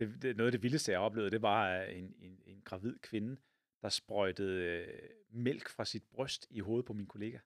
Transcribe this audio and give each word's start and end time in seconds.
det, 0.00 0.22
det, 0.22 0.36
noget 0.36 0.48
af 0.48 0.52
det 0.52 0.62
vildeste, 0.62 0.92
jeg 0.92 1.00
oplevede, 1.00 1.30
det 1.30 1.42
var 1.42 1.76
en, 1.82 2.14
en, 2.18 2.38
en 2.46 2.62
gravid 2.64 2.98
kvinde, 3.02 3.36
der 3.82 3.88
sprøjtede 3.88 4.62
øh, 4.62 4.88
mælk 5.30 5.68
fra 5.68 5.84
sit 5.84 6.02
bryst 6.12 6.46
i 6.50 6.60
hovedet 6.60 6.86
på 6.86 6.92
min 6.92 7.06
kollega. 7.06 7.38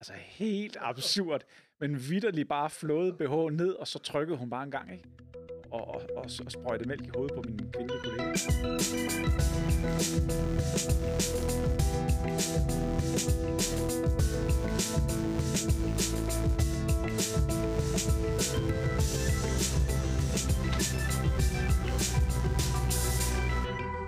Altså 0.00 0.12
helt 0.12 0.76
absurd, 0.80 1.44
men 1.80 2.08
vidderlig 2.08 2.48
bare 2.48 2.70
flåede 2.70 3.12
BH 3.12 3.56
ned, 3.56 3.72
og 3.72 3.88
så 3.88 3.98
trykkede 3.98 4.38
hun 4.38 4.50
bare 4.50 4.64
en 4.64 4.70
gang, 4.70 4.92
ikke? 4.92 5.08
Og, 5.70 5.88
og, 5.88 6.02
og, 6.16 6.24
og 6.44 6.52
sprøjtede 6.52 6.88
mælk 6.88 7.06
i 7.06 7.10
hovedet 7.14 7.34
på 7.34 7.42
min 7.42 7.72
kvindelige 7.72 8.00
kollega. 8.04 8.34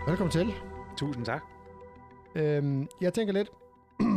Velkommen 0.06 0.32
til. 0.32 0.52
Tusind 0.96 1.24
tak. 1.24 1.42
Øhm, 2.36 2.88
jeg 3.00 3.14
tænker 3.14 3.32
lidt, 3.32 3.50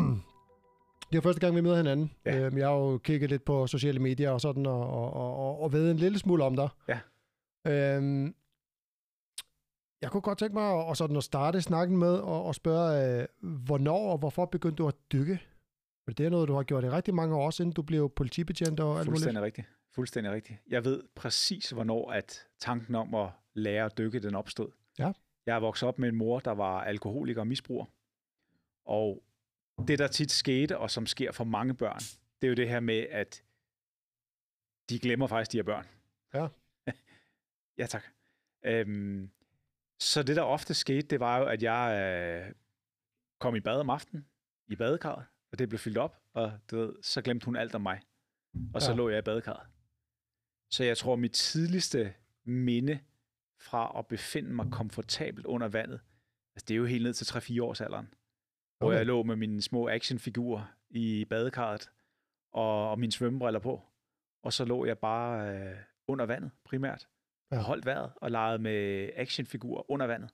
det 1.12 1.18
er 1.18 1.22
første 1.22 1.42
gang, 1.42 1.56
vi 1.56 1.62
møder 1.62 1.78
hinanden. 1.78 2.12
Ja. 2.26 2.40
Øhm, 2.40 2.58
jeg 2.58 2.68
har 2.68 2.76
jo 2.76 2.98
kigget 2.98 3.30
lidt 3.30 3.46
på 3.46 3.68
sociale 3.68 4.00
medier 4.00 4.32
og 4.32 4.42
sådan, 4.42 4.66
og, 4.66 4.88
og, 4.88 5.14
og, 5.14 5.62
og 5.62 5.74
ved 5.74 5.92
en 5.92 5.98
lille 5.98 6.20
smule 6.20 6.44
om 6.44 6.56
dig. 6.56 6.70
Ja. 6.88 7.00
Øhm, 7.68 8.36
jeg 10.02 10.12
kunne 10.12 10.22
godt 10.22 10.38
tænke 10.38 10.54
mig 10.54 10.90
at, 10.90 10.98
sådan 10.98 11.18
at 11.18 11.24
starte 11.24 11.62
snakken 11.62 11.98
med 11.98 12.14
og, 12.16 12.46
og 12.46 12.56
spørge, 12.56 13.20
øh, 13.22 13.28
hvornår 13.42 14.12
og 14.12 14.18
hvorfor 14.18 14.46
begyndte 14.46 14.84
du 14.84 14.88
at 14.88 14.96
dykke? 15.12 15.40
For 16.06 16.14
det 16.14 16.26
er 16.26 16.30
noget, 16.30 16.48
du 16.48 16.54
har 16.54 16.64
gjort 16.64 16.84
i 16.84 16.90
rigtig 16.90 17.16
mange 17.16 17.36
år, 17.36 17.50
siden 17.50 17.72
du 17.72 17.82
blev 17.82 18.10
politibetjent 18.16 18.80
og 18.80 18.88
alt 18.90 18.98
muligt. 18.98 19.10
Fuldstændig 19.10 19.44
rigtigt. 19.44 19.68
Fuldstændig 19.96 20.32
rigtigt. 20.34 20.60
Jeg 20.68 20.86
ved 20.86 21.04
præcis, 21.16 21.70
hvornår 21.70 22.12
at 22.12 22.48
tanken 22.60 22.96
om 22.96 23.16
at 23.16 23.30
lære 23.54 23.86
at 23.86 23.98
dykke, 23.98 24.20
den 24.20 24.36
opstod. 24.36 24.72
Ja. 25.00 25.12
Jeg 25.46 25.56
er 25.56 25.60
vokset 25.60 25.88
op 25.90 26.00
med 26.00 26.10
en 26.10 26.16
mor, 26.16 26.40
der 26.40 26.52
var 26.52 26.84
alkoholiker 26.84 27.42
og 27.42 27.48
misbruger. 27.48 27.86
Og 28.86 29.24
det, 29.88 30.00
der 30.00 30.08
tit 30.08 30.32
skete, 30.32 30.78
og 30.78 30.92
som 30.92 31.06
sker 31.06 31.32
for 31.32 31.44
mange 31.44 31.74
børn, 31.74 32.00
det 32.42 32.48
er 32.48 32.50
jo 32.50 32.56
det 32.56 32.70
her 32.70 32.80
med, 32.80 33.00
at 33.10 33.44
de 34.90 35.00
glemmer 35.00 35.28
faktisk, 35.28 35.52
de 35.52 35.60
er 35.60 35.64
børn. 35.64 35.88
Ja. 36.34 36.48
ja, 37.82 37.86
tak. 37.86 38.04
Øhm, 38.66 39.32
så 40.00 40.24
det, 40.24 40.36
der 40.36 40.42
ofte 40.42 40.74
skete, 40.74 41.08
det 41.08 41.20
var 41.20 41.38
jo, 41.38 41.46
at 41.46 41.64
jeg 41.64 42.02
øh, 42.48 42.54
kom 43.40 43.56
i 43.56 43.60
bad 43.60 43.80
om 43.80 43.90
aftenen, 43.90 44.28
i 44.68 44.76
badekarret, 44.76 45.26
og 45.52 45.60
det 45.60 45.70
blev 45.70 45.80
fyldt 45.80 45.98
op, 45.98 46.22
og 46.34 46.52
du 46.72 46.78
ved, 46.78 46.96
så 47.04 47.22
glemte 47.22 47.46
hun 47.46 47.56
alt 47.56 47.76
om 47.76 47.82
mig. 47.82 48.02
Og 48.74 48.82
så 48.82 48.92
Ja. 48.92 48.98
lå 48.98 49.10
jeg 49.10 49.20
i 49.20 49.22
badekarret. 49.22 49.68
Så 50.74 50.84
jeg 50.84 50.98
tror, 50.98 51.16
mit 51.16 51.32
tidligste 51.34 52.14
minde 52.44 53.00
fra 53.60 54.00
at 54.00 54.08
befinde 54.08 54.50
mig 54.54 54.66
komfortabelt 54.72 55.46
under 55.46 55.68
vandet, 55.68 56.00
altså 56.56 56.66
det 56.68 56.72
er 56.72 56.78
jo 56.78 56.86
helt 56.86 57.04
ned 57.04 57.14
til 57.14 57.26
3-4 57.60 57.62
års 57.64 57.82
alderen, 57.82 58.14
hvor 58.78 58.88
Okay. 58.88 58.98
jeg 58.98 59.06
lå 59.06 59.24
med 59.24 59.36
mine 59.36 59.62
små 59.62 59.90
actionfigurer 59.90 60.76
i 60.90 61.26
badekarret 61.26 61.92
og, 62.52 62.90
og 62.92 63.00
mine 63.00 63.12
svømmebriller 63.12 63.60
på. 63.60 63.82
Og 64.44 64.54
så 64.54 64.66
lå 64.66 64.86
jeg 64.86 64.98
bare 65.00 65.56
øh, 65.72 65.78
under 66.08 66.26
vandet 66.26 66.52
primært, 66.64 67.08
Ja. 67.52 67.58
og 67.58 67.64
holdt 67.64 67.86
vejret 67.86 68.12
og 68.16 68.32
legede 68.32 68.60
med 68.60 69.10
actionfigurer 69.16 69.92
under 69.92 70.08
vandet, 70.08 70.34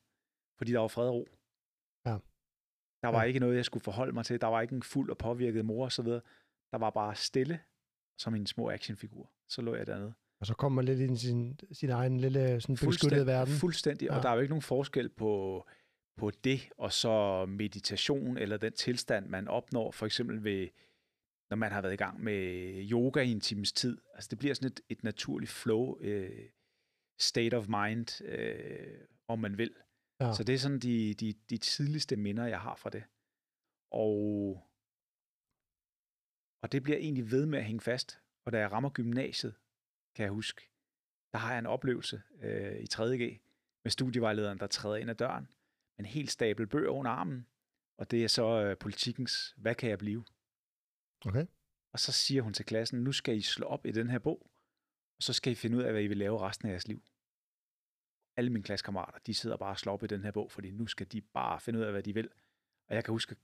fordi 0.57 0.71
der 0.71 0.79
var 0.79 0.87
fred 0.87 1.07
og 1.07 1.13
ro. 1.15 1.27
Ja. 2.05 2.17
Der 3.01 3.07
var 3.07 3.21
Ja. 3.21 3.27
ikke 3.27 3.39
noget, 3.39 3.55
jeg 3.55 3.65
skulle 3.65 3.83
forholde 3.83 4.13
mig 4.13 4.25
til. 4.25 4.41
Der 4.41 4.47
var 4.47 4.61
ikke 4.61 4.75
en 4.75 4.83
fuld 4.83 5.09
og 5.09 5.17
påvirket 5.17 5.65
mor 5.65 6.01
videre. 6.03 6.21
Der 6.71 6.77
var 6.77 6.89
bare 6.89 7.15
stille, 7.15 7.59
som 8.17 8.33
mine 8.33 8.47
små 8.47 8.69
actionfigurer. 8.69 9.27
Så 9.47 9.61
lå 9.61 9.75
jeg 9.75 9.87
dernede. 9.87 10.13
Og 10.39 10.45
så 10.45 10.53
kommer 10.53 10.75
man 10.75 10.85
lidt 10.85 10.99
ind 10.99 11.13
i 11.13 11.19
sin, 11.19 11.59
sin 11.71 11.89
egen 11.89 12.19
lille 12.19 12.61
sådan 12.61 12.75
beskyttede 12.75 13.25
verden. 13.25 13.53
Fuldstændig. 13.53 14.05
Ja. 14.05 14.17
Og 14.17 14.23
der 14.23 14.29
er 14.29 14.33
jo 14.33 14.39
ikke 14.39 14.51
nogen 14.51 14.61
forskel 14.61 15.09
på, 15.09 15.65
på 16.17 16.31
det, 16.31 16.69
og 16.77 16.93
så 16.93 17.45
meditation, 17.45 18.37
eller 18.37 18.57
den 18.57 18.73
tilstand, 18.73 19.27
man 19.27 19.47
opnår, 19.47 19.91
for 19.91 20.05
eksempel 20.05 20.43
ved, 20.43 20.67
når 21.49 21.57
man 21.57 21.71
har 21.71 21.81
været 21.81 21.93
i 21.93 21.97
gang 21.97 22.23
med 22.23 22.41
yoga 22.91 23.21
i 23.21 23.31
en 23.31 23.41
times 23.41 23.71
tid. 23.71 23.97
Altså 24.13 24.27
det 24.29 24.39
bliver 24.39 24.53
sådan 24.53 24.71
et, 24.71 24.81
et 24.89 25.03
naturligt 25.03 25.51
flow, 25.51 25.97
øh, 25.99 26.49
state 27.19 27.57
of 27.57 27.67
mind, 27.67 28.23
øh, 28.25 28.97
om 29.27 29.39
man 29.39 29.57
vil. 29.57 29.73
Ja. 30.21 30.33
Så 30.33 30.43
det 30.43 30.55
er 30.55 30.59
sådan 30.59 30.79
de, 30.79 31.13
de, 31.13 31.33
de 31.49 31.57
tidligste 31.57 32.15
minder, 32.15 32.45
jeg 32.45 32.59
har 32.59 32.75
fra 32.75 32.89
det. 32.89 33.03
Og, 33.91 34.63
og 36.63 36.71
det 36.71 36.83
bliver 36.83 36.97
egentlig 36.97 37.31
ved 37.31 37.45
med 37.45 37.59
at 37.59 37.65
hænge 37.65 37.81
fast. 37.81 38.21
Og 38.45 38.51
da 38.51 38.59
jeg 38.59 38.71
rammer 38.71 38.89
gymnasiet, 38.89 39.55
kan 40.19 40.23
jeg 40.23 40.31
huske, 40.31 40.69
der 41.31 41.37
har 41.37 41.51
jeg 41.51 41.59
en 41.59 41.65
oplevelse 41.65 42.21
øh, 42.41 42.79
i 42.79 42.87
3.G 42.93 43.41
med 43.83 43.91
studievejlederen, 43.91 44.59
der 44.59 44.67
træder 44.67 44.95
ind 44.95 45.09
ad 45.09 45.15
døren 45.15 45.47
med 45.97 46.05
en 46.05 46.05
helt 46.05 46.31
stabel 46.31 46.67
bøger 46.67 46.89
under 46.89 47.11
armen. 47.11 47.47
Og 47.97 48.11
det 48.11 48.23
er 48.23 48.27
så 48.27 48.63
øh, 48.63 48.77
politikens, 48.77 49.55
hvad 49.57 49.75
kan 49.75 49.89
jeg 49.89 49.97
blive? 49.97 50.25
Okay. 51.25 51.45
Og 51.91 51.99
så 51.99 52.11
siger 52.11 52.41
hun 52.41 52.53
til 52.53 52.65
klassen, 52.65 53.03
nu 53.03 53.11
skal 53.11 53.37
I 53.37 53.41
slå 53.41 53.65
op 53.65 53.85
i 53.85 53.91
den 53.91 54.09
her 54.09 54.19
bog, 54.19 54.51
og 55.17 55.23
så 55.23 55.33
skal 55.33 55.51
I 55.51 55.55
finde 55.55 55.77
ud 55.77 55.83
af, 55.83 55.91
hvad 55.91 56.03
I 56.03 56.07
vil 56.07 56.17
lave 56.17 56.39
resten 56.39 56.67
af 56.67 56.71
jeres 56.71 56.87
liv. 56.87 57.03
Alle 58.37 58.49
mine 58.49 58.63
klassekammerater, 58.63 59.19
de 59.19 59.33
sidder 59.33 59.57
bare 59.57 59.71
og 59.71 59.79
slår 59.79 59.93
op 59.93 60.03
i 60.03 60.07
den 60.07 60.23
her 60.23 60.31
bog, 60.31 60.51
fordi 60.51 60.71
nu 60.71 60.87
skal 60.87 61.11
de 61.11 61.21
bare 61.21 61.59
finde 61.59 61.79
ud 61.79 61.83
af, 61.83 61.91
hvad 61.91 62.03
de 62.03 62.13
vil. 62.13 62.29
Og 62.87 62.95
jeg 62.95 63.03
kan 63.03 63.11
huske, 63.11 63.35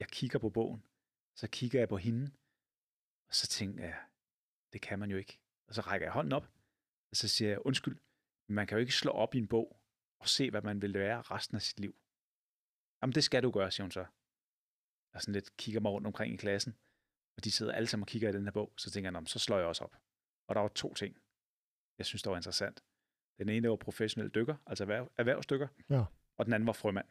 jeg 0.00 0.08
kigger 0.08 0.38
på 0.38 0.50
bogen, 0.50 0.82
så 1.34 1.48
kigger 1.48 1.78
jeg 1.78 1.88
på 1.88 1.96
hende, 1.96 2.30
og 3.28 3.34
så 3.34 3.46
tænker 3.46 3.84
jeg, 3.84 3.98
det 4.72 4.80
kan 4.80 4.98
man 4.98 5.10
jo 5.10 5.16
ikke. 5.16 5.43
Og 5.68 5.74
så 5.74 5.80
rækker 5.80 6.06
jeg 6.06 6.12
hånden 6.12 6.32
op, 6.32 6.50
og 7.10 7.16
så 7.16 7.28
siger 7.28 7.48
jeg, 7.50 7.66
undskyld, 7.66 7.98
man 8.48 8.66
kan 8.66 8.76
jo 8.76 8.80
ikke 8.80 8.92
slå 8.92 9.10
op 9.10 9.34
i 9.34 9.38
en 9.38 9.48
bog 9.48 9.80
og 10.20 10.28
se, 10.28 10.50
hvad 10.50 10.62
man 10.62 10.82
vil 10.82 10.94
være 10.94 11.22
resten 11.22 11.56
af 11.56 11.62
sit 11.62 11.80
liv. 11.80 11.94
Jamen, 13.02 13.14
det 13.14 13.24
skal 13.24 13.42
du 13.42 13.50
gøre, 13.50 13.70
siger 13.70 13.84
hun 13.84 13.90
så. 13.90 14.06
Og 15.14 15.20
sådan 15.22 15.34
lidt 15.34 15.56
kigger 15.56 15.80
mig 15.80 15.92
rundt 15.92 16.06
omkring 16.06 16.34
i 16.34 16.36
klassen, 16.36 16.76
og 17.36 17.44
de 17.44 17.50
sidder 17.50 17.72
alle 17.72 17.86
sammen 17.86 18.02
og 18.02 18.08
kigger 18.08 18.28
i 18.28 18.32
den 18.32 18.44
her 18.44 18.50
bog, 18.52 18.72
så 18.76 18.90
tænker 18.90 19.06
jeg, 19.06 19.12
"Nå, 19.12 19.20
men 19.20 19.26
så 19.26 19.38
slår 19.38 19.58
jeg 19.58 19.66
også 19.66 19.84
op. 19.84 19.96
Og 20.48 20.54
der 20.54 20.60
var 20.60 20.68
to 20.68 20.94
ting, 20.94 21.16
jeg 21.98 22.06
synes, 22.06 22.22
der 22.22 22.30
var 22.30 22.36
interessant. 22.36 22.84
Den 23.38 23.48
ene, 23.48 23.68
var 23.70 23.76
professionel 23.76 24.30
dykker, 24.30 24.56
altså 24.66 24.84
erhverv, 24.84 25.12
erhvervsdykker, 25.16 25.68
Ja. 25.90 26.04
og 26.36 26.44
den 26.46 26.52
anden 26.54 26.66
var 26.66 26.72
frømand 26.72 27.08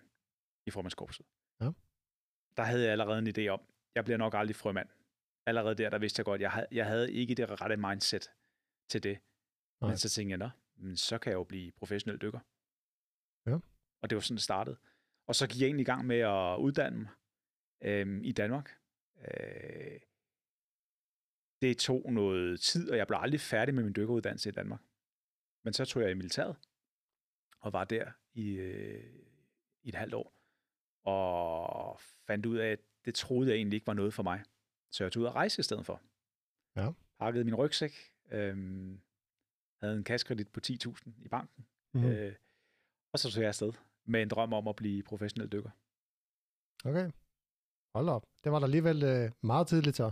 i 0.65 0.71
frømandskorpset. 0.71 1.25
Ja. 1.61 1.69
Der 2.57 2.63
havde 2.63 2.83
jeg 2.83 2.91
allerede 2.91 3.19
en 3.19 3.27
idé 3.37 3.47
om, 3.47 3.61
jeg 3.95 4.03
bliver 4.03 4.17
nok 4.17 4.33
aldrig 4.33 4.55
frømand. 4.55 4.89
Allerede 5.45 5.75
der, 5.75 5.89
der 5.89 5.97
vidste 5.97 6.19
jeg 6.19 6.25
godt, 6.25 6.41
jeg 6.41 6.51
havde, 6.51 6.67
jeg 6.71 6.85
havde 6.85 7.13
ikke 7.13 7.35
det 7.35 7.61
rette 7.61 7.77
mindset 7.77 8.31
til 8.89 9.03
det. 9.03 9.19
Nej. 9.81 9.89
Men 9.89 9.97
så 9.97 10.09
tænkte 10.09 10.31
jeg, 10.31 10.37
nå, 10.37 10.49
men 10.75 10.97
så 10.97 11.17
kan 11.17 11.29
jeg 11.29 11.37
jo 11.37 11.43
blive 11.43 11.71
professionel 11.71 12.21
dykker. 12.21 12.39
Ja. 13.45 13.57
Og 14.01 14.09
det 14.09 14.15
var 14.15 14.21
sådan, 14.21 14.35
det 14.35 14.43
startede. 14.43 14.77
Og 15.27 15.35
så 15.35 15.47
gik 15.47 15.61
jeg 15.61 15.65
egentlig 15.65 15.83
i 15.83 15.85
gang 15.85 16.05
med 16.05 16.19
at 16.19 16.57
uddanne 16.57 16.99
mig 16.99 17.11
øhm, 17.81 18.23
i 18.23 18.31
Danmark. 18.31 18.77
Øh, 19.17 19.99
det 21.61 21.77
tog 21.77 22.13
noget 22.13 22.59
tid, 22.59 22.91
og 22.91 22.97
jeg 22.97 23.07
blev 23.07 23.19
aldrig 23.21 23.39
færdig 23.39 23.75
med 23.75 23.83
min 23.83 23.95
dykkeruddannelse 23.95 24.49
i 24.49 24.51
Danmark. 24.51 24.81
Men 25.63 25.73
så 25.73 25.85
tog 25.85 26.01
jeg 26.01 26.11
i 26.11 26.13
militæret, 26.13 26.55
og 27.59 27.73
var 27.73 27.83
der 27.83 28.11
i, 28.33 28.49
øh, 28.49 29.23
i 29.83 29.89
et 29.89 29.95
halvt 29.95 30.13
år, 30.13 30.33
og 31.03 31.99
fandt 31.99 32.45
ud 32.45 32.57
af, 32.57 32.67
at 32.67 32.79
det 33.05 33.15
troede 33.15 33.49
jeg 33.49 33.55
egentlig 33.55 33.77
ikke 33.77 33.87
var 33.87 33.93
noget 33.93 34.13
for 34.13 34.23
mig. 34.23 34.43
Så 34.91 35.03
jeg 35.03 35.11
tog 35.11 35.21
ud 35.21 35.27
at 35.27 35.35
rejse 35.35 35.59
i 35.59 35.63
stedet 35.63 35.85
for. 35.85 36.01
Ja. 36.75 36.91
Pakkede 37.19 37.45
min 37.45 37.55
rygsæk, 37.55 38.12
øhm, 38.31 39.01
havde 39.81 39.97
en 39.97 40.03
kassekredit 40.03 40.49
på 40.49 40.59
10.000 40.67 41.09
i 41.25 41.27
banken, 41.27 41.65
Mm. 41.95 42.01
mm. 42.01 42.07
øh, 42.07 42.35
og 43.13 43.19
så 43.19 43.31
tog 43.31 43.41
jeg 43.41 43.47
afsted 43.47 43.73
med 44.05 44.21
en 44.21 44.27
drøm 44.29 44.53
om 44.53 44.67
at 44.67 44.75
blive 44.75 45.03
professionel 45.03 45.51
dykker. 45.51 45.69
Okay. 46.85 47.11
Hold 47.95 48.09
op. 48.09 48.25
Det 48.43 48.51
var 48.51 48.59
der 48.59 48.65
alligevel 48.65 49.03
øh, 49.03 49.31
meget 49.41 49.67
tidligt 49.67 49.95
så. 49.95 50.11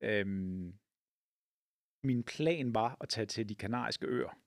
Øhm, 0.00 0.74
min 2.04 2.22
plan 2.22 2.74
var 2.74 2.96
at 3.00 3.08
tage 3.08 3.26
til 3.26 3.48
de 3.48 3.54
kanariske 3.54 4.06
øer, 4.06 4.38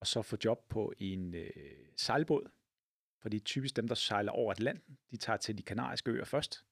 og 0.00 0.06
så 0.06 0.22
få 0.22 0.36
job 0.44 0.68
på 0.68 0.92
en 0.98 1.34
øh, 1.34 1.50
sejlbåd. 1.96 2.50
Fordi 3.22 3.38
typisk 3.40 3.76
dem, 3.76 3.88
der 3.88 3.94
sejler 3.94 4.32
over 4.32 4.52
Atlanten, 4.52 4.98
de 5.10 5.16
tager 5.16 5.36
til 5.36 5.58
de 5.58 5.62
kanariske 5.62 6.10
øer 6.10 6.24
først, 6.24 6.66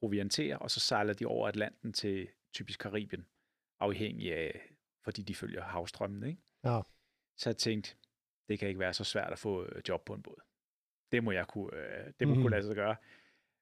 provianterer, 0.00 0.56
og 0.56 0.70
så 0.70 0.80
sejler 0.80 1.12
de 1.12 1.26
over 1.26 1.48
Atlanten 1.48 1.92
til 1.92 2.28
typisk 2.52 2.80
Karibien, 2.80 3.26
afhængig 3.80 4.34
af, 4.34 4.74
fordi 5.04 5.22
de 5.22 5.34
følger 5.34 5.62
havstrømmen. 5.62 6.22
Ikke? 6.22 6.42
Ja. 6.64 6.80
Så 7.36 7.50
jeg 7.50 7.56
tænkte, 7.56 7.96
det 8.48 8.58
kan 8.58 8.68
ikke 8.68 8.80
være 8.80 8.92
så 8.94 9.04
svært 9.04 9.32
at 9.32 9.38
få 9.38 9.64
øh, 9.64 9.82
job 9.88 10.04
på 10.04 10.14
en 10.14 10.22
båd. 10.22 10.40
Det 11.12 11.24
må 11.24 11.30
jeg 11.32 11.46
kunne, 11.46 11.76
øh, 11.76 12.12
det 12.20 12.28
må 12.28 12.34
Mhm. 12.34 12.42
kunne 12.42 12.50
lade 12.50 12.62
sig 12.66 12.74
gøre. 12.76 12.96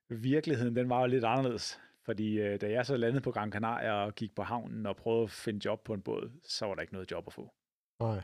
Virkeligheden, 0.09 0.77
den 0.77 0.89
var 0.89 1.01
jo 1.01 1.07
lidt 1.07 1.25
anderledes. 1.25 1.81
Fordi 2.03 2.41
øh, 2.41 2.61
da 2.61 2.71
jeg 2.71 2.87
så 2.87 2.97
landede 2.97 3.23
på 3.23 3.31
Gran 3.33 3.53
Canaria 3.53 3.93
og 3.93 4.15
gik 4.15 4.35
på 4.35 4.43
havnen 4.43 4.87
og 4.87 4.97
prøvede 4.97 5.23
at 5.25 5.31
finde 5.31 5.61
job 5.65 5.85
på 5.85 5.95
en 5.95 6.03
båd, 6.03 6.41
så 6.45 6.67
var 6.67 6.75
der 6.75 6.83
ikke 6.83 6.93
noget 6.93 7.11
job 7.11 7.27
at 7.27 7.33
få. 7.33 7.55
Nej. 8.01 8.23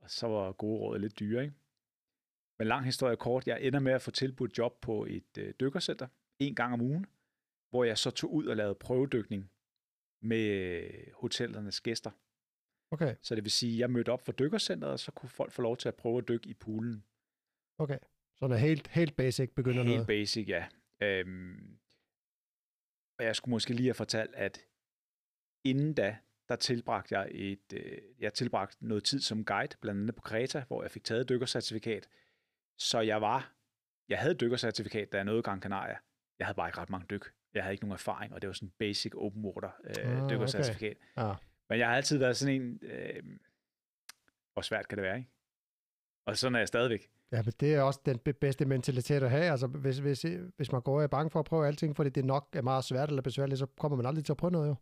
Og 0.00 0.10
så 0.10 0.26
var 0.28 0.52
gode 0.52 0.80
råd 0.80 0.98
lidt 0.98 1.18
dyre, 1.20 1.42
ikke? 1.42 1.54
Men 2.58 2.68
lang 2.68 2.84
historie 2.84 3.16
kort, 3.16 3.46
jeg 3.46 3.62
ender 3.62 3.80
med 3.80 3.92
at 3.92 4.02
få 4.02 4.10
tilbudt 4.10 4.58
job 4.58 4.80
på 4.80 5.04
et 5.04 5.38
øh, 5.38 5.54
dykkercenter 5.60 6.08
en 6.38 6.54
gang 6.54 6.72
om 6.74 6.80
ugen, 6.80 7.06
hvor 7.70 7.84
jeg 7.84 7.98
så 7.98 8.10
tog 8.10 8.32
ud 8.32 8.46
og 8.46 8.56
lavede 8.56 8.74
prøvedykning 8.74 9.50
med 10.20 10.46
øh, 10.46 11.12
hotellernes 11.14 11.80
gæster. 11.80 12.10
Okay, 12.92 13.16
Så 13.22 13.34
det 13.34 13.44
vil 13.44 13.50
sige, 13.52 13.72
at 13.74 13.78
jeg 13.78 13.90
mødte 13.90 14.12
op 14.12 14.22
for 14.24 14.32
dykkercenteret, 14.32 14.92
og 14.92 14.98
så 14.98 15.12
kunne 15.12 15.28
folk 15.28 15.52
få 15.52 15.62
lov 15.62 15.76
til 15.76 15.88
at 15.88 15.94
prøve 15.94 16.18
at 16.18 16.28
dykke 16.28 16.48
i 16.48 16.54
poolen. 16.54 17.04
okay. 17.78 17.98
Så 18.36 18.46
noget 18.46 18.60
helt, 18.62 18.88
helt 18.88 19.16
basic 19.16 19.50
begynder 19.54 19.82
Helt 19.82 19.94
noget. 19.94 20.06
basic, 20.06 20.48
ja. 20.48 20.68
Øhm, 21.02 21.78
og 23.18 23.24
jeg 23.24 23.36
skulle 23.36 23.52
måske 23.52 23.74
lige 23.74 23.86
have 23.86 23.94
fortalt, 23.94 24.34
at 24.34 24.66
inden 25.64 25.94
da, 25.94 26.18
der 26.48 26.56
tilbragte 26.56 27.18
jeg 27.18 27.28
et, 27.32 27.72
øh, 27.72 27.98
jeg 28.18 28.34
tilbragte 28.34 28.86
noget 28.86 29.04
tid 29.04 29.20
som 29.20 29.44
guide, 29.44 29.76
blandt 29.80 30.00
andet 30.00 30.14
på 30.14 30.22
Kreta, 30.22 30.64
hvor 30.66 30.82
jeg 30.82 30.90
fik 30.90 31.04
taget 31.04 31.28
dykkercertifikat. 31.28 32.08
Så 32.78 33.00
jeg 33.00 33.20
var, 33.20 33.54
jeg 34.08 34.18
havde 34.18 34.34
dykkercertifikat, 34.34 35.12
da 35.12 35.16
jeg 35.16 35.24
nåede 35.24 35.42
Gran 35.42 35.60
Canaria. 35.62 35.98
Jeg 36.38 36.46
havde 36.46 36.56
bare 36.56 36.68
ikke 36.68 36.78
ret 36.78 36.90
mange 36.90 37.06
dyk. 37.10 37.34
Jeg 37.54 37.62
havde 37.62 37.74
ikke 37.74 37.84
nogen 37.84 37.92
erfaring, 37.92 38.34
og 38.34 38.42
det 38.42 38.48
var 38.48 38.54
sådan 38.54 38.72
basic 38.78 39.12
open 39.16 39.44
water 39.44 39.70
øh, 39.84 39.94
Ah, 40.12 40.24
okay. 40.24 40.34
dykkercertifikat. 40.34 40.96
Ja. 41.16 41.32
Men 41.70 41.78
jeg 41.78 41.88
har 41.88 41.96
altid 41.96 42.18
været 42.18 42.36
sådan 42.36 42.54
en, 42.62 42.78
øh, 42.82 43.22
hvor 44.52 44.62
svært 44.62 44.88
kan 44.88 44.98
det 44.98 45.02
være, 45.04 45.16
ikke? 45.18 45.30
Og 46.26 46.36
sådan 46.36 46.54
er 46.54 46.58
jeg 46.58 46.68
stadigvæk. 46.68 47.10
Ja, 47.32 47.42
men 47.42 47.52
det 47.60 47.74
er 47.74 47.80
også 47.82 48.00
den 48.06 48.18
be- 48.18 48.32
bedste 48.32 48.64
mentalitet 48.64 49.22
at 49.22 49.30
have. 49.30 49.44
Altså, 49.50 49.66
hvis, 49.66 49.98
hvis, 49.98 50.26
hvis 50.56 50.72
man 50.72 50.82
går 50.82 50.96
og 50.96 51.02
er 51.02 51.06
bange 51.06 51.30
for 51.30 51.38
at 51.38 51.44
prøve 51.44 51.66
alting, 51.66 51.96
fordi 51.96 52.10
det 52.10 52.24
nok 52.24 52.48
er 52.52 52.62
meget 52.62 52.84
svært 52.84 53.08
eller 53.08 53.22
besværligt, 53.22 53.58
så 53.58 53.66
kommer 53.66 53.96
man 53.96 54.06
aldrig 54.06 54.24
til 54.24 54.32
at 54.32 54.36
prøve 54.36 54.50
noget, 54.50 54.68
jo. 54.68 54.74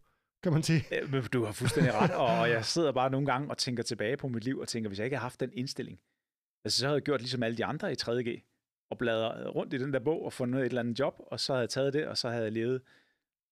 Kan 0.43 0.53
man 0.53 0.63
sige. 0.63 0.85
Øh, 1.03 1.11
men 1.11 1.23
Du 1.23 1.45
har 1.45 1.53
fuldstændig 1.53 1.95
ret, 1.95 2.11
og 2.11 2.27
og 2.41 2.51
jeg 2.51 2.65
sidder 2.65 2.93
bare 2.93 3.11
nogle 3.11 3.27
gange 3.27 3.51
og 3.51 3.59
tænker 3.59 3.83
tilbage 3.83 4.17
på 4.17 4.29
mit 4.29 4.45
liv, 4.45 4.59
og 4.59 4.69
tænker, 4.69 4.89
hvis 4.89 4.99
jeg 4.99 5.05
ikke 5.05 5.17
havde 5.17 5.23
haft 5.23 5.41
den 5.41 5.51
indstilling, 5.53 6.01
altså 6.65 6.79
så 6.79 6.87
havde 6.87 6.95
jeg 6.97 7.03
gjort 7.03 7.21
ligesom 7.21 7.43
alle 7.43 7.57
de 7.57 7.65
andre 7.65 7.93
i 7.93 7.97
3.G, 8.03 8.43
og 8.91 8.99
bladret 8.99 9.55
rundt 9.55 9.75
i 9.75 9.79
den 9.79 9.93
der 9.93 9.99
bog 9.99 10.25
og 10.25 10.33
fundet 10.33 10.61
et 10.61 10.67
eller 10.67 10.81
andet 10.81 10.99
job, 10.99 11.15
og 11.19 11.41
så 11.41 11.53
havde 11.53 11.61
jeg 11.61 11.71
taget 11.71 11.93
det, 11.93 12.07
og 12.07 12.19
så 12.19 12.29
havde 12.29 12.45
jeg 12.45 12.53
levet, 12.53 12.83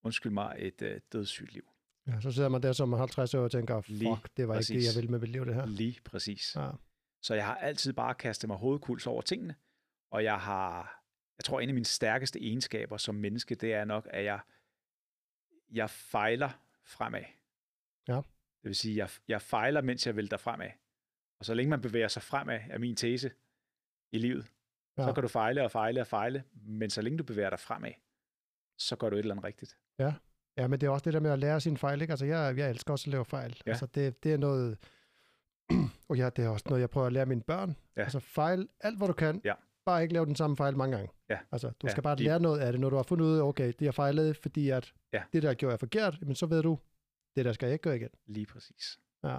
undskyld 0.03 0.31
mig, 0.31 0.55
et 0.59 0.81
øh, 0.81 1.01
dødssygt 1.11 1.53
liv. 1.53 1.69
Ja, 2.07 2.19
så 2.21 2.31
sidder 2.31 2.49
man 2.49 2.63
der 2.63 2.73
som 2.73 2.93
50 2.93 3.33
år 3.33 3.43
og 3.43 3.51
tænker, 3.51 3.81
fuck, 3.81 3.89
Lige 3.89 3.99
det 3.99 4.09
var 4.09 4.15
ikke 4.15 4.29
det, 4.37 4.47
præcis. 4.47 4.85
jeg 4.85 5.01
ville 5.01 5.11
med 5.11 5.19
mit 5.19 5.29
liv, 5.29 5.45
det 5.45 5.55
her. 5.55 5.65
Lige 5.65 5.99
præcis. 6.05 6.55
Ja. 6.55 6.69
Så 7.21 7.33
jeg 7.33 7.45
har 7.45 7.55
altid 7.55 7.93
bare 7.93 8.15
kastet 8.15 8.47
mig 8.47 8.57
hovedkuls 8.57 9.07
over 9.07 9.21
tingene, 9.21 9.55
og 10.11 10.23
jeg 10.23 10.39
har, 10.39 11.03
jeg 11.37 11.45
tror, 11.45 11.59
en 11.59 11.69
af 11.69 11.73
mine 11.73 11.85
stærkeste 11.85 12.39
egenskaber 12.41 12.97
som 12.97 13.15
menneske, 13.15 13.55
det 13.55 13.73
er 13.73 13.85
nok, 13.85 14.07
at 14.09 14.23
jeg, 14.23 14.39
jeg 15.71 15.89
fejler 15.89 16.49
fremad. 16.83 17.23
Ja. 18.07 18.15
Det 18.15 18.69
vil 18.69 18.75
sige, 18.75 18.97
jeg, 18.97 19.09
jeg 19.27 19.41
fejler, 19.41 19.81
mens 19.81 20.07
jeg 20.07 20.15
vælter 20.15 20.37
fremad. 20.37 20.69
Og 21.39 21.45
så 21.45 21.53
længe 21.53 21.69
man 21.69 21.81
bevæger 21.81 22.07
sig 22.07 22.21
fremad, 22.21 22.59
er 22.69 22.77
min 22.77 22.95
tese 22.95 23.31
i 24.11 24.17
livet, 24.17 24.45
ja. 24.97 25.01
Ja. 25.03 25.07
så 25.09 25.13
kan 25.13 25.21
du 25.23 25.27
fejle 25.27 25.63
og 25.63 25.71
fejle 25.71 26.01
og 26.01 26.07
fejle, 26.07 26.43
men 26.65 26.89
så 26.89 27.01
længe 27.01 27.17
du 27.17 27.23
bevæger 27.23 27.49
dig 27.49 27.59
fremad, 27.59 27.91
så 28.77 28.95
gør 28.95 29.09
du 29.09 29.15
et 29.15 29.19
eller 29.19 29.33
andet 29.33 29.45
rigtigt. 29.45 29.77
Ja, 30.57 30.67
men 30.67 30.81
det 30.81 30.87
er 30.87 30.91
også 30.91 31.03
det 31.03 31.13
der 31.13 31.19
med 31.19 31.31
at 31.31 31.39
lære 31.39 31.59
sine 31.61 31.77
fejl, 31.77 32.01
ikke? 32.01 32.11
Altså, 32.11 32.25
jeg, 32.25 32.57
jeg 32.57 32.69
elsker 32.69 32.91
også 32.93 33.03
at 33.09 33.11
lave 33.11 33.25
fejl. 33.25 33.61
Ja. 33.65 33.71
Altså, 33.71 33.85
det, 33.85 34.23
det 34.23 34.33
er 34.33 34.37
noget... 34.37 34.77
og 36.07 36.17
ja, 36.21 36.29
det 36.29 36.45
er 36.45 36.49
også 36.49 36.65
noget, 36.69 36.81
jeg 36.81 36.89
prøver 36.89 37.07
at 37.07 37.13
lære 37.13 37.25
mine 37.25 37.41
børn. 37.41 37.75
Ja. 37.97 38.01
Altså, 38.01 38.19
fejl 38.19 38.67
alt, 38.79 38.97
hvad 38.97 39.07
du 39.07 39.13
kan. 39.13 39.41
Ja. 39.43 39.53
Bare 39.85 40.01
ikke 40.01 40.13
lave 40.13 40.25
den 40.25 40.35
samme 40.35 40.57
fejl 40.57 40.77
mange 40.77 40.97
gange. 40.97 41.11
Ja. 41.29 41.37
Altså, 41.51 41.67
du 41.69 41.87
Ja, 41.87 41.91
skal 41.91 42.03
bare 42.03 42.15
lige- 42.15 42.27
lære 42.27 42.39
noget 42.39 42.59
af 42.59 42.71
det, 42.71 42.81
når 42.81 42.89
du 42.89 42.95
har 42.95 43.03
fundet 43.03 43.25
ud 43.25 43.37
af, 43.37 43.41
okay, 43.41 43.73
det 43.79 43.87
har 43.87 43.91
fejlet, 43.91 44.37
fordi 44.37 44.69
at 44.69 44.93
Ja. 45.13 45.23
det 45.33 45.43
der 45.43 45.53
gjorde 45.53 45.71
jeg 45.71 45.79
forkert, 45.79 46.17
men 46.21 46.35
så 46.35 46.45
ved 46.45 46.63
du, 46.63 46.79
det 47.35 47.45
der 47.45 47.53
skal 47.53 47.65
jeg 47.67 47.73
ikke 47.73 47.83
gøre 47.83 47.95
igen. 47.95 48.09
Lige 48.25 48.45
præcis. 48.45 48.99
Ja. 49.23 49.37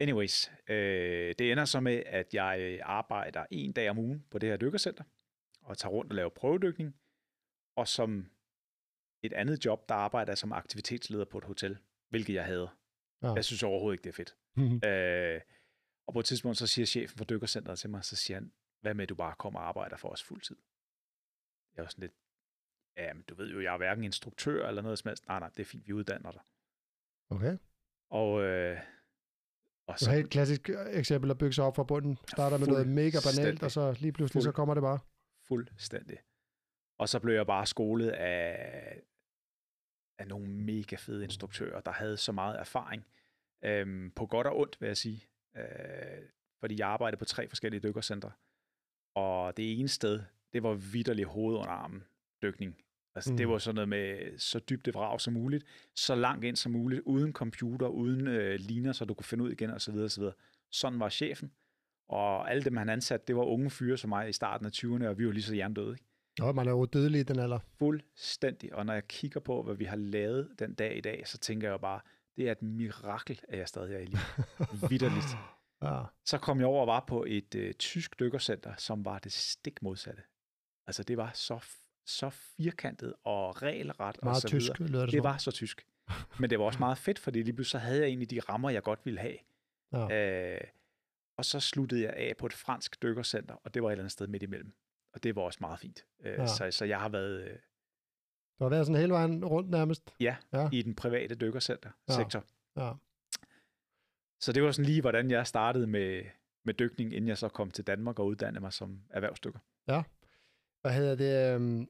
Anyways, 0.00 0.50
øh, 0.68 1.34
det 1.38 1.52
ender 1.52 1.64
så 1.64 1.80
med, 1.80 2.02
at 2.06 2.34
jeg 2.34 2.80
arbejder 2.82 3.46
en 3.50 3.72
dag 3.72 3.90
om 3.90 3.98
ugen 3.98 4.26
på 4.30 4.38
det 4.38 4.48
her 4.48 4.56
dykkercenter, 4.56 5.04
og 5.62 5.78
tager 5.78 5.92
rundt 5.92 6.12
og 6.12 6.16
laver 6.16 6.28
prøvedykning, 6.28 6.96
og 7.76 7.88
som 7.88 8.30
et 9.22 9.32
andet 9.32 9.64
job, 9.64 9.88
der 9.88 9.94
arbejder 9.94 10.30
jeg 10.32 10.38
som 10.38 10.52
aktivitetsleder 10.52 11.24
på 11.24 11.38
et 11.38 11.44
hotel, 11.44 11.78
hvilket 12.08 12.34
jeg 12.34 12.44
havde. 12.44 12.70
Ja. 13.22 13.32
Jeg 13.32 13.44
synes 13.44 13.62
overhovedet 13.62 13.94
ikke, 13.94 14.04
det 14.04 14.10
er 14.10 14.24
fedt. 14.24 14.36
Øh, 14.88 15.40
og 16.06 16.12
på 16.12 16.20
et 16.20 16.24
tidspunkt, 16.26 16.58
så 16.58 16.66
siger 16.66 16.86
chefen 16.86 17.18
for 17.18 17.24
dykkercenteret 17.24 17.78
til 17.78 17.90
mig, 17.90 18.04
så 18.04 18.16
siger 18.16 18.36
han, 18.36 18.52
hvad 18.80 18.94
med, 18.94 19.02
at 19.02 19.08
du 19.08 19.14
bare 19.14 19.34
kommer 19.38 19.60
og 19.60 19.68
arbejder 19.68 19.96
for 19.96 20.08
os 20.08 20.22
fuldtid? 20.22 20.56
Jeg 21.76 21.82
var 21.82 21.88
sådan 21.88 22.02
lidt, 22.02 22.14
ja, 22.96 23.12
men 23.12 23.22
du 23.22 23.34
ved 23.34 23.50
jo, 23.50 23.60
jeg 23.60 23.72
er 23.72 23.76
hverken 23.76 24.04
instruktør 24.04 24.68
eller 24.68 24.82
noget 24.82 24.98
som 24.98 25.08
helst. 25.08 25.26
Nej, 25.26 25.38
nej, 25.38 25.48
det 25.48 25.60
er 25.60 25.64
fint, 25.64 25.86
vi 25.86 25.92
uddanner 25.92 26.32
dig. 26.32 26.40
Okay. 27.30 27.58
Og, 28.10 28.42
øh, 28.42 28.80
og 29.88 29.94
Det 30.00 30.06
er 30.06 30.10
et 30.10 30.16
helt 30.16 30.30
klassisk 30.30 30.70
eksempel 30.90 31.30
at 31.30 31.38
bygge 31.38 31.52
sig 31.52 31.64
op 31.64 31.76
fra 31.76 31.82
bunden. 31.84 32.18
Starter 32.28 32.58
med 32.58 32.66
noget 32.66 32.88
mega 32.88 33.18
banalt, 33.24 33.62
og 33.62 33.70
så 33.70 33.96
lige 34.00 34.12
pludselig 34.12 34.42
så 34.42 34.46
Fuld- 34.46 34.54
kommer 34.54 34.74
det 34.74 34.82
bare. 34.82 34.98
Fuldstændig. 35.48 36.18
Og 36.98 37.08
så 37.08 37.20
blev 37.20 37.34
jeg 37.34 37.46
bare 37.46 37.66
skolet 37.66 38.08
af, 38.10 39.00
af 40.18 40.28
nogle 40.28 40.48
mega 40.48 40.96
fede 40.96 41.24
instruktører, 41.24 41.80
der 41.80 41.92
havde 41.92 42.16
så 42.16 42.32
meget 42.32 42.60
erfaring. 42.60 43.06
Øhm, 43.64 44.10
på 44.16 44.26
godt 44.26 44.46
og 44.46 44.58
ondt, 44.58 44.80
vil 44.80 44.86
jeg 44.86 44.96
sige. 44.96 45.28
Øh, 45.56 46.22
fordi 46.60 46.78
jeg 46.78 46.88
arbejdede 46.88 47.18
på 47.18 47.24
tre 47.24 47.48
forskellige 47.48 47.80
dykkercentre. 47.80 48.32
Og 49.14 49.56
det 49.56 49.78
ene 49.80 49.88
sted, 49.88 50.22
det 50.52 50.62
var 50.62 50.74
vidderlig 50.74 51.24
hoved 51.24 51.56
under 51.56 51.70
armen 51.70 52.04
dykning. 52.42 52.76
Altså, 53.14 53.30
mm. 53.30 53.36
det 53.36 53.48
var 53.48 53.58
sådan 53.58 53.74
noget 53.74 53.88
med 53.88 54.38
så 54.38 54.58
dybt 54.58 54.86
det 54.86 54.94
vrag 54.94 55.20
som 55.20 55.32
muligt, 55.32 55.64
så 55.94 56.14
langt 56.14 56.44
ind 56.44 56.56
som 56.56 56.72
muligt, 56.72 57.02
uden 57.04 57.32
computer, 57.32 57.86
uden 57.86 58.26
øh, 58.26 58.60
ligner, 58.60 58.92
så 58.92 59.04
du 59.04 59.14
kunne 59.14 59.24
finde 59.24 59.44
ud 59.44 59.50
igen, 59.50 59.70
og 59.70 59.80
så 59.80 59.92
videre, 59.92 60.06
og 60.06 60.10
så 60.10 60.20
videre. 60.20 60.34
Sådan 60.70 61.00
var 61.00 61.08
chefen. 61.08 61.52
Og 62.08 62.50
alle 62.50 62.64
dem, 62.64 62.76
han 62.76 62.88
ansatte, 62.88 63.26
det 63.26 63.36
var 63.36 63.44
unge 63.44 63.70
fyre 63.70 63.96
som 63.96 64.08
mig 64.08 64.28
i 64.28 64.32
starten 64.32 64.66
af 64.66 64.70
20'erne, 64.70 65.06
og 65.06 65.18
vi 65.18 65.26
var 65.26 65.32
lige 65.32 65.42
så 65.42 65.54
jerndøde. 65.54 65.92
Ikke? 65.92 66.04
Og 66.40 66.54
man 66.54 66.66
er 66.66 66.70
jo 66.70 66.84
dødelig 66.84 67.20
i 67.20 67.22
den 67.22 67.38
alder. 67.38 67.58
Fuldstændig. 67.78 68.74
Og 68.74 68.86
når 68.86 68.92
jeg 68.92 69.08
kigger 69.08 69.40
på, 69.40 69.62
hvad 69.62 69.74
vi 69.74 69.84
har 69.84 69.96
lavet 69.96 70.48
den 70.58 70.74
dag 70.74 70.96
i 70.96 71.00
dag, 71.00 71.22
så 71.26 71.38
tænker 71.38 71.68
jeg 71.68 71.72
jo 71.72 71.78
bare, 71.78 72.00
det 72.36 72.48
er 72.48 72.52
et 72.52 72.62
mirakel, 72.62 73.40
at 73.48 73.58
jeg 73.58 73.68
stadig 73.68 73.94
er 73.94 73.98
i 73.98 74.04
live. 74.04 74.20
Vitterligt. 74.90 75.36
Ja. 75.82 76.02
Så 76.24 76.38
kom 76.38 76.58
jeg 76.58 76.66
over 76.66 76.80
og 76.80 76.86
var 76.86 77.04
på 77.08 77.24
et 77.28 77.54
øh, 77.54 77.74
tysk 77.74 78.20
dykkercenter, 78.20 78.74
som 78.76 79.04
var 79.04 79.18
det 79.18 79.32
stik 79.32 79.82
modsatte. 79.82 80.22
Altså 80.86 81.02
det 81.02 81.16
var 81.16 81.30
så, 81.34 81.64
så 82.08 82.30
firkantet 82.30 83.14
og 83.24 83.62
regelret 83.62 84.16
og 84.18 84.24
Meget 84.24 84.42
så 84.42 84.48
tysk, 84.48 84.80
videre. 84.80 85.02
det, 85.02 85.12
Det 85.12 85.22
var 85.22 85.36
så 85.38 85.50
tysk. 85.50 85.86
Men 86.40 86.50
det 86.50 86.58
var 86.58 86.64
også 86.64 86.78
meget 86.78 86.98
fedt, 86.98 87.18
fordi 87.18 87.42
lige 87.42 87.52
pludselig 87.54 87.80
så 87.80 87.86
havde 87.86 88.00
jeg 88.00 88.06
egentlig 88.08 88.30
de 88.30 88.40
rammer, 88.40 88.70
jeg 88.70 88.82
godt 88.82 89.00
ville 89.04 89.20
have. 89.20 89.36
Ja. 89.92 90.54
Øh, 90.54 90.60
og 91.36 91.44
så 91.44 91.60
sluttede 91.60 92.02
jeg 92.02 92.12
af 92.12 92.36
på 92.38 92.46
et 92.46 92.52
fransk 92.52 93.02
dykkercenter, 93.02 93.54
og 93.54 93.74
det 93.74 93.82
var 93.82 93.88
et 93.88 93.92
eller 93.92 94.02
andet 94.02 94.12
sted 94.12 94.26
midt 94.26 94.42
imellem. 94.42 94.72
Og 95.12 95.22
det 95.22 95.36
var 95.36 95.42
også 95.42 95.58
meget 95.60 95.78
fint. 95.80 96.04
Øh, 96.20 96.32
Ja. 96.32 96.46
så, 96.46 96.70
så 96.70 96.84
jeg 96.84 97.00
har 97.00 97.08
været 97.08 97.42
øh, 97.42 97.56
Du 98.58 98.64
har 98.64 98.68
været 98.68 98.86
sådan 98.86 99.00
hele 99.00 99.12
vejen 99.12 99.44
rundt 99.44 99.70
nærmest. 99.70 100.14
ja, 100.20 100.36
Ja. 100.52 100.68
i 100.72 100.82
den 100.82 100.94
private 100.94 101.34
dykkercenter-sektor. 101.34 102.44
Ja. 102.76 102.92
Så 104.40 104.52
det 104.52 104.62
var 104.62 104.70
sådan 104.72 104.84
lige, 104.86 105.00
hvordan 105.00 105.30
jeg 105.30 105.46
startede 105.46 105.86
med, 105.86 106.24
med 106.64 106.74
dykning, 106.74 107.12
inden 107.14 107.28
jeg 107.28 107.38
så 107.38 107.48
kom 107.48 107.70
til 107.70 107.86
Danmark 107.86 108.18
og 108.18 108.26
uddannede 108.26 108.60
mig 108.60 108.72
som 108.72 109.02
erhvervsdykker. 109.10 109.58
Hvad 110.80 110.92
hedder 110.92 111.14
det? 111.14 111.88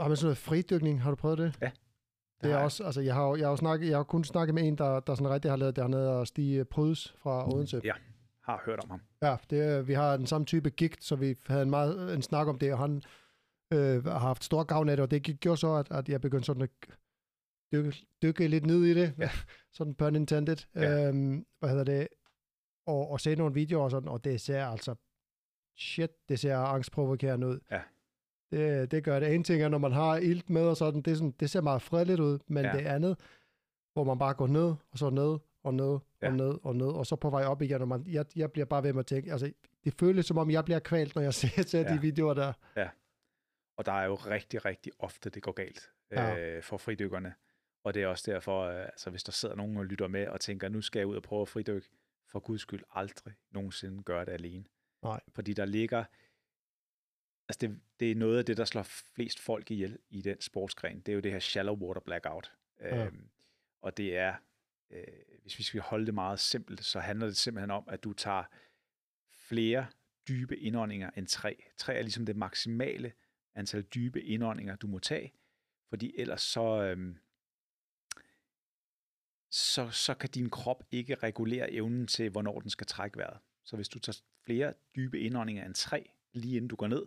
Har 0.00 0.08
man 0.08 0.16
sådan 0.16 0.26
noget 0.26 0.38
fridykning? 0.38 1.02
Har 1.02 1.10
du 1.10 1.16
prøvet 1.16 1.38
det? 1.38 1.58
Ja, 1.62 1.70
Det 2.42 2.52
er 2.52 2.56
også, 2.56 2.84
altså 2.84 3.00
jeg 3.00 3.14
har, 3.14 3.36
jeg 3.36 3.48
har, 3.48 3.56
snakket, 3.56 3.88
jeg 3.88 3.96
har 3.96 4.04
kun 4.04 4.24
snakket 4.24 4.54
med 4.54 4.62
en, 4.68 4.78
der, 4.78 5.00
der 5.00 5.14
sådan 5.14 5.30
rigtig 5.30 5.50
har 5.50 5.56
lavet 5.56 5.76
dernede, 5.76 6.18
og 6.18 6.26
Stig 6.26 6.68
Pryds 6.68 7.14
fra 7.18 7.54
Odense. 7.54 7.80
Ja. 7.84 7.92
Har 8.42 8.62
hørt 8.66 8.84
om 8.84 8.90
ham. 8.90 9.00
Ja, 9.22 9.36
det, 9.50 9.88
vi 9.88 9.92
har 9.94 10.16
den 10.16 10.26
samme 10.26 10.44
type 10.44 10.70
gigt, 10.70 11.04
så 11.04 11.16
vi 11.16 11.34
havde 11.46 11.62
en, 11.62 11.70
meget, 11.70 12.14
en 12.14 12.22
snak 12.22 12.46
om 12.46 12.58
det, 12.58 12.72
og 12.72 12.78
han 12.78 13.02
øh, 13.72 14.04
har 14.04 14.18
haft 14.18 14.44
stor 14.44 14.64
gavn 14.64 14.88
af 14.88 14.96
det, 14.96 15.02
og 15.02 15.10
det 15.10 15.40
gjorde 15.40 15.56
så, 15.60 15.74
at, 15.74 15.90
at 15.90 16.08
jeg 16.08 16.20
begyndte 16.20 16.46
sådan 16.46 16.62
at 16.62 16.70
dykke, 17.72 18.06
dykke 18.22 18.48
lidt 18.48 18.66
ned 18.66 18.84
i 18.84 18.94
det, 18.94 19.14
Ja. 19.18 19.30
sådan 19.76 19.94
pun 19.94 20.16
intended. 20.16 20.56
Ja. 20.74 21.08
Øhm, 21.08 21.46
hvad 21.58 21.68
hedder 21.70 21.84
det? 21.84 22.08
Og, 22.86 23.10
og 23.10 23.20
se 23.20 23.34
nogle 23.34 23.54
videoer 23.54 23.84
og 23.84 23.90
sådan, 23.90 24.08
og 24.08 24.24
det 24.24 24.40
ser 24.40 24.66
altså, 24.66 24.94
shit, 25.78 26.10
det 26.28 26.38
ser 26.38 26.56
angstprovokerende 26.58 27.46
ud. 27.46 27.60
Ja. 27.70 27.80
Det, 28.58 28.90
det 28.90 29.04
gør 29.04 29.20
det. 29.20 29.34
En 29.34 29.44
ting 29.44 29.62
er, 29.62 29.68
når 29.68 29.78
man 29.78 29.92
har 29.92 30.16
ilt 30.16 30.50
med 30.50 30.62
og 30.66 30.76
sådan, 30.76 31.02
det, 31.02 31.10
er 31.10 31.14
sådan, 31.14 31.34
det 31.40 31.50
ser 31.50 31.60
meget 31.60 31.82
fredeligt 31.82 32.20
ud, 32.20 32.38
men 32.46 32.64
Ja. 32.64 32.72
det 32.72 32.86
andet, 32.86 33.18
hvor 33.92 34.04
man 34.04 34.18
bare 34.18 34.34
går 34.34 34.46
ned, 34.46 34.74
og 34.90 34.98
så 34.98 35.10
ned, 35.10 35.38
og 35.62 35.74
ned, 35.74 35.98
Ja. 36.22 36.26
og 36.28 36.32
ned, 36.36 36.54
og 36.62 36.76
ned, 36.76 36.86
og 36.86 37.06
så 37.06 37.16
på 37.16 37.30
vej 37.30 37.44
op 37.44 37.62
igen, 37.62 37.80
og 37.82 37.88
man, 37.88 38.04
jeg, 38.06 38.24
jeg 38.36 38.52
bliver 38.52 38.64
bare 38.66 38.82
ved 38.82 38.92
med 38.92 39.00
at 39.00 39.06
tænke, 39.06 39.32
altså, 39.32 39.52
det 39.84 39.94
føles 40.00 40.26
som 40.26 40.38
om, 40.38 40.50
jeg 40.50 40.64
bliver 40.64 40.78
kvalt, 40.78 41.14
når 41.14 41.22
jeg 41.22 41.34
ser, 41.40 41.62
ser 41.62 41.80
Ja. 41.80 41.94
de 41.94 42.00
videoer 42.00 42.34
der. 42.34 42.52
Og 43.76 43.86
der 43.86 43.92
er 43.92 44.04
jo 44.04 44.14
rigtig, 44.14 44.64
rigtig 44.64 44.92
ofte, 44.98 45.30
det 45.30 45.42
går 45.42 45.52
galt 45.52 45.90
Ja. 46.10 46.38
øh, 46.56 46.62
for 46.62 46.76
fridykkerne. 46.76 47.34
Og 47.84 47.94
det 47.94 48.02
er 48.02 48.06
også 48.06 48.30
derfor, 48.32 48.62
øh, 48.62 48.80
altså 48.82 49.10
hvis 49.10 49.22
der 49.24 49.32
sidder 49.32 49.54
nogen 49.54 49.76
og 49.76 49.84
lytter 49.84 50.08
med 50.08 50.28
og 50.28 50.40
tænker, 50.40 50.68
nu 50.68 50.80
skal 50.80 50.98
jeg 51.00 51.06
ud 51.06 51.16
og 51.16 51.22
prøve 51.22 51.42
at 51.42 51.48
fridykke, 51.48 51.88
for 52.28 52.38
guds 52.40 52.60
skyld 52.60 52.82
aldrig 52.94 53.34
nogensinde 53.50 54.02
gøre 54.02 54.24
det 54.24 54.32
alene. 54.32 54.64
Nej. 55.02 55.20
Fordi 55.28 55.52
der 55.52 55.64
ligger, 55.64 56.04
altså 57.48 57.58
det, 57.60 57.80
det 58.00 58.10
er 58.10 58.14
noget 58.14 58.38
af 58.38 58.44
det, 58.44 58.56
der 58.56 58.64
slår 58.64 58.82
flest 58.82 59.40
folk 59.40 59.70
ihjel 59.70 59.98
i 60.10 60.22
den 60.22 60.40
sportsgren. 60.40 61.00
Det 61.00 61.12
er 61.12 61.14
jo 61.14 61.20
det 61.20 61.32
her 61.32 61.38
shallow 61.38 61.76
water 61.76 62.00
blackout. 62.00 62.52
Ja. 62.80 63.06
Øhm, 63.06 63.28
og 63.80 63.96
det 63.96 64.16
er, 64.16 64.34
øh, 64.90 65.04
hvis 65.42 65.58
vi 65.58 65.62
skal 65.62 65.80
holde 65.80 66.06
det 66.06 66.14
meget 66.14 66.40
simpelt, 66.40 66.84
så 66.84 67.00
handler 67.00 67.26
det 67.26 67.36
simpelthen 67.36 67.70
om, 67.70 67.84
at 67.88 68.04
du 68.04 68.12
tager 68.12 68.44
flere 69.30 69.86
dybe 70.28 70.58
indåndinger 70.58 71.10
end 71.16 71.26
tre. 71.26 71.64
Tre 71.76 71.94
er 71.94 72.02
ligesom 72.02 72.26
det 72.26 72.36
maksimale 72.36 73.12
antal 73.54 73.82
dybe 73.82 74.22
indåndinger, 74.22 74.76
du 74.76 74.86
må 74.86 74.98
tage, 74.98 75.32
fordi 75.88 76.14
ellers 76.18 76.42
så, 76.42 76.82
øhm, 76.82 77.18
så, 79.50 79.90
så 79.90 80.14
kan 80.14 80.30
din 80.30 80.50
krop 80.50 80.84
ikke 80.90 81.14
regulere 81.14 81.72
evnen 81.72 82.06
til, 82.06 82.30
hvornår 82.30 82.60
den 82.60 82.70
skal 82.70 82.86
trække 82.86 83.18
vejret. 83.18 83.38
Så 83.64 83.76
hvis 83.76 83.88
du 83.88 83.98
tager 83.98 84.22
flere 84.44 84.74
dybe 84.96 85.20
indåndinger 85.20 85.66
end 85.66 85.74
tre, 85.74 86.10
lige 86.32 86.56
inden 86.56 86.68
du 86.68 86.76
går 86.76 86.86
ned, 86.86 87.06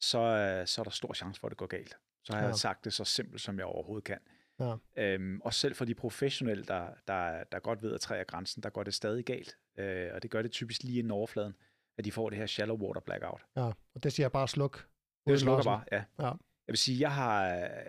så, 0.00 0.18
øh, 0.18 0.66
så 0.66 0.80
er 0.80 0.84
der 0.84 0.90
stor 0.90 1.14
chance 1.14 1.40
for, 1.40 1.46
at 1.48 1.50
det 1.50 1.58
går 1.58 1.66
galt. 1.66 1.96
Så 2.24 2.32
har 2.32 2.40
ja. 2.40 2.46
Jeg 2.46 2.54
sagt 2.54 2.84
det 2.84 2.92
så 2.92 3.04
simpelt, 3.04 3.40
som 3.40 3.58
jeg 3.58 3.66
overhovedet 3.66 4.04
kan. 4.04 4.18
Ja. 4.60 4.76
Øhm, 4.96 5.40
og 5.40 5.54
selv 5.54 5.74
for 5.74 5.84
de 5.84 5.94
professionelle, 5.94 6.64
der, 6.64 6.88
der, 7.08 7.44
der 7.44 7.58
godt 7.58 7.82
ved 7.82 7.94
at 7.94 8.00
træde 8.00 8.24
grænsen, 8.24 8.62
der 8.62 8.70
går 8.70 8.82
det 8.84 8.94
stadig 8.94 9.24
galt. 9.24 9.56
Øh, 9.78 10.10
og 10.14 10.22
det 10.22 10.30
gør 10.30 10.42
det 10.42 10.50
typisk 10.50 10.82
lige 10.82 10.98
inden 10.98 11.10
overfladen, 11.10 11.56
at 11.98 12.04
de 12.04 12.12
får 12.12 12.30
det 12.30 12.38
her 12.38 12.46
shallow 12.46 12.76
water 12.76 13.00
blackout. 13.00 13.40
Ja, 13.56 13.62
og 13.94 14.02
det 14.02 14.12
siger 14.12 14.24
jeg 14.24 14.32
bare 14.32 14.48
sluk. 14.48 14.88
Det 15.26 15.40
slukker 15.40 15.64
bare, 15.64 15.84
ja. 15.92 16.04
Ja. 16.18 16.32
Jeg 16.66 16.72
vil 16.72 16.78
sige, 16.78 17.00
jeg 17.00 17.14
har, 17.14 17.46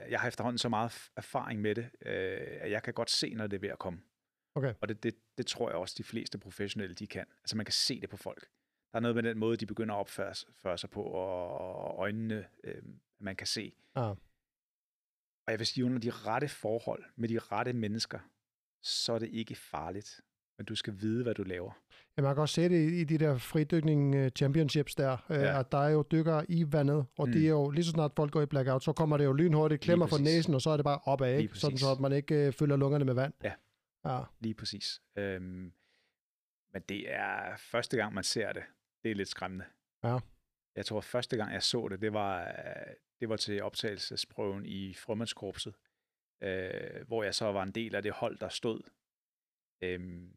jeg 0.09 0.19
har 0.19 0.27
efterhånden 0.27 0.57
så 0.57 0.69
meget 0.69 1.09
erfaring 1.15 1.61
med 1.61 1.75
det, 1.75 1.89
øh, 2.05 2.57
at 2.61 2.71
jeg 2.71 2.83
kan 2.83 2.93
godt 2.93 3.09
se, 3.09 3.33
når 3.33 3.47
det 3.47 3.57
er 3.57 3.61
ved 3.61 3.69
at 3.69 3.79
komme. 3.79 4.01
Okay. 4.55 4.73
Og 4.81 4.89
det, 4.89 5.03
det, 5.03 5.15
det 5.37 5.47
tror 5.47 5.69
jeg 5.69 5.77
også, 5.77 5.95
de 5.97 6.03
fleste 6.03 6.37
professionelle, 6.37 6.95
de 6.95 7.07
kan. 7.07 7.25
Altså 7.43 7.57
man 7.57 7.65
kan 7.65 7.73
se 7.73 8.01
det 8.01 8.09
på 8.09 8.17
folk. 8.17 8.47
Der 8.91 8.97
er 8.97 8.99
noget 8.99 9.15
med 9.15 9.23
den 9.23 9.37
måde, 9.37 9.57
de 9.57 9.65
begynder 9.65 9.95
at 9.95 9.99
opføre 9.99 10.33
føre 10.55 10.77
sig 10.77 10.89
på, 10.89 11.01
og, 11.03 11.57
og 11.59 11.99
øjnene, 11.99 12.45
øh, 12.63 12.81
man 13.19 13.35
kan 13.35 13.47
se. 13.47 13.73
Ja. 13.95 14.01
Og 14.01 15.51
jeg 15.51 15.59
vil 15.59 15.67
sige, 15.67 15.85
under 15.85 15.99
de 15.99 16.09
rette 16.09 16.47
forhold, 16.47 17.03
med 17.15 17.29
de 17.29 17.39
rette 17.39 17.73
mennesker, 17.73 18.19
så 18.81 19.13
er 19.13 19.19
det 19.19 19.29
ikke 19.29 19.55
farligt. 19.55 20.21
Men 20.57 20.65
du 20.65 20.75
skal 20.75 21.01
vide, 21.01 21.23
hvad 21.23 21.33
du 21.35 21.43
laver. 21.43 21.71
Ja, 22.17 22.21
man 22.21 22.35
kan 22.35 22.41
også 22.41 22.55
se 22.55 22.69
det 22.69 22.91
i, 22.91 23.03
de 23.03 23.17
der 23.17 23.37
fridykning 23.37 24.15
øh, 24.15 24.31
championships 24.31 24.95
der, 24.95 25.17
øh, 25.29 25.37
Ja. 25.37 25.59
at 25.59 25.71
der 25.71 25.77
er 25.77 25.89
jo 25.89 26.05
dykkere 26.11 26.51
i 26.51 26.71
vandet, 26.73 27.05
og 27.17 27.27
mm. 27.27 27.29
Mm. 27.29 27.31
de 27.31 27.45
er 27.45 27.49
jo, 27.49 27.69
lige 27.69 27.83
så 27.85 27.91
snart 27.91 28.11
folk 28.15 28.31
går 28.31 28.41
i 28.41 28.45
blackout, 28.45 28.83
så 28.83 28.93
kommer 28.93 29.17
det 29.17 29.25
jo 29.25 29.33
lynhurtigt, 29.33 29.81
klemmer 29.81 30.07
for 30.07 30.17
næsen, 30.17 30.53
og 30.53 30.61
så 30.61 30.69
er 30.69 30.77
det 30.77 30.83
bare 30.83 30.99
opad, 31.03 31.39
ikke? 31.39 31.57
Sådan 31.57 31.77
så 31.77 31.91
at 31.91 31.99
man 31.99 32.11
ikke 32.11 32.35
øh, 32.47 32.53
fylder 32.53 32.75
lungerne 32.75 33.05
med 33.05 33.13
vand. 33.13 33.33
Ja. 33.43 33.53
Ja, 34.05 34.21
Lige 34.39 34.53
præcis. 34.53 35.01
Øhm, 35.15 35.71
men 36.73 36.81
det 36.89 37.13
er 37.13 37.57
første 37.57 37.97
gang, 37.97 38.13
man 38.13 38.23
ser 38.23 38.53
det. 38.53 38.63
Det 39.03 39.11
er 39.11 39.15
lidt 39.15 39.29
skræmmende. 39.29 39.65
Ja. 40.03 40.19
Jeg 40.75 40.85
tror, 40.85 41.01
første 41.01 41.37
gang, 41.37 41.53
jeg 41.53 41.63
så 41.63 41.87
det, 41.87 42.01
det 42.01 42.13
var, 42.13 42.53
det 43.19 43.29
var 43.29 43.37
til 43.37 43.63
optagelsesprøven 43.63 44.65
i 44.65 44.93
frømandskorpset, 44.93 45.75
øh, 46.43 47.07
hvor 47.07 47.23
jeg 47.23 47.35
så 47.35 47.51
var 47.51 47.63
en 47.63 47.71
del 47.71 47.95
af 47.95 48.03
det 48.03 48.11
hold, 48.11 48.37
der 48.37 48.49
stod 48.49 48.81
øh, 49.81 50.29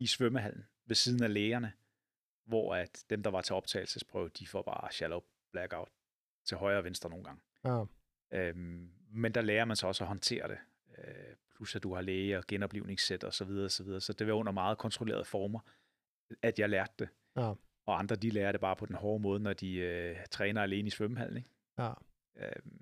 i 0.00 0.06
svømmehallen 0.06 0.66
ved 0.86 0.96
siden 0.96 1.22
af 1.22 1.34
lægerne, 1.34 1.72
hvor 2.44 2.74
at 2.74 3.04
dem, 3.10 3.22
der 3.22 3.30
var 3.30 3.40
til 3.40 3.54
optagelsesprøve, 3.54 4.28
de 4.28 4.46
får 4.46 4.62
bare 4.62 4.92
shallow 4.92 5.20
blackout 5.52 5.88
til 6.44 6.56
højre 6.56 6.78
og 6.78 6.84
venstre 6.84 7.10
nogle 7.10 7.24
gange. 7.24 7.42
ja, 7.64 7.84
Øhm, 8.32 8.92
men 9.10 9.34
der 9.34 9.40
lærer 9.40 9.64
man 9.64 9.76
så 9.76 9.86
også 9.86 10.04
at 10.04 10.08
håndtere 10.08 10.48
det. 10.48 10.58
Øh, 10.98 11.34
plus 11.56 11.76
at 11.76 11.82
du 11.82 11.94
har 11.94 12.02
læge 12.02 12.38
og 12.38 12.44
genoplivningssæt 12.46 13.24
og 13.24 13.34
så 13.34 13.44
videre, 13.44 13.64
og 13.64 13.70
så 13.70 13.84
videre. 13.84 14.00
Så 14.00 14.12
det 14.12 14.26
var 14.26 14.32
under 14.32 14.52
meget 14.52 14.78
kontrollerede 14.78 15.24
former, 15.24 15.60
at 16.42 16.58
jeg 16.58 16.68
lærte 16.68 16.92
det. 16.98 17.08
Ja. 17.38 17.52
Og 17.86 17.98
andre, 17.98 18.16
de 18.16 18.30
lærer 18.30 18.52
det 18.52 18.60
bare 18.60 18.76
på 18.76 18.86
den 18.86 18.94
hårde 18.96 19.22
måde, 19.22 19.40
når 19.40 19.52
de 19.52 19.74
øh, 19.74 20.16
træner 20.30 20.62
alene 20.62 20.86
i 20.86 20.90
svømmehallen. 20.90 21.36
Ikke? 21.36 21.50
ja. 21.78 21.92
Øhm, 22.36 22.80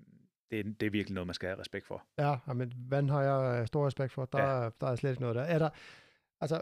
det, 0.51 0.61
er, 0.61 0.65
det 0.81 0.87
er 0.87 0.91
virkelig 0.91 1.15
noget, 1.15 1.27
man 1.27 1.35
skal 1.35 1.49
have 1.49 1.61
respekt 1.61 1.87
for. 1.87 2.05
Ja, 2.19 2.53
men 2.55 2.73
vand 2.91 3.11
har 3.11 3.23
jeg 3.23 3.61
øh, 3.61 3.67
stor 3.67 3.87
respekt 3.87 4.13
for. 4.13 4.25
Der, 4.25 4.43
Ja. 4.63 4.71
der 4.81 4.87
er 4.87 4.97
slet 4.97 5.11
ikke 5.11 5.21
noget 5.23 5.37
der. 5.37 5.43
Er 5.43 5.59
der, 5.59 5.71
altså, 6.41 6.61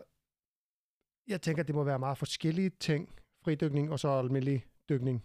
jeg 1.28 1.42
tænker, 1.42 1.62
det 1.62 1.74
må 1.74 1.84
være 1.84 1.98
meget 1.98 2.18
forskellige 2.18 2.70
ting, 2.70 3.14
fridykning 3.44 3.90
og 3.92 4.00
så 4.00 4.08
almindelig 4.08 4.66
dykning. 4.88 5.24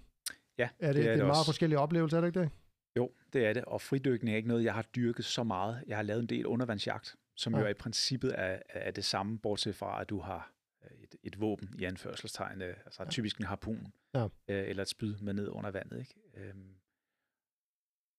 Ja, 0.57 0.69
Er 0.79 0.87
det, 0.87 0.95
det 0.95 0.99
er 0.99 1.03
det 1.03 1.05
er 1.05 1.11
det 1.11 1.13
en 1.13 1.17
meget 1.27 1.29
også. 1.39 1.45
forskellige 1.45 1.79
oplevelse, 1.79 2.17
er 2.17 2.21
det 2.21 2.27
ikke 2.27 2.39
det? 2.39 2.49
Jo, 2.97 3.11
det 3.33 3.45
er 3.45 3.53
det. 3.53 3.65
Og 3.65 3.81
fridykning 3.81 4.33
er 4.33 4.37
ikke 4.37 4.47
noget, 4.47 4.63
jeg 4.63 4.73
har 4.73 4.81
dyrket 4.81 5.25
så 5.25 5.43
meget. 5.43 5.83
Jeg 5.87 5.97
har 5.97 6.03
lavet 6.03 6.21
en 6.21 6.29
del 6.29 6.45
undervandsjagt, 6.47 7.15
som 7.35 7.53
Ja. 7.53 7.59
jo 7.59 7.65
er 7.65 7.69
i 7.69 7.73
princippet 7.73 8.33
er, 8.39 8.59
er 8.69 8.91
det 8.91 9.05
samme, 9.05 9.39
bortset 9.39 9.75
fra, 9.75 10.01
at 10.01 10.09
du 10.09 10.19
har 10.19 10.37
øh, 10.37 10.43
et, 10.91 11.15
et 11.23 11.39
våben 11.41 11.79
i 11.79 11.83
anførselstegn, 11.83 12.61
øh, 12.61 12.77
altså 12.85 13.03
Ja. 13.03 13.09
typisk 13.09 13.37
en 13.37 13.45
harpun, 13.45 13.93
Ja. 14.13 14.23
øh, 14.25 14.69
eller 14.69 14.81
et 14.83 14.89
spyd 14.89 15.17
med 15.17 15.33
ned 15.33 15.47
under 15.47 15.71
vandet. 15.71 15.99
Ikke? 15.99 16.15
Øhm, 16.33 16.75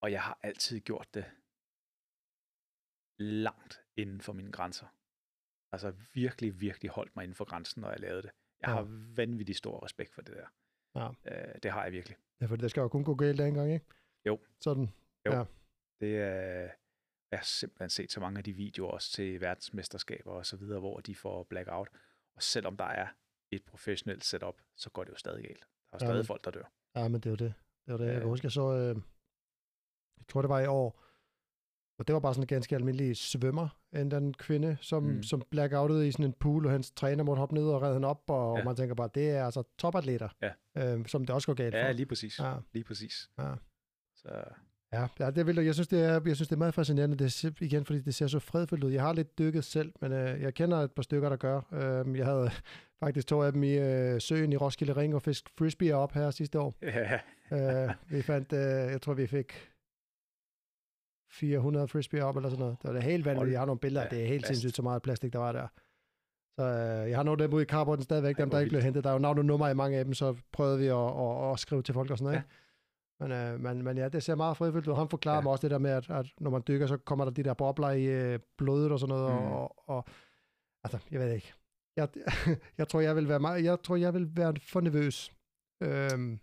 og 0.02 0.12
jeg 0.12 0.22
har 0.22 0.38
altid 0.42 0.80
gjort 0.80 1.14
det 1.14 1.24
langt 3.18 3.80
inden 3.96 4.20
for 4.20 4.32
mine 4.32 4.52
grænser. 4.52 4.86
Altså 5.72 5.90
virkelig, 6.14 6.60
virkelig 6.60 6.90
holdt 6.90 7.16
mig 7.16 7.22
inden 7.22 7.34
for 7.34 7.44
grænsen, 7.44 7.80
når 7.80 7.90
jeg 7.90 8.00
lavede 8.00 8.22
det. 8.22 8.30
Jeg 8.60 8.68
Ja. 8.68 8.74
har 8.74 8.82
vanvittig 9.16 9.56
stor 9.56 9.84
respekt 9.84 10.14
for 10.14 10.22
det 10.22 10.34
der. 10.36 10.48
Ja. 10.94 11.08
Øh, 11.50 11.54
det 11.62 11.70
har 11.70 11.82
jeg 11.84 11.92
virkelig. 11.92 12.16
Ja, 12.40 12.46
for 12.46 12.56
det 12.56 12.70
skal 12.70 12.80
jo 12.80 12.88
kun 12.88 13.04
gå 13.04 13.14
galt 13.14 13.40
en 13.40 13.54
gang, 13.54 13.72
ikke? 13.72 13.86
Jo. 14.26 14.40
Sådan. 14.60 14.90
Det 16.00 16.16
er, 16.18 16.70
jeg 17.30 17.38
har 17.38 17.44
simpelthen 17.44 17.90
set 17.90 18.12
så 18.12 18.20
mange 18.20 18.38
af 18.38 18.44
de 18.44 18.52
videoer 18.52 18.90
også 18.90 19.12
til 19.12 19.40
verdensmesterskaber 19.40 20.32
og 20.32 20.46
så 20.46 20.56
videre, 20.56 20.80
hvor 20.80 21.00
de 21.00 21.14
får 21.14 21.44
blackout. 21.44 21.88
Og 22.40 22.44
selvom 22.44 22.76
der 22.76 22.84
er 22.84 23.06
et 23.50 23.64
professionelt 23.64 24.24
setup, 24.24 24.54
så 24.76 24.90
går 24.90 25.04
det 25.04 25.10
jo 25.10 25.16
stadig 25.16 25.42
galt. 25.44 25.60
Der 25.60 25.66
er 25.66 25.66
jo 25.92 25.94
Ja, 25.94 25.98
stadig 25.98 26.16
men- 26.16 26.24
folk, 26.26 26.44
der 26.44 26.50
dør. 26.50 26.64
Ja, 26.96 27.08
men 27.08 27.20
det 27.20 27.26
er 27.26 27.30
jo 27.30 27.36
det. 27.36 27.54
Det 27.86 27.92
var 27.92 27.96
det. 27.98 28.04
Jeg 28.06 28.14
kan 28.14 28.22
Ja. 28.22 28.28
huske, 28.28 28.44
jeg 28.44 28.52
så, 28.52 28.72
øh, 28.72 28.96
jeg 30.18 30.26
tror 30.28 30.42
det 30.42 30.48
var 30.48 30.60
i 30.60 30.66
år, 30.66 31.02
og 31.98 32.06
det 32.06 32.12
var 32.14 32.20
bare 32.20 32.34
sådan 32.34 32.42
en 32.42 32.46
ganske 32.46 32.74
almindelig 32.76 33.16
svømmer, 33.16 33.68
en 33.92 34.10
den 34.10 34.34
kvinde, 34.34 34.76
som, 34.80 35.02
mm. 35.02 35.22
Som 35.22 35.42
blackoutede 35.50 36.08
i 36.08 36.12
sådan 36.12 36.24
en 36.24 36.32
pool, 36.32 36.66
og 36.66 36.72
hans 36.72 36.90
træner 36.90 37.24
måtte 37.24 37.40
hoppe 37.40 37.54
ned 37.54 37.64
og 37.68 37.82
redde 37.82 37.94
hende 37.94 38.08
op, 38.08 38.22
og, 38.30 38.34
ja. 38.36 38.52
Ja. 38.54 38.58
og 38.60 38.64
man 38.64 38.76
tænker 38.76 38.94
bare, 38.94 39.10
det 39.14 39.30
er 39.30 39.44
altså 39.44 39.62
topatleter, 39.78 40.28
Ja. 40.42 40.52
øh, 40.96 41.06
som 41.06 41.24
det 41.26 41.34
også 41.34 41.46
går 41.46 41.54
galt 41.54 41.74
Ja, 41.74 41.88
for. 41.88 41.92
lige 41.92 42.06
præcis. 42.06 42.38
Ja. 42.38 42.56
Lige 42.72 42.84
præcis. 42.84 43.30
Ja. 43.38 43.54
Så 44.14 44.28
Ja, 44.92 45.06
ja 45.18 45.30
det 45.30 45.46
vil 45.46 45.56
jeg. 45.56 45.64
Jeg 45.64 45.74
synes, 45.74 45.88
det 45.88 46.04
er, 46.04 46.20
jeg 46.26 46.36
synes, 46.36 46.48
det 46.48 46.52
er 46.52 46.58
meget 46.58 46.74
fascinerende, 46.74 47.16
det 47.16 47.44
er, 47.44 47.50
igen, 47.60 47.84
fordi 47.84 48.00
det 48.00 48.14
ser 48.14 48.26
så 48.26 48.38
fredfyldt 48.38 48.84
ud. 48.84 48.92
Jeg 48.92 49.02
har 49.02 49.12
lidt 49.12 49.38
dykket 49.38 49.64
selv, 49.64 49.92
men 50.00 50.12
øh, 50.12 50.40
jeg 50.40 50.54
kender 50.54 50.78
et 50.78 50.92
par 50.92 51.02
stykker, 51.02 51.28
der 51.28 51.36
gør. 51.36 51.60
Øh, 51.72 52.18
jeg 52.18 52.26
havde 52.26 52.50
faktisk 53.04 53.26
to 53.26 53.42
af 53.42 53.52
dem 53.52 53.62
i 53.62 53.72
øh, 53.72 54.20
søen 54.20 54.52
i 54.52 54.56
Roskilde 54.56 54.96
Ring 54.96 55.14
og 55.14 55.22
fisk 55.22 55.50
frisbee 55.58 55.94
op 55.94 56.12
her 56.12 56.30
sidste 56.30 56.60
år. 56.60 56.74
ja, 56.82 57.18
øh, 57.86 57.94
vi 58.08 58.22
fandt, 58.22 58.52
øh, 58.52 58.92
jeg 58.92 59.02
tror, 59.02 59.14
vi 59.14 59.26
fik 59.26 59.70
400 61.30 61.88
frisbee 61.88 62.24
op, 62.24 62.36
eller 62.36 62.48
sådan 62.48 62.60
noget. 62.60 62.76
Det 62.82 62.88
var 62.88 62.94
det 62.94 63.02
helt 63.02 63.24
vanvittigt. 63.24 63.52
Jeg 63.52 63.60
har 63.60 63.66
nogle 63.66 63.78
billeder, 63.78 64.08
da 64.08 64.16
det 64.16 64.24
er 64.24 64.28
helt 64.28 64.46
fast. 64.46 64.48
sindssygt, 64.48 64.76
så 64.76 64.82
meget 64.82 65.02
plastik, 65.02 65.32
der 65.32 65.38
var 65.38 65.52
der. 65.52 65.66
Så 66.58 66.64
øh, 66.64 67.10
jeg 67.10 67.18
har 67.18 67.22
nogle 67.22 67.42
af 67.42 67.48
dem 67.48 67.54
ude 67.54 67.62
i 67.62 67.66
carporten 67.66 68.02
stadigvæk, 68.02 68.38
dem 68.38 68.50
der 68.50 68.58
ikke 68.58 68.70
blev 68.70 68.82
hentet. 68.82 69.04
Der 69.04 69.10
er 69.10 69.14
jo 69.14 69.18
navn 69.18 69.38
og 69.38 69.44
nummer 69.44 69.68
i 69.68 69.74
mange 69.74 69.98
af 69.98 70.04
dem, 70.04 70.14
så 70.14 70.36
prøvede 70.52 70.78
vi 70.78 70.86
at, 70.86 70.96
at, 70.96 71.52
at 71.52 71.58
skrive 71.58 71.82
til 71.82 71.94
folk 71.94 72.10
og 72.10 72.18
sådan 72.18 72.24
noget. 72.24 72.36
Ja. 72.36 72.40
Ikke? 72.40 72.54
Men, 73.20 73.32
øh, 73.32 73.60
men, 73.60 73.82
men 73.82 73.96
ja, 73.98 74.08
det 74.08 74.22
ser 74.22 74.34
meget 74.34 74.56
fredfyldt 74.56 74.86
ud. 74.88 74.94
Han 74.94 75.08
forklarer 75.08 75.36
ja. 75.36 75.40
Mig 75.42 75.52
også 75.52 75.62
det 75.62 75.70
der 75.70 75.78
med, 75.78 75.90
at, 75.90 76.10
at 76.10 76.26
når 76.40 76.50
man 76.50 76.62
dykker, 76.68 76.86
så 76.86 76.96
kommer 76.96 77.24
der 77.24 77.32
de 77.32 77.42
der 77.42 77.54
bobler 77.54 77.90
i 77.90 78.04
øh, 78.04 78.38
blodet 78.58 78.92
og 78.92 78.98
sådan 79.00 79.14
noget. 79.14 79.34
Mm. 79.42 79.46
Og, 79.52 79.88
og, 79.88 80.04
altså, 80.84 80.98
jeg 81.10 81.20
ved 81.20 81.32
ikke. 81.34 81.52
Jeg, 81.96 82.08
jeg 82.78 82.88
tror, 82.88 83.00
jeg 83.00 83.16
vil 83.16 83.28
være 83.28 83.40
meget, 83.40 83.64
jeg 83.64 83.82
tror, 83.82 83.96
jeg 83.96 84.14
vil 84.14 84.36
være 84.36 84.54
for 84.62 84.80
nervøs. 84.80 85.32
Øhm, 85.82 86.40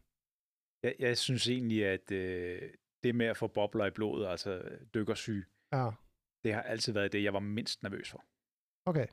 jeg, 0.84 0.96
jeg 1.00 1.18
synes 1.18 1.50
egentlig, 1.50 1.86
at 1.86 2.12
øh, 2.12 2.62
det 3.04 3.16
med 3.16 3.26
at 3.26 3.38
få 3.38 3.48
bobler 3.48 3.86
i 3.86 3.92
blodet, 3.92 4.28
altså 4.28 4.62
dykkersyge, 4.94 5.46
ja, 5.74 5.90
det 6.44 6.54
har 6.54 6.62
altid 6.62 6.94
været 6.94 7.12
det, 7.14 7.24
jeg 7.24 7.34
var 7.34 7.40
mindst 7.40 7.84
nervøs 7.84 8.10
for. 8.12 8.24
okay. 8.86 9.08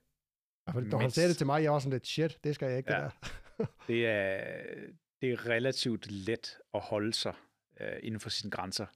Ja, 0.66 0.72
for 0.72 0.80
når 0.80 0.98
han 0.98 1.10
sagde 1.10 1.28
det 1.28 1.36
til 1.36 1.46
mig, 1.46 1.62
jeg 1.62 1.72
var 1.72 1.78
sådan 1.78 1.92
lidt, 1.92 2.06
shit, 2.06 2.44
det 2.44 2.54
skal 2.54 2.68
jeg 2.68 2.78
ikke, 2.78 2.92
Ja. 2.94 3.04
det 3.04 3.12
der. 3.58 3.66
Det 3.88 4.06
er, 4.06 4.64
det 5.20 5.32
er 5.32 5.46
relativt 5.46 6.10
let 6.10 6.58
at 6.74 6.80
holde 6.80 7.12
sig 7.12 7.34
øh, 7.80 7.96
inden 8.02 8.20
for 8.20 8.30
sine 8.30 8.50
grænser 8.50 8.86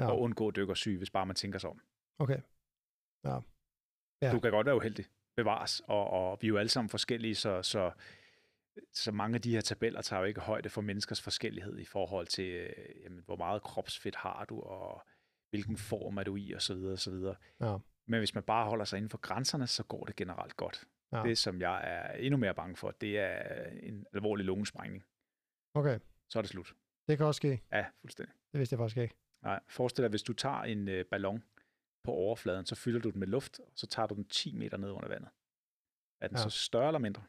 Ja. 0.00 0.06
og 0.10 0.20
undgå 0.20 0.50
dykkersyge, 0.50 0.98
hvis 0.98 1.10
bare 1.10 1.26
man 1.26 1.36
tænker 1.36 1.58
sig 1.58 1.70
om. 1.70 1.80
Okay. 2.18 2.40
Ja. 3.24 3.38
Ja. 4.22 4.32
Du 4.32 4.40
kan 4.40 4.50
godt 4.50 4.66
være 4.66 4.76
uheldig, 4.76 5.04
bevares, 5.36 5.80
og, 5.86 6.10
og 6.10 6.38
vi 6.40 6.46
er 6.46 6.48
jo 6.48 6.56
alle 6.58 6.68
sammen 6.68 6.88
forskellige, 6.90 7.34
så, 7.34 7.62
så, 7.62 7.92
så 8.92 9.12
mange 9.12 9.34
af 9.34 9.42
de 9.42 9.50
her 9.52 9.60
tabeller 9.60 10.02
tager 10.02 10.20
jo 10.20 10.26
ikke 10.26 10.40
højde 10.40 10.68
for 10.68 10.80
menneskers 10.80 11.22
forskellighed 11.22 11.78
i 11.78 11.84
forhold 11.84 12.26
til, 12.26 12.44
øh, 12.52 13.02
jamen, 13.04 13.22
hvor 13.24 13.36
meget 13.36 13.62
kropsfedt 13.62 14.16
har 14.16 14.44
du, 14.44 14.60
og 14.60 15.02
hvilken 15.50 15.76
form 15.76 16.16
er 16.16 16.22
du 16.22 16.36
i, 16.36 16.52
og 16.52 16.62
så 16.62 16.74
videre, 16.74 16.92
og 16.92 16.98
så 16.98 17.10
videre. 17.10 17.36
Ja. 17.60 17.76
Men 18.06 18.18
hvis 18.20 18.34
man 18.34 18.42
bare 18.44 18.68
holder 18.68 18.84
sig 18.84 18.96
inden 18.96 19.10
for 19.10 19.18
grænserne, 19.18 19.66
så 19.66 19.82
går 19.84 20.04
det 20.04 20.16
generelt 20.16 20.56
godt. 20.56 20.84
Ja. 21.12 21.22
Det, 21.22 21.38
som 21.38 21.60
jeg 21.60 21.80
er 21.84 22.12
endnu 22.12 22.36
mere 22.38 22.54
bange 22.54 22.76
for, 22.76 22.90
det 22.90 23.18
er 23.18 23.64
en 23.82 24.06
alvorlig 24.12 24.46
lungesprængning. 24.46 25.04
Okay, 25.74 25.98
Så 26.28 26.38
er 26.38 26.42
det 26.42 26.50
slut. 26.50 26.74
Det 27.08 27.16
kan 27.16 27.26
også 27.26 27.38
ske. 27.38 27.62
Ja, 27.72 27.86
fuldstændig. 28.00 28.34
Det 28.52 28.58
vidste 28.58 28.74
jeg 28.74 28.78
faktisk 28.78 28.96
ikke. 28.96 29.14
Nej, 29.42 29.60
forestil 29.68 30.02
dig, 30.02 30.10
hvis 30.10 30.22
du 30.22 30.32
tager 30.32 30.62
en 30.62 30.88
øh, 30.88 31.04
ballon 31.04 31.44
på 32.04 32.10
overfladen, 32.12 32.66
så 32.66 32.74
fylder 32.74 33.00
du 33.00 33.10
den 33.10 33.18
med 33.20 33.26
luft, 33.28 33.58
og 33.60 33.72
så 33.74 33.86
tager 33.86 34.06
du 34.06 34.14
den 34.14 34.24
10 34.28 34.54
meter 34.54 34.76
ned 34.76 34.90
under 34.90 35.08
vandet. 35.08 35.30
Er 36.20 36.28
den 36.28 36.36
Ja. 36.36 36.42
så 36.42 36.50
større 36.50 36.86
eller 36.86 36.98
mindre? 36.98 37.22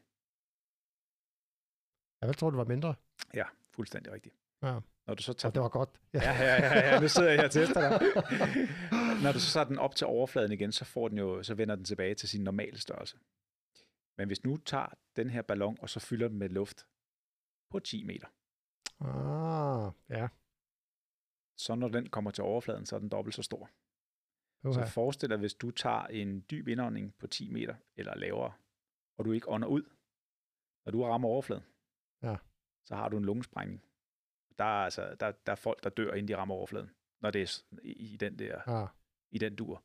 Jeg 2.20 2.28
vil 2.28 2.36
tro, 2.36 2.50
det 2.50 2.56
var 2.58 2.64
mindre. 2.64 2.94
Ja, 3.34 3.44
fuldstændig 3.70 4.12
rigtigt. 4.12 4.34
Ja. 4.62 4.80
Når 5.06 5.14
du 5.14 5.22
så 5.22 5.32
tager 5.32 5.50
Og 5.50 5.54
det 5.54 5.62
var 5.62 5.68
godt. 5.68 6.00
Ja. 6.12 6.18
Ja, 6.22 6.32
ja, 6.32 6.54
ja, 6.54 6.94
ja, 6.94 7.00
nu 7.00 7.08
sidder 7.08 7.28
jeg 7.30 7.38
her 7.38 7.44
og 7.44 7.50
tester 7.50 7.80
dig. 7.80 8.00
Når 9.22 9.32
du 9.32 9.40
så 9.40 9.52
tager 9.52 9.64
den 9.64 9.78
op 9.78 9.94
til 9.94 10.06
overfladen 10.06 10.52
igen, 10.52 10.72
så, 10.72 10.84
får 10.84 11.08
den 11.08 11.18
jo, 11.18 11.42
så 11.42 11.54
vender 11.54 11.74
den 11.76 11.84
tilbage 11.84 12.14
til 12.14 12.28
sin 12.28 12.44
normale 12.44 12.78
størrelse. 12.80 13.18
Men 14.18 14.26
hvis 14.26 14.44
nu 14.44 14.56
tager 14.56 14.86
den 15.16 15.30
her 15.30 15.42
ballon, 15.42 15.78
og 15.80 15.90
så 15.90 16.00
fylder 16.00 16.28
den 16.28 16.38
med 16.38 16.48
luft 16.48 16.86
på 17.70 17.78
10 17.78 18.04
meter, 18.04 18.26
Ah, 19.00 19.92
ja. 20.08 20.28
så 21.56 21.74
når 21.74 21.88
den 21.88 22.08
kommer 22.08 22.30
til 22.30 22.44
overfladen, 22.44 22.86
så 22.86 22.96
er 22.96 23.00
den 23.00 23.08
dobbelt 23.08 23.34
så 23.34 23.42
stor. 23.42 23.70
Okay. 24.64 24.86
Så 24.86 24.92
forestil 24.92 25.28
dig, 25.30 25.38
hvis 25.38 25.54
du 25.54 25.70
tager 25.70 26.06
en 26.06 26.44
dyb 26.50 26.68
indånding 26.68 27.14
på 27.18 27.26
10 27.26 27.50
meter 27.50 27.74
eller 27.96 28.14
lavere, 28.14 28.52
og 29.18 29.24
du 29.24 29.32
ikke 29.32 29.48
ånder 29.48 29.68
ud, 29.68 29.82
når 30.84 30.92
du 30.92 31.02
rammer 31.04 31.28
overfladen, 31.28 31.64
Ja. 32.22 32.36
så 32.84 32.94
har 32.96 33.08
du 33.08 33.16
en 33.16 33.24
lungesprængning. 33.24 33.82
Der 34.58 34.64
er, 34.64 34.84
altså, 34.84 35.16
der, 35.20 35.32
der 35.32 35.52
er 35.52 35.56
folk, 35.56 35.84
der 35.84 35.90
dør, 35.90 36.12
inden 36.12 36.28
de 36.28 36.36
rammer 36.36 36.54
overfladen, 36.54 36.90
når 37.20 37.30
det 37.30 37.42
er 37.42 37.62
i, 37.82 37.92
i 37.92 38.16
den 38.16 38.38
der 38.38 38.62
Ja. 38.80 38.86
i 39.30 39.38
den 39.38 39.56
dur. 39.56 39.84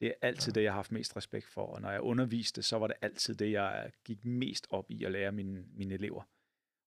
Det 0.00 0.08
er 0.08 0.14
altid 0.22 0.52
ja. 0.52 0.54
det, 0.54 0.64
jeg 0.64 0.72
har 0.72 0.78
haft 0.78 0.92
mest 0.92 1.16
respekt 1.16 1.46
for, 1.46 1.66
og 1.66 1.80
når 1.80 1.90
jeg 1.90 2.00
underviste, 2.00 2.62
så 2.62 2.78
var 2.78 2.86
det 2.86 2.96
altid 3.02 3.34
det, 3.34 3.52
jeg 3.52 3.92
gik 4.04 4.24
mest 4.24 4.66
op 4.70 4.90
i 4.90 5.04
at 5.04 5.12
lære 5.12 5.32
mine, 5.32 5.64
mine 5.68 5.94
elever. 5.94 6.22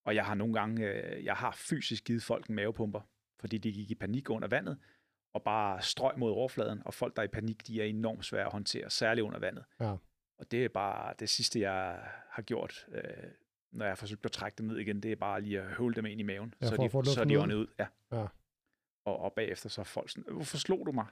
Og 0.08 0.14
jeg 0.14 0.26
har 0.26 0.34
nogle 0.34 0.54
gange, 0.54 0.86
øh, 0.92 1.24
jeg 1.24 1.34
har 1.34 1.50
fysisk 1.50 2.04
givet 2.04 2.22
folk 2.22 2.46
en 2.46 2.54
mavepumper, 2.54 3.00
fordi 3.40 3.58
de 3.58 3.72
gik 3.72 3.90
i 3.90 3.94
panik 3.94 4.30
under 4.30 4.48
vandet, 4.48 4.78
og 5.32 5.42
bare 5.42 5.82
strøg 5.82 6.18
mod 6.18 6.30
overfladen, 6.32 6.82
og 6.84 6.94
folk, 6.94 7.16
der 7.16 7.22
er 7.22 7.26
i 7.26 7.28
panik, 7.28 7.66
de 7.66 7.80
er 7.80 7.84
enormt 7.84 8.24
svære 8.24 8.46
at 8.46 8.52
håndtere, 8.52 8.90
særligt 8.90 9.24
under 9.24 9.38
vandet. 9.38 9.64
Ja. 9.80 9.96
Og 10.38 10.50
det 10.50 10.64
er 10.64 10.68
bare 10.68 11.14
det 11.18 11.28
sidste, 11.28 11.60
jeg 11.60 12.10
har 12.30 12.42
gjort, 12.42 12.86
øh, 12.92 13.02
når 13.72 13.84
jeg 13.84 13.90
har 13.90 13.96
forsøgt 13.96 14.24
at 14.24 14.32
trække 14.32 14.58
dem 14.58 14.66
ned 14.66 14.76
igen, 14.76 15.02
det 15.02 15.12
er 15.12 15.16
bare 15.16 15.40
lige 15.40 15.60
at 15.60 15.66
høvle 15.66 15.94
dem 15.94 16.06
ind 16.06 16.20
i 16.20 16.22
maven, 16.22 16.54
Ja, 16.60 16.66
så, 16.66 16.76
de, 16.76 16.90
så 16.90 16.98
er 16.98 17.02
luften 17.02 17.28
de 17.28 17.36
ud. 17.38 17.42
åndet 17.42 17.56
ud. 17.56 17.66
Ja. 17.78 17.86
Ja. 18.12 18.26
Og, 19.04 19.18
og 19.18 19.32
bagefter 19.32 19.68
så 19.68 19.80
er 19.80 19.84
folk 19.84 20.10
sådan, 20.10 20.32
hvorfor 20.32 20.56
slog 20.56 20.86
du 20.86 20.92
mig? 20.92 21.06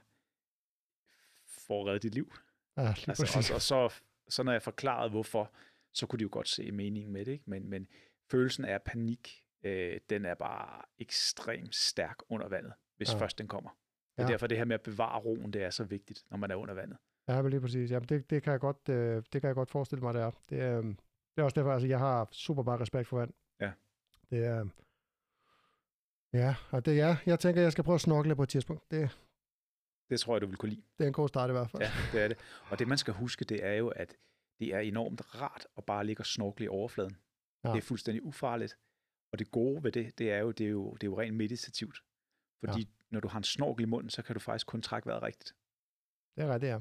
For 1.47 1.81
at 1.81 1.87
redde 1.87 1.99
dit 1.99 2.13
liv. 2.13 2.33
Ja, 2.77 2.93
Altså, 3.07 3.51
og, 3.51 3.55
og 3.55 3.61
så, 3.61 4.01
så 4.29 4.43
når 4.43 4.51
jeg 4.51 4.61
forklarede, 4.61 5.09
hvorfor, 5.09 5.51
så 5.93 6.07
kunne 6.07 6.17
de 6.19 6.23
jo 6.23 6.29
godt 6.31 6.47
se 6.47 6.71
meningen 6.71 7.13
med 7.13 7.25
det. 7.25 7.31
Ikke? 7.31 7.43
Men, 7.47 7.69
men 7.69 7.87
følelsen 8.31 8.65
af 8.65 8.81
panik, 8.81 9.43
øh, 9.63 9.99
den 10.09 10.25
er 10.25 10.35
bare 10.35 10.81
ekstremt 10.97 11.75
stærk 11.75 12.17
under 12.29 12.47
vandet, 12.47 12.73
hvis 12.97 13.09
Ja. 13.09 13.17
ja. 13.17 13.21
først 13.23 13.37
den 13.37 13.47
kommer. 13.47 13.69
Er 13.69 13.75
Ja. 14.17 14.23
ja. 14.23 14.31
derfor, 14.31 14.47
det 14.47 14.57
her 14.57 14.65
med 14.65 14.73
at 14.73 14.81
bevare 14.81 15.19
roen, 15.19 15.53
det 15.53 15.63
er 15.63 15.69
så 15.69 15.83
vigtigt, 15.83 16.23
når 16.31 16.37
man 16.37 16.51
er 16.51 16.55
under 16.55 16.73
vandet. 16.73 16.97
Ja, 17.27 17.41
men 17.41 17.49
lige 17.51 17.61
præcis. 17.61 17.91
Jamen, 17.91 18.09
det, 18.09 18.29
det, 18.29 18.43
kan 18.43 18.51
jeg 18.51 18.59
godt, 18.59 18.89
øh, 18.89 19.15
det 19.33 19.41
kan 19.41 19.47
jeg 19.47 19.55
godt 19.55 19.71
forestille 19.71 20.01
mig, 20.03 20.13
det 20.13 20.21
er. 20.21 20.31
Det, 20.49 20.59
er, 20.61 20.81
det 20.81 20.95
er 21.37 21.43
også 21.43 21.55
derfor, 21.55 21.71
altså, 21.73 21.87
jeg 21.87 21.99
har 21.99 22.27
super 22.31 22.63
meget 22.63 22.81
respekt 22.81 23.07
for 23.07 23.17
vand. 23.19 23.33
Ja. 23.61 23.71
Det 24.29 24.45
er... 24.45 24.65
Ja, 26.33 26.55
og 26.71 26.85
det 26.85 27.01
er, 27.01 27.15
jeg 27.25 27.39
tænker, 27.39 27.61
jeg 27.61 27.71
skal 27.71 27.83
prøve 27.83 27.95
at 27.95 28.01
snorkle 28.01 28.35
på 28.35 28.43
et 28.43 28.49
tidspunkt. 28.49 28.91
Det, 28.91 29.17
Det 30.09 30.19
tror 30.19 30.35
jeg, 30.35 30.41
du 30.41 30.47
vil 30.47 30.57
kunne 30.57 30.69
lide. 30.69 30.81
det 30.97 31.03
er 31.03 31.07
en 31.07 31.13
god 31.13 31.27
start 31.27 31.49
i 31.49 31.53
hvert 31.53 31.69
fald. 31.69 31.81
Ja, 31.83 31.91
det 32.13 32.23
er 32.23 32.27
det. 32.27 32.37
Og 32.69 32.79
det, 32.79 32.87
man 32.87 32.97
skal 32.97 33.13
huske, 33.13 33.45
det 33.45 33.65
er 33.65 33.73
jo, 33.73 33.87
at 33.87 34.15
det 34.59 34.73
er 34.73 34.79
enormt 34.79 35.35
rart 35.41 35.67
at 35.77 35.85
bare 35.85 36.05
ligge 36.05 36.21
og 36.21 36.25
snorkle 36.25 36.65
i 36.65 36.67
overfladen. 36.67 37.17
Ja. 37.67 37.71
Ja. 37.71 37.75
Det 37.75 37.83
er 37.83 37.87
fuldstændig 37.87 38.23
ufarligt. 38.23 38.77
Og 39.31 39.39
det 39.39 39.51
gode 39.51 39.83
ved 39.83 39.91
det, 39.91 40.17
det 40.17 40.31
er 40.31 40.37
jo, 40.37 40.51
det 40.51 40.65
er 40.65 40.69
jo, 40.69 40.93
det 40.93 41.03
er 41.03 41.07
jo 41.07 41.19
rent 41.19 41.35
meditativt. 41.35 42.03
Fordi 42.59 42.81
ja. 42.81 42.87
når 43.09 43.19
du 43.19 43.27
har 43.27 43.37
en 43.37 43.43
snorkel 43.43 43.83
i 43.83 43.85
munden, 43.87 44.09
så 44.09 44.21
kan 44.21 44.33
du 44.33 44.39
faktisk 44.39 44.67
kun 44.67 44.81
trække 44.81 45.05
vejret 45.05 45.23
rigtigt. 45.23 45.55
Det 46.35 46.43
er 46.43 46.53
rigtigt, 46.53 46.71
ja. 46.71 46.79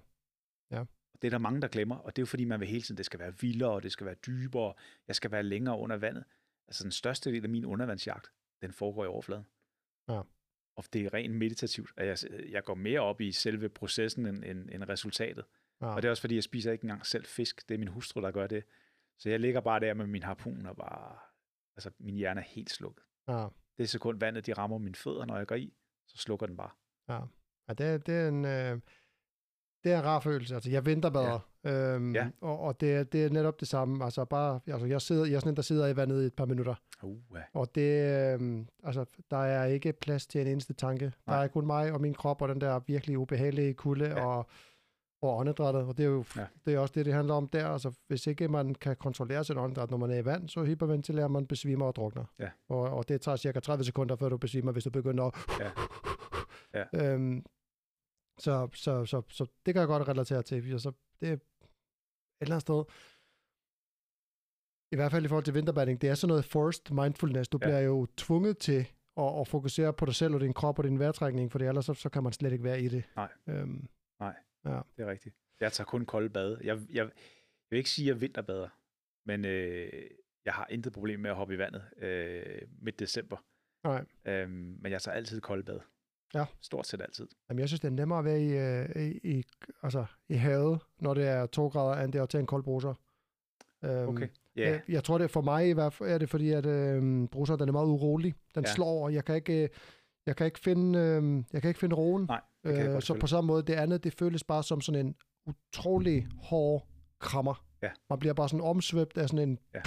Og 1.15 1.23
det 1.23 1.29
er 1.29 1.31
der 1.31 1.39
mange, 1.39 1.61
der 1.61 1.69
glemmer, 1.69 1.97
og 1.97 2.17
det 2.17 2.23
er 2.23 2.23
jo 2.23 2.27
fordi, 2.27 2.45
man 2.45 2.61
vil 2.61 2.69
hele 2.69 2.83
tiden, 2.83 2.97
det 2.97 3.07
skal 3.07 3.21
være 3.21 3.39
vildere, 3.41 3.71
og 3.71 3.83
det 3.83 3.93
skal 3.93 4.07
være 4.07 4.15
dybere, 4.15 4.75
jeg 5.09 5.17
skal 5.17 5.31
være 5.31 5.43
længere 5.43 5.79
under 5.79 5.97
vandet. 5.97 6.25
Altså 6.69 6.83
den 6.83 6.93
største 6.93 7.33
del 7.33 7.45
af 7.45 7.51
min 7.51 7.65
undervandsjagt, 7.65 8.33
den 8.63 8.73
foregår 8.73 9.05
i 9.05 9.07
overfladen. 9.07 9.47
Ja. 10.09 10.21
Og 10.77 10.85
det 10.93 11.05
er 11.07 11.15
rent 11.15 11.35
meditativt, 11.35 11.93
at 11.97 12.07
jeg, 12.07 12.51
jeg 12.51 12.65
går 12.65 12.75
mere 12.75 13.01
op 13.01 13.21
i 13.21 13.33
selve 13.33 13.69
processen 13.69 14.27
end, 14.27 14.45
end, 14.45 14.71
end 14.71 14.85
resultatet. 14.85 15.45
ja. 15.81 15.87
Og 15.87 16.03
det 16.03 16.09
er 16.09 16.11
også 16.11 16.21
fordi, 16.21 16.35
jeg 16.35 16.43
spiser 16.43 16.73
ikke 16.73 16.85
engang 16.85 17.07
selv 17.07 17.25
fisk. 17.25 17.69
Det 17.69 17.75
er 17.75 17.79
min 17.79 17.89
hustru, 17.89 18.21
der 18.21 18.31
gør 18.31 18.47
det. 18.47 18.65
Så 19.19 19.31
jeg 19.31 19.41
ligger 19.41 19.61
bare 19.61 19.81
der 19.81 19.95
med 19.95 20.07
min 20.07 20.23
harpun 20.23 20.67
og 20.67 20.77
bare... 20.77 21.17
Altså, 21.77 21.91
min 22.01 22.15
hjerne 22.15 22.41
er 22.41 22.45
helt 22.45 22.71
slukket. 22.71 23.05
ja. 23.29 23.47
Det 23.77 23.83
er 23.83 23.87
sekund 23.89 24.21
vandet, 24.21 24.47
de 24.47 24.53
rammer 24.53 24.79
mine 24.79 24.95
fødder, 24.95 25.25
når 25.25 25.37
jeg 25.37 25.47
går 25.47 25.55
i, 25.55 25.75
så 26.07 26.17
slukker 26.17 26.47
den 26.47 26.57
bare. 26.57 26.71
Ja, 27.09 27.21
ja 27.69 27.73
det, 27.75 27.87
er, 27.87 27.99
det, 27.99 28.15
er 28.15 28.29
en, 28.29 28.45
øh, 28.45 28.81
det 29.85 29.93
er 29.93 29.99
en 29.99 30.05
rar 30.05 30.21
følelse. 30.21 30.55
Altså, 30.55 30.71
jeg 30.71 30.87
vinterbader, 30.87 31.49
ja. 31.65 31.71
Øhm, 31.95 32.15
Ja. 32.15 32.31
og, 32.41 32.59
og 32.61 32.81
det, 32.81 32.95
er, 32.95 33.05
det 33.05 33.25
er 33.25 33.31
netop 33.31 33.61
det 33.61 33.69
samme. 33.69 34.05
Altså, 34.05 34.25
bare, 34.25 34.61
altså, 34.67 34.87
jeg, 34.87 35.03
sidder, 35.03 35.25
jeg 35.25 35.35
er 35.35 35.39
sådan 35.41 35.53
en, 35.53 35.57
der 35.57 35.63
sidder 35.63 35.87
i 35.87 35.97
vandet 35.97 36.23
i 36.23 36.27
et 36.27 36.35
par 36.35 36.45
minutter, 36.47 36.75
Uh, 37.03 37.19
ja. 37.35 37.43
og 37.53 37.75
det, 37.75 37.91
øh, 38.41 38.65
altså, 38.85 39.05
der 39.31 39.37
er 39.37 39.65
ikke 39.65 39.93
plads 39.93 40.27
til 40.27 40.41
en 40.41 40.47
eneste 40.47 40.73
tanke. 40.75 41.05
Der 41.05 41.13
Nej. 41.27 41.45
er 41.45 41.49
kun 41.49 41.67
mig 41.67 41.93
og 41.93 42.01
min 42.01 42.15
krop, 42.15 42.43
og 42.43 42.49
den 42.49 42.61
der 42.61 42.79
virkelig 42.87 43.19
ubehagelige 43.19 43.75
kulde, 43.75 44.07
Ja. 44.09 44.27
og, 44.27 44.47
og 45.27 45.37
åndedrættet, 45.37 45.83
og 45.83 45.97
det 45.97 46.05
er 46.05 46.09
jo 46.09 46.25
Ja. 46.37 46.47
det 46.67 46.75
er 46.75 46.79
også 46.79 46.93
det, 46.95 47.07
det 47.07 47.15
handler 47.15 47.35
om 47.35 47.49
der. 47.49 47.69
Altså, 47.69 47.93
hvis 48.07 48.27
ikke 48.27 48.49
man 48.49 48.75
kan 48.75 48.97
kontrollere 48.97 49.45
sit 49.45 49.57
åndedræt, 49.57 49.91
når 49.91 49.99
man 49.99 50.11
er 50.11 50.19
i 50.19 50.25
vand, 50.25 50.49
så 50.49 50.65
hyperventilerer 50.65 51.29
man, 51.29 51.47
besvimer 51.47 51.87
og 51.87 51.95
drukner. 51.97 52.25
Ja. 52.39 52.51
Og, 52.69 52.81
og 52.81 53.09
det 53.09 53.21
tager 53.21 53.37
cirka 53.37 53.61
30 53.61 53.85
sekunder, 53.85 54.17
før 54.17 54.29
du 54.29 54.37
besvimer, 54.37 54.73
hvis 54.73 54.85
du 54.85 54.91
begynder 54.91 55.25
at... 55.25 55.35
Ja. 55.61 55.71
Ja. 56.75 57.13
Øhm, 57.15 57.45
så, 58.39 58.69
så, 58.75 59.05
så, 59.05 59.23
så 59.29 59.47
det 59.67 59.75
kan 59.75 59.81
jeg 59.81 59.87
godt 59.89 60.09
relatere 60.09 60.43
til. 60.43 60.75
Og 60.75 60.81
så 60.81 60.93
det 61.21 61.29
er 61.29 61.33
et 61.33 61.41
eller 62.41 62.55
andet 62.55 62.61
sted, 62.63 62.85
i 64.93 64.97
hvert 64.97 65.11
fald 65.13 65.25
i 65.25 65.29
forhold 65.29 65.45
til 65.45 65.55
vinterbadning, 65.55 66.01
det 66.01 66.09
er 66.11 66.15
sådan 66.15 66.29
noget 66.29 66.45
forced 66.45 66.95
mindfulness. 66.95 67.49
Du 67.49 67.59
Ja. 67.63 67.67
bliver 67.67 67.79
jo 67.81 68.07
tvunget 68.17 68.59
til 68.59 68.87
at, 69.17 69.41
at 69.41 69.49
fokusere 69.49 69.93
på 69.93 70.05
dig 70.07 70.15
selv 70.15 70.35
og 70.35 70.41
din 70.41 70.53
krop 70.53 70.79
og 70.79 70.85
din 70.85 70.99
vejrtrækning, 70.99 71.53
for 71.53 71.59
ellers 71.59 71.85
så, 71.85 71.95
så 71.95 72.09
kan 72.09 72.23
man 72.23 72.33
slet 72.33 72.53
ikke 72.53 72.65
være 72.65 72.81
i 72.81 72.89
det. 72.89 73.05
Nej. 73.17 73.29
Øhm, 73.47 73.89
Det 74.97 75.03
er 75.05 75.07
rigtigt. 75.11 75.35
Jeg 75.61 75.73
tager 75.73 75.87
kun 75.87 76.05
kolde 76.07 76.31
bade. 76.31 76.59
Jeg, 76.65 76.77
jeg, 76.77 76.87
jeg 76.95 77.11
vil 77.71 77.77
ikke 77.79 77.91
sige, 77.91 78.11
at 78.11 78.15
jeg 78.15 78.21
vinterbader, 78.21 78.69
men 79.27 79.45
øh, 79.45 79.89
jeg 80.45 80.55
har 80.55 80.67
intet 80.71 80.93
problem 80.93 81.21
med 81.21 81.31
at 81.31 81.37
hoppe 81.37 81.55
i 81.55 81.59
vandet 81.59 81.83
øh, 81.99 82.63
midt 82.83 82.99
december. 82.99 83.37
nej. 83.85 84.05
Øhm, 84.25 84.51
men 84.81 84.93
jeg 84.93 85.03
tager 85.03 85.17
altid 85.17 85.41
kolde 85.41 85.63
bad. 85.63 85.81
Ja. 86.35 86.45
Stort 86.61 86.87
set 86.87 87.01
altid. 87.01 87.29
Jamen, 87.49 87.61
jeg 87.61 87.69
synes, 87.69 87.81
det 87.81 87.89
er 87.89 87.93
nemmere 87.93 88.19
at 88.19 88.25
være 88.25 88.41
i, 88.43 88.53
øh, 88.59 89.07
i, 89.07 89.39
i, 89.39 89.45
altså, 89.83 90.05
i 90.29 90.35
havet, 90.35 90.81
når 90.99 91.15
det 91.15 91.27
er 91.29 91.47
to 91.47 91.69
grader, 91.69 92.03
end 92.05 92.13
det 92.13 92.19
er 92.19 92.23
at 92.23 92.29
tage 92.29 92.41
en 92.41 92.47
kold 92.47 92.63
bruser. 92.63 92.95
Øhm, 93.85 94.09
Okay. 94.09 94.29
Ja, 94.57 94.71
Jeg, 94.71 94.83
jeg 94.89 95.05
tror, 95.05 95.19
det 95.19 95.25
er 95.25 95.29
for 95.29 95.41
mig 95.41 95.69
i 95.69 95.73
hvert 95.73 95.93
fald, 95.93 96.11
er 96.11 96.19
det 96.19 96.31
fordi, 96.31 96.51
at 96.51 96.67
øh, 96.67 97.29
bruseren 97.29 97.61
den 97.61 97.69
er 97.69 97.73
meget 97.73 97.87
urolig. 97.87 98.35
Den 98.55 98.65
ja. 98.65 98.69
Ja. 98.71 98.75
slår 98.75 98.87
over. 98.87 99.09
Jeg 99.11 99.25
kan 99.25 99.35
ikke, 99.37 99.63
øh, 99.63 99.69
jeg 100.27 100.37
kan 100.37 100.47
ikke 100.47 100.59
finde, 100.59 100.99
øh, 100.99 101.45
jeg 101.53 101.63
kan 101.63 101.69
ikke 101.69 101.81
finde 101.81 101.97
roen. 101.97 102.25
Nej, 102.25 102.41
det 102.67 102.93
godt 102.93 103.05
så 103.05 103.15
på 103.15 103.27
samme 103.27 103.47
måde, 103.49 103.63
det 103.63 103.73
andet, 103.75 104.05
det 104.05 104.13
føles 104.13 104.45
bare 104.45 104.63
som 104.63 104.81
sådan 104.81 105.07
en 105.07 105.15
utrolig 105.47 106.27
hård 106.43 106.87
krammer. 107.21 107.65
Ja. 107.83 107.91
Man 108.11 108.19
bliver 108.19 108.35
bare 108.35 108.49
sådan 108.49 108.65
omsvøbt 108.65 109.19
af 109.19 109.29
sådan 109.29 109.49
en, 109.49 109.59
Ja. 109.75 109.81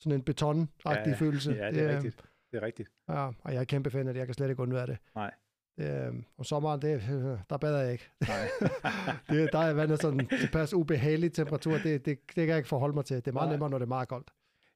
sådan 0.00 0.12
en 0.18 0.22
betonagtig 0.22 0.86
Ja, 0.86 1.08
ja. 1.10 1.14
følelse. 1.16 1.52
ja, 1.52 1.70
det 1.70 1.82
er 1.82 1.96
rigtigt. 1.96 2.16
Det 2.52 2.56
er 2.56 2.62
rigtigt. 2.62 2.88
Ja, 3.08 3.26
og 3.26 3.52
jeg 3.54 3.60
er 3.60 3.64
kæmpe 3.64 3.90
fan 3.90 4.08
af 4.08 4.14
det. 4.14 4.18
Jeg 4.18 4.26
kan 4.26 4.34
slet 4.34 4.50
ikke 4.50 4.62
undvære 4.62 4.86
det. 4.86 4.98
Nej. 5.14 5.34
det 5.78 6.06
øh, 6.08 6.14
om 6.38 6.44
sommeren, 6.44 6.82
det, 6.82 7.02
der 7.50 7.56
bader 7.56 7.78
jeg 7.80 7.92
ikke. 7.92 8.10
Nej. 8.28 8.48
det, 9.30 9.52
der 9.52 9.58
er 9.58 9.72
vandet 9.72 10.00
sådan 10.00 10.28
tilpas 10.40 10.74
ubehagelig 10.74 11.32
temperatur. 11.32 11.72
Det, 11.72 11.84
det, 11.84 12.04
det 12.06 12.18
kan 12.34 12.48
jeg 12.48 12.56
ikke 12.56 12.68
forholde 12.68 12.94
mig 12.94 13.04
til. 13.04 13.16
Det 13.16 13.28
er 13.28 13.32
meget 13.32 13.46
Nej. 13.46 13.52
nemmere, 13.54 13.70
når 13.70 13.78
det 13.78 13.84
er 13.84 13.88
meget 13.88 14.08
koldt. 14.08 14.30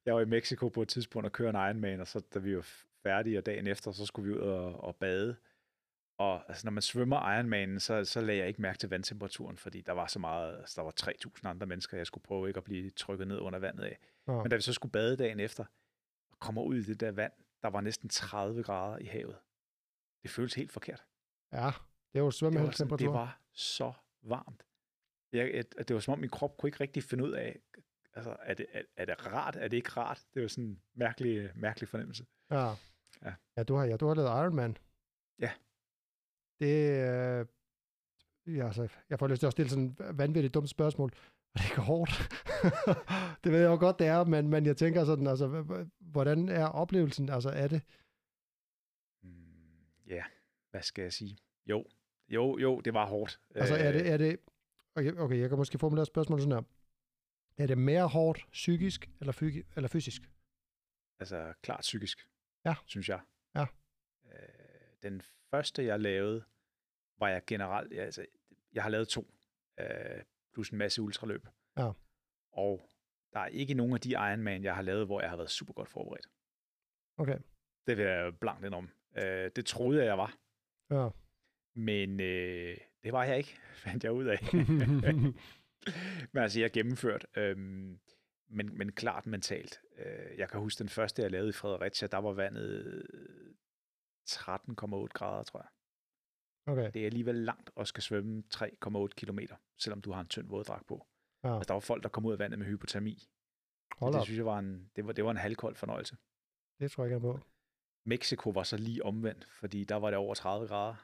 Jeg 0.06 0.14
var 0.14 0.20
i 0.20 0.24
Mexico 0.24 0.68
på 0.68 0.82
et 0.82 0.88
tidspunkt 0.88 1.26
og 1.26 1.32
køre 1.32 1.50
en 1.50 1.56
Ironman, 1.56 2.00
og 2.00 2.06
så 2.06 2.22
da 2.34 2.38
vi 2.38 2.56
var 2.56 2.66
færdige, 3.02 3.38
og 3.38 3.46
dagen 3.46 3.66
efter, 3.66 3.92
så 3.92 4.06
skulle 4.06 4.28
vi 4.32 4.34
ud 4.34 4.40
og, 4.40 4.84
og 4.84 4.96
bade. 4.96 5.36
Og 6.18 6.48
altså, 6.48 6.66
når 6.66 6.70
man 6.70 6.82
svømmer 6.82 7.32
Ironmanen, 7.34 7.80
så, 7.80 8.04
så 8.04 8.20
lagde 8.20 8.38
jeg 8.40 8.48
ikke 8.48 8.62
mærke 8.62 8.78
til 8.78 8.88
vandtemperaturen, 8.88 9.56
fordi 9.58 9.80
der 9.80 9.92
var 9.92 10.06
så 10.06 10.18
meget, 10.18 10.56
altså, 10.58 10.74
der 10.76 10.82
var 10.82 10.92
3.000 11.00 11.48
andre 11.48 11.66
mennesker, 11.66 11.96
jeg 11.96 12.06
skulle 12.06 12.24
prøve 12.24 12.48
ikke 12.48 12.58
at 12.58 12.64
blive 12.64 12.90
trykket 12.90 13.28
ned 13.28 13.38
under 13.38 13.58
vandet 13.58 13.84
af. 13.84 13.98
Ja. 14.28 14.32
Men 14.32 14.50
da 14.50 14.56
vi 14.56 14.62
så 14.62 14.72
skulle 14.72 14.92
bade 14.92 15.16
dagen 15.16 15.40
efter, 15.40 15.64
og 16.30 16.38
kommer 16.38 16.62
ud 16.62 16.76
i 16.76 16.82
det 16.82 17.00
der 17.00 17.12
vand, 17.12 17.32
der 17.62 17.68
var 17.70 17.80
næsten 17.80 18.08
30 18.08 18.62
grader 18.62 18.98
i 18.98 19.04
havet. 19.04 19.36
Det 20.22 20.30
føltes 20.30 20.54
helt 20.54 20.72
forkert. 20.72 21.04
Ja, 21.52 21.66
det 21.66 21.74
Det 22.14 22.22
var, 22.22 22.30
sådan, 22.30 22.52
svømmehaldstemperatur. 22.52 23.06
det 23.06 23.12
var 23.14 23.40
så 23.52 23.92
varmt. 24.22 24.62
Jeg, 25.32 25.50
et- 25.54 25.74
det 25.88 25.94
var 25.94 26.00
som 26.00 26.12
om 26.12 26.18
min 26.18 26.30
krop 26.30 26.56
kunne 26.56 26.68
ikke 26.68 26.80
rigtig 26.80 27.02
finde 27.04 27.24
ud 27.24 27.30
af, 27.32 27.58
altså, 28.14 28.36
er 28.42 28.54
det, 28.54 28.66
er, 28.72 28.82
er 28.96 29.04
det 29.04 29.26
rart, 29.26 29.56
er 29.56 29.68
det 29.68 29.76
ikke 29.76 29.90
rart? 29.90 30.22
Det 30.34 30.42
var 30.42 30.48
sådan 30.48 30.64
en 30.64 30.82
mærkelig, 30.94 31.50
mærkelig 31.54 31.88
fornemmelse. 31.88 32.26
Ja. 32.50 32.68
Ja. 33.24 33.34
Ja, 33.56 33.62
du 33.62 33.74
har, 33.74 33.84
ja, 33.84 33.96
du 33.96 34.06
har 34.06 34.14
lavet 34.14 34.28
Ironman. 34.28 34.76
Ja. 35.38 35.50
Det, 36.60 36.66
øh, 36.66 37.46
ja, 38.56 38.66
altså, 38.66 38.88
jeg 39.10 39.18
får 39.18 39.26
lyst 39.26 39.40
til 39.40 39.46
at 39.46 39.52
stille 39.52 39.70
sådan 39.70 39.84
et 39.84 40.18
vanvittigt 40.18 40.54
dumt 40.54 40.68
spørgsmål. 40.68 41.10
Er 41.54 41.58
det 41.58 41.64
ikke 41.70 41.80
hårdt? 41.80 42.10
det 43.44 43.52
ved 43.52 43.60
jeg 43.60 43.68
jo 43.68 43.76
godt, 43.78 43.98
det 43.98 44.06
er, 44.06 44.24
men, 44.24 44.48
men 44.48 44.66
jeg 44.66 44.76
tænker 44.76 45.04
sådan, 45.04 45.26
altså, 45.26 45.46
hvordan 46.00 46.48
er 46.48 46.66
oplevelsen? 46.66 47.28
Altså, 47.28 47.48
er 47.48 47.68
det? 47.68 47.82
Mm, 49.22 50.06
ja, 50.06 50.24
hvad 50.70 50.82
skal 50.82 51.02
jeg 51.02 51.12
sige? 51.12 51.38
Jo, 51.66 51.84
jo, 52.28 52.58
jo, 52.58 52.80
det 52.80 52.94
var 52.94 53.06
hårdt. 53.06 53.40
Altså, 53.54 53.74
er 53.74 53.88
Øh, 53.88 53.94
det, 53.94 54.10
er 54.12 54.16
det 54.16 54.38
okay, 54.94 55.12
okay, 55.16 55.38
jeg 55.38 55.48
kan 55.48 55.58
måske 55.58 55.78
formulere 55.78 56.06
spørgsmålet 56.06 56.42
sådan 56.42 56.56
her. 56.58 56.62
Er 57.62 57.66
det 57.66 57.78
mere 57.78 58.08
hårdt 58.08 58.46
psykisk 58.52 59.10
eller, 59.20 59.32
fygi, 59.32 59.62
eller 59.76 59.88
fysisk? 59.88 60.22
Altså, 61.20 61.52
klart 61.62 61.80
psykisk, 61.80 62.28
Ja. 62.64 62.74
synes 62.86 63.08
jeg. 63.08 63.20
Ja. 63.54 63.66
Øh, 65.04 65.10
den 65.10 65.22
første, 65.50 65.84
jeg 65.84 66.00
lavede, 66.00 66.44
var 67.18 67.28
jeg 67.28 67.42
generelt, 67.46 67.92
ja, 67.92 68.04
altså, 68.04 68.26
jeg 68.72 68.82
har 68.82 68.90
lavet 68.90 69.08
to, 69.08 69.34
øh, 69.80 70.22
plus 70.52 70.70
en 70.70 70.78
masse 70.78 71.02
ultraløb. 71.02 71.46
Ja. 71.76 71.92
Og 72.52 72.90
der 73.32 73.40
er 73.40 73.46
ikke 73.46 73.74
nogen 73.74 73.94
af 73.94 74.00
de 74.00 74.10
Ironman, 74.10 74.64
jeg 74.64 74.74
har 74.74 74.82
lavet, 74.82 75.06
hvor 75.06 75.20
jeg 75.20 75.30
har 75.30 75.36
været 75.36 75.50
super 75.50 75.72
godt 75.72 75.88
forberedt. 75.88 76.26
Okay. 77.16 77.38
Det 77.86 77.96
vil 77.96 78.04
jeg 78.04 78.38
blankt 78.38 78.64
indrømme. 78.64 78.90
Øh, 79.16 79.50
det 79.56 79.66
troede 79.66 79.98
jeg, 79.98 80.06
jeg 80.06 80.18
var. 80.18 80.38
Ja. 80.90 81.08
Men 81.74 82.20
øh, 82.20 82.76
det 83.04 83.12
var 83.12 83.24
jeg 83.24 83.38
ikke, 83.38 83.58
fandt 83.84 84.04
jeg 84.04 84.12
ud 84.12 84.24
af. 84.24 84.38
men 86.32 86.42
altså, 86.42 86.60
jeg 86.60 86.72
gennemført. 86.72 87.26
Øhm, 87.36 88.00
men, 88.48 88.78
men 88.78 88.92
klart 88.92 89.26
mentalt. 89.26 89.80
Øh, 89.98 90.38
jeg 90.38 90.48
kan 90.48 90.60
huske 90.60 90.78
den 90.78 90.88
første, 90.88 91.22
jeg 91.22 91.30
lavede 91.30 91.48
i 91.48 91.52
Fredericia, 91.52 92.08
der 92.08 92.18
var 92.18 92.32
vandet 92.32 93.06
13,8 94.30 95.06
grader, 95.14 95.42
tror 95.42 95.60
jeg. 95.60 95.68
Okay. 96.66 96.90
Det 96.94 97.02
er 97.02 97.06
alligevel 97.06 97.34
langt 97.34 97.70
at 97.76 97.88
skal 97.88 98.02
svømme 98.02 98.42
3,8 98.54 99.06
kilometer, 99.06 99.56
selvom 99.78 100.00
du 100.00 100.12
har 100.12 100.20
en 100.20 100.28
tynd 100.28 100.48
våddragt 100.48 100.86
på. 100.86 101.06
Ja. 101.44 101.54
Altså, 101.56 101.68
der 101.68 101.74
var 101.74 101.80
folk, 101.80 102.02
der 102.02 102.08
kom 102.08 102.26
ud 102.26 102.32
af 102.32 102.38
vandet 102.38 102.58
med 102.58 102.66
hypotermi. 102.66 103.28
Hold 103.98 104.12
det 104.12 104.20
op. 104.20 104.24
synes 104.24 104.38
jeg 104.38 104.46
var 104.46 104.58
en, 104.58 104.90
det 104.96 105.06
var, 105.06 105.12
det 105.12 105.24
var 105.24 105.30
en 105.30 105.36
halvkold 105.36 105.76
fornøjelse. 105.76 106.16
Det 106.80 106.90
tror 106.90 107.04
jeg 107.04 107.14
ikke 107.14 107.20
på. 107.20 107.40
Mexico 108.06 108.50
var 108.50 108.62
så 108.62 108.76
lige 108.76 109.04
omvendt, 109.04 109.48
fordi 109.60 109.84
der 109.84 109.96
var 109.96 110.10
det 110.10 110.18
over 110.18 110.34
30 110.34 110.68
grader. 110.68 110.94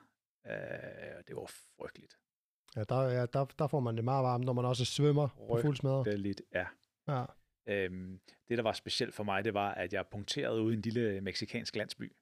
Øh, 0.46 1.24
det 1.28 1.37
var 1.37 1.46
frygteligt. 1.80 2.18
Ja, 2.76 2.85
der, 2.85 3.02
ja 3.02 3.26
der, 3.26 3.44
der 3.44 3.66
får 3.66 3.80
man 3.80 3.96
det 3.96 4.04
meget 4.04 4.24
varmt, 4.24 4.44
når 4.44 4.52
man 4.52 4.64
også 4.64 4.85
svømmer 4.85 5.28
på 5.28 5.56
Ryg. 5.56 5.62
fuld 5.62 5.76
smadre. 5.76 6.04
Det 6.04 6.12
er 6.12 6.16
lidt, 6.16 6.42
ja. 6.54 6.66
Ja. 7.09 7.24
Øhm, 7.66 8.20
det, 8.48 8.59
der 8.59 8.62
var 8.62 8.72
specielt 8.72 9.14
for 9.14 9.24
mig, 9.24 9.44
det 9.44 9.54
var, 9.54 9.74
at 9.74 9.92
jeg 9.92 10.06
punkterede 10.11 10.62
ude 10.62 10.74
i 10.74 10.76
en 10.76 10.83
lille 10.83 11.20
meksikansk 11.20 11.76
landsby. 11.76 12.12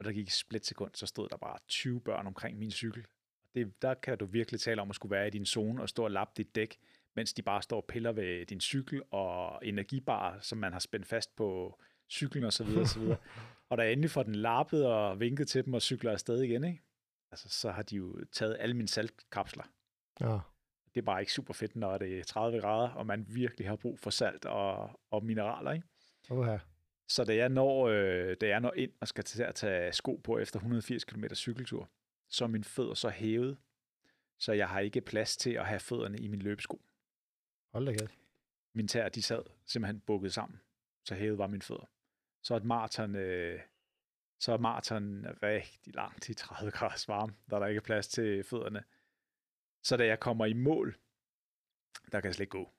Og 0.00 0.04
der 0.04 0.12
gik 0.12 0.26
et 0.26 0.32
splitsekund, 0.32 0.90
så 0.94 1.06
stod 1.06 1.28
der 1.28 1.36
bare 1.36 1.58
20 1.68 2.00
børn 2.00 2.26
omkring 2.26 2.58
min 2.58 2.70
cykel. 2.70 3.06
Det, 3.54 3.82
der 3.82 3.94
kan 3.94 4.18
du 4.18 4.26
virkelig 4.26 4.60
tale 4.60 4.82
om 4.82 4.90
at 4.90 4.96
skulle 4.96 5.10
være 5.10 5.26
i 5.26 5.30
din 5.30 5.46
zone 5.46 5.82
og 5.82 5.88
stå 5.88 6.04
og 6.04 6.10
lappe 6.10 6.32
dit 6.36 6.54
dæk, 6.54 6.78
mens 7.16 7.32
de 7.32 7.42
bare 7.42 7.62
står 7.62 7.76
og 7.76 7.84
piller 7.88 8.12
ved 8.12 8.46
din 8.46 8.60
cykel 8.60 9.02
og 9.10 9.66
energibar, 9.66 10.38
som 10.40 10.58
man 10.58 10.72
har 10.72 10.78
spændt 10.78 11.06
fast 11.06 11.36
på 11.36 11.78
cyklen 12.10 12.44
og 12.44 12.52
så 12.52 12.64
videre, 12.64 12.82
og 12.82 12.88
så 12.88 13.00
videre. 13.00 13.16
Og 13.70 13.78
da 13.78 13.82
jeg 13.82 13.92
endelig 13.92 14.10
får 14.10 14.22
den 14.22 14.34
lappet 14.34 14.86
og 14.86 15.20
vinket 15.20 15.48
til 15.48 15.64
dem 15.64 15.74
og 15.74 15.82
cykler 15.82 16.12
afsted 16.12 16.42
igen, 16.42 16.64
ikke? 16.64 16.82
Altså, 17.30 17.48
så 17.48 17.70
har 17.70 17.82
de 17.82 17.96
jo 17.96 18.24
taget 18.32 18.56
alle 18.60 18.76
mine 18.76 18.88
saltkapsler. 18.88 19.64
ja. 20.20 20.38
Det 20.94 21.00
er 21.00 21.04
bare 21.04 21.20
ikke 21.20 21.32
super 21.32 21.54
fedt, 21.54 21.76
når 21.76 21.98
det 21.98 22.18
er 22.18 22.24
30 22.24 22.60
grader, 22.60 22.88
og 22.88 23.06
man 23.06 23.26
virkelig 23.28 23.68
har 23.68 23.76
brug 23.76 23.98
for 23.98 24.10
salt 24.10 24.44
og, 24.44 25.00
og 25.10 25.24
mineraler, 25.24 25.72
ikke? 25.72 25.86
Uha. 26.30 26.58
Så 27.10 27.24
da 27.24 27.36
jeg, 27.36 27.48
når, 27.48 27.88
øh, 27.88 28.36
da 28.40 28.48
jeg 28.48 28.60
når 28.60 28.72
ind 28.72 28.92
og 29.00 29.08
skal 29.08 29.24
til 29.24 29.42
at 29.42 29.54
tage 29.54 29.92
sko 29.92 30.20
på 30.24 30.38
efter 30.38 30.58
180 30.58 31.04
km 31.04 31.24
cykeltur, 31.34 31.90
så 32.28 32.44
er 32.44 32.48
mine 32.48 32.64
fødder 32.64 32.94
så 32.94 33.08
hævet, 33.08 33.58
så 34.38 34.52
jeg 34.52 34.68
har 34.68 34.80
ikke 34.80 35.00
plads 35.00 35.36
til 35.36 35.50
at 35.50 35.66
have 35.66 35.80
fødderne 35.80 36.18
i 36.18 36.28
min 36.28 36.42
løbesko. 36.42 36.82
Hold 37.72 37.86
da 37.86 37.92
kæft. 37.92 38.18
Mine 38.74 38.88
tæer, 38.88 39.08
de 39.08 39.22
sad 39.22 39.42
simpelthen 39.66 40.00
bukket 40.00 40.32
sammen, 40.32 40.60
så 41.04 41.14
hævet 41.14 41.38
var 41.38 41.46
mine 41.46 41.62
fødder. 41.62 41.90
Så 42.42 42.54
er 42.54 42.58
et 42.58 42.64
maraton, 42.64 43.16
øh, 43.16 43.60
så 44.40 44.52
er 44.52 44.58
maraton 44.58 45.26
rigtig 45.42 45.94
langt 45.94 46.28
i 46.28 46.34
30 46.34 46.70
grader 46.70 47.04
varme, 47.08 47.34
da 47.50 47.56
der 47.56 47.66
ikke 47.66 47.78
er 47.78 47.82
plads 47.82 48.08
til 48.08 48.44
fødderne. 48.44 48.84
Så 49.82 49.96
da 49.96 50.06
jeg 50.06 50.20
kommer 50.20 50.46
i 50.46 50.52
mål, 50.52 50.96
der 52.12 52.20
kan 52.20 52.28
jeg 52.28 52.34
slet 52.34 52.44
ikke 52.44 52.50
gå. 52.50 52.70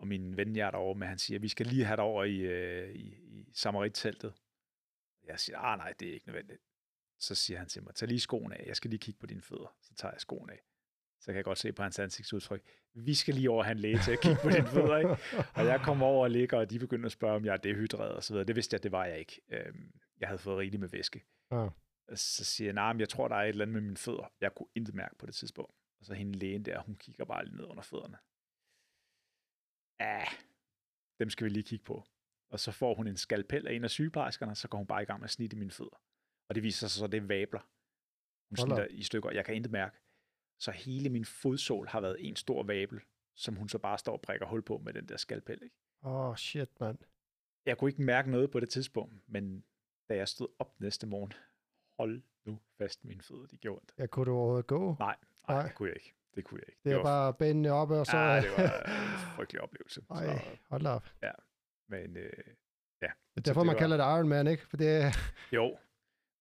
Og 0.00 0.06
min 0.06 0.36
ven, 0.36 0.56
jeg 0.56 0.66
er 0.66 0.70
derovre 0.70 0.98
med, 0.98 1.06
han 1.06 1.18
siger, 1.18 1.38
vi 1.38 1.48
skal 1.48 1.66
lige 1.66 1.84
have 1.84 1.96
dig 1.96 2.04
over 2.04 2.24
i, 2.24 2.36
øh, 2.36 2.94
i, 2.94 3.14
i 3.14 3.52
Samarit-teltet. 3.54 4.34
Jeg 5.26 5.40
siger, 5.40 5.58
ah 5.58 5.78
nej, 5.78 5.94
det 6.00 6.08
er 6.08 6.12
ikke 6.12 6.26
nødvendigt. 6.26 6.60
Så 7.18 7.34
siger 7.34 7.58
han 7.58 7.68
til 7.68 7.82
mig, 7.82 7.94
tag 7.94 8.08
lige 8.08 8.20
skoen 8.20 8.52
af, 8.52 8.64
jeg 8.66 8.76
skal 8.76 8.90
lige 8.90 8.98
kigge 9.00 9.20
på 9.20 9.26
dine 9.26 9.42
fødder. 9.42 9.76
Så 9.82 9.94
tager 9.94 10.12
jeg 10.12 10.20
skoen 10.20 10.50
af. 10.50 10.60
Så 11.20 11.26
kan 11.26 11.36
jeg 11.36 11.44
godt 11.44 11.58
se 11.58 11.72
på 11.72 11.82
hans 11.82 11.98
ansigtsudtryk, 11.98 12.62
vi 12.94 13.14
skal 13.14 13.34
lige 13.34 13.50
over 13.50 13.62
have 13.64 13.72
en 13.72 13.78
læge 13.78 13.98
til 14.04 14.12
at 14.12 14.20
kigge 14.20 14.38
på 14.42 14.50
dine 14.50 14.66
fødder, 14.68 14.96
ikke? 14.98 15.16
Og 15.54 15.64
jeg 15.66 15.80
kommer 15.84 16.06
over 16.06 16.22
og 16.24 16.30
ligger, 16.30 16.58
og 16.58 16.70
de 16.70 16.78
begynder 16.78 17.06
at 17.06 17.12
spørge, 17.12 17.36
om 17.36 17.44
jeg 17.44 17.52
er 17.52 17.56
dehydreret 17.56 18.12
og 18.12 18.24
så 18.24 18.32
videre. 18.32 18.46
Det 18.46 18.56
vidste 18.56 18.74
jeg, 18.74 18.82
det 18.82 18.92
var 18.92 19.04
jeg 19.04 19.18
ikke. 19.18 19.40
Øhm, 19.48 19.92
Jeg 20.20 20.28
havde 20.28 20.38
fået 20.38 20.58
rigeligt 20.58 20.80
med 20.80 20.88
væske. 20.88 21.24
Ja. 21.52 21.68
Så 22.14 22.44
siger 22.44 22.66
jeg, 22.66 22.74
nej, 22.74 22.92
men 22.92 23.00
jeg 23.00 23.08
tror, 23.08 23.28
der 23.28 23.36
er 23.36 23.42
et 23.42 23.48
eller 23.48 23.64
andet 23.64 23.72
med 23.72 23.80
mine 23.82 23.96
fødder. 23.96 24.32
Jeg 24.40 24.54
kunne 24.54 24.68
intet 24.74 24.94
mærke 24.94 25.14
på 25.18 25.26
det 25.26 25.34
tidspunkt. 25.34 25.74
Og 26.00 26.06
så 26.06 26.14
hende 26.14 26.38
lægen 26.38 26.64
der, 26.64 26.82
hun 26.82 26.96
kigger 26.96 27.24
bare 27.24 27.44
lige 27.44 27.56
ned 27.56 27.64
under 27.64 27.82
fødderne. 27.82 28.16
Ja, 30.00 30.24
dem 31.18 31.30
skal 31.30 31.44
vi 31.44 31.50
lige 31.50 31.62
kigge 31.62 31.84
på. 31.84 32.04
Og 32.50 32.60
så 32.60 32.72
får 32.72 32.94
hun 32.94 33.06
en 33.06 33.16
skalpel 33.16 33.68
af 33.68 33.72
en 33.72 33.84
af 33.84 33.90
sygeplejerskerne, 33.90 34.54
så 34.54 34.68
går 34.68 34.78
hun 34.78 34.86
bare 34.86 35.02
i 35.02 35.04
gang 35.04 35.20
med 35.20 35.24
at 35.24 35.30
snitte 35.30 35.56
mine 35.56 35.70
fødder. 35.70 36.02
Og 36.48 36.54
det 36.54 36.62
viser 36.62 36.88
sig 36.88 36.98
så, 36.98 37.04
at 37.04 37.12
det 37.12 37.18
er 37.18 37.26
vabler. 37.26 37.60
Hun 38.48 38.58
Hold 38.58 38.68
snitter 38.68 38.86
i 38.86 39.02
stykker. 39.02 39.30
Jeg 39.30 39.44
kan 39.44 39.54
intet 39.54 39.72
mærke. 39.72 39.96
Så 40.58 40.70
hele 40.70 41.08
min 41.08 41.24
fodsål 41.24 41.86
har 41.86 42.00
været 42.00 42.16
en 42.18 42.36
stor 42.36 42.62
vabel, 42.62 43.00
som 43.34 43.56
hun 43.56 43.68
så 43.68 43.78
bare 43.78 43.98
står 43.98 44.12
og 44.12 44.20
prikker 44.20 44.46
hul 44.46 44.62
på 44.62 44.78
med 44.78 44.94
den 44.94 45.08
der 45.08 45.16
skalpel. 45.16 45.70
Åh, 46.02 46.12
oh, 46.12 46.36
shit, 46.36 46.80
mand. 46.80 46.98
Jeg 47.66 47.78
kunne 47.78 47.90
ikke 47.90 48.02
mærke 48.02 48.30
noget 48.30 48.50
på 48.50 48.60
det 48.60 48.70
tidspunkt, 48.70 49.14
men 49.26 49.64
da 50.08 50.16
jeg 50.16 50.28
stod 50.28 50.48
op 50.58 50.80
næste 50.80 51.06
morgen, 51.06 51.32
hold 51.98 52.22
nu 52.44 52.60
fast 52.78 53.04
mine 53.04 53.22
fødder, 53.22 53.46
de 53.46 53.56
gjorde 53.56 53.78
ondt. 53.78 53.94
Ja, 53.98 54.06
kunne 54.06 54.26
du 54.26 54.32
overhovedet 54.36 54.66
gå? 54.66 54.96
Nej, 54.98 55.16
nej, 55.48 55.56
Nej. 55.56 55.66
det 55.66 55.74
kunne 55.74 55.88
jeg 55.88 55.96
ikke. 55.96 56.14
Det 56.34 56.44
kunne 56.44 56.60
jeg 56.60 56.68
ikke. 56.68 56.80
Det 56.84 56.92
er 56.92 56.96
var, 56.96 57.02
bare 57.02 57.34
benene 57.34 57.70
oppe, 57.72 57.94
og 57.94 58.06
så... 58.06 58.16
Ja, 58.16 58.40
det 58.40 58.50
var 58.50 58.62
en 58.64 59.34
frygtelig 59.36 59.60
oplevelse. 59.60 60.00
Ej, 60.10 60.26
Så, 60.38 60.58
hold 60.70 60.86
op. 60.86 61.06
men 61.88 62.16
øh, 62.16 62.30
Det 63.00 63.08
er 63.36 63.40
derfor, 63.40 63.60
det 63.60 63.66
man 63.66 63.74
var- 63.74 63.78
kalder 63.78 63.96
det 63.96 64.04
Iron 64.04 64.28
Man, 64.28 64.46
ikke? 64.46 64.66
For 64.66 64.76
det 64.76 65.14
jo, 65.52 65.78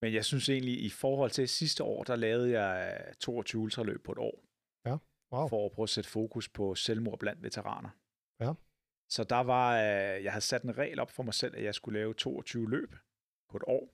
men 0.01 0.13
jeg 0.13 0.25
synes 0.25 0.49
egentlig, 0.49 0.83
i 0.83 0.89
forhold 0.89 1.31
til 1.31 1.47
sidste 1.49 1.83
år, 1.83 2.03
der 2.03 2.15
lavede 2.15 2.61
jeg 2.61 3.03
22 3.19 3.61
ultraløb 3.61 4.03
på 4.03 4.11
et 4.11 4.17
år. 4.17 4.43
Wow. 5.33 5.47
For 5.47 5.65
at 5.65 5.71
prøve 5.71 5.83
at 5.83 5.89
sætte 5.89 6.09
fokus 6.09 6.49
på 6.49 6.75
selvmord 6.75 7.19
blandt 7.19 7.43
veteraner. 7.43 7.89
Ja. 8.39 8.53
Så 9.09 9.23
der 9.23 9.39
var, 9.43 9.73
øh, 9.77 10.23
jeg 10.23 10.31
havde 10.31 10.45
sat 10.45 10.63
en 10.63 10.77
regel 10.77 10.99
op 10.99 11.11
for 11.11 11.23
mig 11.23 11.33
selv, 11.33 11.55
at 11.55 11.63
jeg 11.63 11.75
skulle 11.75 11.99
lave 11.99 12.13
22 12.13 12.69
løb 12.69 12.95
på 13.49 13.57
et 13.57 13.63
år. 13.67 13.93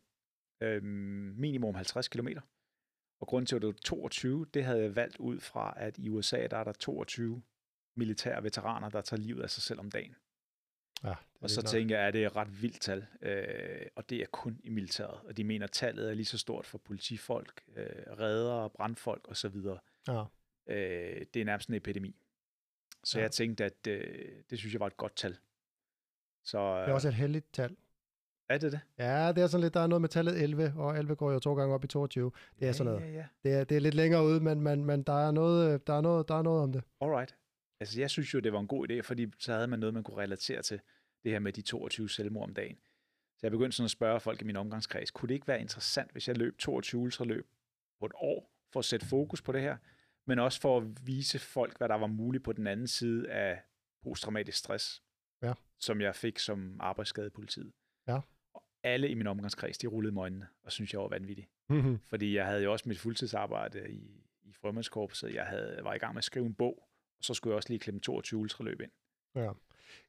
Øhm, 0.64 1.36
minimum 1.38 1.76
50 1.76 2.08
km. 2.08 2.28
Og 3.20 3.28
grunden 3.28 3.46
til, 3.46 3.56
at 3.56 3.62
det 3.62 3.68
var 3.68 3.74
22, 3.86 4.46
det 4.54 4.64
havde 4.66 4.82
jeg 4.82 4.96
valgt 4.96 5.18
ud 5.18 5.40
fra, 5.40 5.74
at 5.78 5.98
i 5.98 6.10
USA, 6.10 6.48
der 6.48 6.58
er 6.58 6.64
der 6.64 6.72
22 6.74 7.42
militære 7.96 8.44
veteraner, 8.44 8.90
der 8.90 9.02
tager 9.02 9.22
livet 9.22 9.44
af 9.44 9.50
sig 9.50 9.64
selv 9.64 9.80
om 9.80 9.92
dagen. 9.92 10.16
Ja, 11.04 11.14
Og 11.42 11.50
så 11.50 11.62
tænker 11.62 11.98
jeg, 11.98 12.08
at 12.08 12.14
det 12.14 12.24
er 12.24 12.28
et 12.28 12.36
ret 12.36 12.62
vildt 12.62 12.82
tal, 12.82 13.06
øh, 13.22 13.86
og 13.96 14.10
det 14.10 14.22
er 14.22 14.26
kun 14.26 14.60
i 14.64 14.70
militæret. 14.70 15.22
Og 15.28 15.38
de 15.38 15.44
mener, 15.44 15.64
at 15.66 15.72
tallet 15.72 16.10
er 16.10 16.14
lige 16.14 16.26
så 16.26 16.38
stort 16.38 16.66
for 16.66 16.78
politifolk, 16.78 17.64
øh, 17.76 17.86
redere, 18.20 18.70
brandfolk 18.70 19.28
osv. 19.28 19.56
Ja. 20.08 20.24
Øh, 20.68 21.26
det 21.34 21.42
er 21.42 21.46
nærmest 21.46 21.70
en 21.70 21.76
epidemi. 21.76 22.16
Så 23.04 23.18
Ja. 23.18 23.22
jeg 23.24 23.32
tænkte, 23.32 23.66
at 23.66 23.88
øh, 23.88 24.32
det 24.50 24.60
synes 24.60 24.74
jeg 24.74 24.80
var 24.80 24.88
et 24.88 24.98
godt 24.98 25.16
tal. 25.16 25.38
Så 26.44 26.58
Det 26.82 26.90
er 26.90 26.94
også 26.94 27.08
et 27.08 27.14
heldigt 27.14 27.54
tal. 27.54 27.76
Er 28.50 28.58
det 28.58 28.72
det? 28.72 28.80
Ja, 28.98 29.32
det 29.32 29.44
er 29.44 29.48
sådan 29.48 29.62
lidt, 29.62 29.74
der 29.74 29.80
er 29.80 29.88
noget 29.88 30.02
med 30.02 30.10
tallet 30.10 30.42
11, 30.44 30.74
og 30.78 30.98
11 30.98 31.16
går 31.16 31.32
jo 31.32 31.40
to 31.40 31.56
gange 31.56 31.74
op 31.74 31.84
i 31.84 31.88
22. 31.88 32.32
Det 32.60 32.68
er 32.68 32.72
sådan 32.72 32.94
noget. 32.94 33.06
Ja, 33.06 33.12
ja, 33.12 33.18
ja. 33.18 33.26
Det 33.44 33.54
er, 33.54 33.64
det 33.64 33.78
er 33.78 33.82
lidt 33.82 33.96
længere 33.96 34.26
ude, 34.26 34.40
men, 34.40 34.62
men, 34.62 34.86
men 34.86 35.04
der, 35.04 35.28
er 35.28 35.32
noget, 35.32 35.74
øh, 35.74 35.80
der, 35.88 35.94
er 35.94 36.02
noget, 36.02 36.28
der 36.28 36.36
er 36.36 36.42
noget 36.42 36.64
om 36.64 36.72
det. 36.72 36.84
Alright. 37.02 37.36
Altså, 37.80 38.00
jeg 38.00 38.10
synes 38.10 38.34
jo, 38.34 38.40
det 38.40 38.54
var 38.54 38.60
en 38.60 38.68
god 38.68 38.90
idé, 38.90 39.02
fordi 39.02 39.28
så 39.40 39.54
havde 39.54 39.68
man 39.68 39.80
noget, 39.80 39.94
man 39.94 40.04
kunne 40.04 40.18
relatere 40.18 40.62
til 40.62 40.80
det 41.24 41.32
her 41.32 41.40
med 41.40 41.54
de 41.54 41.62
22 41.62 42.10
selvmord 42.10 42.44
om 42.44 42.54
dagen. 42.54 42.78
Så 43.38 43.40
jeg 43.44 43.52
begyndte 43.52 43.78
sådan 43.78 43.86
at 43.86 43.92
spørge 43.92 44.20
folk 44.20 44.42
i 44.42 44.46
min 44.46 44.56
omgangskreds, 44.56 45.12
kunne 45.12 45.28
det 45.28 45.34
ikke 45.34 45.48
være 45.48 45.62
interessant, 45.62 46.12
hvis 46.12 46.28
jeg 46.28 46.38
løb 46.38 46.58
22 46.58 47.02
ultraløb 47.02 47.48
på 48.00 48.06
et 48.06 48.12
år, 48.16 48.52
for 48.74 48.80
at 48.80 48.86
sætte 48.86 49.06
fokus 49.06 49.42
på 49.42 49.52
det 49.52 49.62
her, 49.62 49.78
men 50.28 50.40
også 50.40 50.62
for 50.62 50.78
at 50.78 51.08
vise 51.08 51.40
folk, 51.40 51.78
hvad 51.78 51.90
der 51.90 51.96
var 51.96 52.08
muligt 52.08 52.44
på 52.44 52.54
den 52.54 52.68
anden 52.68 52.88
side 52.88 53.30
af 53.32 53.62
posttraumatisk 54.04 54.58
stress, 54.58 55.04
Ja. 55.42 55.54
som 55.80 56.02
jeg 56.02 56.16
fik 56.16 56.40
som 56.40 56.78
arbejdsskade 56.80 57.28
i 57.28 57.30
politiet. 57.30 57.72
Ja. 58.08 58.20
Alle 58.86 59.10
i 59.10 59.14
min 59.14 59.28
omgangskreds, 59.28 59.78
de 59.78 59.88
rullede 59.88 60.20
øjnene, 60.20 60.48
og 60.64 60.72
synes 60.72 60.94
jeg 60.94 61.02
var 61.02 61.08
vanvittig. 61.08 61.48
Fordi 62.10 62.36
jeg 62.36 62.46
havde 62.46 62.64
jo 62.64 62.72
også 62.72 62.90
mit 62.90 63.00
fuldtidsarbejde 63.00 63.90
i, 63.92 64.24
i 64.44 64.54
frømandskorpset. 64.54 65.34
Jeg 65.34 65.46
havde, 65.46 65.80
var 65.84 65.94
i 65.94 65.98
gang 65.98 66.14
med 66.14 66.18
at 66.20 66.24
skrive 66.24 66.46
en 66.46 66.54
bog, 66.54 66.90
og 67.18 67.24
så 67.24 67.34
skulle 67.34 67.52
jeg 67.52 67.56
også 67.58 67.70
lige 67.70 67.80
klemme 67.80 68.00
22 68.00 68.40
ultraløb 68.40 68.82
ind. 68.82 68.92
ja. 69.36 69.52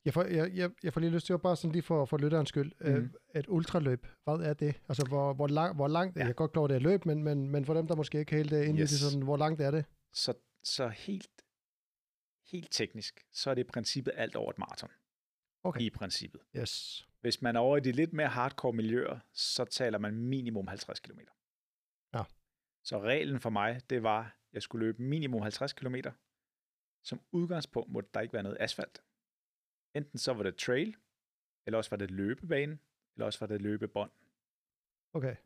Jeg 0.04 0.14
får, 0.14 0.22
jeg, 0.24 0.52
jeg, 0.54 0.70
jeg 0.82 0.92
får 0.92 1.00
lige 1.00 1.10
lyst 1.10 1.26
til 1.26 1.32
at 1.32 1.42
bare 1.42 1.56
sådan 1.56 1.72
lige 1.72 1.82
for, 1.82 2.04
for 2.04 2.18
lytterens 2.18 2.48
skyld. 2.48 2.72
Mm. 2.80 2.86
Øh, 2.86 2.96
Mhm. 3.02 3.14
et 3.34 3.44
ultraløb, 3.48 4.06
hvad 4.24 4.34
er 4.34 4.54
det? 4.54 4.80
Altså, 4.88 5.06
hvor, 5.08 5.32
hvor, 5.34 5.46
lang, 5.46 5.74
hvor 5.76 5.88
langt, 5.88 6.16
ja. 6.16 6.20
Jeg 6.20 6.28
er 6.28 6.32
godt 6.32 6.52
klar, 6.52 6.60
over, 6.60 6.68
det 6.68 6.74
er 6.74 6.78
løb, 6.78 7.04
men, 7.04 7.22
men, 7.24 7.50
men 7.50 7.64
for 7.64 7.74
dem, 7.74 7.86
der 7.86 7.96
måske 7.96 8.18
ikke 8.18 8.36
helt 8.36 8.52
er 8.52 8.62
inde 8.62 8.80
yes. 8.82 8.90
i 8.90 8.94
det, 8.94 9.00
sådan, 9.00 9.22
hvor 9.22 9.36
langt 9.36 9.60
er 9.60 9.70
det? 9.70 9.84
Så, 10.12 10.34
så 10.64 10.88
helt, 10.88 11.30
helt 12.50 12.68
teknisk, 12.70 13.20
så 13.32 13.50
er 13.50 13.54
det 13.54 13.60
i 13.60 13.64
princippet 13.64 14.12
alt 14.16 14.36
over 14.36 14.50
et 14.50 14.58
maraton. 14.58 14.90
Okay. 15.66 15.80
I 15.80 15.90
princippet. 15.90 16.40
Yes. 16.56 17.06
Hvis 17.20 17.42
man 17.42 17.56
er 17.56 17.60
over 17.60 17.76
i 17.76 17.80
de 17.80 17.92
lidt 17.92 18.12
mere 18.12 18.28
hardcore 18.28 18.72
miljøer, 18.72 19.18
så 19.32 19.64
taler 19.64 19.98
man 19.98 20.14
minimum 20.14 20.66
50 20.66 21.00
km. 21.00 21.20
Ja. 22.14 22.22
Så 22.84 23.00
reglen 23.00 23.40
for 23.40 23.50
mig, 23.50 23.80
det 23.90 24.02
var, 24.02 24.20
at 24.20 24.30
jeg 24.52 24.62
skulle 24.62 24.86
løbe 24.86 25.02
minimum 25.02 25.42
50 25.42 25.72
km. 25.72 25.96
Som 27.02 27.20
udgangspunkt 27.32 27.92
måtte 27.92 28.10
der 28.14 28.20
ikke 28.20 28.34
være 28.34 28.42
noget 28.42 28.56
asfalt. 28.60 29.02
Enten 29.94 30.18
så 30.18 30.32
var 30.32 30.42
det 30.42 30.56
trail, 30.56 30.96
eller 31.66 31.78
også 31.78 31.90
var 31.90 31.96
det 31.96 32.10
løbebane, 32.10 32.78
eller 33.16 33.26
også 33.26 33.38
var 33.40 33.46
det 33.46 33.62
løbebånd. 33.62 34.10
Okay. 35.12 35.36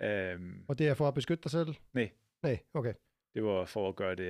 Øhm, 0.00 0.64
Og 0.68 0.78
det 0.78 0.88
er 0.88 0.94
for 0.94 1.08
at 1.08 1.14
beskytte 1.14 1.42
dig 1.42 1.50
selv? 1.50 1.74
Nej. 1.92 2.10
Nej, 2.42 2.58
okay. 2.74 2.94
det 3.34 3.44
var 3.44 3.64
for 3.64 3.88
at 3.88 3.96
gøre 3.96 4.14
det 4.14 4.24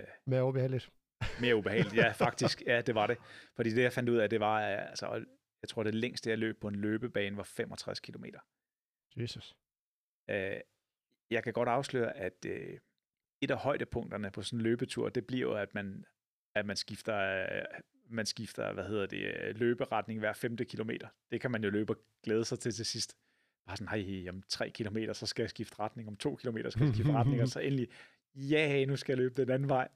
øh, 0.00 0.04
Mere 0.24 0.44
ubehageligt. 0.44 0.92
Mere 1.40 1.56
ubehageligt. 1.56 1.96
Ja, 1.96 2.12
faktisk. 2.12 2.62
Ja, 2.66 2.80
det 2.80 2.94
var 2.94 3.06
det. 3.06 3.18
Fordi 3.56 3.70
det, 3.70 3.82
jeg 3.82 3.92
fandt 3.92 4.08
ud 4.08 4.16
af, 4.16 4.30
det 4.30 4.40
var, 4.40 4.60
altså, 4.60 5.24
jeg 5.62 5.68
tror, 5.68 5.82
det 5.82 5.94
længste, 5.94 6.30
jeg 6.30 6.38
løb 6.38 6.60
på 6.60 6.68
en 6.68 6.74
løbebane, 6.74 7.36
var 7.36 7.42
65 7.42 8.00
km. 8.00 8.24
Jesus. 9.16 9.56
Øh, 10.30 10.60
jeg 11.30 11.42
kan 11.44 11.52
godt 11.52 11.68
afsløre, 11.68 12.16
at 12.16 12.44
øh, 12.46 12.78
et 13.40 13.50
af 13.50 13.56
højdepunkterne 13.56 14.30
på 14.30 14.42
sådan 14.42 14.58
en 14.58 14.62
løbetur, 14.62 15.08
det 15.08 15.26
bliver 15.26 15.48
jo, 15.48 15.54
at 15.54 15.74
man, 15.74 16.04
at 16.54 16.66
man 16.66 16.76
skifter, 16.76 17.16
øh, 17.16 17.62
man 18.10 18.26
skifter, 18.26 18.72
hvad 18.72 18.84
hedder 18.84 19.06
det, 19.06 19.34
øh, 19.40 19.56
løberetning 19.56 20.20
hver 20.20 20.32
femte 20.32 20.64
kilometer. 20.64 21.08
Det 21.30 21.40
kan 21.40 21.50
man 21.50 21.64
jo 21.64 21.70
løbe 21.70 21.92
og 21.92 21.98
glæde 22.22 22.44
sig 22.44 22.58
til 22.58 22.72
til 22.72 22.86
sidst. 22.86 23.16
Bare 23.66 23.76
sådan, 23.76 24.02
hej, 24.02 24.28
om 24.28 24.42
tre 24.48 24.70
kilometer, 24.70 25.12
så 25.12 25.26
skal 25.26 25.42
jeg 25.42 25.50
skifte 25.50 25.80
retning. 25.80 26.08
Om 26.08 26.16
to 26.16 26.36
kilometer 26.36 26.70
skal 26.70 26.84
jeg 26.84 26.94
skifte 26.94 27.12
retning. 27.20 27.42
Og 27.42 27.48
så 27.48 27.60
endelig, 27.60 27.88
ja, 28.34 28.84
nu 28.84 28.96
skal 28.96 29.12
jeg 29.12 29.18
løbe 29.18 29.42
den 29.42 29.50
anden 29.50 29.68
vej. 29.68 29.88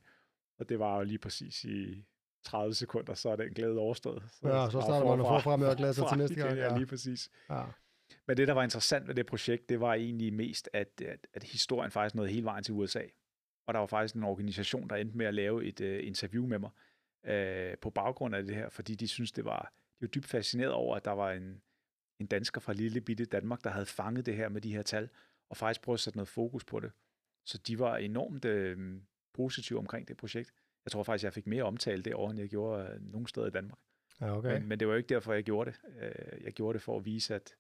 Og 0.61 0.69
det 0.69 0.79
var 0.79 0.97
jo 0.97 1.03
lige 1.03 1.19
præcis 1.19 1.65
i 1.65 2.05
30 2.45 2.75
sekunder, 2.75 3.15
så 3.15 3.29
er 3.31 3.37
den 3.37 3.55
glæde 3.55 3.79
overstået. 3.79 4.23
Så, 4.33 4.49
ja, 4.49 4.71
så 4.71 4.81
starter 4.81 5.17
man 5.17 5.27
forfra 5.27 5.57
med 5.57 5.67
at 5.67 5.77
glæde 5.77 5.95
sig 5.95 6.09
til 6.09 6.19
næste 6.19 6.35
gang. 6.35 6.57
Ja, 6.57 6.77
lige 6.77 6.87
præcis. 6.87 7.31
Ja. 7.51 7.65
Men 8.27 8.37
det, 8.37 8.49
der 8.49 8.55
var 8.55 8.63
interessant 8.63 9.09
ved 9.09 9.15
det 9.15 9.27
projekt, 9.27 9.69
det 9.69 9.81
var 9.81 9.95
egentlig 9.95 10.33
mest, 10.33 10.69
at, 10.73 11.03
at, 11.07 11.27
at 11.35 11.43
historien 11.43 11.91
faktisk 11.91 12.15
nåede 12.15 12.31
hele 12.31 12.45
vejen 12.45 12.65
til 12.65 12.75
USA. 12.75 13.03
Og 13.67 13.75
der 13.75 13.81
var 13.81 13.87
faktisk 13.87 14.15
en 14.15 14.25
organisation, 14.25 14.89
der 14.89 14.97
endte 14.97 15.17
med 15.17 15.27
at 15.27 15.35
lave 15.35 15.65
et 15.65 15.81
uh, 15.81 16.07
interview 16.07 16.47
med 16.47 16.59
mig 16.59 16.71
uh, 17.73 17.79
på 17.79 17.91
baggrund 17.91 18.35
af 18.35 18.45
det 18.45 18.55
her, 18.55 18.69
fordi 18.69 18.95
de 18.95 19.09
synes 19.09 19.33
det 19.33 19.45
var, 19.45 19.73
de 20.01 20.01
var 20.01 20.09
dybt 20.09 20.27
fascineret 20.27 20.73
over, 20.73 20.97
at 20.97 21.05
der 21.05 21.11
var 21.11 21.33
en, 21.33 21.63
en 22.19 22.27
dansker 22.27 22.61
fra 22.61 22.73
lille 22.73 23.01
bitte 23.01 23.25
Danmark, 23.25 23.65
der 23.65 23.71
havde 23.71 23.87
fanget 23.87 24.27
det 24.27 24.37
her 24.37 24.49
med 24.49 24.61
de 24.61 24.75
her 24.75 24.83
tal, 24.83 25.09
og 25.51 25.57
faktisk 25.57 25.83
prøvet 25.83 25.97
at 25.97 26.01
sætte 26.01 26.17
noget 26.17 26.29
fokus 26.29 26.65
på 26.65 26.81
det. 26.81 26.93
Så 27.45 27.59
de 27.59 27.79
var 27.79 27.97
enormt 27.97 28.45
uh, 28.45 29.03
positive 29.35 29.79
omkring 29.79 30.09
det 30.09 30.17
projekt. 30.17 30.53
Jeg 30.85 30.93
tror 30.93 31.03
faktisk, 31.03 31.25
jeg 31.25 31.33
fik 31.33 31.47
mere 31.47 31.63
omtale 31.63 32.03
det 32.03 32.15
år, 32.15 32.31
end 32.31 32.39
jeg 32.39 32.49
gjorde 32.49 32.95
uh, 32.95 33.13
nogen 33.13 33.27
steder 33.27 33.47
i 33.47 33.51
Danmark. 33.51 33.79
Ja, 34.21 34.37
okay. 34.37 34.53
men, 34.53 34.69
men 34.69 34.81
det 34.81 34.89
var 34.89 34.95
jo 34.95 34.99
ikke 34.99 35.15
derfor, 35.15 35.33
jeg 35.33 35.45
gjorde 35.45 35.71
det. 35.71 35.81
Uh, 35.85 36.45
jeg 36.45 36.53
gjorde 36.53 36.75
det 36.75 36.83
for 36.83 36.97
at 36.97 37.05
vise, 37.05 37.35
at 37.35 37.57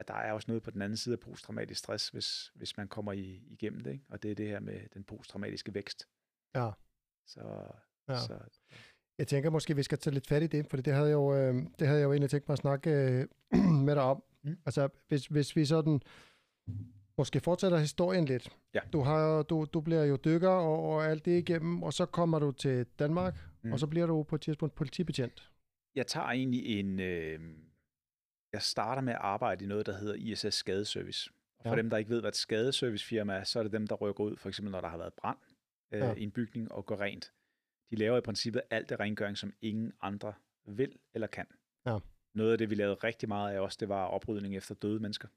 at 0.00 0.08
der 0.08 0.14
er 0.14 0.32
også 0.32 0.44
noget 0.48 0.62
på 0.62 0.70
den 0.70 0.82
anden 0.82 0.96
side 0.96 1.12
af 1.12 1.20
posttraumatisk 1.20 1.78
stress, 1.78 2.08
hvis, 2.08 2.52
hvis 2.54 2.76
man 2.76 2.88
kommer 2.88 3.12
i, 3.12 3.42
igennem 3.46 3.80
det, 3.80 3.92
ikke? 3.92 4.04
og 4.08 4.22
det 4.22 4.30
er 4.30 4.34
det 4.34 4.48
her 4.48 4.60
med 4.60 4.80
den 4.94 5.04
posttraumatiske 5.04 5.74
vækst. 5.74 6.08
Ja. 6.54 6.70
Så, 7.26 7.40
ja. 8.08 8.18
så 8.18 8.38
jeg 9.18 9.28
tænker 9.28 9.50
måske, 9.50 9.76
vi 9.76 9.82
skal 9.82 9.98
tage 9.98 10.14
lidt 10.14 10.26
fat 10.26 10.42
i 10.42 10.46
det, 10.46 10.66
for 10.66 10.76
det 10.76 10.92
havde 10.92 11.06
jeg 11.06 11.14
jo, 11.14 11.34
øh, 11.34 11.54
det 11.78 11.86
havde 11.86 12.00
jeg 12.00 12.04
jo 12.06 12.12
egentlig 12.12 12.30
tænkt 12.30 12.48
mig 12.48 12.52
at 12.52 12.58
snakke 12.58 12.90
øh, 12.90 13.26
med 13.86 13.94
dig 13.94 14.02
om. 14.02 14.22
Mm. 14.42 14.58
Altså, 14.66 14.88
hvis, 15.08 15.26
hvis 15.26 15.56
vi 15.56 15.64
sådan 15.64 16.00
måske 17.18 17.40
fortsætter 17.40 17.78
historien 17.78 18.24
lidt. 18.24 18.56
Ja. 18.74 18.80
Du, 18.92 19.00
har, 19.00 19.42
du, 19.42 19.66
du 19.72 19.80
bliver 19.80 20.04
jo 20.04 20.16
dykker 20.16 20.48
og, 20.48 20.88
og 20.90 21.06
alt 21.06 21.24
det 21.24 21.38
igennem, 21.38 21.82
og 21.82 21.92
så 21.92 22.06
kommer 22.06 22.38
du 22.38 22.52
til 22.52 22.86
Danmark, 22.98 23.36
mm. 23.62 23.72
og 23.72 23.78
så 23.78 23.86
bliver 23.86 24.06
du 24.06 24.22
på 24.22 24.34
et 24.34 24.40
tidspunkt 24.40 24.74
politibetjent. 24.74 25.50
Jeg 25.94 26.06
tager 26.06 26.26
egentlig 26.26 26.66
en... 26.78 27.00
Øh 27.00 27.40
jeg 28.52 28.62
starter 28.62 29.02
med 29.02 29.12
at 29.12 29.18
arbejde 29.20 29.64
i 29.64 29.68
noget, 29.68 29.86
der 29.86 29.98
hedder 29.98 30.14
ISS 30.14 30.54
Skadeservice. 30.54 31.30
Og 31.58 31.64
for 31.64 31.70
ja. 31.70 31.76
dem, 31.76 31.90
der 31.90 31.96
ikke 31.96 32.10
ved, 32.10 32.20
hvad 32.20 32.28
et 32.28 32.36
skadeservicefirma 32.36 33.34
er, 33.34 33.44
så 33.44 33.58
er 33.58 33.62
det 33.62 33.72
dem, 33.72 33.86
der 33.86 33.94
rykker 33.94 34.24
ud, 34.24 34.36
for 34.36 34.48
eksempel 34.48 34.72
når 34.72 34.80
der 34.80 34.88
har 34.88 34.98
været 34.98 35.12
brand 35.12 35.38
øh, 35.92 36.00
ja. 36.00 36.14
i 36.14 36.22
en 36.22 36.30
bygning 36.30 36.72
og 36.72 36.86
går 36.86 37.00
rent. 37.00 37.32
De 37.90 37.96
laver 37.96 38.18
i 38.18 38.20
princippet 38.20 38.62
alt 38.70 38.88
det 38.88 39.00
rengøring, 39.00 39.38
som 39.38 39.52
ingen 39.60 39.92
andre 40.00 40.34
vil 40.64 40.98
eller 41.14 41.26
kan. 41.26 41.46
Ja. 41.86 41.98
Noget 42.34 42.52
af 42.52 42.58
det, 42.58 42.70
vi 42.70 42.74
lavede 42.74 42.94
rigtig 42.94 43.28
meget 43.28 43.54
af 43.54 43.60
også, 43.60 43.76
det 43.80 43.88
var 43.88 44.04
oprydning 44.04 44.56
efter 44.56 44.74
døde 44.74 45.00
mennesker. 45.00 45.28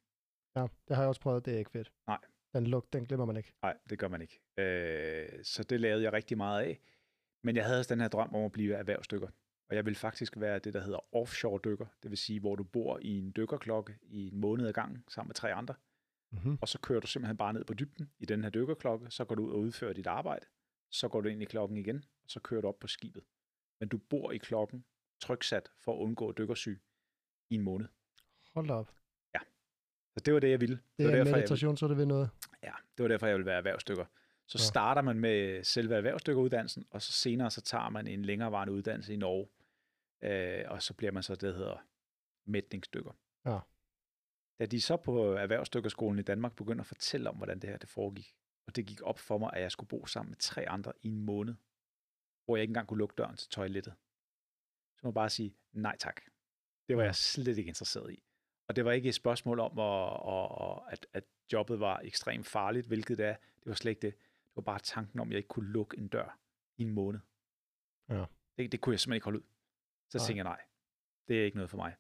Ja, 0.56 0.68
det 0.88 0.96
har 0.96 1.04
jeg 1.04 1.08
også 1.08 1.22
prøvet, 1.22 1.46
det 1.46 1.54
er 1.54 1.58
ikke 1.58 1.72
fedt. 1.72 1.92
Nej. 2.08 2.20
Den 2.54 2.68
lugt, 2.68 2.94
den 2.94 3.06
glemmer 3.06 3.26
man 3.26 3.38
ikke. 3.38 3.54
Nej, 3.62 3.78
det 3.90 4.00
gør 4.00 4.08
man 4.08 4.22
ikke. 4.22 4.42
Øh, 4.58 5.44
så 5.44 5.64
det 5.64 5.82
lavede 5.82 6.04
jeg 6.04 6.14
rigtig 6.14 6.38
meget 6.38 6.64
af. 6.64 6.80
Men 7.44 7.56
jeg 7.56 7.66
havde 7.66 7.80
også 7.80 7.94
den 7.94 8.02
her 8.02 8.08
drøm 8.08 8.36
om 8.36 8.44
at 8.44 8.52
blive 8.52 8.76
erhvervsstykker. 8.76 9.28
Og 9.70 9.76
jeg 9.76 9.86
vil 9.86 9.96
faktisk 9.96 10.40
være 10.40 10.60
det, 10.60 10.74
der 10.74 10.82
hedder 10.82 11.16
offshore 11.16 11.60
dykker. 11.64 11.86
Det 12.04 12.12
vil 12.12 12.18
sige, 12.18 12.40
hvor 12.40 12.56
du 12.56 12.64
bor 12.64 13.00
i 13.02 13.18
en 13.18 13.34
dykkerklokke 13.36 13.98
i 14.04 14.28
en 14.28 14.38
måned 14.38 14.68
ad 14.68 14.74
gangen 14.74 15.04
sammen 15.08 15.30
med 15.30 15.36
tre 15.36 15.54
andre. 15.54 15.76
Mm-hmm. 16.32 16.58
Og 16.62 16.68
så 16.68 16.80
kører 16.80 17.00
du 17.00 17.08
simpelthen 17.08 17.38
bare 17.38 17.54
ned 17.54 17.64
på 17.64 17.74
dybden 17.74 18.12
i 18.20 18.26
den 18.26 18.44
her 18.44 18.50
dykkerklokke. 18.50 19.12
Så 19.12 19.26
går 19.26 19.36
du 19.36 19.46
ud 19.46 19.52
og 19.52 19.60
udfører 19.60 19.94
dit 19.94 20.08
arbejde. 20.08 20.46
Så 20.90 21.08
går 21.08 21.22
du 21.22 21.30
ind 21.30 21.42
i 21.42 21.46
klokken 21.46 21.78
igen, 21.78 22.06
og 22.24 22.30
så 22.30 22.40
kører 22.40 22.62
du 22.62 22.68
op 22.68 22.80
på 22.80 22.88
skibet. 22.88 23.24
Men 23.80 23.90
du 23.90 23.98
bor 23.98 24.32
i 24.32 24.38
klokken 24.38 24.86
tryksat 25.22 25.72
for 25.80 25.94
at 25.94 26.00
undgå 26.00 26.32
dykkersyg 26.32 26.82
i 27.50 27.56
en 27.56 27.62
måned. 27.62 27.88
Hold 28.54 28.70
op. 28.70 29.01
Så 30.14 30.20
det 30.26 30.34
var 30.34 30.40
det, 30.40 30.50
jeg 30.50 30.62
ville. 30.62 30.76
Det, 30.76 30.84
det 30.98 31.06
var 31.06 31.12
er 31.12 31.24
derfor, 31.24 31.38
meditation, 31.38 31.72
jeg 31.72 31.78
så 31.78 31.88
det 31.88 31.98
vil 31.98 32.08
noget. 32.08 32.30
Ja, 32.64 32.72
det 32.98 33.04
var 33.04 33.08
derfor, 33.08 33.28
jeg 33.28 33.36
ville 33.36 33.46
være 33.46 33.58
erhvervsdykker. 33.58 34.06
Så 34.48 34.58
ja. 34.62 34.64
starter 34.64 35.02
man 35.02 35.20
med 35.20 35.64
selve 35.64 35.96
erhvervsdykkeruddannelsen, 35.96 36.86
og 36.90 37.02
så 37.02 37.12
senere 37.12 37.52
så 37.52 37.62
tager 37.62 37.90
man 37.90 38.08
en 38.08 38.26
længerevarende 38.26 38.74
uddannelse 38.74 39.14
i 39.14 39.16
Norge, 39.16 39.48
øh, 40.22 40.66
og 40.68 40.84
så 40.84 40.94
bliver 40.94 41.12
man 41.12 41.24
så 41.24 41.34
det, 41.34 41.42
der 41.42 41.54
hedder 41.54 41.86
mætningsstykker. 42.46 43.12
Ja. 43.46 43.60
Da 44.60 44.66
de 44.66 44.82
så 44.82 44.98
på 44.98 45.34
Erhvervsdykkerskolen 45.34 46.20
i 46.20 46.22
Danmark 46.22 46.56
begyndte 46.56 46.82
at 46.82 46.86
fortælle 46.86 47.30
om, 47.30 47.36
hvordan 47.36 47.60
det 47.60 47.70
her 47.70 47.78
det 47.78 47.90
foregik, 47.90 48.36
og 48.68 48.76
det 48.76 48.86
gik 48.86 49.02
op 49.02 49.20
for 49.20 49.38
mig, 49.38 49.50
at 49.54 49.62
jeg 49.62 49.72
skulle 49.72 49.88
bo 49.88 50.06
sammen 50.06 50.30
med 50.30 50.38
tre 50.38 50.70
andre 50.70 50.94
i 51.02 51.08
en 51.08 51.20
måned, 51.20 51.56
hvor 52.46 52.56
jeg 52.56 52.62
ikke 52.62 52.72
engang 52.72 52.88
kunne 52.88 52.98
lukke 52.98 53.16
døren 53.18 53.38
til 53.38 53.50
toilettet. 53.50 53.94
Så 54.98 55.00
må 55.04 55.10
jeg 55.10 55.14
bare 55.14 55.30
sige, 55.30 55.56
nej 55.72 55.98
tak. 55.98 56.22
Det 56.88 56.98
var 56.98 57.04
jeg 57.04 57.16
slet 57.16 57.58
ikke 57.58 57.68
interesseret 57.68 58.14
i. 58.14 58.24
Og 58.72 58.76
det 58.76 58.86
var 58.86 58.92
ikke 58.92 59.10
et 59.10 59.16
spørgsmål 59.16 59.60
om, 59.60 59.80
at, 59.80 60.92
at, 60.92 61.06
at 61.14 61.24
jobbet 61.54 61.80
var 61.80 62.00
ekstremt 62.04 62.48
farligt, 62.48 62.88
hvilket 62.88 63.18
det 63.18 63.26
er. 63.26 63.36
Det 63.36 63.66
var 63.66 63.74
slet 63.74 63.90
ikke 63.92 64.02
det. 64.02 64.14
Det 64.16 64.56
var 64.56 64.62
bare 64.62 64.80
tanken 64.80 65.20
om, 65.20 65.28
at 65.28 65.32
jeg 65.32 65.38
ikke 65.38 65.48
kunne 65.48 65.72
lukke 65.72 65.98
en 65.98 66.08
dør 66.08 66.38
i 66.78 66.82
en 66.84 66.90
måned. 66.92 67.20
Ja. 68.10 68.26
Det, 68.58 68.72
det 68.72 68.82
kunne 68.82 68.94
jeg 68.94 69.00
simpelthen 69.00 69.16
ikke 69.16 69.24
holde 69.24 69.38
ud. 69.40 69.44
Så 70.10 70.18
Nej. 70.18 70.26
tænkte 70.26 70.38
jeg, 70.38 70.44
nej, 70.44 70.60
det 71.28 71.40
er 71.42 71.46
ikke 71.46 71.58
noget 71.58 71.70
for 71.70 71.78
mig. 71.78 71.96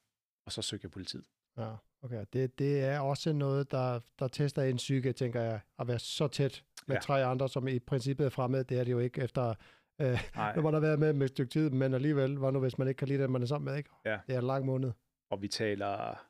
Og 0.46 0.52
så 0.52 0.62
søgte 0.62 0.86
jeg 0.86 0.92
politiet. 0.92 1.26
Ja, 1.58 1.76
okay. 2.02 2.26
Det, 2.34 2.60
det 2.60 2.84
er 2.84 3.00
også 3.00 3.34
noget, 3.34 3.72
der, 3.72 4.00
der 4.20 4.28
tester 4.28 4.62
en 4.62 4.76
psyke, 4.78 5.14
tænker 5.14 5.42
jeg, 5.42 5.60
at 5.80 5.88
være 5.88 6.00
så 6.00 6.28
tæt 6.28 6.64
med 6.88 6.96
Ja. 6.96 7.02
tre 7.02 7.26
andre, 7.26 7.50
som 7.50 7.68
i 7.68 7.80
princippet 7.80 8.26
er 8.26 8.30
fremmede. 8.30 8.64
Det 8.64 8.80
er 8.80 8.84
det 8.84 8.92
jo 8.92 9.00
ikke 9.00 9.22
efter, 9.22 9.54
øh, 10.02 10.20
Nej, 10.36 10.56
nu 10.56 10.62
må 10.62 10.72
der 10.72 10.80
være 10.80 10.98
med 10.98 11.14
med 11.14 11.26
et 11.26 11.30
stykke 11.32 11.50
tid, 11.52 11.70
men 11.70 11.94
alligevel, 11.94 12.38
hvad 12.38 12.52
nu 12.52 12.60
hvis 12.60 12.78
man 12.78 12.88
ikke 12.88 12.98
kan 13.00 13.08
lide 13.08 13.24
den, 13.24 13.32
man 13.32 13.42
er 13.42 13.46
sammen 13.46 13.66
med, 13.66 13.78
ikke? 13.78 13.90
Ja. 14.06 14.20
Det 14.28 14.36
er 14.36 14.40
en 14.40 14.46
lang 14.48 14.66
måned. 14.66 14.92
og 15.30 15.42
vi 15.42 15.48
taler 15.48 16.26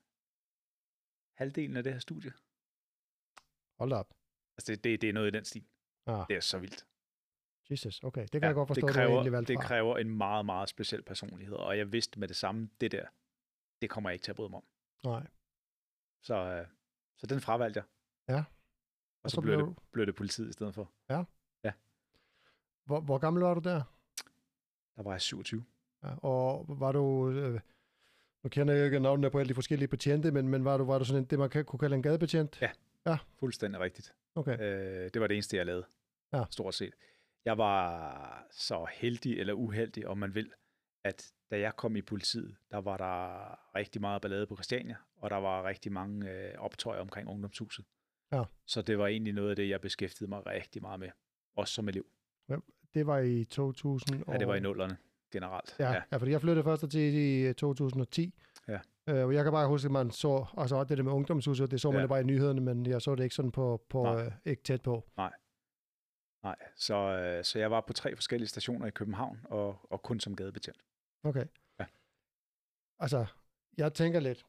halvdelen 1.34 1.78
af 1.78 1.84
det 1.84 1.94
her 1.94 2.00
studie. 2.00 2.34
Hold 3.80 3.92
op. 3.94 4.14
Altså, 4.58 4.72
det, 4.72 4.84
det, 4.84 5.02
det 5.02 5.10
er 5.10 5.14
noget 5.14 5.28
i 5.28 5.38
den 5.38 5.46
stil. 5.46 5.66
Ja, 6.08 6.24
Det 6.30 6.36
er 6.36 6.40
så 6.40 6.60
vildt. 6.60 6.88
Jesus, 7.70 8.04
okay. 8.04 8.22
Det 8.22 8.32
kan 8.32 8.44
jeg 8.44 8.54
godt 8.54 8.68
forstå, 8.68 8.88
det 8.88 8.88
du 8.88 8.94
kræver, 8.94 9.30
valgte 9.30 9.54
det 9.54 9.60
fra. 9.60 9.68
kræver 9.68 9.98
en 9.98 10.10
meget, 10.10 10.46
meget 10.46 10.70
speciel 10.70 11.04
personlighed. 11.04 11.56
Og 11.56 11.78
jeg 11.78 11.92
vidste 11.92 12.20
med 12.20 12.28
det 12.28 12.36
samme, 12.36 12.70
det 12.82 12.92
der, 12.92 13.08
det 13.82 13.90
kommer 13.90 14.10
jeg 14.10 14.14
ikke 14.14 14.24
til 14.24 14.32
at 14.32 14.36
bryde 14.36 14.50
mig 14.50 14.58
om. 14.58 14.66
Nej. 15.04 15.28
Så, 16.22 16.36
øh, 16.36 16.68
så 17.18 17.28
den 17.28 17.42
fravalgte 17.42 17.78
jeg. 17.80 17.86
Ja. 18.36 18.38
Og, 18.40 18.46
Og 19.24 19.32
så, 19.32 19.36
så 19.36 19.42
blev, 19.42 19.58
blev 19.58 19.68
det, 19.68 19.76
blev 19.92 20.06
det 20.06 20.16
politiet 20.16 20.50
i 20.50 20.54
stedet 20.54 20.76
for. 20.76 20.92
Hvor, 22.86 23.02
hvor 23.02 23.18
gammel 23.18 23.44
var 23.44 23.54
du 23.54 23.60
der? 23.60 23.84
Der 24.96 25.04
var 25.04 25.12
jeg 25.12 25.22
27. 25.22 25.66
Ja, 26.04 26.16
og 26.16 26.66
var 26.80 26.92
du... 26.92 27.32
Øh, 27.32 27.60
nu 28.44 28.50
kender 28.50 28.74
jeg 28.74 28.86
ikke 28.86 29.00
navnene 29.00 29.30
på 29.30 29.40
alle 29.40 29.50
de 29.50 29.56
forskellige 29.56 29.88
betjente, 29.88 30.32
men, 30.32 30.48
men 30.48 30.66
var 30.66 30.78
du, 30.78 30.84
var 30.84 31.00
du 31.00 31.06
sådan 31.06 31.22
en, 31.22 31.26
det, 31.26 31.40
man 31.40 31.50
kan, 31.50 31.66
kunne 31.66 31.80
kalde 31.80 31.96
en 31.96 32.02
gadebetjent? 32.02 32.62
Ja. 33.06 33.18
Fuldstændig 33.40 33.82
rigtigt. 33.82 34.14
Okay. 34.36 34.60
Øh, 34.60 35.10
det 35.14 35.22
var 35.22 35.28
det 35.28 35.36
eneste, 35.36 35.58
jeg 35.58 35.66
lavede. 35.66 35.86
Ja. 36.34 36.44
Stort 36.50 36.76
set. 36.76 36.94
Jeg 37.46 37.58
var 37.58 38.48
så 38.52 38.88
heldig 38.94 39.40
eller 39.40 39.54
uheldig, 39.54 40.08
om 40.08 40.18
man 40.18 40.36
vil, 40.36 40.52
at 41.04 41.32
da 41.52 41.60
jeg 41.60 41.76
kom 41.76 41.96
i 41.96 42.02
politiet, 42.02 42.56
der 42.72 42.78
var 42.78 42.98
der 42.98 43.76
rigtig 43.76 44.02
meget 44.02 44.22
ballade 44.22 44.48
på 44.48 44.56
Christiania, 44.56 44.96
og 45.16 45.30
der 45.30 45.36
var 45.36 45.64
rigtig 45.64 45.92
mange 45.92 46.32
øh, 46.32 46.54
optøjer 46.58 47.02
omkring 47.02 47.30
ungdomshuset. 47.30 47.86
Ja. 48.32 48.44
Så 48.66 48.82
det 48.82 48.98
var 48.98 49.08
egentlig 49.08 49.34
noget 49.34 49.50
af 49.50 49.56
det, 49.56 49.70
jeg 49.70 49.82
beskæftigede 49.82 50.30
mig 50.30 50.46
rigtig 50.46 50.82
meget 50.82 51.00
med. 51.00 51.10
Også 51.56 51.74
som 51.74 51.88
elev. 51.90 52.06
Det 52.94 53.08
var 53.08 53.20
i 53.20 53.44
2000. 53.44 54.24
Ja, 54.28 54.38
det 54.38 54.48
var 54.48 54.56
i 54.56 54.60
nullerne 54.60 54.98
generelt. 55.32 55.76
Ja, 55.80 55.92
ja. 55.92 56.02
ja 56.12 56.18
fordi 56.18 56.32
jeg 56.32 56.42
flyttede 56.42 56.64
først 56.64 56.90
til 56.92 57.02
i 57.50 57.54
2010. 57.54 58.34
Ja. 58.68 58.80
Øh, 59.08 59.26
og 59.26 59.34
jeg 59.34 59.44
kan 59.44 59.54
bare 59.54 59.68
huske, 59.68 59.86
at 59.86 59.92
man 59.92 60.12
så, 60.12 60.46
altså 60.58 60.84
det 60.84 60.98
der 60.98 61.04
med 61.04 61.12
ungdomshuset, 61.12 61.72
det 61.72 61.82
så 61.82 61.92
man 61.92 62.02
Ja. 62.02 62.08
bare 62.08 62.22
i 62.22 62.24
nyhederne, 62.24 62.62
men 62.62 62.86
jeg 62.86 63.02
så 63.02 63.16
det 63.16 63.24
ikke 63.24 63.36
sådan 63.36 63.52
på, 63.52 63.86
på 63.90 64.04
Nej. 64.04 64.26
øh, 64.26 64.32
ikke 64.46 64.64
tæt 64.64 64.82
på. 64.82 65.08
Nej, 66.44 66.56
så, 66.76 66.96
øh, 66.96 67.44
så 67.44 67.60
jeg 67.60 67.72
var 67.72 67.82
på 67.82 67.94
tre 67.94 68.16
forskellige 68.16 68.48
stationer 68.50 68.86
i 68.88 68.90
København, 68.92 69.40
og, 69.44 69.92
og 69.92 70.02
kun 70.04 70.20
som 70.20 70.36
gadebetjent. 70.36 70.78
Okay. 71.24 71.46
Ja. 71.80 71.86
Altså, 73.00 73.26
jeg 73.78 73.94
tænker 73.94 74.20
lidt, 74.20 74.46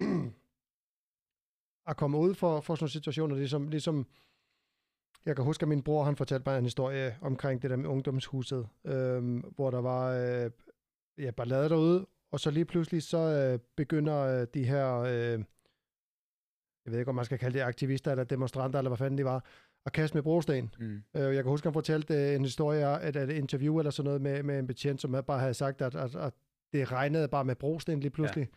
at 1.90 1.96
komme 1.96 2.18
ud 2.18 2.34
for, 2.34 2.60
for 2.60 2.74
sådan 2.74 2.82
nogle 2.82 2.90
situationer, 2.92 3.36
ligesom, 3.36 3.68
ligesom, 3.68 4.06
jeg 5.28 5.36
kan 5.36 5.44
huske, 5.44 5.62
at 5.62 5.68
min 5.68 5.82
bror, 5.82 6.04
han 6.04 6.16
fortalte 6.16 6.50
mig 6.50 6.58
en 6.58 6.64
historie 6.64 7.16
omkring 7.20 7.62
det 7.62 7.70
der 7.70 7.76
med 7.76 7.86
ungdomshuset, 7.86 8.68
øhm, 8.84 9.38
hvor 9.38 9.70
der 9.70 9.80
var 9.80 10.10
øh, 10.12 10.50
ja, 11.18 11.30
ballade 11.30 11.68
derude, 11.68 12.06
og 12.32 12.40
så 12.40 12.50
lige 12.50 12.64
pludselig 12.64 13.02
så 13.02 13.18
øh, 13.18 13.58
begynder 13.76 14.16
øh, 14.18 14.46
de 14.54 14.64
her, 14.64 14.98
øh, 14.98 15.44
jeg 16.84 16.92
ved 16.92 16.98
ikke, 16.98 17.08
om 17.08 17.14
man 17.14 17.24
skal 17.24 17.38
kalde 17.38 17.58
det 17.58 17.64
aktivister 17.64 18.10
eller 18.10 18.24
demonstranter, 18.24 18.78
eller 18.78 18.88
hvad 18.88 18.98
fanden 18.98 19.18
de 19.18 19.24
var, 19.24 19.44
at 19.86 19.92
kaste 19.92 20.16
med 20.16 20.22
brosten. 20.22 20.74
Mm. 20.80 21.02
Øh, 21.16 21.34
Jeg 21.34 21.44
kan 21.44 21.50
huske, 21.50 21.66
han 21.66 21.72
fortalte 21.72 22.14
øh, 22.14 22.34
en 22.34 22.44
historie, 22.44 22.86
at, 22.86 23.16
at 23.16 23.30
et 23.30 23.34
interview 23.34 23.78
eller 23.78 23.90
sådan 23.90 24.04
noget 24.04 24.20
med, 24.20 24.42
med 24.42 24.58
en 24.58 24.66
betjent, 24.66 25.00
som 25.00 25.24
bare 25.26 25.40
havde 25.40 25.54
sagt, 25.54 25.82
at, 25.82 25.94
at, 25.94 26.16
at 26.16 26.32
det 26.72 26.92
regnede 26.92 27.28
bare 27.28 27.44
med 27.44 27.54
brosten 27.54 28.00
lige 28.00 28.10
pludselig. 28.10 28.48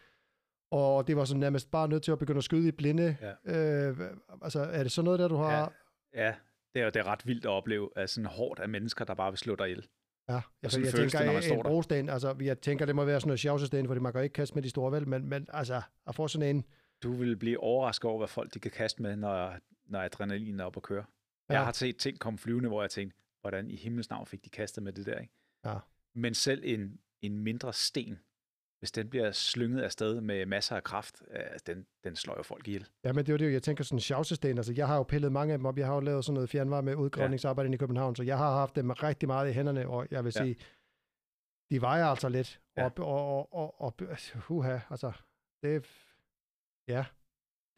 Ja. 0.72 0.78
og 0.78 1.08
det 1.08 1.16
var 1.16 1.26
sådan 1.26 1.40
nærmest 1.40 1.72
bare 1.72 1.88
nødt 1.88 2.04
til 2.04 2.12
at 2.12 2.20
begynde 2.20 2.38
at 2.38 2.44
skyde 2.44 2.68
i 2.68 2.72
blinde. 2.72 3.18
Ja. 3.46 3.90
Øh, 3.90 3.98
altså, 4.42 4.60
er 4.60 4.84
det 4.84 4.92
sådan 4.92 5.06
noget 5.06 5.20
der, 5.20 5.28
du 5.28 5.36
har... 5.36 5.74
Ja, 6.14 6.28
ja 6.28 6.34
det, 6.76 6.82
er, 6.82 6.90
det 6.90 7.00
er 7.00 7.08
ret 7.08 7.28
vildt 7.28 7.46
at 7.46 7.50
opleve, 7.50 7.90
at 7.96 8.10
sådan 8.10 8.26
hårdt 8.26 8.60
af 8.60 8.70
mennesker, 8.70 9.06
der 9.06 9.14
bare 9.14 9.32
vil 9.32 9.38
slå 9.38 9.56
dig 9.56 9.66
ihjel. 9.66 9.88
Ja, 10.30 10.36
Og 10.36 10.42
jeg, 10.64 10.86
jeg 10.86 10.94
tænker, 10.94 11.18
det, 11.18 11.26
når 11.26 11.34
man 11.34 11.58
en 11.58 11.64
brosten, 11.64 12.10
altså, 12.10 12.36
jeg 12.42 12.62
tænker, 12.62 12.86
det 12.86 12.96
må 12.96 13.06
være 13.06 13.20
sådan 13.20 13.28
noget 13.28 13.40
sjovsesten, 13.40 13.88
fordi 13.88 14.00
man 14.00 14.14
kan 14.14 14.24
ikke 14.24 14.34
kaste 14.34 14.56
med 14.56 14.64
de 14.64 14.70
store 14.70 14.92
vel, 14.92 15.08
men, 15.08 15.26
men 15.30 15.48
altså, 15.54 15.82
at 16.08 16.16
få 16.16 16.28
sådan 16.28 16.56
en, 16.56 16.66
Du 17.04 17.12
vil 17.12 17.38
blive 17.38 17.60
overrasket 17.60 18.10
over, 18.10 18.18
hvad 18.18 18.28
folk 18.28 18.54
de 18.54 18.60
kan 18.60 18.72
kaste 18.72 19.02
med, 19.02 19.16
når, 19.16 19.58
når 19.86 20.00
adrenalin 20.02 20.60
er 20.60 20.64
oppe 20.64 20.78
at 20.78 20.84
køre. 20.84 21.06
Ja. 21.50 21.54
Jeg 21.54 21.66
har 21.66 21.72
set 21.72 21.98
ting 21.98 22.20
komme 22.20 22.40
flyvende, 22.40 22.70
hvor 22.70 22.82
jeg 22.82 22.90
tænkte, 22.90 23.18
hvordan 23.42 23.72
i 23.72 23.76
himlens 23.76 24.10
navn 24.10 24.26
fik 24.26 24.46
de 24.46 24.50
kastet 24.50 24.84
med 24.84 24.94
det 24.94 25.06
der, 25.06 25.20
ikke? 25.20 25.34
Ja. 25.66 25.78
Men 26.16 26.34
selv 26.34 26.62
en, 26.66 27.00
en 27.22 27.40
mindre 27.40 27.74
sten, 27.74 28.20
hvis 28.82 28.92
den 28.92 29.10
bliver 29.10 29.32
slynget 29.32 29.82
afsted 29.82 30.22
med 30.22 30.46
masser 30.46 30.76
af 30.76 30.84
kraft, 30.84 31.22
øh, 31.32 31.40
den, 31.68 31.86
den 32.04 32.16
slår 32.16 32.38
jo 32.38 32.44
folk 32.44 32.68
ihjel. 32.68 32.88
Ja, 33.04 33.14
men 33.14 33.26
det 33.26 33.30
er 33.30 33.34
jo 33.34 33.38
det, 33.38 33.54
jeg 33.54 33.64
tænker 33.64 33.84
sådan 33.84 34.00
sjovsesten. 34.00 34.58
Altså, 34.58 34.74
jeg 34.74 34.88
har 34.88 34.96
jo 34.98 35.04
pillet 35.04 35.32
mange 35.32 35.54
af 35.54 35.58
dem 35.60 35.66
op. 35.66 35.78
Jeg 35.78 35.88
har 35.88 35.94
jo 35.94 36.00
lavet 36.00 36.26
sådan 36.26 36.34
noget 36.34 36.50
fjernvarme 36.50 36.98
udgravningsarbejde 36.98 37.70
ja. 37.70 37.74
i 37.74 37.78
København, 37.78 38.16
så 38.16 38.24
jeg 38.24 38.38
har 38.38 38.52
haft 38.52 38.76
dem 38.76 38.90
rigtig 38.90 39.28
meget 39.28 39.50
i 39.50 39.54
hænderne, 39.54 39.88
og 39.88 40.08
jeg 40.12 40.24
vil 40.24 40.34
Ja. 40.36 40.44
sige, 40.44 40.56
de 41.72 41.82
vejer 41.82 42.06
altså 42.06 42.30
lidt. 42.30 42.62
Ja. 42.78 42.86
Og, 42.86 42.92
og, 42.98 43.54
og, 43.54 43.82
og, 43.82 43.94
huha, 44.48 44.80
altså, 44.90 45.12
det, 45.64 45.86
ja, 46.88 47.06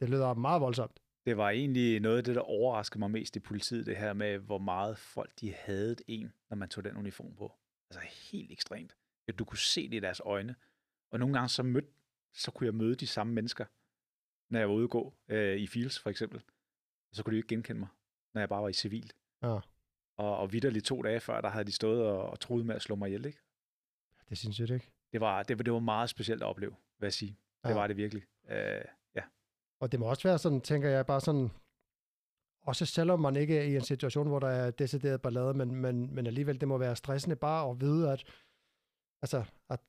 det 0.00 0.10
lyder 0.10 0.34
meget 0.34 0.60
voldsomt. 0.60 1.00
Det 1.26 1.36
var 1.36 1.50
egentlig 1.50 2.00
noget 2.00 2.18
af 2.18 2.24
det, 2.24 2.34
der 2.34 2.40
overraskede 2.40 2.98
mig 2.98 3.10
mest 3.10 3.36
i 3.36 3.40
politiet, 3.40 3.86
det 3.86 3.96
her 3.96 4.12
med, 4.12 4.38
hvor 4.38 4.58
meget 4.58 4.98
folk 4.98 5.32
de 5.40 5.52
havde 5.54 5.96
en, 6.06 6.32
når 6.50 6.56
man 6.56 6.68
tog 6.68 6.84
den 6.84 6.96
uniform 6.96 7.34
på. 7.36 7.52
Altså 7.90 8.30
helt 8.32 8.52
ekstremt. 8.52 8.96
Ja, 9.28 9.32
Du 9.32 9.44
kunne 9.44 9.58
se 9.58 9.88
det 9.88 9.96
i 9.96 10.00
deres 10.00 10.20
øjne. 10.24 10.54
Og 11.14 11.20
nogle 11.20 11.34
gange 11.34 11.48
så, 11.48 11.62
mød, 11.62 11.82
så 12.32 12.50
kunne 12.50 12.66
jeg 12.66 12.74
møde 12.74 12.94
de 12.94 13.06
samme 13.06 13.32
mennesker, 13.32 13.64
når 14.52 14.58
jeg 14.58 14.68
var 14.68 14.74
ude 14.74 14.84
at 14.84 14.90
gå 14.90 15.14
øh, 15.28 15.56
i 15.56 15.66
Fields 15.66 15.98
for 15.98 16.10
eksempel. 16.10 16.38
Og 17.10 17.16
så 17.16 17.22
kunne 17.22 17.32
de 17.32 17.36
ikke 17.36 17.48
genkende 17.48 17.78
mig, 17.80 17.88
når 18.34 18.40
jeg 18.40 18.48
bare 18.48 18.62
var 18.62 18.68
i 18.68 18.72
civil. 18.72 19.12
Ja. 19.42 19.58
Og, 20.18 20.36
og 20.38 20.52
vidderligt 20.52 20.84
to 20.84 21.02
dage 21.02 21.20
før, 21.20 21.40
der 21.40 21.48
havde 21.48 21.64
de 21.64 21.72
stået 21.72 22.02
og, 22.02 22.30
og 22.30 22.40
troet 22.40 22.66
med 22.66 22.74
at 22.74 22.82
slå 22.82 22.94
mig 22.94 23.06
ihjel. 23.08 23.26
Ikke? 23.26 23.38
Det 24.28 24.38
synes 24.38 24.60
jeg 24.60 24.70
ikke. 24.70 24.92
Det, 25.12 25.20
var, 25.20 25.42
det, 25.42 25.58
var, 25.58 25.62
det 25.64 25.72
var 25.72 25.78
meget 25.78 26.10
specielt 26.10 26.42
at 26.42 26.46
opleve, 26.48 26.76
hvad 26.98 27.06
jeg 27.06 27.12
sige. 27.12 27.38
Det 27.64 27.68
Ja. 27.70 27.74
var 27.74 27.86
det 27.86 27.96
virkelig. 27.96 28.24
Øh, 28.48 28.84
Og 29.80 29.92
det 29.92 30.00
må 30.00 30.06
også 30.06 30.28
være 30.28 30.38
sådan, 30.38 30.60
tænker 30.60 30.88
jeg, 30.88 31.06
bare 31.06 31.20
sådan, 31.20 31.50
også 32.62 32.86
selvom 32.86 33.20
man 33.20 33.36
ikke 33.36 33.58
er 33.58 33.62
i 33.62 33.76
en 33.76 33.80
situation, 33.84 34.28
hvor 34.28 34.38
der 34.38 34.48
er 34.48 34.70
decideret 34.70 35.22
ballade, 35.22 35.54
men, 35.54 35.74
men, 35.74 36.14
men 36.14 36.26
alligevel, 36.26 36.60
det 36.60 36.68
må 36.68 36.78
være 36.78 36.96
stressende 36.96 37.36
bare 37.36 37.70
at 37.70 37.80
vide, 37.80 38.12
at, 38.12 38.24
altså, 39.22 39.44
at 39.70 39.80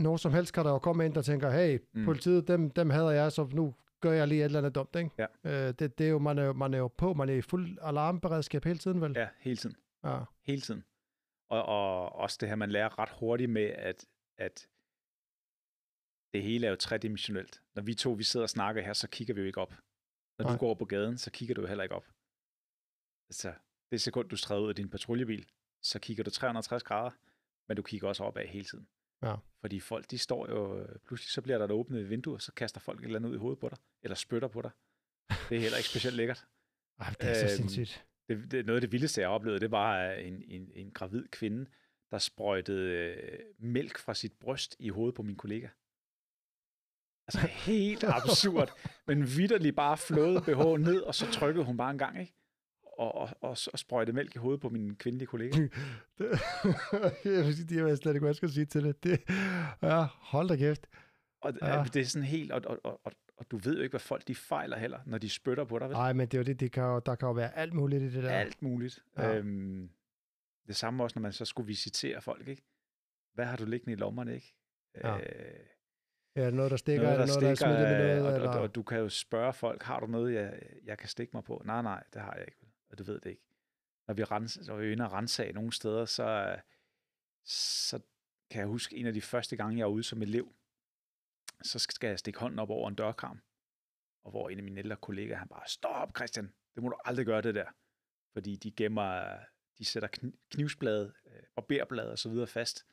når 0.00 0.16
som 0.16 0.32
helst 0.32 0.52
kan 0.54 0.64
der 0.64 0.70
jo 0.70 0.78
komme 0.78 1.06
ind, 1.06 1.14
der 1.14 1.22
tænker, 1.22 1.50
hey, 1.50 1.78
Mm. 1.92 2.04
politiet, 2.04 2.48
dem, 2.48 2.70
dem 2.70 2.90
hader 2.90 3.10
jeg, 3.10 3.32
så 3.32 3.48
nu 3.52 3.74
gør 4.00 4.12
jeg 4.12 4.28
lige 4.28 4.40
et 4.40 4.44
eller 4.44 4.58
andet 4.58 4.74
dumt, 4.74 4.96
ikke? 4.96 5.10
Ja. 5.18 5.26
Øh, 5.68 5.74
det, 5.78 5.98
det 5.98 6.06
er 6.06 6.10
jo, 6.10 6.18
man 6.18 6.38
er 6.38 6.44
jo, 6.44 6.52
man 6.52 6.74
er 6.74 6.78
jo 6.78 6.88
på, 6.88 7.14
man 7.14 7.28
er 7.28 7.34
i 7.34 7.40
fuld 7.42 7.78
alarmberedskab 7.82 8.64
hele 8.64 8.78
tiden, 8.78 9.00
vel? 9.00 9.12
ja, 9.16 9.28
hele 9.38 9.56
tiden. 9.56 9.76
ja. 10.04 10.18
Hele 10.42 10.60
tiden. 10.60 10.84
Og, 11.50 11.62
og 11.64 12.12
også 12.12 12.38
det 12.40 12.48
her, 12.48 12.56
man 12.56 12.70
lærer 12.70 12.98
ret 12.98 13.08
hurtigt 13.20 13.50
med, 13.50 13.62
at, 13.62 14.06
at 14.38 14.68
det 16.34 16.42
hele 16.42 16.66
er 16.66 16.70
jo 16.70 16.76
tredimensionelt. 16.76 17.62
Når 17.74 17.82
vi 17.82 17.94
to 17.94 18.10
vi 18.12 18.22
sidder 18.24 18.44
og 18.44 18.50
snakker 18.50 18.82
her, 18.82 18.92
så 18.92 19.08
kigger 19.08 19.34
vi 19.34 19.40
jo 19.40 19.46
ikke 19.46 19.60
op. 19.60 19.70
Når 20.38 20.44
Nej. 20.44 20.52
du 20.52 20.58
går 20.58 20.74
på 20.74 20.84
gaden, 20.84 21.18
så 21.18 21.30
kigger 21.30 21.54
du 21.54 21.60
jo 21.60 21.66
heller 21.66 21.82
ikke 21.84 21.94
op. 21.94 22.06
Altså, 23.28 23.52
det 23.90 24.00
sekund, 24.00 24.28
du 24.28 24.36
træder 24.36 24.62
ud 24.62 24.68
af 24.68 24.74
din 24.74 24.88
patruljebil, 24.90 25.46
så 25.82 25.98
kigger 25.98 26.24
du 26.24 26.30
360 26.30 26.82
grader, 26.82 27.10
men 27.68 27.76
du 27.76 27.82
kigger 27.82 28.08
også 28.08 28.24
opad 28.24 28.46
hele 28.46 28.64
tiden. 28.64 28.88
Ja. 29.22 29.34
Fordi 29.60 29.80
folk, 29.80 30.10
de 30.10 30.18
står 30.18 30.50
jo, 30.50 30.86
pludselig 31.06 31.30
så 31.30 31.42
bliver 31.42 31.58
der 31.58 31.64
et 31.64 31.70
åbnet 31.70 32.10
vindue, 32.10 32.34
og 32.34 32.42
så 32.42 32.52
kaster 32.52 32.80
folk 32.80 33.00
et 33.00 33.04
eller 33.04 33.18
andet 33.18 33.30
ud 33.30 33.34
i 33.34 33.38
hovedet 33.38 33.58
på 33.58 33.68
dig, 33.68 33.78
eller 34.02 34.14
spytter 34.14 34.48
på 34.48 34.62
dig. 34.62 34.70
Det 35.48 35.56
er 35.56 35.60
heller 35.60 35.76
ikke 35.76 35.88
specielt 35.88 36.16
lækkert. 36.16 36.46
Ej, 37.00 37.14
det 37.20 37.30
er 37.30 37.34
så 37.34 37.44
Øhm, 37.44 37.68
sindssygt. 37.68 38.06
Det, 38.28 38.50
det, 38.50 38.66
noget 38.66 38.76
af 38.76 38.80
det 38.80 38.92
vildeste, 38.92 39.20
jeg 39.20 39.28
oplevede, 39.30 39.60
det 39.60 39.70
var 39.70 40.10
øh, 40.10 40.26
en, 40.26 40.42
en, 40.46 40.70
en 40.74 40.90
gravid 40.90 41.28
kvinde, 41.28 41.66
der 42.10 42.18
sprøjtede 42.18 42.90
øh, 42.92 43.38
mælk 43.58 43.98
fra 43.98 44.14
sit 44.14 44.32
bryst 44.32 44.76
i 44.78 44.88
hovedet 44.88 45.14
på 45.14 45.22
min 45.22 45.36
kollega. 45.36 45.68
Altså 47.26 47.40
helt 47.46 48.04
absurd, 48.18 48.78
men 49.06 49.22
vidderligt 49.26 49.76
bare 49.76 49.98
flåede 49.98 50.40
BH 50.40 50.80
ned, 50.80 51.00
og 51.00 51.14
så 51.14 51.32
trykkede 51.32 51.64
hun 51.64 51.76
bare 51.76 51.90
en 51.90 51.98
gang, 51.98 52.20
ikke? 52.20 52.34
Og, 53.00 53.14
og, 53.14 53.28
og, 53.40 53.56
og 53.72 53.78
sprøjtede 53.78 54.14
mælk 54.16 54.34
i 54.34 54.38
hovedet 54.38 54.60
på 54.60 54.68
min 54.68 54.96
kvindelige 54.96 55.26
kollega. 55.26 55.58
Det, 56.18 56.40
jeg 57.36 57.44
vil 57.44 57.54
sige, 57.56 57.66
det 57.68 57.88
jeg 57.88 57.98
slet 57.98 58.12
ikke, 58.14 58.20
hvad 58.20 58.28
jeg 58.28 58.36
skal 58.36 58.50
sige 58.50 58.66
til 58.66 58.84
det. 58.84 59.04
det 59.04 59.20
ja, 59.82 60.04
hold 60.12 60.48
da 60.48 60.56
kæft. 60.56 60.86
Og 61.40 61.52
Ja. 61.62 61.84
det 61.94 62.00
er 62.00 62.04
sådan 62.04 62.26
helt, 62.28 62.52
og, 62.52 62.62
og, 62.66 62.80
og, 62.84 63.00
og, 63.04 63.12
og 63.36 63.50
du 63.50 63.56
ved 63.56 63.76
jo 63.76 63.82
ikke, 63.82 63.92
hvad 63.92 64.00
folk 64.00 64.28
de 64.28 64.34
fejler 64.34 64.78
heller, 64.78 64.98
når 65.06 65.18
de 65.18 65.28
spytter 65.30 65.64
på 65.64 65.78
dig. 65.78 65.88
Nej, 65.88 66.12
men 66.12 66.28
det 66.28 66.34
er 66.34 66.38
jo 66.38 66.44
det, 66.44 66.60
det 66.60 66.72
kan 66.72 66.82
jo, 66.82 66.98
der 66.98 67.14
kan 67.14 67.26
jo 67.26 67.32
være 67.32 67.56
alt 67.58 67.74
muligt 67.74 68.02
i 68.02 68.14
det 68.14 68.22
der. 68.22 68.30
Alt 68.30 68.62
muligt. 68.62 69.04
Ja. 69.18 69.36
Øhm, 69.36 69.90
det 70.66 70.76
samme 70.76 71.02
også, 71.02 71.18
når 71.18 71.22
man 71.22 71.32
så 71.32 71.44
skulle 71.44 71.66
visitere 71.66 72.20
folk, 72.20 72.48
ikke? 72.48 72.62
Hvad 73.34 73.44
har 73.44 73.56
du 73.56 73.64
liggende 73.64 73.92
i 73.92 73.96
lommerne, 73.96 74.34
ikke? 74.34 74.54
Ja. 75.04 75.16
Øh, 75.18 75.24
Ja, 76.36 76.50
noget, 76.50 76.70
der 76.70 76.76
stikker? 76.76 77.02
noget, 77.02 77.14
er 77.20 77.26
der 77.26 77.26
noget, 77.40 77.58
stikker, 77.58 77.74
der 77.74 77.82
er 77.82 77.86
smittet 77.88 78.06
med 78.06 78.16
øh, 78.16 78.22
noget? 78.22 78.34
og, 78.34 78.36
eller? 78.36 78.50
og, 78.50 78.60
og 78.62 78.74
du 78.74 78.82
kan 78.82 78.98
jo 78.98 79.08
spørge 79.08 79.52
folk, 79.52 79.82
har 79.82 80.00
du 80.00 80.06
noget, 80.06 80.34
jeg, 80.34 80.62
jeg 80.84 80.98
kan 80.98 81.08
stikke 81.08 81.30
mig 81.34 81.44
på? 81.44 81.62
Nej, 81.64 81.82
nej, 81.82 82.02
det 82.14 82.22
har 82.22 82.34
jeg 82.34 82.44
ikke. 82.48 82.58
Og 82.90 82.98
du 82.98 83.04
ved 83.04 83.20
det 83.20 83.30
ikke. 83.30 83.42
Når 84.06 84.14
vi, 84.14 84.24
rens, 84.24 84.66
når 84.66 84.76
vi 84.76 84.86
er 84.88 84.92
inde 84.92 85.04
og 85.04 85.12
rensage 85.12 85.52
nogle 85.52 85.72
steder, 85.72 86.04
så, 86.04 86.56
så 87.44 88.00
kan 88.50 88.60
jeg 88.60 88.66
huske, 88.68 88.96
en 88.96 89.06
af 89.06 89.12
de 89.12 89.20
første 89.20 89.56
gange, 89.56 89.78
jeg 89.78 89.86
var 89.86 89.92
ude 89.92 90.02
som 90.02 90.22
elev, 90.22 90.54
så 91.62 91.78
skal 91.78 92.08
jeg 92.08 92.18
stikke 92.18 92.40
hånden 92.40 92.58
op 92.58 92.70
over 92.70 92.88
en 92.88 92.94
dørkarm. 92.94 93.40
Og 94.24 94.30
hvor 94.30 94.48
en 94.48 94.58
af 94.58 94.64
mine 94.64 94.78
ældre 94.78 94.96
kollegaer, 94.96 95.36
han 95.36 95.48
bare, 95.48 95.62
stop 95.68 96.16
Christian, 96.16 96.52
det 96.74 96.82
må 96.82 96.88
du 96.88 96.96
aldrig 97.04 97.26
gøre 97.26 97.42
det 97.42 97.54
der. 97.54 97.66
Fordi 98.32 98.56
de 98.56 98.70
gemmer, 98.72 99.38
de 99.78 99.84
sætter 99.84 100.08
kn- 100.18 100.46
knivsblade, 100.50 101.14
øh, 101.26 101.42
barberblade 101.56 102.12
og 102.12 102.18
så 102.18 102.28
videre 102.28 102.46
fast 102.46 102.86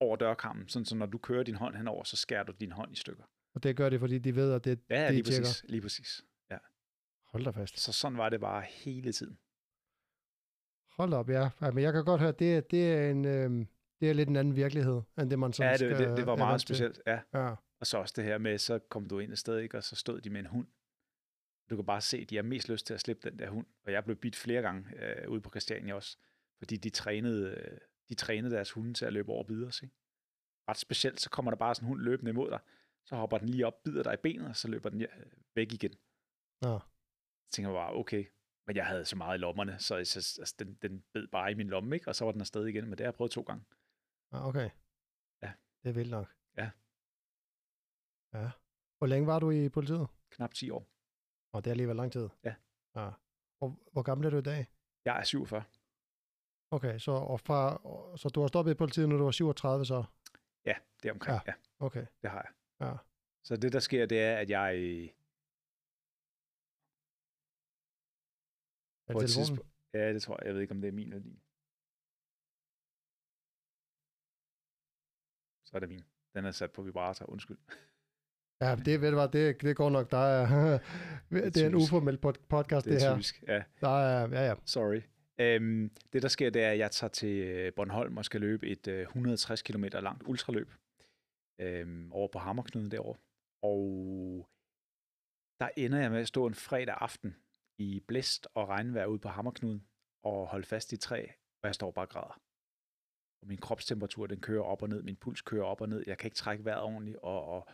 over 0.00 0.16
dørkarmen, 0.16 0.68
sådan 0.68 0.86
så 0.86 0.94
når 0.94 1.06
du 1.06 1.18
kører 1.18 1.42
din 1.42 1.54
hånd 1.54 1.76
henover, 1.76 2.04
så 2.04 2.16
skærer 2.16 2.42
du 2.44 2.52
din 2.60 2.72
hånd 2.72 2.92
i 2.92 2.96
stykker. 2.96 3.24
Og 3.54 3.62
det 3.62 3.76
gør 3.76 3.88
det, 3.90 4.00
fordi 4.00 4.18
de 4.18 4.34
ved, 4.36 4.52
at 4.52 4.64
det, 4.64 4.80
Ja, 4.90 5.00
ja 5.02 5.08
de 5.08 5.12
lige 5.12 5.22
tjekker. 5.24 5.42
præcis. 5.46 5.64
Lige 5.68 5.80
præcis. 5.82 6.24
Hold 7.32 7.44
da 7.44 7.50
fast. 7.50 7.80
Så 7.80 7.92
sådan 7.92 8.18
var 8.18 8.28
det 8.28 8.40
bare 8.40 8.62
hele 8.62 9.12
tiden. 9.12 9.38
Hold 10.96 11.12
op, 11.12 11.28
ja. 11.28 11.50
ja. 11.60 11.70
Men 11.70 11.84
jeg 11.84 11.92
kan 11.92 12.04
godt 12.04 12.20
høre, 12.20 12.28
at 12.28 12.38
det, 12.38 12.70
det 12.70 12.92
er 12.92 13.10
en... 13.10 13.24
Øh, 13.24 13.66
det 14.00 14.10
er 14.10 14.12
lidt 14.12 14.28
en 14.28 14.36
anden 14.36 14.56
virkelighed, 14.56 15.02
end 15.18 15.30
det 15.30 15.38
man 15.38 15.52
sådan 15.52 15.68
Ja, 15.68 15.88
det, 15.88 15.96
skal, 15.96 16.08
det, 16.08 16.16
det 16.16 16.26
var 16.26 16.36
meget 16.36 16.60
specielt. 16.60 17.00
Ja. 17.06 17.20
Ja. 17.34 17.54
Og 17.80 17.86
så 17.86 17.98
også 17.98 18.14
det 18.16 18.24
her 18.24 18.38
med, 18.38 18.58
så 18.58 18.78
kom 18.78 19.08
du 19.08 19.18
ind 19.18 19.32
et 19.32 19.38
sted, 19.38 19.58
ikke, 19.58 19.76
og 19.76 19.84
så 19.84 19.96
stod 19.96 20.20
de 20.20 20.30
med 20.30 20.40
en 20.40 20.46
hund. 20.46 20.66
Du 21.70 21.76
kan 21.76 21.86
bare 21.86 22.00
se, 22.00 22.18
at 22.18 22.30
de 22.30 22.36
har 22.36 22.42
mest 22.42 22.68
lyst 22.68 22.86
til 22.86 22.94
at 22.94 23.00
slippe 23.00 23.30
den 23.30 23.38
der 23.38 23.50
hund. 23.50 23.66
Og 23.84 23.92
jeg 23.92 24.04
blev 24.04 24.16
bidt 24.16 24.36
flere 24.36 24.62
gange 24.62 25.04
øh, 25.04 25.30
ude 25.30 25.40
på 25.40 25.50
Christiania 25.50 25.94
også, 25.94 26.18
fordi 26.58 26.76
de 26.76 26.90
trænede, 26.90 27.50
øh, 27.50 27.78
de 28.08 28.14
trænede 28.14 28.54
deres 28.54 28.70
hunde 28.70 28.94
til 28.94 29.04
at 29.04 29.12
løbe 29.12 29.32
over 29.32 29.42
og 29.42 29.46
bide 29.46 29.66
os. 29.66 29.82
Ikke? 29.82 29.94
Ret 30.68 30.78
specielt, 30.78 31.20
så 31.20 31.30
kommer 31.30 31.50
der 31.50 31.58
bare 31.58 31.74
sådan 31.74 31.86
en 31.86 31.88
hund 31.88 32.00
løbende 32.00 32.30
imod 32.30 32.50
dig, 32.50 32.60
så 33.04 33.16
hopper 33.16 33.38
den 33.38 33.48
lige 33.48 33.66
op, 33.66 33.82
bider 33.84 34.02
dig 34.02 34.14
i 34.14 34.16
benet, 34.22 34.48
og 34.48 34.56
så 34.56 34.68
løber 34.68 34.88
den 34.90 35.06
væk 35.54 35.72
igen. 35.72 35.92
Ja. 36.62 36.78
Så 37.48 37.52
tænker 37.52 37.70
jeg 37.70 37.76
bare, 37.76 37.94
okay. 37.94 38.26
Men 38.66 38.76
jeg 38.76 38.86
havde 38.86 39.04
så 39.04 39.16
meget 39.16 39.38
i 39.38 39.40
lommerne, 39.40 39.78
så 39.78 40.04
så- 40.04 40.40
altså, 40.40 40.54
den, 40.58 40.74
den 40.82 41.04
bed 41.12 41.26
bare 41.28 41.50
i 41.50 41.54
min 41.54 41.68
lomme, 41.68 41.96
ikke? 41.96 42.08
og 42.08 42.16
så 42.16 42.24
var 42.24 42.32
den 42.32 42.40
afsted 42.40 42.66
igen. 42.66 42.84
Men 42.84 42.90
det 42.92 43.00
har 43.00 43.06
jeg 43.06 43.14
prøvet 43.14 43.30
to 43.32 43.42
gange. 43.42 43.64
ja, 44.32 44.46
okay. 44.48 44.70
Ja. 45.42 45.52
Det 45.82 45.88
er 45.88 45.92
vildt 45.92 46.10
nok. 46.10 46.34
Ja. 46.56 46.70
Ja. 48.34 48.50
Hvor 48.98 49.06
længe 49.06 49.26
var 49.26 49.38
du 49.38 49.50
i 49.50 49.68
politiet? 49.68 50.08
Knap 50.30 50.54
10 50.54 50.70
år. 50.70 50.88
Og 51.52 51.64
det 51.64 51.70
er 51.70 51.72
alligevel 51.72 51.96
lang 51.96 52.12
tid. 52.12 52.28
Ja. 52.44 52.54
ja. 52.96 53.10
Og 53.60 53.78
hvor 53.92 54.02
gammel 54.02 54.26
er 54.26 54.30
du 54.30 54.38
i 54.38 54.42
dag? 54.42 54.66
Jeg 55.04 55.18
er 55.18 55.24
47. 55.24 55.64
Okay, 56.70 56.98
så, 56.98 57.12
og 57.12 57.40
fra, 57.40 57.80
så 58.16 58.28
du 58.28 58.40
har 58.40 58.48
stoppet 58.48 58.72
i 58.72 58.74
politiet, 58.74 59.08
når 59.08 59.16
du 59.16 59.24
var 59.24 59.30
37, 59.30 59.84
så? 59.84 60.04
Ja, 60.64 60.74
det 61.02 61.08
er 61.08 61.12
omkring. 61.12 61.36
Ja. 61.46 61.52
ja, 61.52 61.86
Okay. 61.86 62.06
det 62.22 62.30
har 62.30 62.42
jeg. 62.42 62.86
Ja. 62.88 62.96
Så 63.44 63.56
det, 63.56 63.72
der 63.72 63.80
sker, 63.80 64.06
det 64.06 64.20
er, 64.22 64.36
at 64.36 64.50
jeg 64.50 64.74
Er 69.08 69.12
det 69.14 69.22
et 69.24 69.30
telefonen? 69.30 69.62
Ja, 69.94 70.12
det 70.14 70.22
tror 70.22 70.36
jeg. 70.40 70.46
Jeg 70.46 70.54
ved 70.54 70.60
ikke, 70.62 70.74
om 70.74 70.80
det 70.80 70.88
er 70.88 70.92
min 70.92 71.08
eller 71.12 71.22
din. 71.22 71.38
Så 75.66 75.70
er 75.76 75.80
det 75.80 75.88
min. 75.88 76.04
Den 76.34 76.44
er 76.44 76.50
sat 76.50 76.72
på 76.72 76.82
vibrator. 76.82 77.30
Undskyld. 77.30 77.58
Ja, 78.60 78.76
det, 78.84 79.00
ved 79.00 79.10
du 79.10 79.16
hvad, 79.16 79.28
det, 79.28 79.60
det 79.62 79.76
går 79.76 79.90
nok. 79.90 80.10
Der 80.10 80.18
er, 80.18 80.78
det 81.54 81.56
er 81.56 81.66
en 81.66 81.74
uformel 81.74 82.16
pod- 82.26 82.46
podcast, 82.48 82.84
det, 82.86 82.92
Det 82.92 83.02
er 83.02 83.08
her. 83.08 83.14
typisk. 83.16 83.42
Ja, 83.48 83.64
Der 83.80 83.88
er, 83.88 84.28
ja, 84.28 84.42
ja. 84.48 84.54
sorry. 84.66 85.00
Øhm, 85.40 85.90
det, 86.12 86.22
der 86.22 86.28
sker, 86.28 86.50
det 86.50 86.62
er, 86.62 86.70
at 86.70 86.78
jeg 86.78 86.90
tager 86.90 87.08
til 87.10 87.36
øh, 87.48 87.72
Bornholm 87.76 88.16
og 88.16 88.24
skal 88.24 88.40
løbe 88.40 88.66
et 88.68 88.88
øh, 88.88 89.00
160 89.02 89.62
km 89.62 89.84
langt 89.84 90.22
ultraløb 90.26 90.70
øhm, 91.60 92.12
over 92.12 92.28
på 92.28 92.38
Hammerknuden 92.38 92.90
derovre. 92.90 93.18
Og 93.62 94.48
der 95.60 95.68
ender 95.76 95.98
jeg 96.00 96.10
med 96.10 96.20
at 96.20 96.28
stå 96.28 96.46
en 96.46 96.54
fredag 96.54 96.94
aften 97.00 97.36
i 97.78 98.00
blæst 98.00 98.48
og 98.54 98.68
regnvejr 98.68 99.06
ude 99.06 99.18
på 99.18 99.28
Hammerknuden 99.28 99.88
og 100.22 100.48
holde 100.48 100.66
fast 100.66 100.92
i 100.92 100.96
træ, 100.96 101.26
og 101.62 101.66
jeg 101.66 101.74
står 101.74 101.90
bare 101.90 102.04
og 102.04 102.08
græder. 102.08 102.42
Og 103.42 103.48
min 103.48 103.58
kropstemperatur, 103.58 104.26
den 104.26 104.40
kører 104.40 104.62
op 104.62 104.82
og 104.82 104.88
ned, 104.88 105.02
min 105.02 105.16
puls 105.16 105.42
kører 105.42 105.64
op 105.64 105.80
og 105.80 105.88
ned, 105.88 106.04
jeg 106.06 106.18
kan 106.18 106.26
ikke 106.26 106.36
trække 106.36 106.64
vejret 106.64 106.82
ordentligt, 106.82 107.16
og, 107.16 107.44
og 107.44 107.68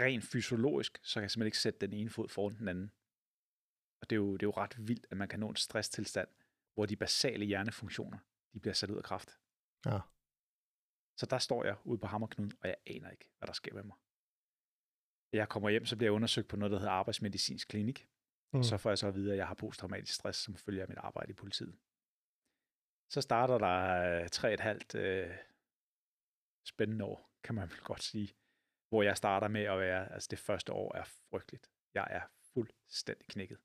rent 0.00 0.24
fysiologisk, 0.24 1.00
så 1.02 1.14
kan 1.14 1.22
jeg 1.22 1.30
simpelthen 1.30 1.46
ikke 1.46 1.58
sætte 1.58 1.86
den 1.86 1.92
ene 1.92 2.10
fod 2.10 2.28
foran 2.28 2.58
den 2.58 2.68
anden. 2.68 2.90
Og 4.00 4.10
det 4.10 4.16
er 4.16 4.20
jo, 4.20 4.32
det 4.32 4.42
er 4.42 4.46
jo 4.46 4.56
ret 4.56 4.88
vildt, 4.88 5.06
at 5.10 5.16
man 5.16 5.28
kan 5.28 5.40
nå 5.40 5.48
en 5.48 5.56
stresstilstand, 5.56 6.28
hvor 6.74 6.86
de 6.86 6.96
basale 6.96 7.44
hjernefunktioner, 7.44 8.18
de 8.52 8.60
bliver 8.60 8.74
sat 8.74 8.90
ud 8.90 8.96
af 8.96 9.04
kraft. 9.04 9.38
Ja. 9.86 10.00
Så 11.20 11.26
der 11.26 11.38
står 11.38 11.64
jeg 11.64 11.76
ude 11.84 11.98
på 11.98 12.06
Hammerknuden, 12.06 12.52
og 12.60 12.68
jeg 12.68 12.76
aner 12.86 13.10
ikke, 13.10 13.30
hvad 13.38 13.46
der 13.46 13.52
sker 13.52 13.74
med 13.74 13.82
mig. 13.82 13.96
Jeg 15.32 15.48
kommer 15.48 15.70
hjem, 15.70 15.86
så 15.86 15.96
bliver 15.96 16.06
jeg 16.06 16.14
undersøgt 16.14 16.48
på 16.48 16.56
noget, 16.56 16.72
der 16.72 16.78
hedder 16.78 16.92
arbejdsmedicinsk 16.92 17.68
klinik. 17.68 18.08
Mm. 18.52 18.62
Så 18.62 18.76
får 18.76 18.90
jeg 18.90 18.98
så 18.98 19.06
at 19.06 19.14
vide, 19.14 19.32
at 19.32 19.38
jeg 19.38 19.46
har 19.46 19.54
posttraumatisk 19.54 20.14
stress, 20.14 20.38
som 20.38 20.56
følger 20.56 20.82
af 20.82 20.88
mit 20.88 20.98
arbejde 20.98 21.30
i 21.30 21.34
politiet. 21.34 21.78
Så 23.10 23.20
starter 23.20 23.58
der 23.58 24.28
tre 24.28 24.48
og 24.48 24.54
et 24.54 24.60
halvt 24.60 24.94
øh, 24.94 25.36
spændende 26.66 27.04
år, 27.04 27.30
kan 27.44 27.54
man 27.54 27.68
vel 27.70 27.80
godt 27.80 28.02
sige. 28.02 28.34
Hvor 28.88 29.02
jeg 29.02 29.16
starter 29.16 29.48
med 29.48 29.62
at 29.62 29.78
være, 29.78 30.12
altså 30.12 30.28
det 30.30 30.38
første 30.38 30.72
år 30.72 30.94
er 30.96 31.04
frygteligt. 31.04 31.70
Jeg 31.94 32.06
er 32.10 32.20
fuldstændig 32.54 33.26
knækket. 33.26 33.58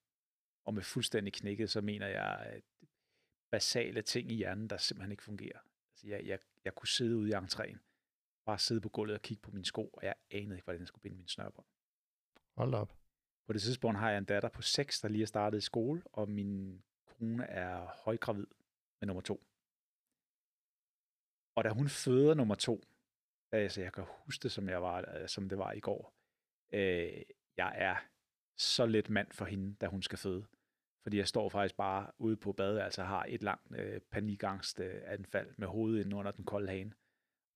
Og 0.65 0.73
med 0.73 0.83
fuldstændig 0.83 1.33
knækket, 1.33 1.69
så 1.69 1.81
mener 1.81 2.07
jeg 2.07 2.39
at 2.39 2.63
basale 3.51 4.01
ting 4.01 4.31
i 4.31 4.35
hjernen, 4.35 4.69
der 4.69 4.77
simpelthen 4.77 5.11
ikke 5.11 5.23
fungerer. 5.23 5.59
Altså 5.91 6.07
jeg, 6.07 6.25
jeg, 6.25 6.39
jeg 6.65 6.75
kunne 6.75 6.87
sidde 6.87 7.17
ude 7.17 7.29
i 7.29 7.33
entréen, 7.33 7.77
bare 8.45 8.59
sidde 8.59 8.81
på 8.81 8.89
gulvet 8.89 9.15
og 9.15 9.21
kigge 9.21 9.41
på 9.41 9.51
mine 9.51 9.65
sko, 9.65 9.87
og 9.87 10.03
jeg 10.03 10.15
anede 10.31 10.55
ikke, 10.55 10.63
hvordan 10.63 10.81
jeg 10.81 10.87
skulle 10.87 11.01
binde 11.01 11.17
min 11.17 11.27
snørbånd. 11.27 11.67
Hold 12.57 12.73
op. 12.73 12.96
På 13.47 13.53
det 13.53 13.61
tidspunkt 13.61 13.99
har 13.99 14.09
jeg 14.09 14.17
en 14.17 14.25
datter 14.25 14.49
på 14.49 14.61
6, 14.61 15.01
der 15.01 15.07
lige 15.07 15.21
er 15.21 15.27
startet 15.27 15.57
i 15.57 15.61
skole, 15.61 16.01
og 16.05 16.29
min 16.29 16.83
kone 17.05 17.45
er 17.45 17.87
højgravid 18.05 18.47
med 19.01 19.07
nummer 19.07 19.21
to. 19.21 19.43
Og 21.55 21.63
da 21.63 21.69
hun 21.69 21.89
føder 21.89 22.33
nummer 22.33 22.55
to, 22.55 22.83
altså 23.51 23.81
jeg 23.81 23.93
kan 23.93 24.03
huske 24.25 24.43
det, 24.43 24.51
som, 24.51 24.69
jeg 24.69 24.81
var, 24.81 25.15
øh, 25.17 25.27
som 25.27 25.49
det 25.49 25.57
var 25.57 25.71
i 25.71 25.79
går, 25.79 26.13
øh, 26.73 27.21
jeg 27.57 27.73
er 27.75 27.95
så 28.57 28.85
lidt 28.85 29.09
mand 29.09 29.31
for 29.31 29.45
hende, 29.45 29.75
da 29.81 29.87
hun 29.87 30.01
skal 30.01 30.17
føde. 30.17 30.45
Fordi 31.03 31.17
jeg 31.17 31.27
står 31.27 31.49
faktisk 31.49 31.75
bare 31.75 32.11
ude 32.17 32.37
på 32.37 32.53
badet, 32.53 32.79
altså 32.79 33.03
har 33.03 33.25
et 33.29 33.43
langt 33.43 33.75
øh, 33.75 34.01
panikangst 34.01 34.79
øh, 34.79 35.01
anfald 35.05 35.53
med 35.57 35.67
hovedet 35.67 36.05
ind 36.05 36.13
under 36.13 36.31
den 36.31 36.45
kolde 36.45 36.67
hane. 36.67 36.93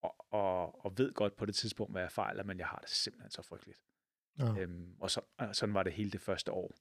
Og, 0.02 0.16
og, 0.30 0.86
og 0.86 0.98
ved 0.98 1.14
godt 1.14 1.36
på 1.36 1.46
det 1.46 1.56
tidspunkt, 1.56 1.94
hvad 1.94 2.02
jeg 2.02 2.12
fejler, 2.12 2.44
men 2.44 2.60
jeg 2.60 2.68
har 2.68 2.78
det 2.78 2.89
simpelthen 2.89 3.32
så 3.32 3.42
frygteligt. 3.42 3.80
Ja. 4.39 4.57
Øhm, 4.57 4.95
og, 4.99 5.11
så, 5.11 5.21
og 5.38 5.55
sådan 5.55 5.75
var 5.75 5.84
det 5.84 5.93
hele 5.93 6.11
det 6.11 6.21
første 6.21 6.51
år. 6.51 6.71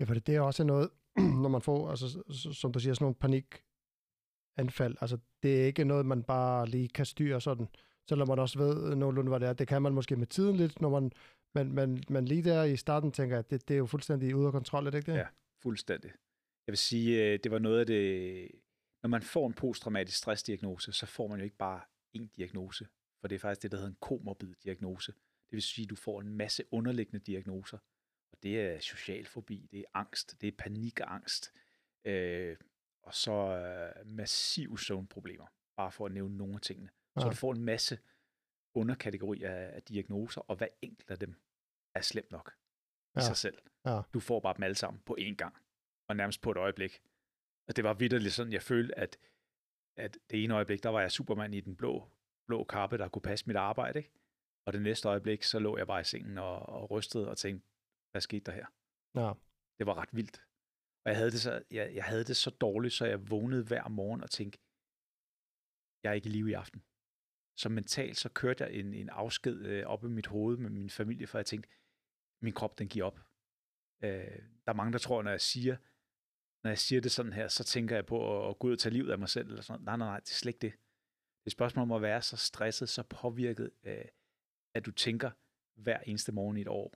Ja, 0.00 0.04
for 0.04 0.14
det, 0.14 0.28
er 0.28 0.40
også 0.40 0.64
noget, 0.64 0.90
når 1.42 1.48
man 1.48 1.62
får, 1.62 1.90
altså, 1.90 2.22
som 2.52 2.72
du 2.72 2.80
siger, 2.80 2.94
sådan 2.94 3.04
nogle 3.04 3.14
panikanfald. 3.14 4.96
Altså, 5.00 5.18
det 5.42 5.62
er 5.62 5.66
ikke 5.66 5.84
noget, 5.84 6.06
man 6.06 6.22
bare 6.22 6.66
lige 6.66 6.88
kan 6.88 7.06
styre 7.06 7.40
sådan, 7.40 7.68
selvom 8.08 8.28
man 8.28 8.38
også 8.38 8.58
ved 8.58 8.96
nogenlunde, 8.96 9.28
hvad 9.28 9.40
det 9.40 9.48
er. 9.48 9.52
Det 9.52 9.68
kan 9.68 9.82
man 9.82 9.92
måske 9.92 10.16
med 10.16 10.26
tiden 10.26 10.56
lidt, 10.56 10.80
når 10.80 10.88
man, 10.88 11.12
men, 11.54 11.74
men, 11.74 12.04
men 12.08 12.24
lige 12.24 12.42
der 12.42 12.64
i 12.64 12.76
starten 12.76 13.12
tænker 13.12 13.38
at 13.38 13.50
det, 13.50 13.68
det 13.68 13.74
er 13.74 13.78
jo 13.78 13.86
fuldstændig 13.86 14.36
ude 14.36 14.46
af 14.46 14.52
kontrol, 14.52 14.86
er 14.86 14.90
det 14.90 14.98
ikke 14.98 15.12
det? 15.12 15.18
Ja, 15.18 15.26
fuldstændig. 15.62 16.10
Jeg 16.66 16.72
vil 16.72 16.78
sige, 16.78 17.24
øh, 17.24 17.38
det 17.44 17.52
var 17.52 17.58
noget 17.58 17.80
af 17.80 17.86
det, 17.86 18.50
når 19.02 19.08
man 19.08 19.22
får 19.22 19.46
en 19.46 19.54
posttraumatisk 19.54 20.18
stressdiagnose, 20.18 20.92
så 20.92 21.06
får 21.06 21.28
man 21.28 21.38
jo 21.38 21.44
ikke 21.44 21.56
bare 21.56 21.80
en 22.12 22.26
diagnose, 22.26 22.86
for 23.20 23.28
det 23.28 23.34
er 23.34 23.38
faktisk 23.38 23.62
det, 23.62 23.70
der 23.70 23.76
hedder 23.76 23.90
en 23.90 23.98
komorbid 24.00 24.54
diagnose. 24.64 25.12
Det 25.50 25.56
vil 25.56 25.62
sige, 25.62 25.84
at 25.84 25.90
du 25.90 25.96
får 25.96 26.20
en 26.20 26.28
masse 26.28 26.64
underliggende 26.70 27.24
diagnoser. 27.24 27.78
Og 28.32 28.42
det 28.42 28.60
er 28.60 28.78
social 28.78 29.26
fobi, 29.26 29.68
det 29.70 29.80
er 29.80 29.84
angst, 29.94 30.40
det 30.40 30.48
er 30.48 30.52
panikangst, 30.58 31.52
øh, 32.04 32.56
og 33.02 33.14
så 33.14 33.32
øh, 33.32 34.06
massive 34.06 34.78
søvnproblemer, 34.78 35.46
bare 35.76 35.92
for 35.92 36.06
at 36.06 36.12
nævne 36.12 36.36
nogle 36.36 36.54
af 36.54 36.60
tingene. 36.60 36.90
Ja. 37.16 37.20
Så 37.20 37.28
du 37.28 37.34
får 37.34 37.52
en 37.52 37.64
masse 37.64 37.98
underkategorier 38.74 39.50
af, 39.50 39.74
af 39.74 39.82
diagnoser, 39.82 40.40
og 40.40 40.56
hver 40.56 40.68
enkelt 40.82 41.10
af 41.10 41.18
dem 41.18 41.34
er 41.94 42.00
slemt 42.00 42.30
nok 42.30 42.54
i 43.16 43.18
ja. 43.20 43.20
sig 43.20 43.36
selv. 43.36 43.58
Ja. 43.84 44.00
Du 44.14 44.20
får 44.20 44.40
bare 44.40 44.54
dem 44.54 44.62
alle 44.62 44.74
sammen 44.74 45.02
på 45.06 45.16
én 45.20 45.34
gang, 45.34 45.56
og 46.08 46.16
nærmest 46.16 46.40
på 46.40 46.50
et 46.50 46.56
øjeblik. 46.56 47.02
Og 47.68 47.76
det 47.76 47.84
var 47.84 47.94
vidderligt 47.94 48.34
sådan, 48.34 48.52
jeg 48.52 48.62
følte, 48.62 48.98
at, 48.98 49.18
at 49.96 50.18
det 50.30 50.44
ene 50.44 50.54
øjeblik, 50.54 50.82
der 50.82 50.88
var 50.88 51.00
jeg 51.00 51.12
Superman 51.12 51.54
i 51.54 51.60
den 51.60 51.76
blå, 51.76 52.08
blå 52.46 52.64
kappe, 52.64 52.98
der 52.98 53.08
kunne 53.08 53.22
passe 53.22 53.46
mit 53.46 53.56
arbejde, 53.56 53.98
ikke? 53.98 54.12
Og 54.66 54.72
det 54.72 54.82
næste 54.82 55.08
øjeblik, 55.08 55.42
så 55.42 55.58
lå 55.58 55.78
jeg 55.78 55.86
bare 55.86 56.00
i 56.00 56.04
sengen 56.04 56.38
og, 56.38 56.68
og 56.68 56.90
rystede 56.90 57.28
og 57.28 57.38
tænkte, 57.38 57.68
hvad 58.10 58.20
skete 58.20 58.44
der 58.44 58.52
her? 58.52 58.66
Ja. 59.14 59.32
Det 59.78 59.86
var 59.86 59.94
ret 59.94 60.08
vildt. 60.12 60.42
Og 61.04 61.10
jeg 61.10 61.16
havde, 61.16 61.30
det 61.30 61.40
så, 61.40 61.62
jeg, 61.70 61.94
jeg 61.94 62.04
havde 62.04 62.24
det 62.24 62.36
så 62.36 62.50
dårligt, 62.50 62.94
så 62.94 63.06
jeg 63.06 63.30
vågnede 63.30 63.64
hver 63.64 63.88
morgen 63.88 64.22
og 64.22 64.30
tænkte, 64.30 64.58
jeg 66.02 66.10
er 66.10 66.14
ikke 66.14 66.28
i 66.28 66.32
live 66.32 66.50
i 66.50 66.52
aften. 66.52 66.82
Så 67.56 67.68
mentalt, 67.68 68.16
så 68.16 68.28
kørte 68.28 68.64
jeg 68.64 68.72
en, 68.72 68.94
en 68.94 69.08
afsked 69.08 69.56
øh, 69.56 69.86
op 69.86 70.04
i 70.04 70.08
mit 70.08 70.26
hoved 70.26 70.56
med 70.56 70.70
min 70.70 70.90
familie, 70.90 71.26
for 71.26 71.38
jeg 71.38 71.46
tænkte, 71.46 71.68
min 72.42 72.52
krop, 72.52 72.78
den 72.78 72.88
giver 72.88 73.06
op. 73.06 73.18
Øh, 74.02 74.38
der 74.64 74.72
er 74.72 74.72
mange, 74.72 74.92
der 74.92 74.98
tror, 74.98 75.22
når 75.22 75.30
jeg 75.30 75.40
siger, 75.40 75.76
når 76.62 76.70
jeg 76.70 76.78
siger 76.78 77.00
det 77.00 77.12
sådan 77.12 77.32
her, 77.32 77.48
så 77.48 77.64
tænker 77.64 77.94
jeg 77.94 78.06
på 78.06 78.44
at, 78.44 78.50
at 78.50 78.58
gå 78.58 78.66
ud 78.66 78.72
og 78.72 78.78
tage 78.78 78.92
livet 78.92 79.12
af 79.12 79.18
mig 79.18 79.28
selv. 79.28 79.48
Eller 79.48 79.62
sådan. 79.62 79.84
Nej, 79.84 79.96
nej, 79.96 80.08
nej, 80.08 80.20
det 80.20 80.30
er 80.30 80.34
slet 80.34 80.54
ikke 80.54 80.66
det. 80.66 80.72
Det 80.72 81.46
er 81.46 81.46
et 81.46 81.52
spørgsmål 81.52 81.82
om 81.82 81.92
at 81.92 82.02
være 82.02 82.22
så 82.22 82.36
stresset, 82.36 82.88
så 82.88 83.02
påvirket, 83.02 83.70
øh, 83.82 84.04
at 84.76 84.86
du 84.86 84.90
tænker 84.90 85.30
hver 85.74 86.00
eneste 86.00 86.32
morgen 86.32 86.56
i 86.56 86.60
et 86.60 86.68
år, 86.68 86.94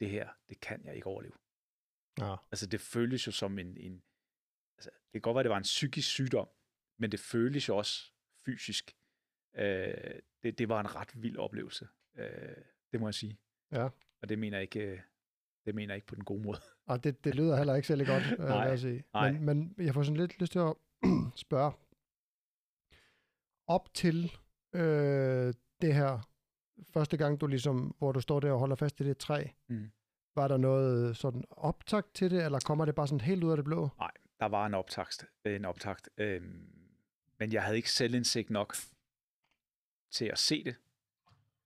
det 0.00 0.10
her, 0.10 0.28
det 0.48 0.60
kan 0.60 0.84
jeg 0.84 0.94
ikke 0.94 1.06
overleve. 1.06 1.34
Ja. 2.18 2.36
Altså 2.50 2.66
det 2.66 2.80
føles 2.80 3.26
jo 3.26 3.32
som 3.32 3.58
en, 3.58 3.76
en 3.76 4.02
altså, 4.78 4.90
det 4.90 5.12
kan 5.12 5.20
godt 5.20 5.34
være, 5.34 5.40
at 5.40 5.44
det 5.44 5.50
var 5.50 5.56
en 5.56 5.62
psykisk 5.62 6.08
sygdom, 6.08 6.48
men 6.98 7.12
det 7.12 7.20
føles 7.20 7.68
jo 7.68 7.76
også 7.76 8.12
fysisk. 8.44 8.96
Øh, 9.54 10.20
det, 10.42 10.58
det 10.58 10.68
var 10.68 10.80
en 10.80 10.94
ret 10.94 11.22
vild 11.22 11.36
oplevelse, 11.36 11.88
øh, 12.16 12.56
det 12.92 13.00
må 13.00 13.06
jeg 13.06 13.14
sige. 13.14 13.38
Ja. 13.72 13.88
Og 14.22 14.28
det 14.28 14.38
mener 14.38 14.56
jeg 14.56 14.62
ikke, 14.62 14.80
øh, 14.80 15.00
det 15.64 15.74
mener 15.74 15.94
jeg 15.94 15.96
ikke 15.96 16.06
på 16.06 16.14
den 16.14 16.24
gode 16.24 16.42
måde. 16.42 16.58
Og 16.86 17.04
det, 17.04 17.24
det 17.24 17.34
lyder 17.34 17.56
heller 17.56 17.74
ikke 17.74 17.88
særlig 17.88 18.06
godt, 18.06 18.22
øh, 18.38 18.38
nej, 18.38 18.58
jeg 18.58 18.78
sige. 18.78 19.04
Nej. 19.14 19.32
Men, 19.32 19.44
men 19.44 19.86
jeg 19.86 19.94
får 19.94 20.02
sådan 20.02 20.16
lidt 20.16 20.40
lyst 20.40 20.52
til 20.52 20.58
at 20.58 20.74
spørge, 21.46 21.72
op 23.66 23.94
til 23.94 24.32
øh, 24.72 25.54
det 25.80 25.94
her 25.94 26.31
første 26.90 27.16
gang, 27.16 27.40
du 27.40 27.46
ligesom, 27.46 27.94
hvor 27.98 28.12
du 28.12 28.20
står 28.20 28.40
der 28.40 28.52
og 28.52 28.58
holder 28.58 28.76
fast 28.76 29.00
i 29.00 29.04
det 29.04 29.18
træ, 29.18 29.44
mm. 29.68 29.90
var 30.34 30.48
der 30.48 30.56
noget 30.56 31.16
sådan 31.16 31.44
optakt 31.50 32.14
til 32.14 32.30
det, 32.30 32.44
eller 32.44 32.60
kommer 32.60 32.84
det 32.84 32.94
bare 32.94 33.08
sådan 33.08 33.20
helt 33.20 33.44
ud 33.44 33.50
af 33.50 33.56
det 33.56 33.64
blå? 33.64 33.88
Nej, 33.98 34.10
der 34.40 34.46
var 34.46 34.66
en 34.66 34.74
optakt, 34.74 35.26
en 35.44 35.64
optakt 35.64 36.08
øhm, 36.18 36.82
men 37.38 37.52
jeg 37.52 37.62
havde 37.62 37.76
ikke 37.76 37.90
selvindsigt 37.90 38.50
nok 38.50 38.74
til 40.10 40.24
at 40.24 40.38
se 40.38 40.64
det, 40.64 40.76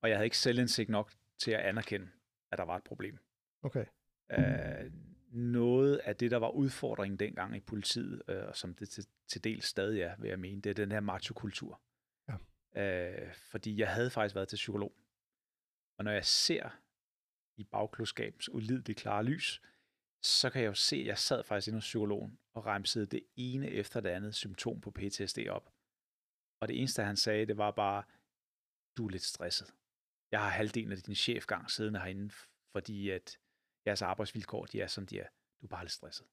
og 0.02 0.08
jeg 0.08 0.16
havde 0.16 0.26
ikke 0.26 0.38
selvindsigt 0.38 0.88
nok 0.88 1.12
til 1.38 1.50
at 1.50 1.60
anerkende, 1.60 2.08
at 2.52 2.58
der 2.58 2.64
var 2.64 2.76
et 2.76 2.84
problem. 2.84 3.18
Okay. 3.62 3.84
Øh, 4.32 4.92
noget 5.30 5.96
af 5.96 6.16
det, 6.16 6.30
der 6.30 6.36
var 6.36 6.48
udfordringen 6.48 7.18
dengang 7.18 7.56
i 7.56 7.60
politiet, 7.60 8.22
øh, 8.28 8.46
og 8.48 8.56
som 8.56 8.74
det 8.74 8.88
til, 8.88 9.06
til 9.28 9.44
del 9.44 9.62
stadig 9.62 10.00
er, 10.00 10.16
vil 10.18 10.28
jeg 10.28 10.38
mene, 10.38 10.60
det 10.60 10.70
er 10.70 10.74
den 10.74 10.92
her 10.92 11.00
machokultur. 11.00 11.80
Ja. 12.28 12.36
Øh, 12.82 13.34
fordi 13.34 13.80
jeg 13.80 13.88
havde 13.88 14.10
faktisk 14.10 14.34
været 14.34 14.48
til 14.48 14.56
psykolog. 14.56 14.92
Og 15.98 16.04
når 16.04 16.10
jeg 16.10 16.24
ser 16.24 16.70
i 17.56 17.64
bagklodskabens 17.64 18.48
ulideligt 18.48 18.98
klare 18.98 19.24
lys, 19.24 19.62
så 20.22 20.50
kan 20.50 20.62
jeg 20.62 20.68
jo 20.68 20.74
se, 20.74 20.96
at 20.96 21.06
jeg 21.06 21.18
sad 21.18 21.44
faktisk 21.44 21.68
inde 21.68 21.76
hos 21.76 21.84
psykologen 21.84 22.38
og 22.54 22.66
remsede 22.66 23.06
det 23.06 23.26
ene 23.36 23.70
efter 23.70 24.00
det 24.00 24.08
andet 24.08 24.34
symptom 24.34 24.80
på 24.80 24.90
PTSD 24.90 25.38
op. 25.50 25.72
Og 26.60 26.68
det 26.68 26.78
eneste, 26.78 27.02
han 27.02 27.16
sagde, 27.16 27.46
det 27.46 27.56
var 27.56 27.70
bare, 27.70 28.04
du 28.96 29.06
er 29.06 29.10
lidt 29.10 29.22
stresset. 29.22 29.74
Jeg 30.30 30.40
har 30.40 30.48
halvdelen 30.48 30.92
af 30.92 30.98
din 30.98 31.14
chefgang 31.14 31.70
siddende 31.70 32.00
herinde, 32.00 32.34
fordi 32.72 33.10
at 33.10 33.38
jeres 33.86 34.02
arbejdsvilkår, 34.02 34.66
de 34.66 34.80
er 34.80 34.86
som 34.86 35.06
de 35.06 35.18
er. 35.18 35.28
Du 35.60 35.66
er 35.66 35.68
bare 35.68 35.84
lidt 35.84 35.92
stresset. 35.92 36.26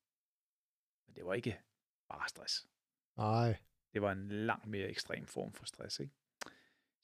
Men 1.08 1.16
det 1.16 1.26
var 1.26 1.34
ikke 1.34 1.62
bare 2.10 2.30
stress. 2.30 2.68
Nej. 3.18 3.58
Det 3.94 4.02
var 4.02 4.12
en 4.12 4.28
langt 4.28 4.66
mere 4.66 4.88
ekstrem 4.88 5.26
form 5.26 5.54
for 5.54 5.66
stress, 5.66 6.00
ikke? 6.00 6.14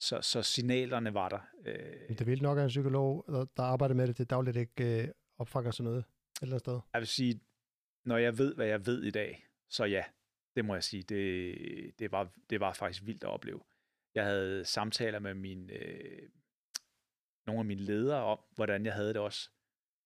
Så, 0.00 0.20
så 0.22 0.42
signalerne 0.42 1.14
var 1.14 1.28
der. 1.28 1.40
Øh... 1.64 2.18
Det 2.18 2.26
vil 2.26 2.42
nok, 2.42 2.58
at 2.58 2.64
en 2.64 2.68
psykolog, 2.68 3.24
der 3.56 3.62
arbejder 3.62 3.94
med 3.94 4.06
det 4.06 4.16
til 4.16 4.30
dagligt, 4.30 4.56
ikke 4.56 5.02
øh, 5.02 5.08
opfanger 5.38 5.70
sådan 5.70 5.84
noget 5.84 5.98
et 5.98 6.06
eller 6.42 6.54
andet 6.54 6.60
sted. 6.60 6.80
Jeg 6.92 7.00
vil 7.00 7.08
sige, 7.08 7.40
når 8.04 8.16
jeg 8.16 8.38
ved, 8.38 8.54
hvad 8.54 8.66
jeg 8.66 8.86
ved 8.86 9.02
i 9.02 9.10
dag, 9.10 9.46
så 9.68 9.84
ja, 9.84 10.04
det 10.56 10.64
må 10.64 10.74
jeg 10.74 10.84
sige, 10.84 11.02
det, 11.02 11.98
det, 11.98 12.12
var, 12.12 12.32
det 12.50 12.60
var 12.60 12.72
faktisk 12.72 13.06
vildt 13.06 13.24
at 13.24 13.30
opleve. 13.30 13.60
Jeg 14.14 14.24
havde 14.24 14.64
samtaler 14.64 15.18
med 15.18 15.34
min, 15.34 15.70
øh, 15.70 16.28
nogle 17.46 17.58
af 17.58 17.64
mine 17.64 17.80
ledere 17.82 18.24
om, 18.24 18.40
hvordan 18.54 18.86
jeg 18.86 18.94
havde 18.94 19.08
det 19.08 19.16
også. 19.16 19.50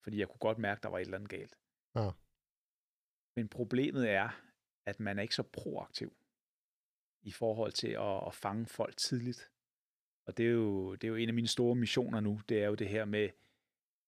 Fordi 0.03 0.19
jeg 0.19 0.29
kunne 0.29 0.39
godt 0.39 0.59
mærke, 0.59 0.79
at 0.79 0.83
der 0.83 0.89
var 0.89 0.99
et 0.99 1.03
eller 1.03 1.19
andet 1.19 1.31
galt. 1.31 1.59
Ja. 1.95 2.11
Men 3.37 3.49
problemet 3.49 4.11
er, 4.11 4.29
at 4.87 5.01
man 5.01 5.19
er 5.19 5.23
ikke 5.23 5.35
så 5.35 5.43
proaktiv 5.43 6.17
i 7.23 7.31
forhold 7.31 7.73
til 7.73 7.89
at, 7.89 8.27
at 8.27 8.35
fange 8.35 8.67
folk 8.67 8.97
tidligt. 8.97 9.51
Og 10.27 10.37
det 10.37 10.47
er, 10.47 10.51
jo, 10.51 10.95
det 10.95 11.05
er 11.05 11.09
jo 11.09 11.15
en 11.17 11.29
af 11.29 11.35
mine 11.35 11.49
store 11.49 11.75
missioner 11.75 12.21
nu, 12.21 12.41
det 12.49 12.63
er 12.63 12.67
jo 12.67 12.75
det 12.75 12.89
her 12.89 13.05
med, 13.05 13.31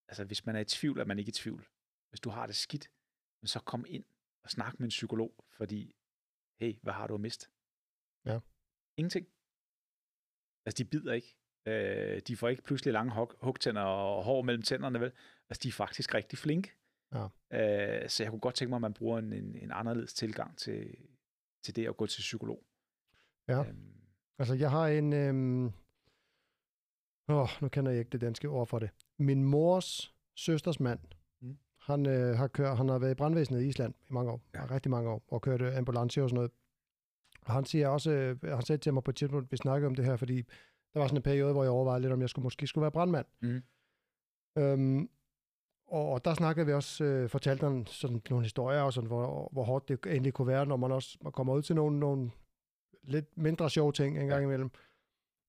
altså 0.09 0.25
hvis 0.25 0.47
man 0.47 0.57
er 0.57 0.61
i 0.61 0.65
tvivl, 0.65 0.99
er 1.01 1.05
man 1.05 1.19
ikke 1.19 1.29
i 1.29 1.33
tvivl. 1.33 1.67
Hvis 2.11 2.21
du 2.21 2.31
har 2.31 2.47
det 2.47 2.57
skidt, 2.57 2.91
så 3.45 3.61
kom 3.61 3.85
ind 3.89 4.05
og 4.45 4.51
snak 4.51 4.81
med 4.81 4.87
en 4.87 4.89
psykolog, 4.89 5.45
fordi, 5.57 5.95
hey, 6.61 6.75
hvad 6.83 6.93
har 6.93 7.07
du 7.07 7.15
at 7.15 7.21
miste? 7.21 7.49
Ja. 8.25 8.41
Ingenting. 8.97 9.27
Altså, 10.67 10.85
de 10.85 10.89
bider 10.91 11.13
ikke. 11.13 11.37
Øh, 11.67 12.21
de 12.21 12.37
får 12.37 12.49
ikke 12.49 12.63
pludselig 12.63 12.93
lange 12.93 13.13
hug- 13.15 13.37
hugtænder 13.41 13.83
og 13.83 14.25
hår 14.25 14.43
mellem 14.43 14.63
tænderne, 14.63 15.01
vel? 15.01 15.13
Altså, 15.51 15.61
de 15.63 15.69
er 15.69 15.73
faktisk 15.73 16.15
rigtig 16.15 16.39
flinke. 16.39 16.73
Ja. 17.13 17.25
Øh, 17.53 18.09
så 18.09 18.23
jeg 18.23 18.31
kunne 18.31 18.41
godt 18.41 18.55
tænke 18.55 18.69
mig, 18.69 18.77
at 18.77 18.81
man 18.81 18.95
bruger 18.95 19.19
en, 19.19 19.33
en, 19.33 19.57
en 19.57 19.71
anderledes 19.73 20.15
tilgang 20.15 20.59
til, 20.59 20.97
til 21.65 21.77
det 21.77 21.89
at 21.89 21.97
gå 21.97 22.07
til 22.07 22.21
psykolog. 22.21 22.67
Ja. 23.49 23.65
Øhm, 23.69 23.93
Altså, 24.39 24.55
jeg 24.55 24.71
har 24.71 24.87
en... 24.89 25.13
Øhm... 25.13 25.73
Åh, 27.29 27.49
nu 27.61 27.69
kender 27.69 27.91
jeg 27.91 27.99
ikke 27.99 28.11
det 28.11 28.21
danske 28.21 28.49
ord 28.49 28.67
for 28.67 28.79
det. 28.79 28.91
Min 29.19 29.45
mors 29.45 30.15
søsters 30.37 30.81
mand, 30.81 30.99
Mm. 31.41 31.57
han, 31.81 32.07
øh, 32.07 32.37
har 32.37 32.47
kørt, 32.49 32.77
han 32.77 32.89
har 32.89 32.99
været 32.99 33.11
i 33.11 33.15
brandvæsenet 33.15 33.63
i 33.63 33.67
Island 33.69 33.95
i 34.11 34.13
mange 34.13 34.31
år, 34.31 34.41
Ja. 34.55 34.67
rigtig 34.71 34.91
mange 34.91 35.11
år, 35.11 35.25
og 35.29 35.43
kørt 35.43 35.63
øh, 35.63 35.77
ambulance 35.77 36.23
og 36.23 36.29
sådan 36.31 36.35
noget. 36.35 36.51
Og 37.47 37.53
han 37.53 37.65
siger 37.65 37.89
også, 37.89 38.11
øh, 38.11 38.43
han 38.43 38.63
sagde 38.63 38.81
til 38.81 38.95
mig 38.95 39.05
på 39.05 39.11
et 39.11 39.17
tidspunkt, 39.17 39.53
vi 39.53 39.57
snakkede 39.57 39.87
om 39.87 39.95
det 39.95 40.05
her, 40.05 40.17
fordi 40.17 40.37
der 40.95 41.01
var 41.01 41.07
sådan 41.07 41.17
en 41.17 41.23
periode, 41.23 41.53
hvor 41.53 41.63
jeg 41.63 41.71
overvejede 41.73 42.01
lidt, 42.01 42.13
om 42.13 42.21
jeg 42.21 42.29
skulle, 42.29 42.43
måske 42.43 42.67
skulle 42.67 42.83
være 42.83 42.91
brandmand. 42.93 43.27
Mhm. 43.43 43.63
Øhm, 44.59 45.09
og, 45.87 46.13
og 46.13 46.25
der 46.25 46.35
snakkede 46.35 46.67
vi 46.67 46.73
også, 46.73 47.05
øh, 47.05 47.29
fortalte 47.31 47.65
han 47.67 47.87
sådan 47.87 48.23
nogle 48.31 48.45
historier, 48.45 48.81
og 48.83 48.93
sådan, 48.93 49.09
hvor, 49.09 49.49
hvor 49.53 49.65
hårdt 49.65 49.89
det 49.89 49.99
egentlig 50.07 50.33
kunne 50.33 50.47
være, 50.49 50.67
når 50.67 50.77
man 50.77 50.93
også 50.93 51.19
man 51.23 51.33
kommer 51.33 51.55
ud 51.55 51.63
til 51.63 51.77
nogle, 51.77 51.99
nogle 51.99 52.31
lidt 53.03 53.37
mindre 53.39 53.71
sjove 53.71 53.93
ting 53.93 54.19
en 54.19 54.27
gang 54.29 54.51
Ja. 54.51 54.69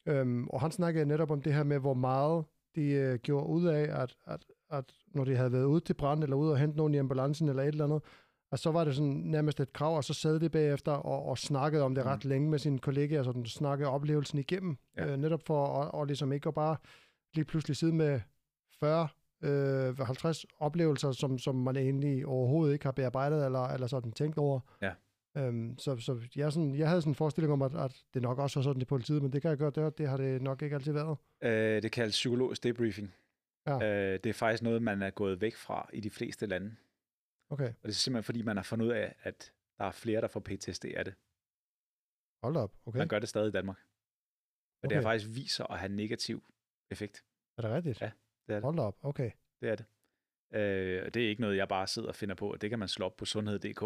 Øhm, 0.08 0.48
og 0.48 0.62
han 0.62 0.72
snakkede 0.72 1.06
netop 1.06 1.32
om 1.32 1.42
det 1.42 1.54
her 1.54 1.64
med, 1.64 1.80
hvor 1.80 1.94
meget 1.94 2.46
de 2.76 2.90
øh, 2.92 3.20
gjorde 3.20 3.48
ud 3.48 3.66
af, 3.66 4.02
at, 4.02 4.16
at, 4.26 4.46
at 4.72 4.86
når 5.16 5.24
de 5.24 5.36
havde 5.36 5.52
været 5.52 5.66
ude 5.66 5.80
til 5.80 5.94
brand, 5.94 6.24
eller 6.24 6.36
ude 6.36 6.52
og 6.52 6.58
hente 6.60 6.78
nogen 6.78 6.94
i 6.94 6.98
ambulancen, 6.98 7.50
eller 7.50 7.64
et 7.64 7.68
eller 7.68 7.86
andet, 7.86 8.02
og 8.52 8.60
så 8.60 8.72
var 8.72 8.84
det 8.84 8.96
sådan 8.96 9.12
nærmest 9.26 9.60
et 9.60 9.74
krav, 9.74 9.96
og 9.98 10.04
så 10.04 10.14
sad 10.14 10.40
de 10.40 10.50
bagefter 10.50 10.92
og, 10.92 11.26
og 11.26 11.38
snakkede 11.38 11.84
om 11.84 11.96
det 11.96 12.04
Mm. 12.04 12.10
ret 12.10 12.26
længe 12.26 12.50
med 12.50 12.60
sine 12.60 12.80
kollegaer, 12.80 13.24
så 13.24 13.32
de 13.32 13.50
snakkede 13.50 13.90
oplevelsen 13.90 14.40
igennem, 14.40 14.78
ja. 14.98 15.06
øh, 15.12 15.18
netop 15.18 15.42
for 15.46 15.68
at 15.82 15.92
og 15.92 16.06
ligesom 16.06 16.32
ikke 16.32 16.48
at 16.48 16.54
bare 16.54 16.78
lige 17.34 17.46
pludselig 17.46 17.78
sidde 17.78 17.94
med 17.96 18.20
40, 18.80 19.08
øh, 19.44 19.98
50 20.00 20.46
oplevelser, 20.60 21.12
som, 21.12 21.38
som 21.38 21.56
man 21.56 21.76
egentlig 21.76 22.26
overhovedet 22.28 22.74
ikke 22.74 22.86
har 22.86 22.92
bearbejdet, 22.92 23.46
eller, 23.46 23.68
eller 23.68 23.88
sådan 23.88 24.12
tænkt 24.12 24.38
over. 24.38 24.60
Ja. 24.82 24.92
Øhm, 25.38 25.78
så 25.78 25.98
så 25.98 26.28
jeg, 26.36 26.54
sådan, 26.54 26.76
jeg 26.76 26.88
havde 26.90 27.02
sådan 27.02 27.12
en 27.12 27.16
forestilling 27.16 27.54
om, 27.54 27.62
at, 27.62 27.76
at 27.76 28.04
det 28.14 28.22
nok 28.22 28.38
også 28.40 28.60
var 28.60 28.64
sådan 28.64 28.82
i 28.82 28.86
politiet, 28.86 29.22
men 29.22 29.34
det 29.34 29.42
kan 29.42 29.50
jeg 29.50 29.58
godt, 29.58 29.76
det, 29.76 29.98
det 29.98 30.08
har 30.10 30.18
det 30.18 30.42
nok 30.42 30.62
ikke 30.62 30.76
altid 30.76 30.94
været. 30.94 31.18
øh, 31.42 31.82
det 31.82 31.92
kaldes 31.92 32.14
psykologisk 32.16 32.64
debriefing. 32.64 33.14
Ja. 33.68 33.74
Øh, 34.14 34.20
det 34.24 34.30
er 34.30 34.34
faktisk 34.34 34.64
noget, 34.64 34.82
man 34.82 35.02
er 35.02 35.10
gået 35.10 35.42
væk 35.42 35.56
fra 35.56 35.90
i 35.94 36.00
de 36.00 36.10
fleste 36.10 36.46
lande. 36.46 36.76
Okay, 37.50 37.68
Og 37.70 37.84
det 37.84 37.90
er 37.90 37.94
simpelthen, 37.94 38.24
fordi 38.24 38.42
man 38.42 38.56
har 38.58 38.64
fundet 38.64 38.86
ud 38.86 38.92
af, 38.92 39.16
at 39.24 39.54
der 39.78 39.86
er 39.86 39.92
flere, 39.92 40.22
der 40.22 40.28
får 40.28 40.40
PTSD 40.40 40.86
af 40.86 41.06
det. 41.06 41.14
hold 42.44 42.56
op. 42.56 42.74
Okay. 42.86 42.98
Man 42.98 43.08
gør 43.08 43.20
det 43.20 43.30
stadig 43.30 43.48
i 43.48 43.52
Danmark. 43.52 43.78
Og 44.84 44.90
det 44.90 44.92
Okay. 44.92 44.96
har 44.96 45.02
faktisk 45.02 45.36
vist 45.36 45.56
sig 45.56 45.66
at 45.70 45.80
have 45.80 45.92
negativ 45.92 46.44
effekt. 46.92 47.24
Er 47.58 47.62
det 47.62 47.72
rigtigt? 47.72 48.02
Ja, 48.02 48.12
det 48.48 48.54
er 48.54 48.56
det. 48.56 48.64
Hold 48.64 48.80
op, 48.80 48.98
okay. 49.02 49.32
Det 49.62 49.70
er 49.70 49.76
det. 49.76 49.86
Øh, 50.60 51.04
og 51.06 51.14
det 51.14 51.26
er 51.26 51.30
ikke 51.30 51.42
noget, 51.42 51.58
jeg 51.58 51.68
bare 51.68 51.88
sidder 51.88 52.08
og 52.08 52.16
finder 52.16 52.36
på. 52.36 52.56
Det 52.62 52.70
kan 52.70 52.80
man 52.80 52.88
slå 52.88 53.06
op 53.06 53.18
på 53.18 53.26
sundhed.dk. 53.26 53.84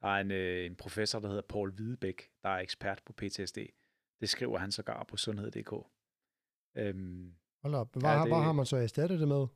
Der 0.00 0.08
er 0.08 0.20
en, 0.20 0.30
øh, 0.30 0.66
en 0.66 0.76
professor, 0.76 1.18
der 1.20 1.28
hedder 1.28 1.42
Paul 1.42 1.72
Hvidebæk, 1.72 2.30
der 2.42 2.48
er 2.48 2.58
ekspert 2.58 3.02
på 3.06 3.12
PTSD. 3.12 3.58
Det 4.20 4.28
skriver 4.28 4.58
han 4.58 4.72
sågar 4.72 5.04
på 5.04 5.16
sundhed.dk. 5.16 5.72
Øhm, 6.74 7.34
Hold 7.62 7.74
op. 7.74 7.92
Hvad, 7.92 8.02
Ja, 8.10 8.18
det- 8.20 8.28
hvad 8.28 8.38
har 8.42 8.52
man 8.52 8.66
så 8.66 8.76
erstattet 8.76 9.20
det 9.20 9.28
med? 9.28 9.46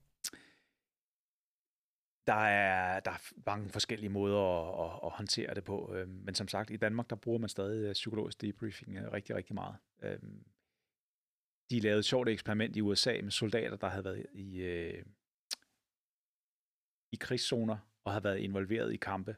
der, 2.26 2.34
er, 2.34 3.00
der 3.00 3.10
er 3.10 3.32
mange 3.46 3.68
forskellige 3.68 4.10
måder 4.10 4.38
at, 4.38 4.90
at, 4.94 5.00
at 5.04 5.10
håndtere 5.10 5.54
det 5.54 5.64
på. 5.64 5.94
Øhm, 5.94 6.10
men 6.24 6.34
som 6.34 6.48
sagt, 6.48 6.70
i 6.70 6.76
Danmark, 6.76 7.10
der 7.10 7.16
bruger 7.16 7.38
man 7.38 7.48
stadig 7.48 7.86
øh, 7.88 7.92
psykologisk 7.92 8.40
debriefing 8.40 8.96
øh, 8.96 9.12
rigtig, 9.12 9.36
rigtig 9.36 9.54
meget. 9.54 9.76
Øhm, 10.02 10.44
de 11.70 11.80
lavede 11.80 11.98
et 11.98 12.04
sjovt 12.04 12.28
eksperiment 12.28 12.76
i 12.76 12.80
USA 12.80 13.20
med 13.22 13.30
soldater, 13.30 13.76
der 13.76 13.88
havde 13.88 14.04
været 14.04 14.26
i, 14.32 14.56
øh, 14.62 15.04
i 17.12 17.16
krigszoner 17.16 17.78
og 18.04 18.12
havde 18.12 18.24
været 18.24 18.38
involveret 18.38 18.92
i 18.92 18.96
kampe. 18.96 19.36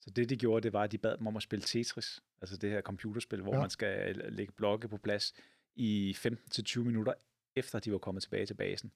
Så 0.00 0.10
det, 0.10 0.28
de 0.28 0.36
gjorde, 0.36 0.62
det 0.62 0.72
var, 0.72 0.82
at 0.82 0.92
de 0.92 0.98
bad 0.98 1.16
dem 1.16 1.26
om 1.26 1.36
at 1.36 1.42
spille 1.42 1.62
Tetris, 1.62 2.22
altså 2.40 2.56
det 2.56 2.70
her 2.70 2.80
computerspil, 2.82 3.42
hvor 3.42 3.54
ja. 3.54 3.60
Man 3.60 3.70
skal 3.70 4.16
øh, 4.16 4.32
lægge 4.32 4.52
blokke 4.52 4.88
på 4.88 4.96
plads 4.98 5.34
i 5.76 6.16
15-20 6.18 6.78
minutter, 6.80 7.12
efter 7.56 7.78
de 7.78 7.92
var 7.92 7.98
kommet 7.98 8.22
tilbage 8.22 8.46
til 8.46 8.54
basen. 8.54 8.92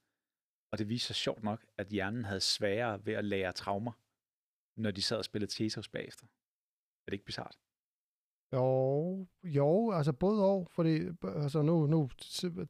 Og 0.73 0.79
det 0.79 0.89
viste 0.89 1.07
sig 1.07 1.17
sjovt 1.17 1.43
nok, 1.43 1.65
at 1.79 1.87
hjernen 1.87 2.25
havde 2.25 2.41
sværere 2.41 3.07
ved 3.07 3.15
at 3.15 3.25
lære 3.25 3.53
traumer, 3.53 3.93
når 4.77 4.91
de 4.91 5.03
sad 5.03 5.17
og 5.17 5.25
spillede 5.25 5.53
Tetris 5.53 5.89
bagefter. 5.89 6.27
Er 7.07 7.11
det 7.11 7.13
ikke 7.13 7.25
bizart? 7.25 7.59
Jo, 8.53 9.27
jo, 9.45 9.93
altså 9.93 10.13
både 10.13 10.45
og, 10.45 10.69
fordi 10.71 11.01
altså 11.25 11.63
nu, 11.63 11.87
nu 11.87 12.11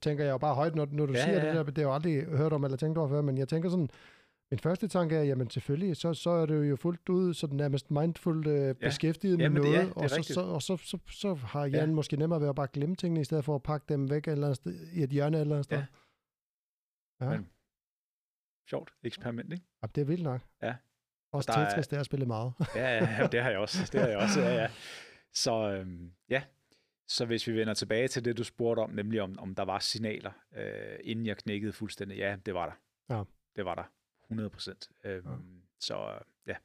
tænker 0.01 0.25
jeg 0.25 0.33
jo 0.33 0.39
bare 0.39 0.55
højt, 0.55 0.75
når, 0.75 0.89
når 0.93 1.07
du 1.07 1.13
Ja, 1.13 1.25
siger 1.25 1.39
ja. 1.39 1.47
ja. 1.47 1.49
det 1.49 1.57
der, 1.57 1.63
det 1.63 1.77
har 1.77 1.83
jeg 1.83 1.89
jo 1.89 1.95
aldrig 1.95 2.25
hørt 2.39 2.53
om 2.53 2.65
eller 2.65 2.77
tænkt 2.77 2.99
over 2.99 3.09
før, 3.09 3.21
men 3.23 3.39
jeg 3.39 3.49
tænker 3.49 3.69
sådan, 3.69 3.91
min 4.51 4.59
første 4.59 4.89
tanke 4.89 5.17
er, 5.17 5.23
jamen 5.23 5.51
selvfølgelig, 5.51 5.97
så, 5.97 6.15
så 6.15 6.31
er 6.31 6.47
det 6.47 6.71
jo 6.71 6.77
fuldt 6.77 7.09
ud 7.09 7.35
sådan 7.35 7.57
nærmest 7.57 7.91
mindful 7.91 8.47
øh, 8.47 8.75
beskæftiget 8.75 9.39
med 9.39 9.45
Jamen, 9.45 9.63
det 9.63 9.69
er- 9.69 9.73
noget, 9.73 9.89
det 9.95 9.97
er 10.01 10.03
og, 10.05 10.11
så, 10.11 10.17
rigtigt. 10.17 10.35
så, 10.35 10.41
og 10.41 10.63
så, 10.63 10.77
så, 10.77 10.99
så 11.11 11.35
har 11.35 11.67
hjernen 11.67 11.91
ja. 11.91 11.95
måske 11.95 12.17
nemmere 12.17 12.41
ved 12.41 12.49
at 12.49 12.55
bare 12.55 12.69
glemme 12.73 12.97
tingene, 12.97 13.21
i 13.21 13.25
stedet 13.25 13.45
for 13.45 13.55
at 13.55 13.63
pakke 13.63 13.87
dem 13.89 14.11
væk 14.11 14.29
eller 14.29 14.47
andet 14.47 14.57
sted, 14.57 14.89
i 14.93 15.03
et 15.03 15.11
hjørne 15.11 15.41
eller 15.41 15.55
andet 15.55 15.65
sted. 15.65 15.79
Ja. 15.79 15.85
Ja, 17.27 17.31
Men- 17.31 17.49
Sjovt 18.71 18.91
eksperiment, 19.03 19.53
ikke? 19.53 19.65
ja. 19.83 19.87
det 19.95 20.01
er 20.01 20.05
vildt 20.05 20.23
nok. 20.23 20.41
Ja. 20.63 20.75
Også 21.33 21.53
er- 21.53 21.69
Tetris, 21.69 21.89
det 21.89 21.97
har 21.97 22.03
spillet 22.05 22.29
meget. 22.29 22.53
Ja, 22.75 22.81
ja, 22.99 23.17
ja, 23.23 23.27
det 23.27 23.43
har 23.43 23.51
jeg 23.51 23.59
også. 23.59 23.89
Det 23.93 24.01
har 24.01 24.09
jeg 24.09 24.19
også, 24.19 24.41
ja, 24.41 24.55
ja. 24.55 24.71
Så 25.33 25.71
øhm, 25.71 26.13
ja, 26.29 26.43
så 27.09 27.25
hvis 27.27 27.47
vi 27.47 27.53
vender 27.57 27.75
tilbage 27.75 28.09
til 28.09 28.25
det, 28.25 28.39
du 28.39 28.45
spurgte 28.45 28.81
om, 28.81 28.91
nemlig 28.91 29.23
om, 29.23 29.39
om 29.39 29.55
der 29.55 29.63
var 29.63 29.79
signaler, 29.79 30.33
øh, 30.57 30.99
inden 31.05 31.27
jeg 31.27 31.37
knækkede 31.37 31.73
fuldstændig, 31.73 32.19
ja, 32.19 32.37
det 32.47 32.55
var 32.55 32.67
der. 32.67 33.17
Ja. 33.17 33.23
Det 33.57 33.65
var 33.65 33.75
der. 33.75 33.83
100 34.27 34.51
procent. 34.51 34.89
Øhm, 35.05 35.27
Ja. 35.27 35.37
Så 35.81 36.21
ja, 36.47 36.57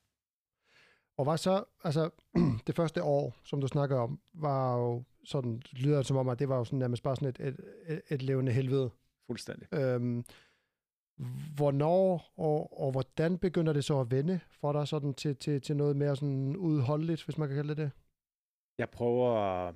Og 1.18 1.24
hvad 1.26 1.38
så, 1.38 1.64
altså 1.84 2.10
det 2.68 2.76
første 2.76 3.04
år, 3.04 3.36
som 3.44 3.62
du 3.62 3.68
snakker 3.68 3.98
om, 4.00 4.20
var 4.34 4.78
jo 4.78 5.04
sådan, 5.26 5.62
lyder 5.72 5.98
det 5.98 6.06
som 6.06 6.18
om, 6.18 6.30
at 6.30 6.40
det 6.40 6.50
var 6.50 6.58
jo 6.58 6.64
sådan 6.64 6.80
nærmest 6.80 7.04
bare 7.04 7.16
sådan 7.16 7.28
et, 7.28 7.40
et, 7.40 7.60
et, 7.88 8.02
et 8.10 8.22
levende 8.22 8.52
helvede. 8.52 8.90
fuldstændig. 9.28 9.74
Øhm, 9.74 10.26
hvornår 11.56 12.34
og, 12.38 12.80
og 12.82 12.92
hvordan 12.92 13.38
begynder 13.38 13.74
det 13.74 13.86
så 13.86 14.00
at 14.00 14.12
vende 14.12 14.40
for 14.50 14.74
dig 14.74 14.88
sådan 14.88 15.14
til, 15.14 15.36
til, 15.36 15.62
til 15.62 15.76
noget 15.76 15.96
mere 15.96 16.16
sådan 16.16 16.56
udholdeligt, 16.58 17.26
hvis 17.26 17.38
man 17.38 17.48
kan 17.48 17.56
kalde 17.58 17.70
det 17.70 17.78
det? 17.78 17.92
Jeg 18.78 18.90
prøver, 18.90 19.74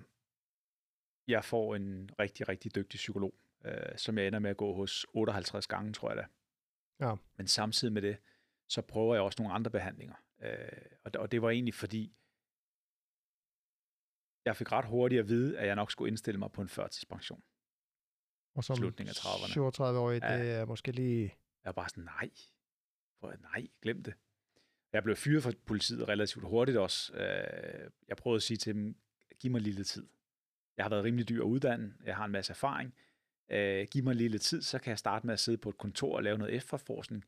jeg 1.28 1.44
får 1.44 1.76
en 1.76 2.10
rigtig, 2.20 2.50
rigtig 2.50 2.76
dygtig 2.76 2.98
psykolog, 2.98 3.34
øh, 3.66 3.98
som 3.98 4.18
jeg 4.18 4.28
ender 4.28 4.40
med 4.40 4.50
at 4.50 4.58
gå 4.58 4.74
hos 4.76 5.06
58 5.14 5.68
gange, 5.68 5.94
tror 5.94 6.10
jeg 6.10 6.18
da. 6.18 6.26
Ja. 7.00 7.16
Men 7.38 7.48
samtidig 7.48 7.94
med 7.94 8.02
det, 8.02 8.18
så 8.68 8.82
prøver 8.82 9.14
jeg 9.16 9.24
også 9.24 9.42
nogle 9.42 9.56
andre 9.56 9.72
behandlinger. 9.72 10.16
Øh, 10.42 10.58
og, 11.04 11.14
det- 11.14 11.22
og 11.22 11.32
det 11.32 11.42
var 11.42 11.50
egentlig 11.50 11.74
fordi, 11.74 12.14
jeg 14.46 14.56
fik 14.58 14.72
ret 14.72 14.86
hurtigt 14.86 15.20
at 15.20 15.28
vide, 15.30 15.58
at 15.60 15.68
jeg 15.68 15.76
nok 15.76 15.92
skulle 15.92 16.10
indstille 16.10 16.40
mig 16.40 16.52
på 16.52 16.62
en 16.62 16.70
førtidspension. 16.70 17.44
Og 18.56 18.64
som 18.64 18.76
Slutningen 18.76 19.10
af 19.10 19.14
30'erne. 19.26 19.52
37 19.52 20.00
år, 20.00 20.12
Ja. 20.12 20.16
det 20.16 20.52
er 20.52 20.66
måske 20.66 20.92
lige... 20.92 21.24
Jeg 21.64 21.70
var 21.70 21.72
bare 21.72 21.90
sådan, 21.90 22.04
nej, 22.04 22.30
for, 23.20 23.34
nej, 23.42 23.68
glem 23.82 24.04
det. 24.04 24.14
Jeg 24.94 25.04
blev 25.04 25.16
fyret 25.16 25.44
fra 25.44 25.52
politiet 25.66 26.08
relativt 26.08 26.46
hurtigt 26.46 26.78
også. 26.78 27.14
Øh, 27.14 27.90
Jeg 28.08 28.18
prøvede 28.18 28.36
at 28.38 28.44
sige 28.44 28.58
til 28.58 28.76
dem, 28.76 28.96
giv 29.40 29.52
mig 29.52 29.62
lidt 29.62 29.88
tid. 29.88 30.08
Jeg 30.78 30.86
har 30.86 30.90
været 30.90 31.04
rimelig 31.04 31.30
dyr 31.30 31.42
at 31.42 31.46
uddanne, 31.46 31.94
jeg 32.04 32.16
har 32.16 32.26
en 32.26 32.32
masse 32.32 32.52
erfaring. 32.52 32.94
Øh, 33.54 33.88
Giv 33.92 34.04
mig 34.04 34.16
lidt 34.16 34.42
tid, 34.42 34.62
så 34.62 34.80
kan 34.80 34.90
jeg 34.90 35.00
starte 35.00 35.26
med 35.26 35.34
at 35.34 35.40
sidde 35.40 35.58
på 35.58 35.70
et 35.70 35.78
kontor 35.78 36.16
og 36.16 36.24
lave 36.24 36.38
noget 36.38 36.54
efterforskning. 36.54 37.26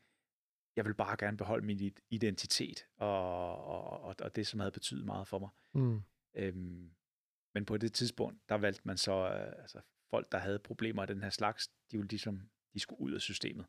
Jeg 0.76 0.84
vil 0.84 0.94
bare 0.94 1.16
gerne 1.18 1.36
beholde 1.36 1.66
min 1.66 1.92
identitet 2.10 2.86
og, 2.96 3.64
og, 3.64 4.00
og, 4.00 4.14
og 4.22 4.36
det, 4.36 4.46
som 4.46 4.60
havde 4.60 4.72
betydet 4.72 5.04
meget 5.04 5.28
for 5.28 5.38
mig. 5.38 5.48
Mm. 5.74 6.02
Øhm, 6.34 6.90
men 7.54 7.64
på 7.64 7.76
det 7.76 7.92
tidspunkt, 7.92 8.48
der 8.48 8.54
valgte 8.54 8.82
man 8.84 8.96
så, 8.96 9.12
øh, 9.12 9.62
altså 9.62 9.80
folk, 10.10 10.32
der 10.32 10.38
havde 10.38 10.58
problemer 10.58 11.02
af 11.02 11.08
den 11.08 11.22
her 11.22 11.30
slags, 11.30 11.68
de 11.68 11.96
ville 11.96 12.08
ligesom, 12.08 12.50
de 12.74 12.80
skulle 12.80 13.00
ud 13.00 13.12
af 13.12 13.20
systemet. 13.20 13.66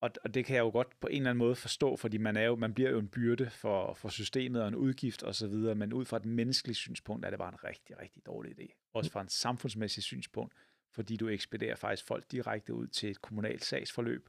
Og, 0.00 0.10
og 0.24 0.34
det 0.34 0.44
kan 0.44 0.56
jeg 0.56 0.62
jo 0.62 0.70
godt 0.70 1.00
på 1.00 1.06
en 1.06 1.16
eller 1.16 1.30
anden 1.30 1.38
måde 1.38 1.54
forstå, 1.54 1.96
fordi 1.96 2.18
man, 2.18 2.36
er 2.36 2.42
jo, 2.42 2.56
man 2.56 2.74
bliver 2.74 2.90
jo 2.90 2.98
en 2.98 3.08
byrde 3.08 3.50
for, 3.50 3.94
for 3.94 4.08
systemet 4.08 4.62
og 4.62 4.68
en 4.68 4.74
udgift 4.74 5.22
osv., 5.22 5.54
men 5.54 5.92
ud 5.92 6.04
fra 6.04 6.16
et 6.16 6.24
menneskeligt 6.24 6.78
synspunkt 6.78 7.26
er 7.26 7.30
det 7.30 7.38
bare 7.38 7.52
en 7.52 7.64
rigtig, 7.64 7.98
rigtig 7.98 8.26
dårlig 8.26 8.60
idé. 8.60 8.90
Også 8.92 9.10
fra 9.10 9.20
en 9.20 9.28
samfundsmæssig 9.28 10.02
synspunkt, 10.02 10.54
fordi 10.90 11.16
du 11.16 11.28
ekspederer 11.28 11.76
faktisk 11.76 12.06
folk 12.06 12.30
direkte 12.32 12.74
ud 12.74 12.86
til 12.86 13.10
et 13.10 13.22
kommunalt 13.22 13.64
sagsforløb, 13.64 14.28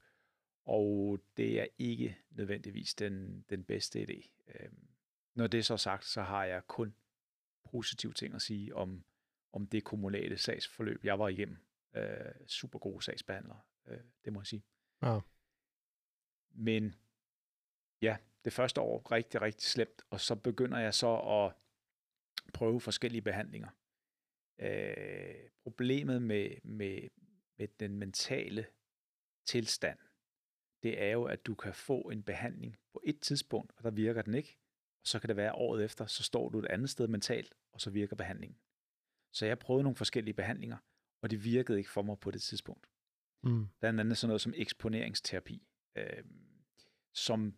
og 0.65 1.19
det 1.37 1.61
er 1.61 1.67
ikke 1.77 2.17
nødvendigvis 2.29 2.93
den, 2.93 3.45
den 3.49 3.63
bedste 3.63 4.01
idé. 4.01 4.29
Øhm, 4.47 4.87
når 5.33 5.47
det 5.47 5.57
er 5.57 5.63
så 5.63 5.77
sagt, 5.77 6.05
så 6.05 6.21
har 6.21 6.45
jeg 6.45 6.67
kun 6.67 6.95
positive 7.63 8.13
ting 8.13 8.35
at 8.35 8.41
sige 8.41 8.75
om, 8.75 9.03
om 9.53 9.67
det 9.67 9.83
kommunale 9.83 10.37
sagsforløb, 10.37 11.05
jeg 11.05 11.19
var 11.19 11.27
igennem. 11.27 11.57
Øh, 11.95 12.47
super 12.47 12.79
gode 12.79 13.03
sagsbehandlere, 13.03 13.61
øh, 13.87 13.99
det 14.25 14.33
må 14.33 14.39
jeg 14.39 14.47
sige. 14.47 14.63
Ja. 15.01 15.19
Men 16.51 16.95
ja, 18.01 18.17
det 18.45 18.53
første 18.53 18.81
år 18.81 19.11
rigtig, 19.11 19.41
rigtig 19.41 19.65
slemt, 19.65 20.01
og 20.09 20.21
så 20.21 20.35
begynder 20.35 20.79
jeg 20.79 20.93
så 20.93 21.15
at 21.15 21.53
prøve 22.53 22.81
forskellige 22.81 23.21
behandlinger. 23.21 23.69
Øh, 24.61 25.49
problemet 25.63 26.21
med, 26.21 26.55
med, 26.63 27.09
med 27.57 27.67
den 27.79 27.97
mentale 27.97 28.65
tilstand, 29.45 29.99
det 30.83 31.01
er 31.01 31.11
jo, 31.11 31.23
at 31.23 31.45
du 31.45 31.55
kan 31.55 31.73
få 31.73 32.01
en 32.01 32.23
behandling 32.23 32.77
på 32.93 33.01
et 33.05 33.19
tidspunkt, 33.19 33.73
og 33.77 33.83
der 33.83 33.91
virker 33.91 34.21
den 34.21 34.33
ikke, 34.33 34.57
og 35.01 35.07
så 35.07 35.19
kan 35.19 35.27
det 35.27 35.37
være 35.37 35.55
året 35.55 35.83
efter, 35.83 36.05
så 36.05 36.23
står 36.23 36.49
du 36.49 36.59
et 36.59 36.65
andet 36.65 36.89
sted 36.89 37.07
mentalt, 37.07 37.53
og 37.71 37.81
så 37.81 37.89
virker 37.89 38.15
behandlingen. 38.15 38.59
Så 39.33 39.45
jeg 39.45 39.59
prøvede 39.59 39.83
nogle 39.83 39.95
forskellige 39.95 40.33
behandlinger, 40.33 40.77
og 41.21 41.31
det 41.31 41.43
virkede 41.43 41.77
ikke 41.77 41.89
for 41.89 42.01
mig 42.01 42.19
på 42.19 42.31
det 42.31 42.41
tidspunkt. 42.41 42.87
Mm. 43.43 43.67
Blandt 43.79 43.99
andet 43.99 44.17
sådan 44.17 44.29
noget 44.29 44.41
som 44.41 44.53
eksponeringsterapi, 44.55 45.67
øh, 45.95 46.23
som 47.13 47.57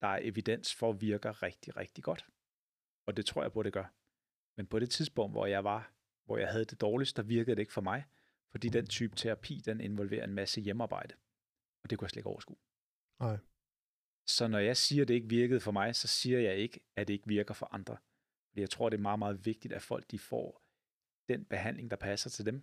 der 0.00 0.08
er 0.08 0.18
evidens 0.22 0.74
for 0.74 0.92
virker 0.92 1.42
rigtig, 1.42 1.76
rigtig 1.76 2.04
godt. 2.04 2.26
Og 3.06 3.16
det 3.16 3.26
tror 3.26 3.42
jeg 3.42 3.52
på, 3.52 3.62
det 3.62 3.72
gør. 3.72 3.94
Men 4.56 4.66
på 4.66 4.78
det 4.78 4.90
tidspunkt, 4.90 5.34
hvor 5.34 5.46
jeg 5.46 5.64
var, 5.64 5.92
hvor 6.24 6.38
jeg 6.38 6.48
havde 6.48 6.64
det 6.64 6.80
dårligst, 6.80 7.16
der 7.16 7.22
virkede 7.22 7.56
det 7.56 7.62
ikke 7.62 7.72
for 7.72 7.80
mig, 7.80 8.04
fordi 8.50 8.68
den 8.68 8.86
type 8.86 9.16
terapi, 9.16 9.62
den 9.64 9.80
involverer 9.80 10.24
en 10.24 10.34
masse 10.34 10.60
hjemmearbejde. 10.60 11.14
Og 11.84 11.90
det 11.90 11.98
kunne 11.98 12.04
jeg 12.06 12.10
slet 12.10 12.20
ikke 12.20 12.28
overskue. 12.28 12.56
Nej. 13.20 13.38
Så 14.26 14.48
når 14.48 14.58
jeg 14.58 14.76
siger, 14.76 15.02
at 15.02 15.08
det 15.08 15.14
ikke 15.14 15.28
virkede 15.28 15.60
for 15.60 15.72
mig, 15.72 15.96
så 15.96 16.08
siger 16.08 16.38
jeg 16.38 16.56
ikke, 16.56 16.80
at 16.96 17.08
det 17.08 17.14
ikke 17.14 17.28
virker 17.28 17.54
for 17.54 17.74
andre. 17.74 17.96
Fordi 18.48 18.60
jeg 18.60 18.70
tror, 18.70 18.88
det 18.88 18.96
er 18.96 19.02
meget, 19.02 19.18
meget 19.18 19.46
vigtigt, 19.46 19.74
at 19.74 19.82
folk 19.82 20.10
de 20.10 20.18
får 20.18 20.62
den 21.28 21.44
behandling, 21.44 21.90
der 21.90 21.96
passer 21.96 22.30
til 22.30 22.46
dem, 22.46 22.62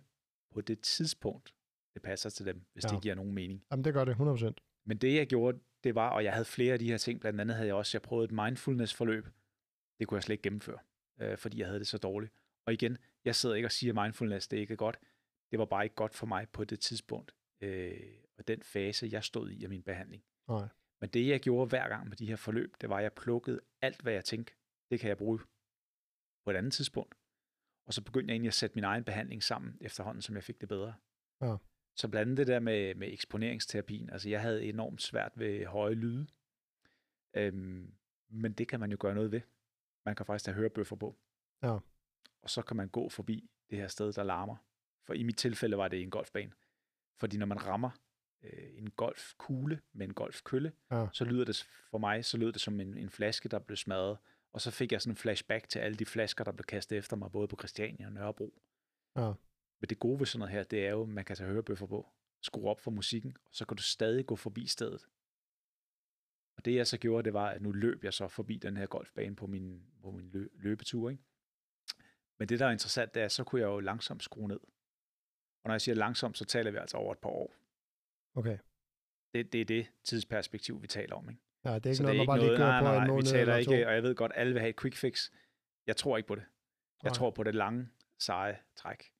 på 0.50 0.60
det 0.60 0.80
tidspunkt, 0.80 1.54
det 1.94 2.02
passer 2.02 2.30
til 2.30 2.46
dem, 2.46 2.64
hvis 2.72 2.84
ja. 2.84 2.88
Ja. 2.88 2.94
det 2.94 3.02
giver 3.02 3.14
nogen 3.14 3.32
mening. 3.32 3.64
Jamen, 3.70 3.84
det 3.84 3.94
gør 3.94 4.04
det 4.04 4.14
100%. 4.14 4.82
Men 4.84 4.98
det, 4.98 5.14
jeg 5.14 5.26
gjorde, 5.26 5.58
det 5.84 5.94
var, 5.94 6.10
og 6.10 6.24
jeg 6.24 6.32
havde 6.32 6.44
flere 6.44 6.72
af 6.72 6.78
de 6.78 6.90
her 6.90 6.98
ting, 6.98 7.20
blandt 7.20 7.40
andet 7.40 7.56
havde 7.56 7.66
jeg 7.66 7.74
også, 7.74 7.96
jeg 7.98 8.02
prøvede 8.02 8.24
et 8.24 8.32
mindfulness-forløb. 8.32 9.26
Det 9.98 10.08
kunne 10.08 10.16
jeg 10.16 10.22
slet 10.22 10.34
ikke 10.34 10.42
gennemføre, 10.42 10.78
øh, 11.20 11.38
fordi 11.38 11.58
jeg 11.58 11.66
havde 11.66 11.78
det 11.78 11.86
så 11.86 11.98
dårligt. 11.98 12.32
Og 12.66 12.72
igen, 12.72 12.98
jeg 13.24 13.34
sidder 13.34 13.54
ikke 13.54 13.66
og 13.66 13.72
siger, 13.72 13.92
at 13.92 14.04
mindfulness, 14.04 14.48
det 14.48 14.56
er 14.56 14.60
ikke 14.60 14.76
godt. 14.76 14.98
Det 15.50 15.58
var 15.58 15.64
bare 15.64 15.84
ikke 15.84 15.96
godt 15.96 16.14
for 16.14 16.26
mig 16.26 16.48
på 16.48 16.64
det 16.64 16.80
tidspunkt, 16.80 17.34
øh, 17.60 18.14
og 18.38 18.48
den 18.48 18.62
fase, 18.62 19.08
jeg 19.12 19.24
stod 19.24 19.50
i 19.50 19.64
af 19.64 19.68
min 19.68 19.82
behandling. 19.82 20.24
Nej. 20.48 20.68
Men 21.00 21.10
det, 21.10 21.28
jeg 21.28 21.40
gjorde 21.40 21.68
hver 21.68 21.88
gang 21.88 22.08
med 22.08 22.16
de 22.16 22.26
her 22.26 22.36
forløb, 22.36 22.74
det 22.80 22.88
var, 22.88 22.96
at 22.96 23.02
jeg 23.02 23.12
plukkede 23.12 23.60
alt, 23.82 24.02
hvad 24.02 24.12
jeg 24.12 24.24
tænkte, 24.24 24.54
det 24.90 25.00
kan 25.00 25.08
jeg 25.08 25.18
bruge 25.18 25.38
på 26.44 26.50
et 26.50 26.56
andet 26.56 26.72
tidspunkt. 26.72 27.14
Og 27.86 27.94
så 27.94 28.04
begyndte 28.04 28.30
jeg 28.30 28.34
egentlig 28.34 28.48
at 28.48 28.54
sætte 28.54 28.74
min 28.74 28.84
egen 28.84 29.04
behandling 29.04 29.42
sammen, 29.42 29.78
efterhånden 29.80 30.22
som 30.22 30.34
jeg 30.34 30.44
fik 30.44 30.60
det 30.60 30.68
bedre. 30.68 30.94
Ja. 31.40 31.56
Så 31.96 32.08
blandt 32.08 32.26
andet 32.26 32.36
det 32.36 32.46
der 32.46 32.60
med, 32.60 32.94
med 32.94 33.12
eksponeringsterapien, 33.12 34.10
altså 34.10 34.28
jeg 34.28 34.40
havde 34.40 34.64
enormt 34.64 35.02
svært 35.02 35.32
ved 35.36 35.66
høje 35.66 35.94
lyde, 35.94 36.26
øhm, 37.36 37.94
men 38.28 38.52
det 38.52 38.68
kan 38.68 38.80
man 38.80 38.90
jo 38.90 38.96
gøre 39.00 39.14
noget 39.14 39.32
ved. 39.32 39.40
Man 40.06 40.16
kan 40.16 40.26
faktisk 40.26 40.46
have 40.46 40.54
hørebøffer 40.54 40.96
på. 40.96 41.16
Ja. 41.62 41.78
Og 42.42 42.50
så 42.50 42.62
kan 42.62 42.76
man 42.76 42.88
gå 42.88 43.08
forbi 43.08 43.50
det 43.70 43.78
her 43.78 43.88
sted, 43.88 44.12
der 44.12 44.22
larmer. 44.22 44.56
For 45.06 45.14
i 45.14 45.22
mit 45.22 45.36
tilfælde 45.36 45.76
var 45.78 45.88
det 45.88 46.02
en 46.02 46.10
golfbane. 46.10 46.52
Fordi 47.16 47.36
når 47.36 47.46
man 47.46 47.66
rammer 47.66 47.90
øh, 48.42 48.78
en 48.78 48.90
golfkugle 48.90 49.80
med 49.92 50.06
en 50.08 50.14
golfkølle, 50.14 50.72
Ja. 50.90 51.06
så 51.12 51.24
lyder 51.24 51.44
det 51.44 51.68
for 51.90 51.98
mig, 51.98 52.24
så 52.24 52.36
lød 52.36 52.52
det 52.52 52.60
som 52.60 52.80
en, 52.80 52.96
en 52.96 53.10
flaske, 53.10 53.48
der 53.48 53.58
blev 53.58 53.76
smadret. 53.76 54.18
Og 54.52 54.60
så 54.60 54.70
fik 54.70 54.92
jeg 54.92 55.00
sådan 55.02 55.12
en 55.12 55.16
flashback 55.16 55.68
til 55.68 55.78
alle 55.78 55.96
de 55.96 56.04
flasker, 56.06 56.44
der 56.44 56.52
blev 56.52 56.64
kastet 56.64 56.98
efter 56.98 57.16
mig, 57.16 57.32
både 57.32 57.48
på 57.48 57.56
Christiania 57.56 58.06
og 58.06 58.12
Nørrebro. 58.12 58.62
Ja. 59.16 59.32
Men 59.80 59.88
det 59.88 59.98
gode 59.98 60.18
ved 60.18 60.26
sådan 60.26 60.38
noget 60.38 60.52
her, 60.52 60.62
det 60.62 60.86
er 60.86 60.90
jo, 60.90 61.02
at 61.02 61.08
man 61.08 61.24
kan 61.24 61.36
tage 61.36 61.48
hørebøffer 61.50 61.86
på, 61.86 62.08
skrue 62.42 62.70
op 62.70 62.80
for 62.80 62.90
musikken, 62.90 63.36
og 63.44 63.50
så 63.54 63.64
kan 63.66 63.76
du 63.76 63.82
stadig 63.82 64.26
gå 64.26 64.36
forbi 64.36 64.66
stedet. 64.66 65.06
Og 66.56 66.64
det 66.64 66.74
jeg 66.74 66.86
så 66.86 66.98
gjorde, 66.98 67.24
det 67.24 67.32
var, 67.32 67.46
at 67.50 67.62
nu 67.62 67.72
løb 67.72 68.04
jeg 68.04 68.12
så 68.14 68.28
forbi 68.28 68.56
den 68.58 68.76
her 68.76 68.86
golfbane 68.86 69.36
på 69.36 69.46
min, 69.46 69.82
på 70.02 70.10
min 70.10 70.28
lø, 70.30 70.46
løbetur. 70.54 71.10
Ikke? 71.10 71.22
Men 72.40 72.48
det, 72.48 72.60
der 72.60 72.66
er 72.66 72.70
interessant, 72.70 73.14
det 73.14 73.22
er, 73.22 73.28
så 73.28 73.44
kunne 73.44 73.60
jeg 73.60 73.66
jo 73.66 73.80
langsomt 73.80 74.22
skrue 74.22 74.48
ned. 74.48 74.60
Og 75.62 75.66
når 75.68 75.72
jeg 75.72 75.80
siger 75.80 75.94
langsomt, 75.94 76.38
så 76.38 76.44
taler 76.44 76.70
vi 76.70 76.76
altså 76.76 76.96
over 76.96 77.12
et 77.12 77.18
par 77.18 77.30
år. 77.30 77.54
Okay. 78.34 78.58
Det, 79.34 79.52
det 79.52 79.60
er 79.60 79.64
det 79.64 79.90
tidsperspektiv, 80.04 80.82
vi 80.82 80.86
taler 80.86 81.14
om. 81.14 81.30
Ikke? 81.30 81.42
Ja, 81.64 81.74
det 81.74 81.86
er 81.86 81.90
ikke 81.90 81.96
så 81.96 82.02
noget, 82.02 82.16
man 82.18 82.26
bare 82.26 82.38
lige 82.38 82.46
noget, 82.46 82.58
kører 82.58 82.70
nej, 82.70 82.80
på 82.80 82.84
nej, 82.84 83.02
en 83.02 83.08
måned 83.08 83.22
vi 83.22 83.28
taler 83.28 83.52
to. 83.64 83.72
ikke, 83.72 83.86
og 83.86 83.94
jeg 83.94 84.02
ved 84.02 84.14
godt, 84.14 84.32
alle 84.34 84.52
vil 84.52 84.60
have 84.60 84.70
et 84.70 84.80
quick 84.80 84.96
fix. 84.96 85.30
Jeg 85.86 85.96
tror 85.96 86.16
ikke 86.16 86.26
på 86.26 86.34
det. 86.34 86.44
Jeg 87.02 87.10
Nej. 87.10 87.14
tror 87.14 87.30
på 87.30 87.42
det 87.42 87.54
lange, 87.54 87.88
seje 88.18 88.58
træk. 88.76 89.12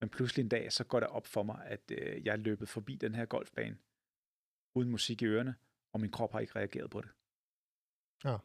Men 0.00 0.08
pludselig 0.08 0.42
en 0.42 0.48
dag, 0.48 0.72
så 0.72 0.84
går 0.84 1.00
det 1.00 1.08
op 1.08 1.26
for 1.26 1.42
mig, 1.42 1.66
at 1.66 1.90
øh, 1.90 2.26
jeg 2.26 2.32
er 2.32 2.36
løbet 2.36 2.68
forbi 2.68 2.96
den 2.96 3.14
her 3.14 3.26
golfbane, 3.26 3.78
uden 4.74 4.90
musik 4.90 5.22
i 5.22 5.26
ørerne, 5.26 5.54
og 5.92 6.00
min 6.00 6.10
krop 6.10 6.32
har 6.32 6.40
ikke 6.40 6.56
reageret 6.56 6.90
på 6.90 7.00
det. 7.00 7.10
Ja. 8.24 8.36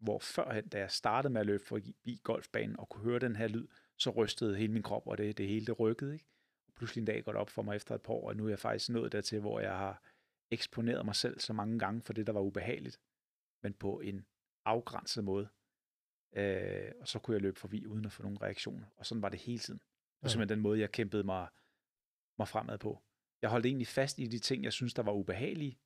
Hvor 0.00 0.18
førhen, 0.18 0.68
da 0.68 0.78
jeg 0.78 0.90
startede 0.90 1.32
med 1.32 1.40
at 1.40 1.46
løbe 1.46 1.64
forbi 1.64 2.20
golfbanen 2.24 2.78
og 2.78 2.88
kunne 2.88 3.04
høre 3.04 3.18
den 3.18 3.36
her 3.36 3.48
lyd, 3.48 3.68
så 3.96 4.10
rystede 4.10 4.56
hele 4.56 4.72
min 4.72 4.82
krop, 4.82 5.06
og 5.06 5.18
det, 5.18 5.38
det 5.38 5.48
hele 5.48 5.66
det 5.66 5.80
rykkede. 5.80 6.12
Ikke? 6.12 6.26
Og 6.66 6.74
pludselig 6.74 7.02
en 7.02 7.06
dag 7.06 7.24
går 7.24 7.32
det 7.32 7.40
op 7.40 7.50
for 7.50 7.62
mig 7.62 7.76
efter 7.76 7.94
et 7.94 8.02
par 8.02 8.14
år, 8.14 8.28
og 8.28 8.36
nu 8.36 8.44
er 8.44 8.48
jeg 8.48 8.58
faktisk 8.58 8.90
nået 8.90 9.12
dertil, 9.12 9.40
hvor 9.40 9.60
jeg 9.60 9.76
har 9.76 10.02
eksponeret 10.50 11.04
mig 11.04 11.14
selv 11.14 11.40
så 11.40 11.52
mange 11.52 11.78
gange 11.78 12.02
for 12.02 12.12
det, 12.12 12.26
der 12.26 12.32
var 12.32 12.40
ubehageligt, 12.40 13.00
men 13.62 13.74
på 13.74 14.00
en 14.00 14.26
afgrænset 14.64 15.24
måde. 15.24 15.48
Øh, 16.32 16.92
og 17.00 17.08
så 17.08 17.18
kunne 17.18 17.34
jeg 17.34 17.42
løbe 17.42 17.58
forbi 17.58 17.86
uden 17.86 18.04
at 18.04 18.12
få 18.12 18.22
nogen 18.22 18.42
reaktioner. 18.42 18.86
Og 18.96 19.06
sådan 19.06 19.22
var 19.22 19.28
det 19.28 19.40
hele 19.40 19.58
tiden. 19.58 19.80
Det 19.80 20.22
var 20.22 20.28
simpelthen 20.28 20.56
den 20.56 20.62
måde, 20.62 20.80
jeg 20.80 20.92
kæmpede 20.92 21.24
mig, 21.24 21.48
mig 22.38 22.48
fremad 22.48 22.78
på. 22.78 23.02
Jeg 23.42 23.50
holdt 23.50 23.66
egentlig 23.66 23.86
fast 23.86 24.18
i 24.18 24.26
de 24.26 24.38
ting, 24.38 24.64
jeg 24.64 24.72
synes, 24.72 24.94
der 24.94 25.02
var 25.02 25.12
ubehagelige, 25.12 25.78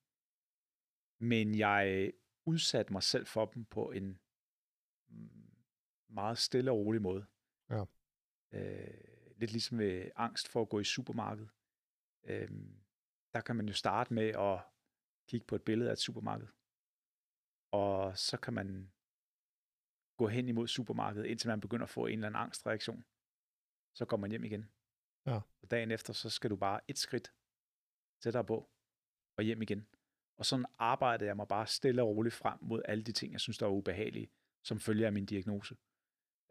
men 1.20 1.58
jeg 1.58 2.12
udsatte 2.44 2.92
mig 2.92 3.02
selv 3.02 3.26
for 3.26 3.46
dem 3.46 3.64
på 3.64 3.90
en 3.90 4.18
mm, 5.08 5.54
meget 6.08 6.38
stille 6.38 6.70
og 6.70 6.76
rolig 6.76 7.02
måde. 7.02 7.26
Ja. 7.70 7.84
Øh, 8.52 9.34
lidt 9.36 9.50
ligesom 9.50 9.76
med 9.76 10.10
angst 10.16 10.48
for 10.48 10.62
at 10.62 10.68
gå 10.68 10.80
i 10.80 10.84
supermarkedet. 10.84 11.50
Øh, 12.24 12.50
der 13.34 13.40
kan 13.40 13.56
man 13.56 13.66
jo 13.66 13.74
starte 13.74 14.14
med 14.14 14.28
at 14.28 14.62
kigge 15.28 15.46
på 15.46 15.54
et 15.54 15.62
billede 15.62 15.90
af 15.90 15.92
et 15.92 15.98
supermarked. 15.98 16.48
Og 17.70 18.18
så 18.18 18.36
kan 18.36 18.54
man 18.54 18.92
gå 20.16 20.28
hen 20.28 20.48
imod 20.48 20.68
supermarkedet, 20.68 21.26
indtil 21.26 21.48
man 21.48 21.60
begynder 21.60 21.84
at 21.84 21.90
få 21.90 22.06
en 22.06 22.12
eller 22.12 22.26
anden 22.26 22.40
angstreaktion. 22.40 23.04
Så 23.94 24.04
kommer 24.04 24.20
man 24.20 24.30
hjem 24.30 24.44
igen. 24.44 24.70
Ja. 25.26 25.40
Og 25.62 25.70
dagen 25.70 25.90
efter, 25.90 26.12
så 26.12 26.30
skal 26.30 26.50
du 26.50 26.56
bare 26.56 26.80
et 26.88 26.98
skridt 26.98 27.32
tættere 28.20 28.44
på 28.44 28.70
og 29.36 29.44
hjem 29.44 29.62
igen. 29.62 29.86
Og 30.36 30.46
sådan 30.46 30.66
arbejdede 30.78 31.28
jeg 31.28 31.36
mig 31.36 31.48
bare 31.48 31.66
stille 31.66 32.02
og 32.02 32.08
roligt 32.08 32.34
frem 32.34 32.58
mod 32.62 32.82
alle 32.84 33.04
de 33.04 33.12
ting, 33.12 33.32
jeg 33.32 33.40
synes, 33.40 33.58
der 33.58 33.66
var 33.66 33.72
ubehagelige, 33.72 34.30
som 34.62 34.80
følger 34.80 35.06
af 35.06 35.12
min 35.12 35.26
diagnose. 35.26 35.76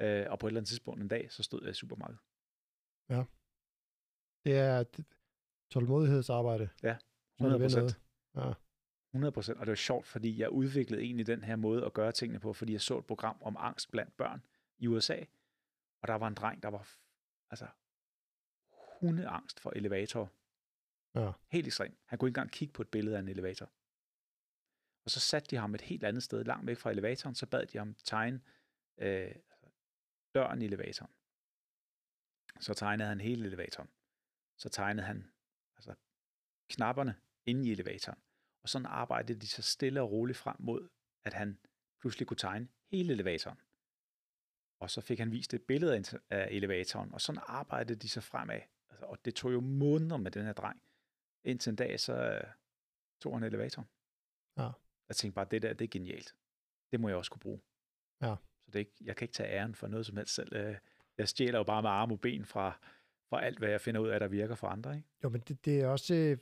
Øh, 0.01 0.25
og 0.29 0.39
på 0.39 0.47
et 0.47 0.49
eller 0.49 0.59
andet 0.59 0.69
tidspunkt 0.69 1.01
en 1.01 1.07
dag, 1.07 1.31
så 1.31 1.43
stod 1.43 1.61
jeg 1.61 1.69
i 1.71 1.73
supermarkedet. 1.73 2.21
Det 4.45 4.57
er 4.57 4.83
tålmodighedsarbejde. 5.69 6.69
Ja, 6.83 6.97
Så 7.37 7.45
er 7.45 7.49
der 7.49 7.55
100 7.55 7.59
ved 7.59 7.65
procent. 7.65 8.01
Ja. 8.35 8.53
100 9.11 9.31
procent. 9.31 9.57
Og 9.57 9.65
det 9.65 9.71
var 9.71 9.75
sjovt, 9.75 10.07
fordi 10.07 10.39
jeg 10.39 10.49
udviklede 10.49 11.01
egentlig 11.01 11.27
den 11.27 11.43
her 11.43 11.55
måde 11.55 11.85
at 11.85 11.93
gøre 11.93 12.11
tingene 12.11 12.39
på, 12.39 12.53
fordi 12.53 12.73
jeg 12.73 12.81
så 12.81 12.97
et 12.97 13.05
program 13.05 13.37
om 13.41 13.55
angst 13.59 13.91
blandt 13.91 14.17
børn 14.17 14.43
i 14.77 14.87
USA. 14.87 15.17
Og 16.01 16.07
der 16.07 16.13
var 16.13 16.27
en 16.27 16.33
dreng, 16.33 16.63
der 16.63 16.69
var 16.69 16.89
altså 17.49 17.67
hundeangst 18.99 19.59
for 19.59 19.71
elevatorer. 19.75 20.27
Ja. 21.15 21.31
Helt 21.47 21.67
ekstremt. 21.67 21.97
Han 22.05 22.19
kunne 22.19 22.27
ikke 22.27 22.39
engang 22.39 22.51
kigge 22.51 22.73
på 22.73 22.81
et 22.81 22.87
billede 22.87 23.15
af 23.15 23.19
en 23.19 23.27
elevator. 23.27 23.69
Og 25.05 25.11
så 25.11 25.19
satte 25.19 25.49
de 25.49 25.55
ham 25.55 25.75
et 25.75 25.81
helt 25.81 26.03
andet 26.03 26.23
sted, 26.23 26.43
langt 26.43 26.67
væk 26.67 26.77
fra 26.77 26.91
elevatoren, 26.91 27.35
så 27.35 27.45
bad 27.45 27.65
de 27.65 27.77
ham 27.77 27.95
tegne 28.03 28.41
øh, 28.97 29.35
døren 30.35 30.61
i 30.61 30.65
elevatoren. 30.65 31.11
Så 32.59 32.73
tegnede 32.73 33.09
han 33.09 33.21
hele 33.21 33.45
elevatoren. 33.45 33.89
Så 34.57 34.69
tegnede 34.69 35.07
han 35.07 35.31
altså, 35.75 35.95
knapperne 36.69 37.15
inde 37.45 37.69
i 37.69 37.71
elevatoren. 37.71 38.19
Og 38.63 38.69
sådan 38.69 38.85
arbejdede 38.85 39.39
de 39.39 39.47
så 39.47 39.61
stille 39.61 40.01
og 40.01 40.11
roligt 40.11 40.37
frem 40.37 40.55
mod, 40.59 40.89
at 41.23 41.33
han 41.33 41.59
pludselig 41.99 42.27
kunne 42.27 42.37
tegne 42.37 42.67
hele 42.91 43.13
elevatoren. 43.13 43.59
Og 44.79 44.91
så 44.91 45.01
fik 45.01 45.19
han 45.19 45.31
vist 45.31 45.53
et 45.53 45.61
billede 45.61 45.95
af 45.95 46.13
af 46.29 46.47
elevatoren, 46.51 47.13
og 47.13 47.21
sådan 47.21 47.41
arbejdede 47.45 47.99
de 47.99 48.09
så 48.09 48.21
fremad. 48.21 48.61
Altså, 48.89 49.05
og 49.05 49.25
det 49.25 49.35
tog 49.35 49.53
jo 49.53 49.59
måneder 49.59 50.17
med 50.17 50.31
den 50.31 50.45
her 50.45 50.53
dreng. 50.53 50.81
Indtil 51.43 51.69
en 51.69 51.75
dag, 51.75 51.99
så 51.99 52.13
øh, 52.13 52.43
tog 53.21 53.33
han 53.39 53.43
elevatoren. 53.43 53.87
Ja. 54.57 54.69
Jeg 55.09 55.15
tænkte 55.15 55.35
bare, 55.35 55.47
det 55.51 55.61
der, 55.61 55.73
det 55.73 55.85
er 55.85 55.89
genialt. 55.89 56.35
Det 56.91 56.99
må 56.99 57.07
jeg 57.07 57.17
også 57.17 57.31
kunne 57.31 57.39
bruge. 57.39 57.61
Ja. 58.21 58.35
Så 58.65 58.67
det 58.67 58.75
er 58.75 58.79
ikke, 58.79 58.93
jeg 59.01 59.15
kan 59.15 59.25
ikke 59.25 59.33
tage 59.33 59.49
æren 59.49 59.75
for 59.75 59.87
noget 59.87 60.05
som 60.05 60.17
helst 60.17 60.33
selv. 60.35 60.55
Øh, 60.55 60.75
Jeg 61.17 61.27
stjæler 61.27 61.57
jo 61.59 61.63
bare 61.63 61.81
med 61.81 61.89
arme 61.89 62.13
og 62.13 62.21
ben 62.21 62.45
fra, 62.45 62.79
fra 63.29 63.45
alt, 63.45 63.57
hvad 63.59 63.69
jeg 63.69 63.81
finder 63.81 64.01
ud 64.01 64.07
af, 64.09 64.19
der 64.19 64.27
virker 64.27 64.55
for 64.55 64.67
andre. 64.67 64.95
Ikke? 64.95 65.07
Jo, 65.23 65.29
men 65.29 65.41
det, 65.41 65.65
det, 65.65 65.81
er 65.81 65.87
også, 65.87 66.13
øh, 66.13 66.37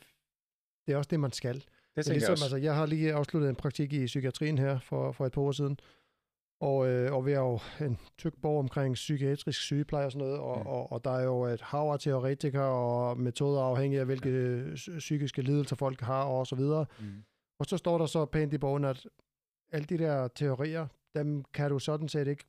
det 0.85 0.93
er 0.93 0.97
også 0.97 1.07
det, 1.07 1.19
man 1.19 1.31
skal. 1.31 1.55
Det 1.55 1.63
er 2.07 2.11
ligesom, 2.11 2.21
jeg 2.21 2.31
også. 2.31 2.43
altså, 2.45 2.57
jeg 2.57 2.75
har 2.75 2.85
lige 2.85 3.13
afsluttet 3.13 3.49
en 3.49 3.55
praktik 3.55 3.93
i 3.93 4.05
psykiatrien 4.05 4.57
her 4.57 4.79
for, 4.79 5.11
for 5.11 5.25
et 5.25 5.31
par 5.31 5.41
år 5.41 5.51
siden, 5.51 5.79
og, 6.61 6.87
øh, 6.87 7.13
og 7.13 7.25
vi 7.25 7.31
er 7.31 7.39
jo 7.39 7.59
en 7.85 7.97
tyk 8.17 8.33
borg 8.41 8.59
omkring 8.59 8.93
psykiatrisk 8.93 9.59
sygepleje 9.61 10.05
og 10.05 10.11
sådan 10.11 10.27
noget, 10.27 10.39
og, 10.39 10.59
Mm. 10.59 10.67
og, 10.67 10.91
og 10.91 11.03
der 11.03 11.11
er 11.11 11.23
jo 11.23 11.43
et 11.43 11.61
hav 11.61 11.89
af 11.91 11.99
teoretikere 11.99 12.63
og 12.63 13.19
metoder 13.19 13.61
afhængig 13.61 13.99
af, 13.99 14.05
hvilke 14.05 14.63
psykiske 14.97 15.41
lidelser 15.41 15.75
folk 15.75 16.01
har 16.01 16.23
og 16.23 16.47
så 16.47 16.55
videre. 16.55 16.85
Mm. 16.99 17.05
Og 17.59 17.65
så 17.65 17.77
står 17.77 17.97
der 17.97 18.05
så 18.05 18.25
pænt 18.25 18.53
i 18.53 18.57
bogen, 18.57 18.85
at 18.85 19.07
alle 19.71 19.85
de 19.85 19.97
der 19.97 20.27
teorier, 20.27 20.87
dem 21.15 21.43
kan 21.53 21.69
du 21.71 21.79
sådan 21.79 22.07
set 22.09 22.27
ikke 22.27 22.43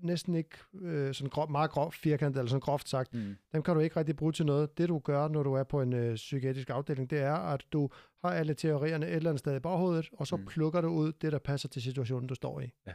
næsten 0.00 0.34
ikke 0.34 0.56
øh, 0.80 1.14
sådan 1.14 1.30
grov, 1.30 1.50
meget 1.50 1.70
grov 1.70 1.92
firkantet, 1.92 2.38
eller 2.40 2.48
sådan 2.48 2.60
groft 2.60 2.88
sagt, 2.88 3.14
Mm. 3.14 3.36
dem 3.52 3.62
kan 3.62 3.74
du 3.74 3.80
ikke 3.80 3.96
rigtig 3.96 4.16
bruge 4.16 4.32
til 4.32 4.46
noget. 4.46 4.78
Det 4.78 4.88
du 4.88 4.98
gør, 4.98 5.28
når 5.28 5.42
du 5.42 5.54
er 5.54 5.62
på 5.64 5.80
en 5.82 5.92
øh, 5.92 6.14
psykiatrisk 6.14 6.70
afdeling, 6.70 7.10
det 7.10 7.18
er, 7.20 7.34
at 7.34 7.64
du 7.72 7.90
har 8.24 8.30
alle 8.30 8.54
teorierne 8.54 9.06
et 9.06 9.14
eller 9.14 9.30
andet 9.30 9.38
sted 9.38 9.56
i 9.56 9.60
baghovedet, 9.60 10.08
og 10.12 10.26
så 10.26 10.36
mm. 10.36 10.44
plukker 10.46 10.80
du 10.80 10.88
ud 10.88 11.12
det, 11.12 11.32
der 11.32 11.38
passer 11.38 11.68
til 11.68 11.82
situationen, 11.82 12.26
du 12.28 12.34
står 12.34 12.60
i. 12.60 12.70
Ja. 12.86 12.92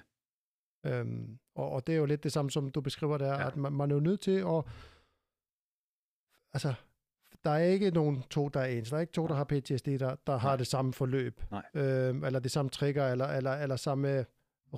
Øhm, 0.85 1.39
og, 1.55 1.69
og 1.71 1.87
det 1.87 1.93
er 1.95 1.99
jo 1.99 2.05
lidt 2.05 2.23
det 2.23 2.31
samme, 2.31 2.51
som 2.51 2.69
du 2.69 2.81
beskriver 2.81 3.17
der, 3.17 3.27
Ja. 3.27 3.39
ja. 3.41 3.47
at 3.47 3.55
man, 3.57 3.73
man 3.73 3.91
er 3.91 3.95
jo 3.95 4.01
nødt 4.01 4.21
til 4.21 4.31
at... 4.39 4.63
Altså, 6.53 6.73
der 7.43 7.49
er 7.49 7.57
ikke 7.63 7.91
nogen 7.91 8.23
to, 8.29 8.47
der 8.49 8.59
er 8.59 8.65
ens. 8.65 8.89
Der 8.89 8.97
er 8.97 9.01
ikke 9.01 9.13
to, 9.13 9.27
der 9.27 9.33
har 9.35 9.43
PTSD, 9.43 9.87
der, 9.87 10.15
der 10.27 10.37
har 10.37 10.49
Nej. 10.49 10.55
det 10.57 10.67
samme 10.67 10.93
forløb. 10.93 11.41
Nej. 11.51 11.63
Øhm, 11.73 12.23
eller 12.23 12.39
det 12.39 12.51
samme 12.51 12.69
trigger, 12.69 13.07
eller, 13.11 13.25
eller, 13.27 13.51
eller 13.51 13.75
samme 13.75 14.25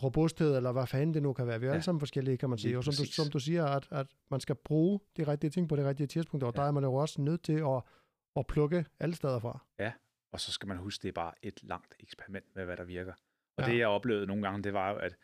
robusthed, 0.04 0.56
eller 0.56 0.72
hvad 0.72 0.88
fanden 0.88 1.14
det 1.14 1.24
nu 1.24 1.34
kan 1.34 1.48
være. 1.48 1.60
Vi 1.60 1.66
er 1.66 1.68
ja. 1.68 1.72
Ja. 1.72 1.76
alle 1.76 1.84
sammen 1.84 2.00
forskellige, 2.00 2.38
kan 2.38 2.50
man 2.50 2.58
sige. 2.58 2.78
Og 2.78 2.84
som 2.84 2.94
du, 2.94 3.12
som 3.12 3.32
du 3.32 3.40
siger, 3.40 3.66
at, 3.66 3.88
at 3.92 4.08
man 4.32 4.40
skal 4.40 4.56
bruge 4.56 5.00
de 5.18 5.28
rigtige 5.28 5.50
ting 5.50 5.70
på 5.70 5.76
det 5.76 5.86
rigtige 5.86 6.08
tidspunkt, 6.08 6.44
og 6.44 6.54
Ja. 6.56 6.62
der 6.62 6.68
er 6.68 6.72
man 6.72 6.84
jo 6.84 6.94
også 6.94 7.22
nødt 7.22 7.44
til 7.44 7.54
at, 7.60 7.82
at 8.36 8.48
plukke 8.48 8.86
alle 9.00 9.16
steder 9.16 9.40
fra. 9.40 9.66
Og 10.34 10.40
så 10.40 10.52
skal 10.52 10.68
man 10.68 10.78
huske, 10.78 11.02
det 11.04 11.08
er 11.10 11.14
bare 11.14 11.34
et 11.42 11.64
langt 11.64 11.96
eksperiment 12.00 12.46
med, 12.56 12.66
hvad 12.66 12.78
der 12.78 12.84
virker. 12.84 13.14
Og 13.58 13.64
Ja. 13.64 13.72
det, 13.72 13.78
jeg 13.80 13.88
oplevede 13.88 14.26
nogle 14.28 14.44
gange, 14.44 14.64
det 14.64 14.74
var 14.74 14.90
jo, 14.90 14.96
at 14.96 15.16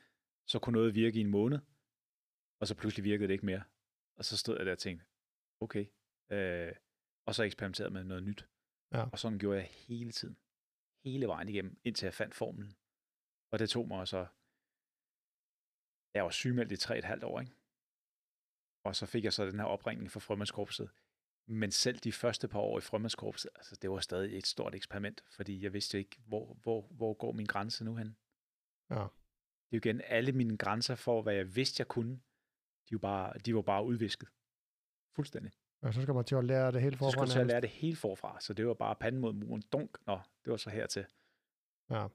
så 0.45 0.59
kunne 0.59 0.73
noget 0.73 0.95
virke 0.95 1.17
i 1.17 1.21
en 1.21 1.29
måned, 1.29 1.59
og 2.59 2.67
så 2.67 2.75
pludselig 2.75 3.03
virkede 3.03 3.27
det 3.27 3.33
ikke 3.33 3.45
mere. 3.45 3.63
Og 4.17 4.25
så 4.25 4.37
stod 4.37 4.57
jeg 4.57 4.65
der 4.65 4.71
og 4.71 4.77
tænkte, 4.77 5.05
okay. 5.59 5.85
Øh, 6.31 6.75
og 7.25 7.35
så 7.35 7.43
eksperimenterede 7.43 7.93
med 7.93 8.03
noget 8.03 8.23
nyt. 8.23 8.47
Ja. 8.91 9.09
Og 9.09 9.19
sådan 9.19 9.39
gjorde 9.39 9.59
jeg 9.59 9.67
hele 9.67 10.11
tiden. 10.11 10.37
Hele 11.03 11.27
vejen 11.27 11.49
igennem, 11.49 11.79
indtil 11.83 12.05
jeg 12.05 12.13
fandt 12.13 12.35
formlen. 12.35 12.75
Og 13.51 13.59
det 13.59 13.69
tog 13.69 13.87
mig 13.87 14.07
så... 14.07 14.27
Jeg 16.13 16.23
var 16.23 16.29
sygemeldt 16.29 16.71
i 16.71 16.77
tre 16.77 16.97
et 16.97 17.03
halvt 17.03 17.23
år, 17.23 17.39
ikke? 17.39 17.51
Og 18.83 18.95
så 18.95 19.05
fik 19.05 19.23
jeg 19.23 19.33
så 19.33 19.45
den 19.45 19.59
her 19.59 19.65
opringning 19.65 20.11
fra 20.11 20.19
frømandskorpset. 20.19 20.89
Men 21.47 21.71
selv 21.71 21.97
de 21.97 22.11
første 22.11 22.47
par 22.47 22.59
år 22.59 22.77
i 22.77 22.81
frømandskorpset, 22.81 23.51
altså 23.55 23.75
det 23.75 23.89
var 23.89 23.99
stadig 23.99 24.37
et 24.37 24.47
stort 24.47 24.75
eksperiment, 24.75 25.23
fordi 25.31 25.63
jeg 25.63 25.73
vidste 25.73 25.97
ikke, 25.97 26.17
hvor, 26.27 26.53
hvor, 26.53 26.81
hvor 26.81 27.13
går 27.13 27.31
min 27.31 27.45
grænse 27.45 27.85
nu 27.85 27.95
hen. 27.95 28.17
Ja. 28.89 29.07
Det 29.69 29.77
er 29.77 29.77
jo 29.77 29.89
igen, 29.89 30.01
alle 30.05 30.31
mine 30.31 30.57
grænser 30.57 30.95
for, 30.95 31.21
hvad 31.21 31.33
jeg 31.33 31.55
vidste, 31.55 31.81
jeg 31.81 31.87
kunne, 31.87 32.19
de, 32.89 32.93
var 32.95 32.97
bare, 32.99 33.33
de 33.37 33.55
var 33.55 33.61
bare 33.61 33.85
udvisket. 33.85 34.29
Fuldstændig. 35.15 35.51
Og 35.81 35.93
så 35.93 36.01
skal 36.01 36.13
man 36.13 36.23
til 36.25 36.35
at 36.35 36.45
lære 36.45 36.71
det 36.71 36.81
helt 36.81 36.95
Så 36.95 36.97
forfra. 36.99 37.11
skulle 37.11 37.23
jeg 37.27 37.31
til 37.31 37.39
at 37.39 37.47
lære 37.47 37.61
det 37.61 37.69
helt 37.69 37.97
forfra, 37.97 38.39
så 38.39 38.53
det 38.53 38.67
var 38.67 38.73
bare 38.73 38.95
panden 38.95 39.21
mod 39.21 39.33
muren. 39.33 39.61
Dunk, 39.71 39.97
nå, 40.07 40.19
det 40.45 40.51
var 40.51 40.57
så 40.57 40.69
hertil. 40.69 41.05
Ja. 41.89 42.07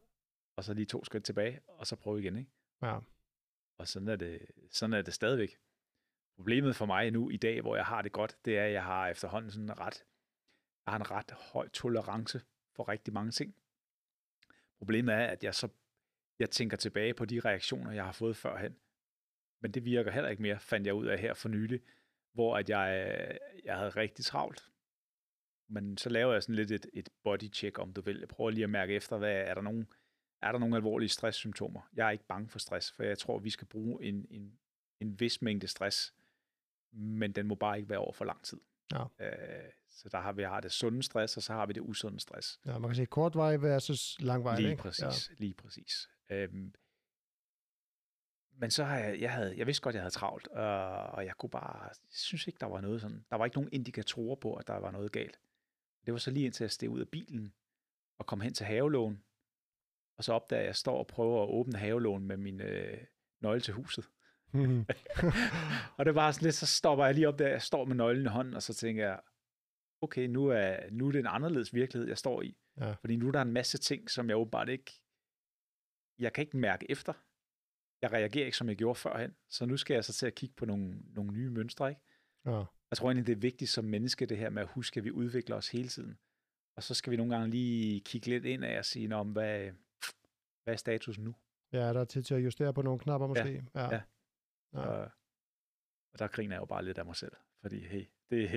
Og 0.57 0.65
så 0.65 0.75
lige 0.75 0.87
to 0.87 1.05
skridt 1.05 1.25
tilbage, 1.25 1.61
og 1.67 1.87
så 1.87 1.97
prøve 1.97 2.21
igen, 2.21 2.37
ikke? 2.37 2.51
Ja. 2.83 2.99
Og 3.79 3.89
sådan 3.89 4.09
er 4.09 4.17
det, 4.17 4.47
sådan 4.71 4.95
er 4.95 5.03
det 5.03 5.15
stadigvæk. 5.15 5.59
Problemet 6.37 6.77
for 6.77 6.87
mig 6.87 7.11
nu 7.11 7.31
i 7.31 7.37
dag, 7.37 7.61
hvor 7.61 7.77
jeg 7.77 7.85
har 7.87 8.03
det 8.03 8.13
godt, 8.13 8.37
det 8.45 8.59
er, 8.59 8.65
at 8.65 8.73
jeg 8.73 8.85
har 8.85 9.09
efterhånden 9.09 9.51
sådan 9.51 9.81
ret, 9.81 10.05
jeg 10.87 10.93
har 10.93 10.97
en 10.97 11.11
ret 11.11 11.31
høj 11.31 11.69
tolerance 11.69 12.41
for 12.77 12.89
rigtig 12.89 13.15
mange 13.15 13.31
ting. 13.31 13.55
Problemet 14.79 15.15
er, 15.15 15.27
at 15.27 15.45
jeg 15.45 15.55
så 15.55 15.69
jeg 16.41 16.51
tænker 16.51 16.77
tilbage 16.77 17.15
på 17.15 17.25
de 17.25 17.41
reaktioner, 17.41 17.93
jeg 17.93 18.05
har 18.05 18.13
fået 18.13 18.37
førhen. 18.37 18.77
Men 19.63 19.73
det 19.73 19.85
virker 19.85 20.11
heller 20.11 20.31
ikke 20.31 20.43
mere, 20.43 20.59
fandt 20.59 20.87
jeg 20.87 20.95
ud 20.95 21.07
af 21.07 21.19
her 21.19 21.35
for 21.35 21.49
nylig, 21.49 21.81
hvor 22.33 22.57
at 22.57 22.69
jeg, 22.71 23.39
jeg 23.65 23.77
havde 23.77 23.91
rigtig 23.91 24.25
travlt. 24.25 24.71
Men 25.69 25.99
så 25.99 26.09
laver 26.09 26.33
jeg 26.33 26.43
sådan 26.43 26.55
lidt 26.55 26.71
et, 26.71 26.87
et 26.93 27.09
body 27.25 27.53
check, 27.53 27.79
om 27.79 27.93
du 27.93 28.01
vil. 28.01 28.19
Jeg 28.19 28.29
prøver 28.29 28.51
lige 28.51 28.65
at 28.65 28.71
mærke 28.71 28.95
efter, 28.95 29.19
hvad 29.19 29.33
er 29.33 29.55
der 29.55 29.63
nogen, 29.63 29.87
er 30.43 30.53
der 30.53 30.59
nogle 30.59 30.77
alvorlige 30.77 31.09
stresssymptomer? 31.09 31.81
Jeg 31.93 32.07
er 32.07 32.11
ikke 32.11 32.27
bange 32.27 32.49
for 32.49 32.59
stress, 32.59 32.93
for 32.93 33.03
jeg 33.03 33.19
tror, 33.19 33.39
vi 33.39 33.51
skal 33.51 33.67
bruge 33.67 34.05
en, 34.05 34.27
en, 34.31 34.59
en 35.01 35.21
vis 35.21 35.43
mængde 35.43 35.67
stress, 35.67 36.15
men 36.93 37.33
den 37.33 37.47
må 37.47 37.55
bare 37.55 37.77
ikke 37.77 37.89
være 37.89 37.99
over 37.99 38.13
for 38.13 38.25
lang 38.25 38.45
tid. 38.45 38.61
Ja. 38.93 39.05
Øh, 39.21 39.71
så 39.91 40.09
der 40.09 40.21
har 40.21 40.33
vi 40.33 40.43
har 40.43 40.61
det 40.61 40.73
sunde 40.73 41.03
stress, 41.03 41.37
og 41.37 41.43
så 41.43 41.53
har 41.53 41.67
vi 41.67 41.73
det 41.73 41.81
usunde 41.81 42.21
stress. 42.21 42.61
ja, 42.67 42.79
man 42.79 42.89
kan 42.91 42.95
sige 42.95 43.07
kort 43.07 43.37
vej 43.37 43.57
versus 43.57 44.17
lang 44.21 44.45
vej. 44.45 44.57
Lige 44.57 44.71
ikke? 44.71 44.83
præcis, 44.83 45.31
ja. 45.31 45.35
lige 45.39 45.55
præcis. 45.55 46.09
Øhm, 46.31 46.75
men 48.61 48.71
så 48.71 48.85
har 48.85 48.99
jeg, 48.99 49.21
jeg, 49.21 49.33
havde, 49.33 49.59
jeg 49.59 49.67
vidste 49.67 49.83
godt, 49.83 49.95
jeg 49.95 50.03
havde 50.03 50.15
travlt, 50.15 50.49
øh, 50.53 51.15
og 51.15 51.27
jeg 51.27 51.35
kunne 51.39 51.51
bare, 51.51 51.83
jeg 51.83 51.95
synes 52.11 52.47
ikke, 52.47 52.59
der 52.61 52.67
var 52.67 52.81
noget 52.81 53.01
sådan, 53.01 53.25
der 53.31 53.37
var 53.37 53.45
ikke 53.45 53.57
nogen 53.57 53.73
indikatorer 53.73 54.37
på, 54.37 54.55
at 54.55 54.67
der 54.67 54.77
var 54.77 54.91
noget 54.91 55.13
galt. 55.13 55.41
Det 56.07 56.13
var 56.13 56.19
så 56.19 56.31
lige 56.31 56.47
indtil 56.47 56.65
jeg 56.65 56.71
steg 56.71 56.91
ud 56.91 57.01
af 57.01 57.09
bilen 57.09 57.55
og 58.19 58.27
kom 58.27 58.41
hen 58.41 58.55
til 58.55 58.67
havelån, 58.67 59.23
og 60.17 60.25
så 60.25 60.33
opdager 60.33 60.61
jeg, 60.61 60.65
at 60.65 60.69
jeg 60.69 60.77
står 60.77 60.99
og 60.99 61.07
prøver 61.07 61.43
at 61.43 61.49
åbne 61.49 61.79
havelån 61.79 62.25
med 62.25 62.37
min 62.37 62.61
øh, 62.61 62.99
nøgle 63.41 63.61
til 63.61 63.75
huset. 63.75 64.05
Mhm. 64.53 64.87
og 65.99 66.05
det 66.05 66.15
var 66.15 66.33
sådan 66.33 66.45
lidt, 66.45 66.55
så 66.55 66.67
stopper 66.67 67.05
jeg 67.05 67.15
lige 67.15 67.29
op 67.29 67.39
der, 67.39 67.49
jeg 67.49 67.63
står 67.63 67.85
med 67.85 67.97
nøglen 67.97 68.27
i 68.27 68.29
hånden, 68.29 68.55
og 68.55 68.63
så 68.63 68.75
tænker 68.75 69.07
jeg, 69.07 69.21
okay, 70.01 70.27
nu 70.27 70.47
er, 70.47 70.91
nu 70.91 71.09
er 71.09 71.13
det 71.13 71.19
en 71.19 71.27
anderledes 71.27 71.75
virkelighed, 71.75 72.09
jeg 72.09 72.19
står 72.19 72.43
i. 72.43 72.57
Ja. 72.81 72.93
Fordi 72.93 73.17
nu 73.17 73.29
er 73.29 73.33
der 73.33 73.43
en 73.43 73.53
masse 73.53 73.79
ting, 73.79 74.11
som 74.11 74.29
jeg 74.29 74.37
åbenbart 74.37 74.69
ikke, 74.69 75.01
jeg 76.21 76.33
kan 76.33 76.43
ikke 76.43 76.57
mærke 76.57 76.91
efter. 76.91 77.13
Jeg 78.03 78.13
reagerer 78.13 78.45
ikke, 78.47 78.57
som 78.57 78.69
jeg 78.69 78.77
gjorde 78.77 78.99
førhen. 78.99 79.35
Så 79.49 79.67
nu 79.67 79.77
skal 79.77 79.95
jeg 79.95 80.05
så 80.05 80.13
til 80.13 80.27
at 80.27 80.35
kigge 80.35 80.55
på 80.55 80.65
nogle, 80.67 80.99
nogle 81.15 81.33
nye 81.33 81.51
mønstre, 81.51 81.89
ikke? 81.89 82.01
ja. 82.47 82.65
Jeg 82.91 82.97
tror 82.97 83.09
egentlig, 83.09 83.27
det 83.27 83.33
er 83.33 83.41
vigtigt 83.41 83.71
som 83.71 83.85
menneske, 83.85 84.27
det 84.27 84.39
her 84.39 84.51
med 84.51 84.63
at 84.63 84.69
huske, 84.69 84.99
at 84.99 85.05
vi 85.05 85.11
udvikler 85.11 85.57
os 85.57 85.69
hele 85.69 85.89
tiden. 85.89 86.19
Og 86.77 86.83
så 86.83 86.95
skal 86.95 87.11
vi 87.11 87.17
nogle 87.17 87.35
gange 87.35 87.51
lige 87.51 88.01
kigge 88.01 88.27
lidt 88.27 88.45
ind 88.45 88.65
af 88.65 88.79
og 88.79 88.85
sige, 88.85 89.09
men 89.09 89.33
hvad, 89.33 89.71
hvad 90.65 90.75
er 90.75 90.77
status 90.77 91.19
nu? 91.19 91.35
ja, 91.73 91.93
der 91.93 92.01
er 92.01 92.05
tid 92.05 92.23
til 92.23 92.35
at 92.35 92.45
justere 92.45 92.75
på 92.75 92.83
nogle 92.83 92.99
knapper 92.99 93.27
måske. 93.27 93.65
Ja. 93.75 93.85
ja. 93.85 94.01
Ja. 94.73 94.81
Og, 94.81 95.11
og 96.13 96.19
der 96.19 96.29
griner 96.29 96.55
jeg 96.55 96.61
jo 96.61 96.67
bare 96.67 96.85
lidt 96.85 96.99
af 96.99 97.05
mig 97.05 97.17
selv. 97.17 97.33
Fordi, 97.63 97.87
hey, 97.87 98.07
det, 98.31 98.51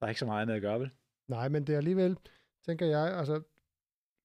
der 0.00 0.06
er 0.06 0.08
ikke 0.08 0.18
så 0.18 0.26
meget 0.26 0.42
andet 0.42 0.54
at 0.54 0.62
gøre, 0.62 0.80
vel? 0.80 0.90
Nej, 1.26 1.48
men 1.48 1.66
det 1.66 1.72
er 1.72 1.76
alligevel, 1.76 2.18
tænker 2.62 2.86
jeg, 2.86 3.18
altså, 3.18 3.42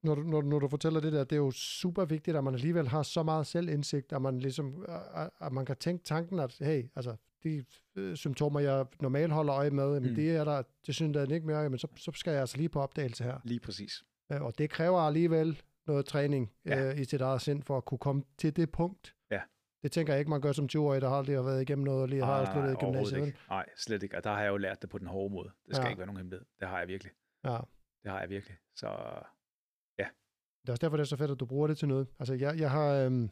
når 0.04 0.16
du, 0.16 0.22
når, 0.22 0.42
når 0.42 0.60
du 0.60 0.68
fortæller 0.68 1.00
det 1.00 1.14
der, 1.14 1.24
det 1.24 1.32
er 1.32 1.38
jo 1.40 1.52
super 1.52 2.06
vigtigt, 2.06 2.38
at 2.38 2.44
man 2.44 2.54
alligevel 2.54 2.88
har 2.88 3.04
så 3.04 3.24
meget 3.24 3.48
selvindsigt, 3.48 4.14
at 4.14 4.22
man 4.22 4.40
ligesom, 4.40 4.86
at, 5.16 5.30
at 5.42 5.52
man 5.52 5.66
kan 5.66 5.76
tænke 5.78 6.04
tanken, 6.04 6.40
at 6.40 6.56
hey, 6.62 6.84
altså, 6.96 7.16
de 7.44 7.66
øh, 7.96 8.16
symptomer, 8.16 8.60
jeg 8.60 8.86
normalt 9.02 9.34
holder 9.34 9.56
øje 9.56 9.70
med, 9.72 9.94
jamen, 9.94 10.10
Mm. 10.10 10.16
det 10.16 10.36
er 10.36 10.44
der, 10.44 10.64
det 10.86 10.96
synes 10.96 11.16
jeg 11.16 11.32
ikke 11.32 11.48
mere, 11.48 11.70
men 11.70 11.80
så, 11.80 11.88
så 11.96 12.12
skal 12.16 12.32
jeg 12.32 12.40
altså 12.42 12.58
lige 12.58 12.70
på 12.70 12.82
opdagelse 12.82 13.24
her. 13.24 13.40
Lige 13.44 13.60
præcis. 13.60 14.04
Øh, 14.32 14.42
Og 14.42 14.58
det 14.58 14.70
kræver 14.70 15.00
alligevel 15.00 15.62
noget 15.88 16.06
træning 16.06 16.52
Ja. 16.66 16.90
øh, 16.92 17.00
i 17.00 17.04
sit 17.04 17.22
eget 17.22 17.42
sind, 17.42 17.64
for 17.64 17.78
at 17.78 17.86
kunne 17.86 17.98
komme 17.98 18.24
til 18.38 18.56
det 18.56 18.72
punkt. 18.72 19.16
Ja. 19.32 19.42
Det 19.84 19.92
tænker 19.92 20.14
jeg 20.14 20.20
ikke, 20.20 20.30
man 20.30 20.42
gør 20.42 20.52
som 20.52 20.66
20-årig, 20.76 21.02
der 21.02 21.10
aldrig 21.10 21.36
har 21.36 21.44
været 21.44 21.62
igennem 21.62 21.86
noget, 21.86 22.02
og 22.02 22.08
lige 22.08 22.24
har 22.26 22.44
Nej, 22.44 22.54
sluttet 22.54 22.80
gymnasiet. 22.80 23.26
ikke. 23.26 23.38
Nej, 23.50 23.66
slet 23.78 24.04
ikke. 24.04 24.18
Og 24.18 24.24
der 24.24 24.30
har 24.30 24.42
jeg 24.42 24.50
jo 24.50 24.58
lært 24.58 24.82
det 24.82 24.90
på 24.90 24.98
den 24.98 25.08
hårde 25.08 25.34
måde. 25.34 25.50
Det 25.68 25.76
skal 25.76 25.84
Ja. 25.86 25.90
ikke 25.90 26.00
være 26.00 26.08
nogen 26.08 26.18
hemmelighed. 26.18 26.46
Det 26.60 26.68
har 26.68 26.80
jeg 26.80 26.88
virkelig. 26.88 27.12
Ja. 27.46 27.58
Det 28.04 28.12
har 28.12 28.20
jeg 28.20 28.30
virkelig. 28.30 28.58
Så 28.76 28.88
Det 30.64 30.70
er 30.70 30.74
også 30.74 30.82
derfor, 30.82 30.98
det 30.98 31.04
er 31.04 31.08
så 31.08 31.16
fedt, 31.18 31.32
at 31.32 31.40
du 31.40 31.46
bruger 31.46 31.68
det 31.68 31.78
til 31.78 31.88
noget. 31.88 32.08
Altså, 32.20 32.34
jeg, 32.34 32.60
jeg 32.60 32.72
har... 32.72 32.94
Øhm... 32.94 33.30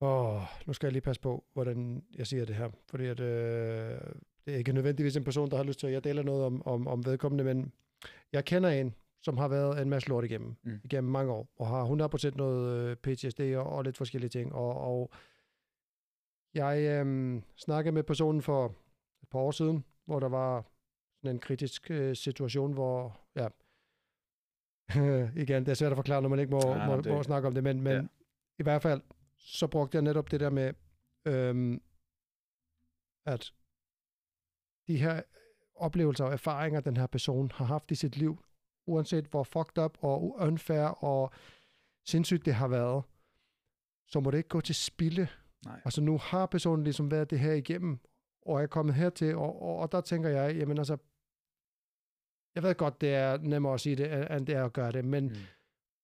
Åh, 0.00 0.42
nu 0.66 0.72
skal 0.72 0.86
jeg 0.86 0.92
lige 0.92 1.02
passe 1.02 1.20
på, 1.22 1.44
hvordan 1.52 2.04
jeg 2.18 2.26
siger 2.26 2.44
det 2.44 2.54
her. 2.56 2.70
Fordi 2.90 3.06
at, 3.06 3.20
øh, 3.20 4.00
det 4.46 4.54
er 4.54 4.58
ikke 4.58 4.72
nødvendigvis 4.72 5.16
en 5.16 5.24
person, 5.24 5.50
der 5.50 5.56
har 5.56 5.64
lyst 5.64 5.80
til, 5.80 5.86
at 5.86 5.92
jeg 5.92 6.04
deler 6.04 6.22
noget 6.22 6.44
om, 6.44 6.66
om, 6.66 6.86
om 6.86 7.04
vedkommende, 7.06 7.44
men 7.44 7.72
jeg 8.32 8.44
kender 8.44 8.70
en, 8.70 8.94
som 9.22 9.38
har 9.38 9.48
været 9.48 9.82
en 9.82 9.90
masse 9.90 10.08
lort 10.08 10.24
igennem, 10.24 10.56
Mm. 10.62 10.80
igennem 10.84 11.12
mange 11.12 11.32
år, 11.32 11.48
og 11.56 11.66
har 11.66 11.84
100% 12.32 12.36
noget 12.36 12.90
øh, 12.90 12.96
PTSD 12.96 13.40
og, 13.40 13.66
og 13.66 13.84
lidt 13.84 13.96
forskellige 13.96 14.30
ting. 14.30 14.54
Og, 14.54 14.76
og 14.76 15.10
jeg 16.54 16.80
øhm, 17.00 17.42
snakkede 17.56 17.92
med 17.92 18.02
personen 18.02 18.42
for 18.42 18.74
et 19.22 19.28
par 19.28 19.38
år 19.38 19.50
siden, 19.50 19.84
hvor 20.04 20.20
der 20.20 20.28
var 20.28 20.64
sådan 21.20 21.36
en 21.36 21.40
kritisk 21.40 21.90
øh, 21.90 22.16
situation, 22.16 22.72
hvor, 22.72 23.20
ja, 23.36 23.48
igen, 25.42 25.64
det 25.64 25.68
er 25.68 25.74
svært 25.74 25.92
at 25.92 25.96
forklare, 25.96 26.22
når 26.22 26.28
man 26.28 26.38
ikke 26.38 26.50
må, 26.52 26.60
Ja, 26.74 26.86
må, 26.86 26.96
det- 26.96 27.12
må 27.12 27.22
snakke 27.22 27.48
om 27.48 27.54
det, 27.54 27.64
men, 27.64 27.80
men 27.80 27.92
ja. 27.92 28.02
i 28.58 28.62
hvert 28.62 28.82
fald, 28.82 29.00
så 29.38 29.66
brugte 29.66 29.96
jeg 29.96 30.02
netop 30.02 30.30
det 30.30 30.40
der 30.40 30.50
med, 30.50 30.72
øhm, 31.26 31.82
at 33.26 33.52
de 34.88 34.96
her 34.96 35.22
oplevelser 35.74 36.24
og 36.24 36.32
erfaringer, 36.32 36.80
den 36.80 36.96
her 36.96 37.06
person 37.06 37.50
har 37.54 37.64
haft 37.64 37.90
i 37.90 37.94
sit 37.94 38.16
liv, 38.16 38.44
uanset 38.86 39.24
hvor 39.26 39.42
fucked 39.44 39.78
up 39.84 39.98
og 40.00 40.36
unfair 40.38 41.04
og 41.04 41.32
sindssygt 42.06 42.44
det 42.44 42.54
har 42.54 42.68
været, 42.68 43.04
så 44.06 44.20
må 44.20 44.30
det 44.30 44.36
ikke 44.38 44.48
gå 44.48 44.60
til 44.60 44.74
spilde. 44.74 45.28
nej. 45.64 45.80
Altså 45.84 46.00
nu 46.00 46.18
har 46.18 46.46
personen 46.46 46.84
ligesom 46.84 47.10
været 47.10 47.30
det 47.30 47.38
her 47.40 47.52
igennem, 47.52 47.98
og 48.46 48.62
er 48.62 48.66
kommet 48.66 48.94
hertil, 48.94 49.36
og, 49.36 49.62
og, 49.62 49.76
og 49.76 49.92
der 49.92 50.00
tænker 50.00 50.28
jeg, 50.28 50.56
jamen 50.56 50.78
altså, 50.78 50.96
jeg 52.54 52.62
ved 52.62 52.74
godt, 52.74 53.00
det 53.00 53.14
er 53.14 53.38
nemmere 53.38 53.74
at 53.74 53.80
sige 53.80 53.96
det, 53.96 54.32
end 54.36 54.46
det 54.46 54.54
er 54.54 54.64
at 54.64 54.72
gøre 54.72 54.92
det, 54.92 55.04
men 55.04 55.24
Mm. 55.24 55.34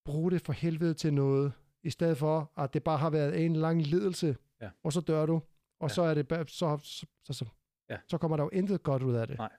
brug 0.05 0.31
det 0.31 0.41
for 0.41 0.53
helvede 0.53 0.93
til 0.93 1.13
noget, 1.13 1.53
i 1.83 1.89
stedet 1.89 2.17
for, 2.17 2.51
at 2.57 2.73
det 2.73 2.83
bare 2.83 2.97
har 2.97 3.09
været 3.09 3.45
en 3.45 3.55
lang 3.55 3.81
lidelse, 3.81 4.35
Ja. 4.61 4.69
og 4.83 4.93
så 4.93 5.01
dør 5.01 5.25
du, 5.25 5.33
og 5.79 5.89
Ja. 5.89 5.93
så 5.93 6.01
er 6.01 6.13
det 6.13 6.49
så, 6.49 6.77
så, 6.83 7.05
så, 7.23 7.33
så, 7.33 7.45
Ja. 7.89 7.97
så 8.07 8.17
kommer 8.17 8.37
der 8.37 8.43
jo 8.43 8.49
intet 8.53 8.83
godt 8.83 9.03
ud 9.03 9.13
af 9.15 9.27
det. 9.27 9.37
Nej, 9.37 9.49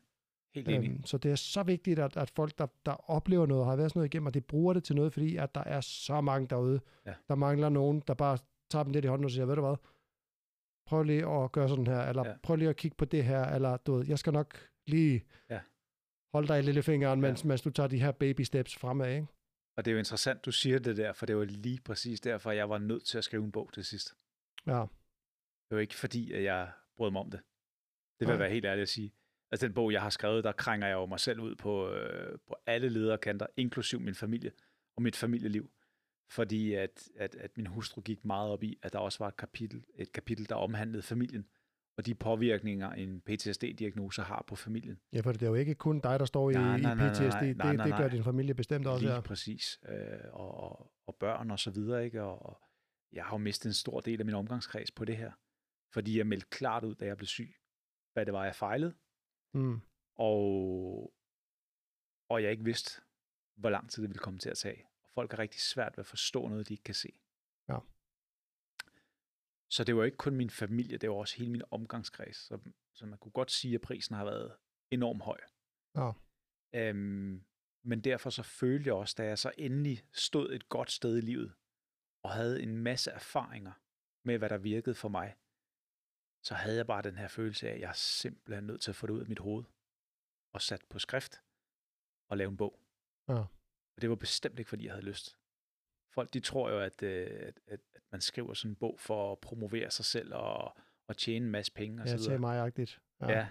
Helt 0.55 0.69
enig. 0.69 0.91
Øhm, 0.91 1.05
så 1.05 1.19
det 1.19 1.31
er 1.31 1.35
så 1.37 1.63
vigtigt, 1.63 1.99
at, 1.99 2.17
at 2.17 2.31
folk, 2.31 2.59
der, 2.59 2.67
der 2.87 3.11
oplever 3.11 3.47
noget, 3.47 3.67
har 3.67 3.77
været 3.77 3.91
sådan 3.91 3.99
noget 4.01 4.15
igennem, 4.15 4.27
og 4.27 4.35
de 4.35 4.41
bruger 4.41 4.73
det 4.75 4.85
til 4.85 4.97
noget, 4.97 5.13
fordi 5.13 5.37
at 5.37 5.55
der 5.55 5.61
er 5.65 5.81
så 5.81 6.21
mange 6.21 6.47
derude, 6.47 6.81
Ja. 7.07 7.15
der 7.29 7.35
mangler 7.35 7.69
nogen, 7.69 8.03
der 8.07 8.15
bare 8.15 8.39
tager 8.71 8.83
dem 8.83 8.93
lidt 8.93 9.05
i 9.05 9.09
hånden 9.09 9.25
og 9.25 9.31
siger, 9.31 9.47
ved 9.47 9.55
du 9.57 9.61
hvad, 9.61 9.77
prøv 10.87 11.03
lige 11.03 11.27
at 11.29 11.53
gøre 11.53 11.69
sådan 11.69 11.87
her, 11.87 12.01
eller 12.01 12.27
ja. 12.29 12.35
prøv 12.43 12.57
lige 12.57 12.69
at 12.69 12.77
kigge 12.77 12.95
på 12.97 13.05
det 13.05 13.25
her, 13.25 13.45
eller 13.45 13.77
du 13.77 13.95
ved, 13.95 14.07
jeg 14.09 14.19
skal 14.19 14.33
nok 14.33 14.55
lige 14.87 15.25
Ja. 15.51 15.61
Holde 16.33 16.49
dig 16.49 16.59
i 16.59 16.63
lillefingeren, 16.63 17.21
Ja. 17.21 17.27
mens, 17.29 17.45
mens 17.45 17.63
du 17.63 17.71
tager 17.71 17.87
de 17.87 18.01
her 18.01 18.13
baby 18.13 18.41
steps 18.41 18.77
fremad, 18.77 19.15
ikke? 19.15 19.27
Og 19.77 19.85
det 19.85 19.91
er 19.91 19.93
jo 19.93 19.99
interessant, 19.99 20.45
du 20.45 20.53
siger 20.53 20.79
det 20.79 20.97
der, 20.97 21.13
for 21.13 21.27
det 21.27 21.37
var 21.37 21.45
lige 21.45 21.81
præcis 21.85 22.21
derfor, 22.21 22.51
jeg 22.51 22.71
var 22.71 22.79
nødt 22.79 23.05
til 23.05 23.19
at 23.19 23.25
skrive 23.25 23.45
en 23.45 23.53
bog 23.53 23.73
til 23.73 23.85
sidst. 23.85 24.15
Ja, 24.67 24.81
Det 25.71 25.75
var 25.75 25.79
ikke 25.79 25.95
fordi, 25.95 26.33
at 26.33 26.43
jeg 26.43 26.73
brød 26.97 27.11
mig 27.11 27.21
om 27.21 27.31
det. 27.31 27.41
Det 28.21 28.27
vil 28.27 28.33
jeg 28.33 28.39
være 28.39 28.51
helt 28.51 28.65
ærlig 28.65 28.83
at 28.83 28.89
sige. 28.89 29.13
Altså 29.51 29.67
den 29.67 29.75
bog, 29.75 29.93
jeg 29.93 30.03
har 30.03 30.11
skrevet, 30.11 30.45
der 30.45 30.53
krænger 30.53 30.87
jeg 30.87 30.95
jo 30.95 31.07
mig 31.07 31.21
selv 31.21 31.41
ud 31.41 31.55
på, 31.55 31.91
øh, 31.93 32.39
på 32.47 32.57
alle 32.67 32.89
lederkanter, 32.89 33.47
inklusiv 33.57 34.01
min 34.01 34.15
familie 34.15 34.53
og 34.97 35.03
mit 35.03 35.17
familieliv. 35.17 35.71
Fordi 36.31 36.75
at, 36.75 37.09
at, 37.17 37.35
at 37.35 37.57
min 37.57 37.67
hustru 37.67 38.01
gik 38.01 38.25
meget 38.25 38.51
op 38.51 38.63
i, 38.63 38.79
at 38.83 38.93
der 38.93 38.99
også 38.99 39.19
var 39.19 39.29
et 39.29 39.37
kapitel, 39.37 39.85
et 39.95 40.13
kapitel, 40.13 40.49
der 40.49 40.55
omhandlede 40.55 41.03
familien, 41.03 41.47
og 41.99 42.07
de 42.07 42.15
påvirkninger, 42.15 42.91
en 42.93 43.21
PTSD-diagnose 43.21 44.23
har 44.23 44.45
på 44.47 44.57
familien. 44.57 45.01
ja 45.13 45.21
for 45.21 45.33
det 45.33 45.43
er 45.43 45.47
jo 45.47 45.55
ikke 45.55 45.75
kun 45.75 46.01
dig, 46.01 46.21
der 46.21 46.25
står 46.27 46.51
i, 46.51 46.55
Nej, 46.55 46.77
i 46.77 46.81
nej, 46.81 46.95
nej, 46.95 47.09
PTSD, 47.09 47.21
nej, 47.21 47.53
nej, 47.53 47.67
det, 47.67 47.77
nej, 47.77 47.87
det 47.87 47.95
gør 47.97 47.99
nej. 48.05 48.09
din 48.09 48.25
familie 48.25 48.55
bestemt 48.55 48.87
også, 48.87 49.05
Lige 49.05 49.15
ja. 49.15 49.21
præcis. 49.21 49.81
Øh, 49.89 50.19
og, 50.33 50.55
og, 50.55 50.93
og 51.07 51.15
børn 51.21 51.51
og 51.51 51.59
så 51.59 51.71
videre, 51.71 52.05
ikke? 52.05 52.23
Og, 52.23 52.47
og 52.47 52.61
jeg 53.13 53.25
har 53.25 53.31
jo 53.33 53.39
mistet 53.39 53.67
en 53.67 53.73
stor 53.75 54.01
del 54.01 54.21
af 54.21 54.27
min 54.27 54.35
omgangskreds 54.35 54.91
på 54.91 55.05
det 55.05 55.17
her. 55.17 55.33
Fordi 55.95 56.19
jeg 56.19 56.27
meldte 56.27 56.47
klart 56.51 56.85
ud, 56.85 56.95
da 56.95 57.05
jeg 57.07 57.17
blev 57.17 57.27
syg, 57.27 57.55
hvad 58.13 58.27
det 58.27 58.35
var, 58.35 58.45
jeg 58.45 58.55
fejlede, 58.55 58.95
Mm. 59.55 59.81
og, 60.15 61.13
og 62.29 62.43
jeg 62.43 62.51
ikke 62.51 62.65
vidste, 62.65 63.01
hvor 63.57 63.71
lang 63.71 63.91
tid 63.91 64.03
det 64.03 64.09
ville 64.09 64.19
komme 64.19 64.39
til 64.39 64.51
at 64.51 64.57
tage. 64.59 64.85
Og 65.03 65.11
folk 65.15 65.33
er 65.33 65.39
rigtig 65.39 65.61
svært 65.61 65.97
ved 65.97 66.03
at 66.03 66.07
forstå 66.07 66.49
noget, 66.49 66.69
de 66.69 66.75
ikke 66.75 66.85
kan 66.85 66.95
se. 66.95 67.09
Så 69.71 69.85
det 69.85 69.97
var 69.97 70.05
ikke 70.05 70.17
kun 70.17 70.37
min 70.37 70.51
familie, 70.51 70.99
det 70.99 71.11
var 71.11 71.17
også 71.17 71.37
hele 71.37 71.51
min 71.51 71.63
omgangskreds. 71.71 72.37
Så, 72.37 72.59
så 72.95 73.07
man 73.07 73.19
kunne 73.19 73.33
godt 73.33 73.51
sige, 73.51 73.75
at 73.75 73.81
prisen 73.81 74.15
har 74.15 74.25
været 74.25 74.57
enormt 74.91 75.23
høj. 75.23 75.41
Ja. 75.97 76.13
Øhm, 76.75 77.45
men 77.83 78.01
derfor 78.01 78.31
så 78.31 78.43
følte 78.43 78.89
jeg 78.89 78.95
også, 78.95 79.15
da 79.19 79.25
jeg 79.25 79.39
så 79.39 79.53
endelig 79.59 80.05
stod 80.13 80.53
et 80.53 80.69
godt 80.69 80.91
sted 80.91 81.19
i 81.19 81.21
livet, 81.21 81.55
og 82.23 82.31
havde 82.31 82.63
en 82.63 82.77
masse 82.77 83.11
erfaringer 83.11 83.73
med, 84.25 84.39
hvad 84.39 84.49
der 84.49 84.59
virkede 84.59 84.95
for 84.95 85.09
mig, 85.09 85.37
så 86.43 86.55
havde 86.55 86.77
jeg 86.77 86.87
bare 86.87 87.03
den 87.03 87.17
her 87.17 87.29
følelse 87.29 87.69
af, 87.69 87.75
at 87.75 87.81
jeg 87.81 87.89
er 87.89 87.93
simpelthen 87.93 88.67
nødt 88.67 88.83
til 88.83 88.91
at 88.91 88.97
få 88.97 89.07
det 89.07 89.13
ud 89.13 89.21
af 89.21 89.29
mit 89.29 89.39
hoved, 89.39 89.65
og 90.53 90.63
sat 90.63 90.85
på 90.91 90.99
skrift, 90.99 91.43
og 92.31 92.37
lave 92.37 92.51
en 92.51 92.57
bog. 92.57 92.81
Ja. 93.29 93.45
Og 93.97 94.03
det 94.03 94.11
var 94.11 94.17
bestemt 94.17 94.59
ikke, 94.59 94.69
fordi 94.69 94.85
jeg 94.85 94.93
havde 94.93 95.07
lyst. 95.07 95.39
Folk, 96.15 96.35
de 96.35 96.41
tror 96.41 96.71
jo, 96.71 96.81
at, 96.81 97.03
øh, 97.03 97.27
at, 97.31 97.61
at, 97.67 97.81
at 97.95 97.98
man 98.13 98.21
skriver 98.21 98.55
sådan 98.55 98.71
en 98.73 98.77
bog 98.77 99.01
for 99.01 99.33
at 99.33 99.39
promovere 99.41 99.91
sig 99.91 100.05
selv, 100.05 100.35
og, 100.35 100.77
og 101.09 101.17
tjene 101.17 101.45
en 101.47 101.53
masse 101.53 101.73
penge, 101.73 102.03
og 102.03 102.07
Ja, 102.07 102.11
så 102.11 102.17
videre. 102.17 102.33
til 102.33 102.41
mig-agtigt. 102.41 103.01
Ja. 103.21 103.29
ja. 103.31 103.49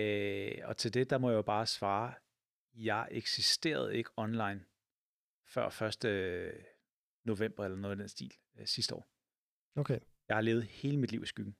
Øh, 0.00 0.68
og 0.68 0.76
til 0.76 0.94
det, 0.94 1.10
der 1.10 1.18
må 1.18 1.30
jeg 1.30 1.36
jo 1.36 1.42
bare 1.42 1.66
svare, 1.66 2.14
jeg 2.74 3.08
eksisterede 3.10 3.96
ikke 3.96 4.10
online 4.16 4.64
før 5.46 5.82
1. 6.04 6.62
november 7.24 7.64
eller 7.64 7.78
noget 7.78 7.96
i 7.96 7.98
den 7.98 8.08
stil 8.08 8.32
øh, 8.58 8.66
sidste 8.66 8.94
år. 8.94 9.08
Okay. 9.76 10.00
Jeg 10.28 10.36
har 10.36 10.40
levet 10.40 10.64
hele 10.64 10.98
mit 10.98 11.10
liv 11.12 11.22
i 11.22 11.26
skyggen. 11.26 11.56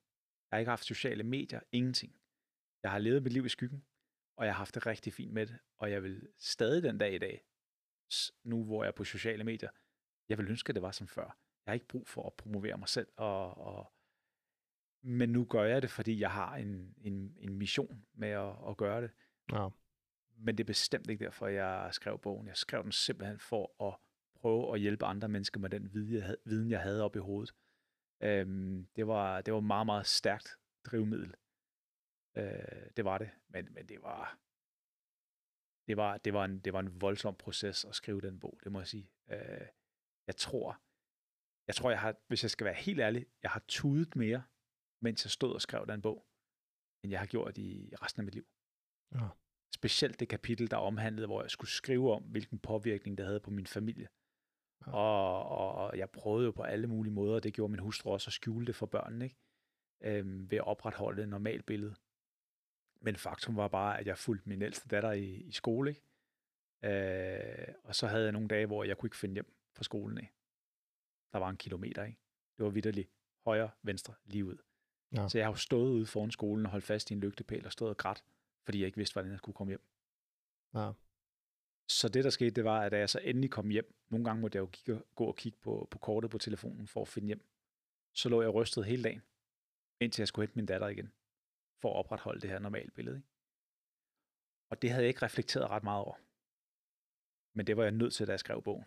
Jeg 0.51 0.57
har 0.57 0.59
ikke 0.59 0.69
haft 0.71 0.85
sociale 0.85 1.23
medier, 1.23 1.61
ingenting. 1.73 2.21
Jeg 2.83 2.91
har 2.91 2.99
levet 2.99 3.23
mit 3.23 3.33
liv 3.33 3.45
i 3.47 3.49
skyggen, 3.49 3.85
og 4.37 4.47
jeg 4.47 4.55
har 4.55 4.59
haft 4.59 4.75
det 4.75 4.87
rigtig 4.87 5.13
fint 5.13 5.33
med 5.33 5.47
det, 5.47 5.59
og 5.79 5.91
jeg 5.91 6.03
vil 6.03 6.29
stadig 6.39 6.83
den 6.83 6.99
dag 6.99 7.15
i 7.15 7.19
dag, 7.19 7.45
nu 8.45 8.65
hvor 8.65 8.85
jeg 8.85 8.89
er 8.89 8.93
på 8.97 9.05
sociale 9.05 9.45
medier, 9.45 9.71
jeg 10.29 10.39
vil 10.39 10.49
ønske, 10.49 10.71
at 10.71 10.75
det 10.75 10.83
var 10.83 10.91
som 10.91 11.09
før. 11.09 11.39
Jeg 11.67 11.71
har 11.71 11.75
ikke 11.75 11.89
brug 11.89 12.09
for 12.09 12.27
at 12.27 12.35
promovere 12.35 12.79
mig 12.79 12.89
selv, 12.89 13.09
og, 13.17 13.59
og 13.59 13.93
men 15.05 15.29
nu 15.29 15.45
gør 15.45 15.63
jeg 15.63 15.83
det, 15.83 15.91
fordi 15.91 16.21
jeg 16.21 16.31
har 16.31 16.57
en, 16.57 16.95
en, 17.01 17.37
en 17.39 17.55
mission 17.55 18.05
med 18.15 18.29
at, 18.29 18.55
at 18.69 18.77
gøre 18.77 19.03
det. 19.03 19.11
Ja. 19.53 19.69
Men 20.37 20.59
det 20.59 20.65
er 20.65 20.67
bestemt 20.67 21.11
ikke 21.11 21.25
derfor, 21.25 21.47
jeg 21.47 21.89
skrev 21.93 22.19
bogen. 22.19 22.47
Jeg 22.47 22.57
skrev 22.57 22.83
den 22.83 22.93
simpelthen 22.93 23.39
for 23.39 23.89
at 23.89 23.97
prøve 24.35 24.75
at 24.75 24.81
hjælpe 24.81 25.05
andre 25.05 25.29
mennesker 25.29 25.61
med 25.61 25.71
den 25.71 25.95
viden, 25.95 26.15
jeg 26.15 26.25
havde, 26.25 26.39
viden, 26.45 26.71
jeg 26.71 26.81
havde 26.81 27.05
op 27.05 27.17
i 27.17 27.19
hovedet. 27.19 27.55
Øhm, 28.21 28.89
det, 28.97 29.07
var, 29.07 29.41
det 29.41 29.55
var 29.55 29.61
meget, 29.61 29.87
meget 29.87 30.07
stærkt 30.07 30.59
drivmiddel. 30.85 31.35
Øh, 32.37 32.91
det 32.97 33.05
var 33.05 33.19
det. 33.19 33.31
Men, 33.49 33.69
men 33.75 33.89
det 33.89 34.03
var, 34.03 34.39
det 35.87 35.97
var, 35.97 36.19
det 36.19 36.35
var, 36.35 36.45
en, 36.45 36.61
det 36.61 36.73
var 36.73 36.81
en 36.81 37.01
voldsom 37.01 37.35
proces 37.35 37.85
at 37.85 37.95
skrive 37.95 38.21
den 38.21 38.41
bog, 38.41 38.61
det 38.65 38.73
må 38.73 38.81
jeg 38.81 38.89
sige. 38.89 39.11
Øh, 39.31 39.67
jeg 40.27 40.37
tror, 40.37 40.81
jeg 41.67 41.75
tror, 41.75 41.91
jeg 41.91 42.01
har, 42.01 42.17
hvis 42.29 42.43
jeg 42.43 42.51
skal 42.51 42.65
være 42.65 42.75
helt 42.75 43.01
ærlig, 43.01 43.27
jeg 43.43 43.51
har 43.51 43.65
tudet 43.69 44.17
mere, 44.17 44.43
mens 45.03 45.25
jeg 45.25 45.31
stod 45.31 45.55
og 45.55 45.63
skrev 45.63 45.87
den 45.87 46.03
bog, 46.03 46.27
end 47.03 47.11
jeg 47.11 47.21
har 47.21 47.27
gjort 47.27 47.59
i 47.59 47.95
resten 48.03 48.21
af 48.21 48.25
mit 48.25 48.35
liv. 48.35 48.47
Ja. 49.15 49.29
Specielt 49.75 50.21
det 50.21 50.29
kapitel, 50.29 50.71
der 50.71 50.77
omhandlede, 50.77 51.27
hvor 51.27 51.43
jeg 51.43 51.51
skulle 51.51 51.71
skrive 51.71 52.13
om, 52.13 52.23
hvilken 52.23 52.59
påvirkning 52.59 53.19
det 53.19 53.27
havde 53.27 53.41
på 53.41 53.51
min 53.51 53.67
familie. 53.67 54.09
Ja. 54.87 54.93
Og, 54.93 55.49
og, 55.49 55.75
og 55.75 55.99
jeg 55.99 56.11
prøvede 56.11 56.45
jo 56.45 56.53
på 56.53 56.63
alle 56.63 56.87
mulige 56.87 57.13
måder, 57.13 57.35
og 57.35 57.43
det 57.43 57.55
gjorde 57.55 57.71
min 57.71 57.81
hustru 57.81 58.11
også, 58.11 58.29
at 58.29 58.33
skjule 58.33 58.67
det 58.67 58.77
for 58.77 58.87
børnene, 58.87 59.25
ikke? 59.25 59.37
Øhm, 60.05 60.51
ved 60.51 60.59
at 60.59 60.67
opretholde 60.67 61.23
et 61.23 61.29
normalt 61.29 61.67
billede. 61.67 61.95
Men 63.01 63.17
faktum 63.17 63.57
var 63.57 63.69
bare, 63.69 63.99
at 64.01 64.07
jeg 64.07 64.19
fulgte 64.19 64.49
min 64.49 64.63
ældste 64.63 64.89
datter 64.89 65.13
i, 65.13 65.35
i 65.35 65.53
skole, 65.53 65.91
ikke? 65.91 66.03
Øh, 66.85 67.75
og 67.85 67.95
så 67.95 68.07
havde 68.07 68.25
jeg 68.25 68.33
nogle 68.33 68.49
dage, 68.49 68.67
hvor 68.67 68.85
jeg 68.85 68.99
kunne 68.99 69.07
ikke 69.07 69.17
finde 69.17 69.35
hjem 69.35 69.55
fra 69.77 69.85
skolen 69.85 70.19
af. 70.19 70.33
Der 71.33 71.39
var 71.39 71.51
en 71.51 71.57
kilometer, 71.57 72.05
ikke? 72.05 72.19
Det 72.57 72.65
var 72.65 72.71
vidderligt 72.71 73.11
højre, 73.45 73.71
venstre, 73.83 74.15
lige 74.25 74.45
ud. 74.45 74.57
Ja. 75.17 75.29
Så 75.29 75.39
jeg 75.39 75.47
har 75.47 75.53
jo 75.53 75.57
stået 75.57 75.91
ude 75.91 76.07
foran 76.07 76.31
skolen 76.31 76.67
og 76.67 76.71
holdt 76.73 76.85
fast 76.85 77.11
i 77.11 77.15
en 77.15 77.21
lygtepæl 77.21 77.67
og 77.67 77.73
stået 77.73 77.91
og 77.91 77.97
grædt, 77.97 78.25
fordi 78.65 78.79
jeg 78.79 78.87
ikke 78.87 78.99
vidste, 78.99 79.15
hvordan 79.15 79.31
jeg 79.31 79.39
skulle 79.39 79.57
komme 79.57 79.71
hjem. 79.71 79.83
Ja. 80.75 80.93
Så 81.89 82.09
det, 82.09 82.25
der 82.25 82.31
skete, 82.31 82.51
det 82.51 82.65
var, 82.65 82.81
at 82.81 82.93
da 82.93 82.99
jeg 82.99 83.11
så 83.11 83.21
endelig 83.23 83.51
kom 83.51 83.69
hjem, 83.69 83.95
nogle 84.09 84.25
gange 84.25 84.41
måtte 84.41 84.57
jeg 84.57 84.61
jo 84.61 84.67
kigge, 84.67 85.03
gå 85.15 85.25
og 85.25 85.37
kigge 85.37 85.59
på, 85.59 85.89
på 85.91 85.99
kortet 85.99 86.31
på 86.31 86.39
telefonen 86.39 86.89
for 86.89 87.03
at 87.03 87.09
finde 87.09 87.27
hjem. 87.27 87.45
Så 88.13 88.29
lå 88.29 88.43
jeg 88.43 88.55
rystet 88.55 88.85
hele 88.85 89.03
dagen, 89.03 89.23
indtil 90.01 90.23
jeg 90.23 90.29
skulle 90.29 90.47
hente 90.47 90.59
min 90.59 90.67
datter 90.67 90.89
igen, 90.89 91.13
for 91.81 91.91
at 91.91 91.97
opretholde 91.97 92.41
det 92.41 92.51
her 92.51 92.59
normale 92.59 92.91
billede. 92.91 93.17
Ikke? 93.17 93.29
Og 94.71 94.83
det 94.83 94.91
havde 94.91 95.03
jeg 95.03 95.09
ikke 95.09 95.23
reflekteret 95.23 95.71
ret 95.71 95.83
meget 95.83 96.05
over. 96.05 96.15
Men 97.55 97.67
det 97.67 97.77
var 97.77 97.83
jeg 97.83 97.93
nødt 97.93 98.15
til, 98.15 98.27
da 98.27 98.33
jeg 98.33 98.41
skrev 98.41 98.63
bogen. 98.63 98.85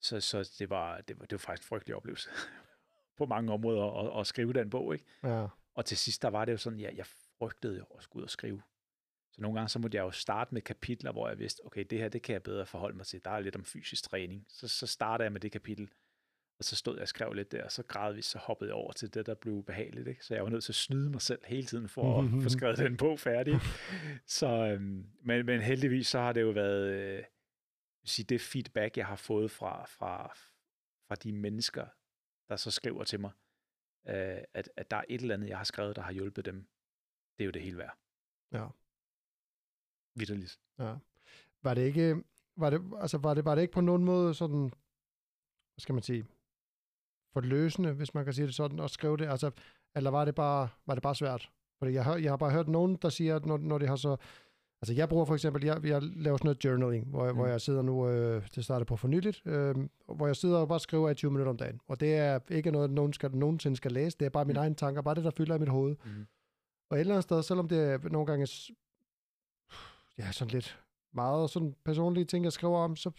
Så, 0.00 0.20
så 0.20 0.56
det, 0.58 0.70
var, 0.70 1.00
det, 1.00 1.20
var, 1.20 1.26
det 1.26 1.32
var 1.32 1.38
faktisk 1.38 1.66
en 1.66 1.68
frygtelig 1.68 1.96
oplevelse 1.96 2.30
på 3.18 3.26
mange 3.26 3.52
områder 3.52 4.10
at, 4.16 4.20
at 4.20 4.26
skrive 4.26 4.52
den 4.52 4.70
bog. 4.70 4.92
Ikke? 4.94 5.04
Ja. 5.22 5.46
Og 5.74 5.84
til 5.84 5.96
sidst, 5.96 6.22
der 6.22 6.28
var 6.28 6.44
det 6.44 6.52
jo 6.52 6.56
sådan, 6.56 6.80
ja, 6.80 6.90
jeg 6.96 7.06
frygtede 7.38 7.76
jo 7.78 7.84
at 7.84 8.02
skulle 8.02 8.20
ud 8.20 8.24
og 8.24 8.30
skrive. 8.30 8.62
Så 9.32 9.42
nogle 9.42 9.58
gange, 9.58 9.68
så 9.68 9.78
måtte 9.78 9.96
jeg 9.96 10.02
jo 10.02 10.10
starte 10.10 10.54
med 10.54 10.62
kapitler, 10.62 11.12
hvor 11.12 11.28
jeg 11.28 11.38
vidste, 11.38 11.66
okay, 11.66 11.84
det 11.90 11.98
her, 11.98 12.08
det 12.08 12.22
kan 12.22 12.32
jeg 12.32 12.42
bedre 12.42 12.66
forholde 12.66 12.96
mig 12.96 13.06
til. 13.06 13.24
Der 13.24 13.30
er 13.30 13.40
lidt 13.40 13.56
om 13.56 13.64
fysisk 13.64 14.04
træning. 14.04 14.46
Så, 14.48 14.68
så 14.68 14.86
starter 14.86 15.24
jeg 15.24 15.32
med 15.32 15.40
det 15.40 15.52
kapitel, 15.52 15.90
og 16.58 16.64
så 16.64 16.76
stod 16.76 16.94
jeg 16.94 17.02
og 17.02 17.08
skrev 17.08 17.32
lidt 17.32 17.52
der, 17.52 17.64
og 17.64 17.72
så 17.72 17.82
gradvist 17.82 18.30
så 18.30 18.38
hoppede 18.38 18.68
jeg 18.68 18.74
over 18.74 18.92
til 18.92 19.14
det, 19.14 19.26
der 19.26 19.34
blev 19.34 19.64
behageligt. 19.64 20.08
Ikke? 20.08 20.24
Så 20.24 20.34
jeg 20.34 20.42
var 20.42 20.50
nødt 20.50 20.64
til 20.64 20.72
at 20.72 20.76
snyde 20.76 21.10
mig 21.10 21.22
selv 21.22 21.40
hele 21.46 21.66
tiden 21.66 21.88
for 21.88 22.22
at 22.22 22.30
få 22.42 22.48
skrevet 22.48 22.78
den 22.78 22.96
bog 22.96 23.18
færdig. 23.18 23.60
Så, 24.26 24.46
øhm, 24.46 25.06
men, 25.24 25.46
men 25.46 25.60
heldigvis 25.60 26.08
så 26.08 26.18
har 26.18 26.32
det 26.32 26.42
jo 26.42 26.50
været, 26.50 26.92
øh, 26.92 27.14
jeg 27.14 27.24
sige, 28.04 28.26
det 28.26 28.40
feedback, 28.40 28.96
jeg 28.96 29.06
har 29.06 29.16
fået 29.16 29.50
fra, 29.50 29.84
fra, 29.84 30.26
fra 31.08 31.14
de 31.14 31.32
mennesker, 31.32 31.86
der 32.48 32.56
så 32.56 32.70
skriver 32.70 33.04
til 33.04 33.20
mig, 33.20 33.32
øh, 34.08 34.42
at, 34.54 34.70
at 34.76 34.90
der 34.90 34.96
er 34.96 35.04
et 35.08 35.20
eller 35.20 35.34
andet, 35.34 35.48
jeg 35.48 35.56
har 35.56 35.64
skrevet, 35.64 35.96
der 35.96 36.02
har 36.02 36.12
hjulpet 36.12 36.44
dem. 36.44 36.68
Det 37.38 37.44
er 37.44 37.46
jo 37.46 37.50
det 37.50 37.62
hele 37.62 37.78
værd. 37.78 37.98
Ja. 38.52 38.66
Vitterligt. 40.14 40.60
Ja. 40.78 40.96
Var 41.62 41.74
det 41.74 41.82
ikke, 41.82 42.24
var 42.56 42.70
det, 42.70 42.92
altså 43.00 43.18
var 43.18 43.34
det, 43.34 43.44
var 43.44 43.54
det 43.54 43.62
ikke 43.62 43.72
på 43.72 43.80
nogen 43.80 44.04
måde 44.04 44.34
sådan, 44.34 44.62
hvad 44.62 45.80
skal 45.80 45.92
man 45.94 46.02
sige, 46.02 46.26
forløsende, 47.32 47.92
hvis 47.92 48.14
man 48.14 48.24
kan 48.24 48.34
sige 48.34 48.46
det 48.46 48.54
sådan, 48.54 48.80
at 48.80 48.90
skrive 48.90 49.16
det, 49.16 49.28
altså, 49.28 49.50
eller 49.94 50.10
var 50.10 50.24
det 50.24 50.34
bare, 50.34 50.68
var 50.86 50.94
det 50.94 51.02
bare 51.02 51.14
svært? 51.14 51.50
Fordi 51.78 51.92
jeg 51.92 52.04
har, 52.04 52.16
jeg 52.16 52.32
har 52.32 52.36
bare 52.36 52.50
hørt 52.50 52.68
nogen, 52.68 52.96
der 52.96 53.08
siger, 53.08 53.36
at 53.36 53.46
når, 53.46 53.56
når 53.56 53.78
de 53.78 53.86
har 53.86 53.96
så, 53.96 54.16
altså 54.82 54.94
jeg 54.94 55.08
bruger 55.08 55.24
for 55.24 55.34
eksempel, 55.34 55.64
jeg, 55.64 55.84
jeg 55.84 56.02
laver 56.02 56.36
sådan 56.36 56.46
noget 56.46 56.64
journaling, 56.64 57.06
hvor, 57.06 57.24
jeg, 57.24 57.32
mm. 57.32 57.38
hvor 57.38 57.46
jeg 57.46 57.60
sidder 57.60 57.82
nu, 57.82 58.08
øh, 58.08 58.48
det 58.54 58.64
starter 58.64 58.84
på 58.84 58.96
for 58.96 59.08
nyligt, 59.08 59.42
øh, 59.46 59.74
hvor 60.14 60.26
jeg 60.26 60.36
sidder 60.36 60.58
og 60.58 60.68
bare 60.68 60.80
skriver 60.80 61.10
i 61.10 61.14
20 61.14 61.30
minutter 61.30 61.50
om 61.50 61.56
dagen, 61.56 61.80
og 61.88 62.00
det 62.00 62.14
er 62.16 62.38
ikke 62.50 62.70
noget, 62.70 62.90
nogen 62.90 63.12
skal, 63.12 63.36
nogensinde 63.36 63.76
skal 63.76 63.92
læse, 63.92 64.16
det 64.20 64.26
er 64.26 64.30
bare 64.30 64.44
mine 64.44 64.58
Mm. 64.58 64.62
egne 64.62 64.74
tanker, 64.74 65.02
bare 65.02 65.14
det, 65.14 65.24
der 65.24 65.30
fylder 65.30 65.54
i 65.54 65.58
mit 65.58 65.68
hoved. 65.68 65.96
Mm. 66.04 66.26
Og 66.90 66.96
et 66.96 67.00
eller 67.00 67.14
andet 67.14 67.22
sted, 67.24 67.42
selvom 67.42 67.68
det 67.68 67.78
er 67.78 67.98
nogle 68.08 68.26
gange 68.26 68.46
s- 68.46 68.70
ja, 70.18 70.32
sådan 70.32 70.52
lidt 70.52 70.78
meget 71.14 71.50
sådan 71.50 71.74
personlige 71.84 72.24
ting, 72.24 72.44
jeg 72.44 72.52
skriver 72.52 72.78
om, 72.78 72.96
så 72.96 73.10
på 73.10 73.16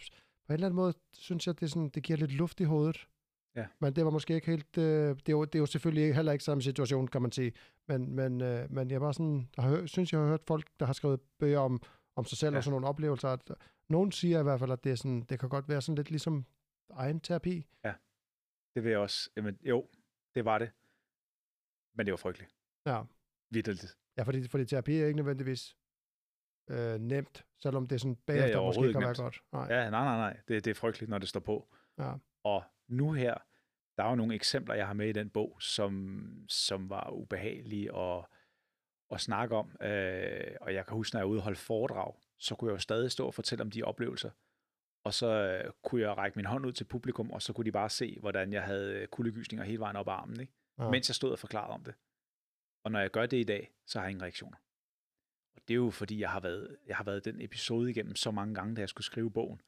en 0.48 0.54
eller 0.54 0.66
anden 0.66 0.76
måde, 0.76 0.94
synes 1.12 1.46
jeg, 1.46 1.60
det, 1.60 1.66
er 1.66 1.70
sådan, 1.70 1.88
det 1.88 2.02
giver 2.02 2.16
lidt 2.16 2.32
luft 2.32 2.60
i 2.60 2.64
hovedet. 2.64 3.06
Ja. 3.56 3.66
Men 3.80 3.96
det 3.96 4.04
var 4.04 4.10
måske 4.10 4.34
ikke 4.34 4.46
helt... 4.46 4.78
Øh, 4.78 5.08
det, 5.16 5.28
er 5.28 5.32
jo, 5.32 5.44
det 5.44 5.54
er 5.54 5.58
jo 5.58 5.66
selvfølgelig 5.66 6.14
heller 6.14 6.32
ikke 6.32 6.44
samme 6.44 6.62
situation, 6.62 7.08
kan 7.08 7.22
man 7.22 7.32
sige. 7.32 7.52
Men, 7.88 8.16
men, 8.16 8.40
øh, 8.40 8.70
men 8.72 8.90
jeg 8.90 9.00
var 9.00 9.12
sådan... 9.12 9.48
Jeg 9.56 9.64
har, 9.64 9.86
synes, 9.86 10.12
jeg 10.12 10.20
har 10.20 10.28
hørt 10.28 10.42
folk, 10.46 10.68
der 10.80 10.86
har 10.86 10.92
skrevet 10.92 11.20
bøger 11.38 11.58
om, 11.58 11.82
om 12.16 12.24
sig 12.24 12.38
selv 12.38 12.52
Ja. 12.52 12.56
og 12.58 12.64
sådan 12.64 12.72
nogle 12.72 12.86
oplevelser. 12.86 13.28
At, 13.28 13.50
nogen 13.88 14.12
siger 14.12 14.40
i 14.40 14.42
hvert 14.42 14.60
fald, 14.60 14.70
at 14.72 14.84
det, 14.84 14.92
er 14.92 14.96
sådan, 14.96 15.20
det 15.20 15.40
kan 15.40 15.48
godt 15.48 15.68
være 15.68 15.80
sådan 15.82 15.96
lidt 15.96 16.10
ligesom 16.10 16.46
egen 16.92 17.20
terapi. 17.20 17.66
Ja. 17.84 17.92
Det 18.74 18.84
vil 18.84 18.90
jeg 18.90 18.98
også. 18.98 19.30
Jamen, 19.36 19.58
jo, 19.62 19.88
det 20.34 20.44
var 20.44 20.58
det. 20.58 20.70
Men 21.94 22.06
det 22.06 22.12
var 22.12 22.16
frygteligt. 22.16 22.54
Ja. 22.86 23.02
Vitterligt. 23.50 23.98
Ja, 24.16 24.22
fordi, 24.22 24.48
fordi 24.48 24.64
terapi 24.64 24.96
er 24.98 25.06
ikke 25.06 25.16
nødvendigvis 25.16 25.76
øh, 26.70 27.00
nemt, 27.00 27.44
selvom 27.58 27.86
det 27.86 27.94
er 27.96 27.98
sådan 28.00 28.16
bagefter 28.26 28.58
ja, 28.60 28.66
måske 28.66 28.92
kan 28.92 29.00
være 29.00 29.08
nemt. 29.08 29.18
godt. 29.18 29.42
Nej. 29.52 29.66
Ja, 29.70 29.90
nej, 29.90 30.04
nej, 30.04 30.16
nej. 30.16 30.36
Det, 30.48 30.64
det 30.64 30.70
er 30.70 30.74
frygteligt, 30.74 31.10
når 31.10 31.18
det 31.18 31.28
står 31.28 31.40
på. 31.40 31.68
Ja. 31.98 32.12
Og 32.44 32.62
nu 32.92 33.12
her, 33.12 33.34
der 33.96 34.04
er 34.04 34.08
jo 34.08 34.14
nogle 34.14 34.34
eksempler, 34.34 34.74
jeg 34.74 34.86
har 34.86 34.94
med 34.94 35.08
i 35.08 35.12
den 35.12 35.30
bog, 35.30 35.56
som, 35.60 36.44
som 36.48 36.90
var 36.90 37.10
ubehagelige 37.10 37.96
at, 37.96 38.24
at 39.10 39.20
snakke 39.20 39.56
om. 39.56 39.76
Øh, 39.80 40.56
og 40.60 40.74
jeg 40.74 40.86
kan 40.86 40.96
huske, 40.96 41.16
når 41.16 41.20
jeg 41.20 41.30
var 41.30 41.40
holde 41.40 41.58
foredrag, 41.58 42.14
så 42.38 42.54
kunne 42.54 42.68
jeg 42.68 42.74
jo 42.74 42.78
stadig 42.78 43.10
stå 43.10 43.26
og 43.26 43.34
fortælle 43.34 43.62
om 43.62 43.70
de 43.70 43.82
oplevelser. 43.82 44.30
Og 45.04 45.14
så 45.14 45.26
øh, 45.26 45.72
kunne 45.82 46.00
jeg 46.00 46.16
række 46.16 46.36
min 46.36 46.46
hånd 46.46 46.66
ud 46.66 46.72
til 46.72 46.84
publikum, 46.84 47.30
og 47.30 47.42
så 47.42 47.52
kunne 47.52 47.64
de 47.64 47.72
bare 47.72 47.90
se, 47.90 48.16
hvordan 48.20 48.52
jeg 48.52 48.62
havde 48.62 49.06
kuldegysninger 49.06 49.64
hele 49.64 49.80
vejen 49.80 49.96
op 49.96 50.08
ad 50.08 50.12
armen, 50.12 50.40
ikke? 50.40 50.52
Ja. 50.78 50.90
Mens 50.90 51.08
jeg 51.08 51.14
stod 51.14 51.32
og 51.32 51.38
forklarede 51.38 51.72
om 51.72 51.84
det. 51.84 51.94
Og 52.84 52.92
når 52.92 53.00
jeg 53.00 53.10
gør 53.10 53.26
det 53.26 53.36
i 53.36 53.44
dag, 53.44 53.72
så 53.86 53.98
har 53.98 54.06
jeg 54.06 54.10
ingen 54.10 54.22
reaktioner. 54.22 54.56
Og 55.56 55.62
det 55.68 55.74
er 55.74 55.76
jo 55.76 55.90
fordi, 55.90 56.20
jeg 56.20 56.30
har 56.30 56.40
været, 56.40 56.76
jeg 56.86 56.96
har 56.96 57.04
været 57.04 57.24
den 57.24 57.40
episode 57.40 57.90
igennem 57.90 58.16
så 58.16 58.30
mange 58.30 58.54
gange, 58.54 58.76
da 58.76 58.80
jeg 58.80 58.88
skulle 58.88 59.04
skrive 59.04 59.30
bogen. 59.30 59.60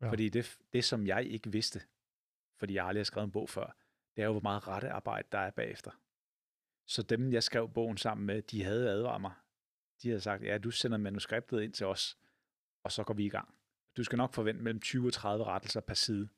Ja. 0.00 0.10
Fordi 0.10 0.28
det, 0.28 0.58
det, 0.72 0.84
som 0.84 1.06
jeg 1.06 1.24
ikke 1.26 1.52
vidste, 1.52 1.80
fordi 2.58 2.74
jeg 2.74 2.86
aldrig 2.86 3.00
har 3.00 3.04
skrevet 3.04 3.26
en 3.26 3.32
bog 3.32 3.48
før, 3.48 3.76
det 4.16 4.22
er 4.22 4.26
jo, 4.26 4.32
hvor 4.32 4.40
meget 4.40 4.68
rettearbejde 4.68 5.28
der 5.32 5.38
er 5.38 5.50
bagefter. 5.50 5.90
Så 6.86 7.02
dem, 7.02 7.32
jeg 7.32 7.42
skrev 7.42 7.68
bogen 7.68 7.96
sammen 7.96 8.26
med, 8.26 8.42
de 8.42 8.64
havde 8.64 8.90
advaret 8.90 9.20
mig. 9.20 9.32
De 10.02 10.08
havde 10.08 10.20
sagt, 10.20 10.42
ja, 10.42 10.58
du 10.58 10.70
sender 10.70 10.98
manuskriptet 10.98 11.62
ind 11.62 11.72
til 11.72 11.86
os, 11.86 12.18
og 12.84 12.92
så 12.92 13.04
går 13.04 13.14
vi 13.14 13.24
i 13.24 13.28
gang. 13.28 13.54
Du 13.96 14.04
skal 14.04 14.16
nok 14.16 14.34
forvente 14.34 14.62
mellem 14.62 14.80
20 14.80 15.06
og 15.06 15.12
30 15.12 15.44
rettelser 15.44 15.80
per 15.80 15.94
side. 15.94 16.28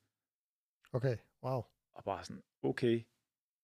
Okay, 0.92 1.16
wow. 1.42 1.62
Og 1.94 2.04
bare 2.04 2.24
sådan, 2.24 2.42
okay, 2.62 3.04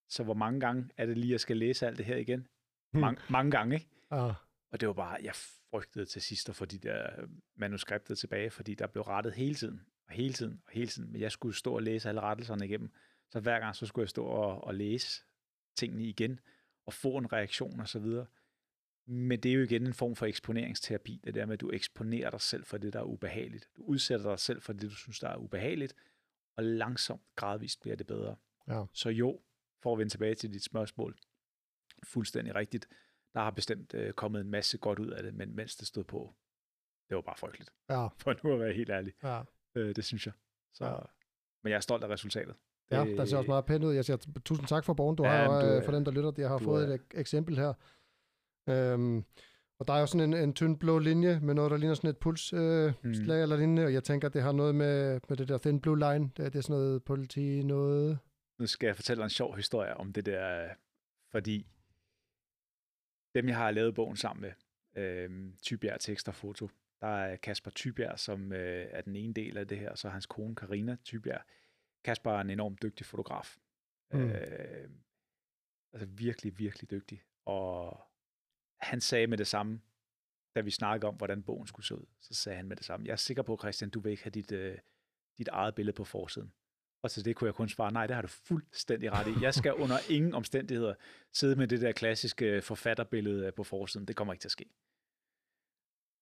så 0.09 0.23
hvor 0.23 0.35
mange 0.35 0.61
gange 0.61 0.91
er 0.97 1.07
det 1.07 1.19
lige, 1.19 1.33
jeg 1.33 1.41
skal 1.41 1.57
læse 1.57 1.87
alt 1.87 1.99
det 1.99 2.07
her 2.07 2.17
igen? 2.17 2.49
Hmm. 2.91 3.01
Mange, 3.01 3.23
mange 3.31 3.51
gange, 3.51 3.75
ikke? 3.75 3.89
Ja, 4.11 4.35
Og 4.71 4.81
det 4.81 4.89
var 4.89 4.95
bare, 4.95 5.19
jeg 5.23 5.35
frygtede 5.35 6.05
til 6.07 6.23
sidst 6.23 6.49
at 6.49 6.57
få 6.57 6.65
de 6.65 6.79
der 6.79 7.27
manuskripter 7.55 8.15
tilbage, 8.15 8.51
fordi 8.51 8.75
der 8.75 8.87
blev 8.87 9.03
rettet 9.03 9.33
hele 9.33 9.55
tiden, 9.55 9.87
og 10.13 10.17
hele 10.17 10.35
tiden, 10.35 10.63
og 10.67 10.73
hele 10.73 10.87
tiden. 10.87 11.13
Men 11.13 11.21
jeg 11.21 11.33
skulle 11.33 11.57
stå 11.57 11.75
og 11.75 11.83
læse 11.83 12.09
alle 12.09 12.21
rettelserne 12.21 12.65
igennem. 12.67 12.91
Så 13.31 13.41
hver 13.41 13.59
gang, 13.59 13.77
så 13.77 13.87
skulle 13.87 14.03
jeg 14.03 14.09
stå 14.09 14.25
og, 14.25 14.65
og 14.65 14.75
læse 14.75 15.23
tingene 15.77 16.05
igen, 16.05 16.41
og 16.87 16.93
få 16.93 17.17
en 17.17 17.33
reaktion 17.33 17.81
og 17.81 17.89
så 17.89 17.99
videre. 17.99 18.27
Men 19.07 19.41
det 19.41 19.51
er 19.51 19.55
jo 19.55 19.63
igen 19.63 19.87
en 19.87 19.95
form 19.95 20.17
for 20.17 20.27
eksponeringsterapi, 20.27 21.21
det 21.25 21.35
der 21.35 21.47
med, 21.47 21.55
at 21.55 21.61
du 21.61 21.71
eksponerer 21.71 22.31
dig 22.31 22.41
selv 22.41 22.65
for 22.65 22.79
det, 22.79 22.93
der 22.93 22.99
er 22.99 23.05
ubehageligt. 23.05 23.69
Du 23.77 23.83
udsætter 23.83 24.29
dig 24.29 24.39
selv 24.39 24.63
for 24.63 24.73
det, 24.73 24.83
du 24.83 24.95
synes, 24.95 25.19
der 25.19 25.29
er 25.29 25.37
ubehageligt, 25.37 25.95
og 26.57 26.65
langsomt, 26.65 27.23
gradvist 27.37 27.81
bliver 27.81 27.97
det 27.97 28.07
bedre. 28.07 28.37
Ja. 28.69 28.85
Så 28.93 29.09
jo, 29.09 29.41
for 29.83 29.93
at 29.93 29.99
vende 29.99 30.13
tilbage 30.13 30.35
til 30.35 30.53
dit 30.53 30.65
spørgsmål, 30.65 31.19
fuldstændig 32.05 32.55
rigtigt. 32.55 32.89
Der 33.35 33.41
har 33.41 33.51
bestemt 33.51 33.95
øh, 33.95 34.13
kommet 34.13 34.41
en 34.41 34.51
masse 34.51 34.79
godt 34.79 34.99
ud 34.99 35.11
af 35.11 35.23
det, 35.23 35.35
men 35.35 35.57
mens 35.57 35.77
det 35.77 35.87
stod 35.89 36.05
på, 36.05 36.35
det 37.09 37.15
var 37.15 37.21
bare 37.23 37.37
frygteligt. 37.37 37.71
ja, 37.89 38.09
For 38.23 38.37
nu 38.45 38.53
at 38.53 38.61
være 38.61 38.73
helt 38.73 38.91
ærlig. 38.91 39.13
ja. 39.23 39.43
Øh, 39.75 39.97
det 39.97 40.05
synes 40.05 40.27
jeg. 40.27 40.35
Så, 40.75 40.85
Ja. 40.85 40.97
Men 41.65 41.71
jeg 41.71 41.77
er 41.77 41.81
stolt 41.81 42.05
af 42.05 42.09
resultatet. 42.09 42.55
Ja, 42.91 43.05
der 43.05 43.25
ser 43.25 43.37
også 43.37 43.51
meget 43.51 43.65
pænt 43.67 43.85
ud. 43.85 43.95
Jeg 43.95 44.05
siger 44.05 44.17
tusind 44.45 44.67
tak 44.69 44.85
for 44.85 44.95
bogen. 44.95 45.17
Du 45.17 45.25
Ja, 45.25 45.31
har 45.31 45.61
du 45.61 45.67
øh, 45.67 45.73
er- 45.77 45.85
for 45.85 45.93
dem, 45.93 46.05
der 46.05 46.13
lytter, 46.13 46.33
jeg 46.39 46.49
har 46.49 46.59
du 46.59 46.65
fået 46.65 46.89
er- 46.89 46.95
et 46.95 47.01
ek- 47.01 47.21
eksempel 47.21 47.57
her. 47.59 47.73
Øhm, 48.69 49.25
og 49.79 49.87
der 49.89 49.93
er 49.95 50.01
jo 50.01 50.07
sådan 50.07 50.33
en, 50.35 50.43
en 50.43 50.55
tynd 50.55 50.79
blå 50.79 50.99
linje 50.99 51.41
med 51.41 51.55
noget, 51.55 51.71
der 51.71 51.77
ligner 51.77 51.95
sådan 51.95 52.11
et 52.11 52.19
pulsslag 52.19 52.61
øh, 52.89 52.95
Mm. 53.03 53.15
slag 53.15 53.43
eller 53.43 53.57
lignende, 53.57 53.85
og 53.85 53.93
jeg 53.93 54.05
tænker, 54.05 54.29
at 54.29 54.35
det 54.35 54.43
har 54.43 54.53
noget 54.53 54.75
med, 54.75 55.21
med 55.29 55.37
det 55.37 55.49
der 55.49 55.59
thin 55.59 55.81
blue 55.81 55.99
line. 55.99 56.25
Det, 56.37 56.53
det 56.53 56.57
er 56.57 56.61
sådan 56.63 56.77
noget 56.77 57.05
politi, 57.05 57.63
noget... 57.63 58.19
Nu 58.59 58.67
skal 58.67 58.87
jeg 58.87 58.97
fortælle 58.97 59.25
en 59.25 59.31
sjov 59.31 59.57
historie 59.57 59.97
om 59.97 60.13
det 60.13 60.27
der, 60.27 60.69
fordi 61.31 61.67
dem, 63.35 63.49
jeg 63.49 63.57
har 63.57 63.71
lavet 63.71 63.95
bogen 63.95 64.17
sammen 64.17 64.41
med, 64.41 64.53
øh, 65.03 65.53
Tybjerg 65.63 66.01
Tekst 66.01 66.29
og 66.29 66.35
Foto, 66.35 66.69
der 67.03 67.09
er 67.09 67.37
Kasper 67.37 67.71
Tybjerg, 67.71 68.19
som 68.19 68.53
øh, 68.53 68.87
er 68.91 69.01
den 69.01 69.17
ene 69.17 69.35
del 69.35 69.57
af 69.57 69.69
det 69.69 69.79
her, 69.79 69.91
og 69.91 69.99
så 69.99 70.09
hans 70.09 70.27
kone 70.27 70.55
Karina 70.55 70.97
Tybjerg. 71.05 71.43
Kasper 72.05 72.33
er 72.33 72.41
en 72.41 72.51
enormt 72.51 72.83
dygtig 72.83 73.07
fotograf. 73.07 73.59
Mm. 74.13 74.31
Øh, 74.31 74.91
altså 75.93 76.07
virkelig, 76.07 76.59
virkelig 76.59 76.91
dygtig. 76.91 77.23
Og 77.45 78.01
han 78.81 79.01
sagde 79.01 79.27
med 79.27 79.39
det 79.39 79.47
samme, 79.47 79.81
da 80.57 80.61
vi 80.61 80.71
snakkede 80.71 81.09
om, 81.09 81.15
hvordan 81.15 81.43
bogen 81.43 81.67
skulle 81.67 81.87
se 81.87 81.95
ud, 81.95 82.07
så 82.21 82.35
sagde 82.35 82.57
han 82.57 82.69
med 82.69 82.77
det 82.77 82.85
samme, 82.85 83.07
jeg 83.07 83.13
er 83.13 83.17
sikker 83.17 83.43
på, 83.43 83.57
Christian, 83.57 83.91
du 83.91 84.01
vil 84.01 84.11
ikke 84.11 84.23
have 84.23 84.31
dit, 84.31 84.53
øh, 84.53 84.79
dit 85.39 85.49
eget 85.49 85.75
billede 85.75 85.97
på 85.97 86.05
forsiden. 86.05 86.53
Og 87.03 87.11
til 87.11 87.25
det 87.25 87.37
kunne 87.37 87.47
jeg 87.47 87.55
kun 87.55 87.69
svare, 87.69 87.93
nej, 87.93 88.07
det 88.07 88.15
har 88.15 88.23
du 88.23 88.29
fuldstændig 88.29 89.13
ret 89.13 89.27
i. 89.27 89.43
Jeg 89.43 89.55
skal 89.55 89.75
under 89.85 89.97
ingen 90.11 90.35
omstændigheder 90.35 90.95
sidde 91.33 91.57
med 91.57 91.69
det 91.69 91.81
der 91.81 91.93
klassiske 91.93 92.63
forfatterbillede 92.63 93.47
øh, 93.47 93.55
på 93.55 93.65
forsiden. 93.65 94.07
Det 94.07 94.17
kommer 94.17 94.35
ikke 94.35 94.43
til 94.43 94.49
at 94.49 94.53
ske. 94.53 94.65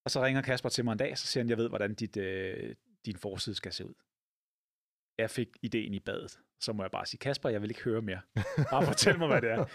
Og 0.04 0.10
så 0.10 0.24
ringer 0.24 0.42
Kasper 0.42 0.68
til 0.68 0.84
mig 0.84 0.92
en 0.92 0.98
dag, 0.98 1.18
så 1.18 1.26
siger 1.26 1.44
han, 1.44 1.50
jeg 1.50 1.58
ved, 1.58 1.68
hvordan 1.68 1.94
dit, 1.94 2.16
øh, 2.16 2.74
din 3.06 3.16
forside 3.16 3.56
skal 3.56 3.72
se 3.72 3.86
ud. 3.86 3.94
Jeg 5.18 5.30
fik 5.30 5.48
ideen 5.62 5.94
i 5.94 6.00
badet. 6.00 6.40
Så 6.60 6.72
må 6.72 6.82
jeg 6.82 6.90
bare 6.90 7.06
sige, 7.06 7.18
Kasper, 7.18 7.48
jeg 7.48 7.62
vil 7.62 7.70
ikke 7.70 7.82
høre 7.82 8.02
mere. 8.02 8.20
Bare 8.70 8.86
fortæl 8.86 9.18
mig, 9.18 9.28
hvad 9.28 9.42
det 9.42 9.50
er. 9.50 9.66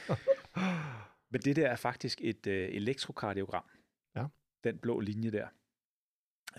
Men 1.32 1.42
det 1.42 1.56
der 1.56 1.68
er 1.68 1.76
faktisk 1.76 2.22
et 2.22 2.48
øh, 2.48 2.70
elektrokardiogram. 2.76 3.70
Ja. 4.16 4.26
Den 4.64 4.78
blå 4.78 5.00
linje 5.00 5.32
der. 5.32 5.48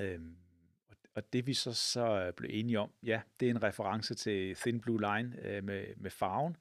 Øhm, 0.00 0.36
og, 0.88 0.96
og 1.14 1.32
det 1.32 1.46
vi 1.46 1.54
så, 1.54 1.72
så 1.72 2.32
blev 2.36 2.50
enige 2.52 2.80
om, 2.80 2.92
ja, 3.02 3.20
det 3.40 3.46
er 3.46 3.50
en 3.50 3.62
reference 3.62 4.14
til 4.14 4.54
Thin 4.56 4.80
Blue 4.80 5.00
Line 5.00 5.36
øh, 5.42 5.64
med, 5.64 5.96
med 5.96 6.10
farven. 6.10 6.56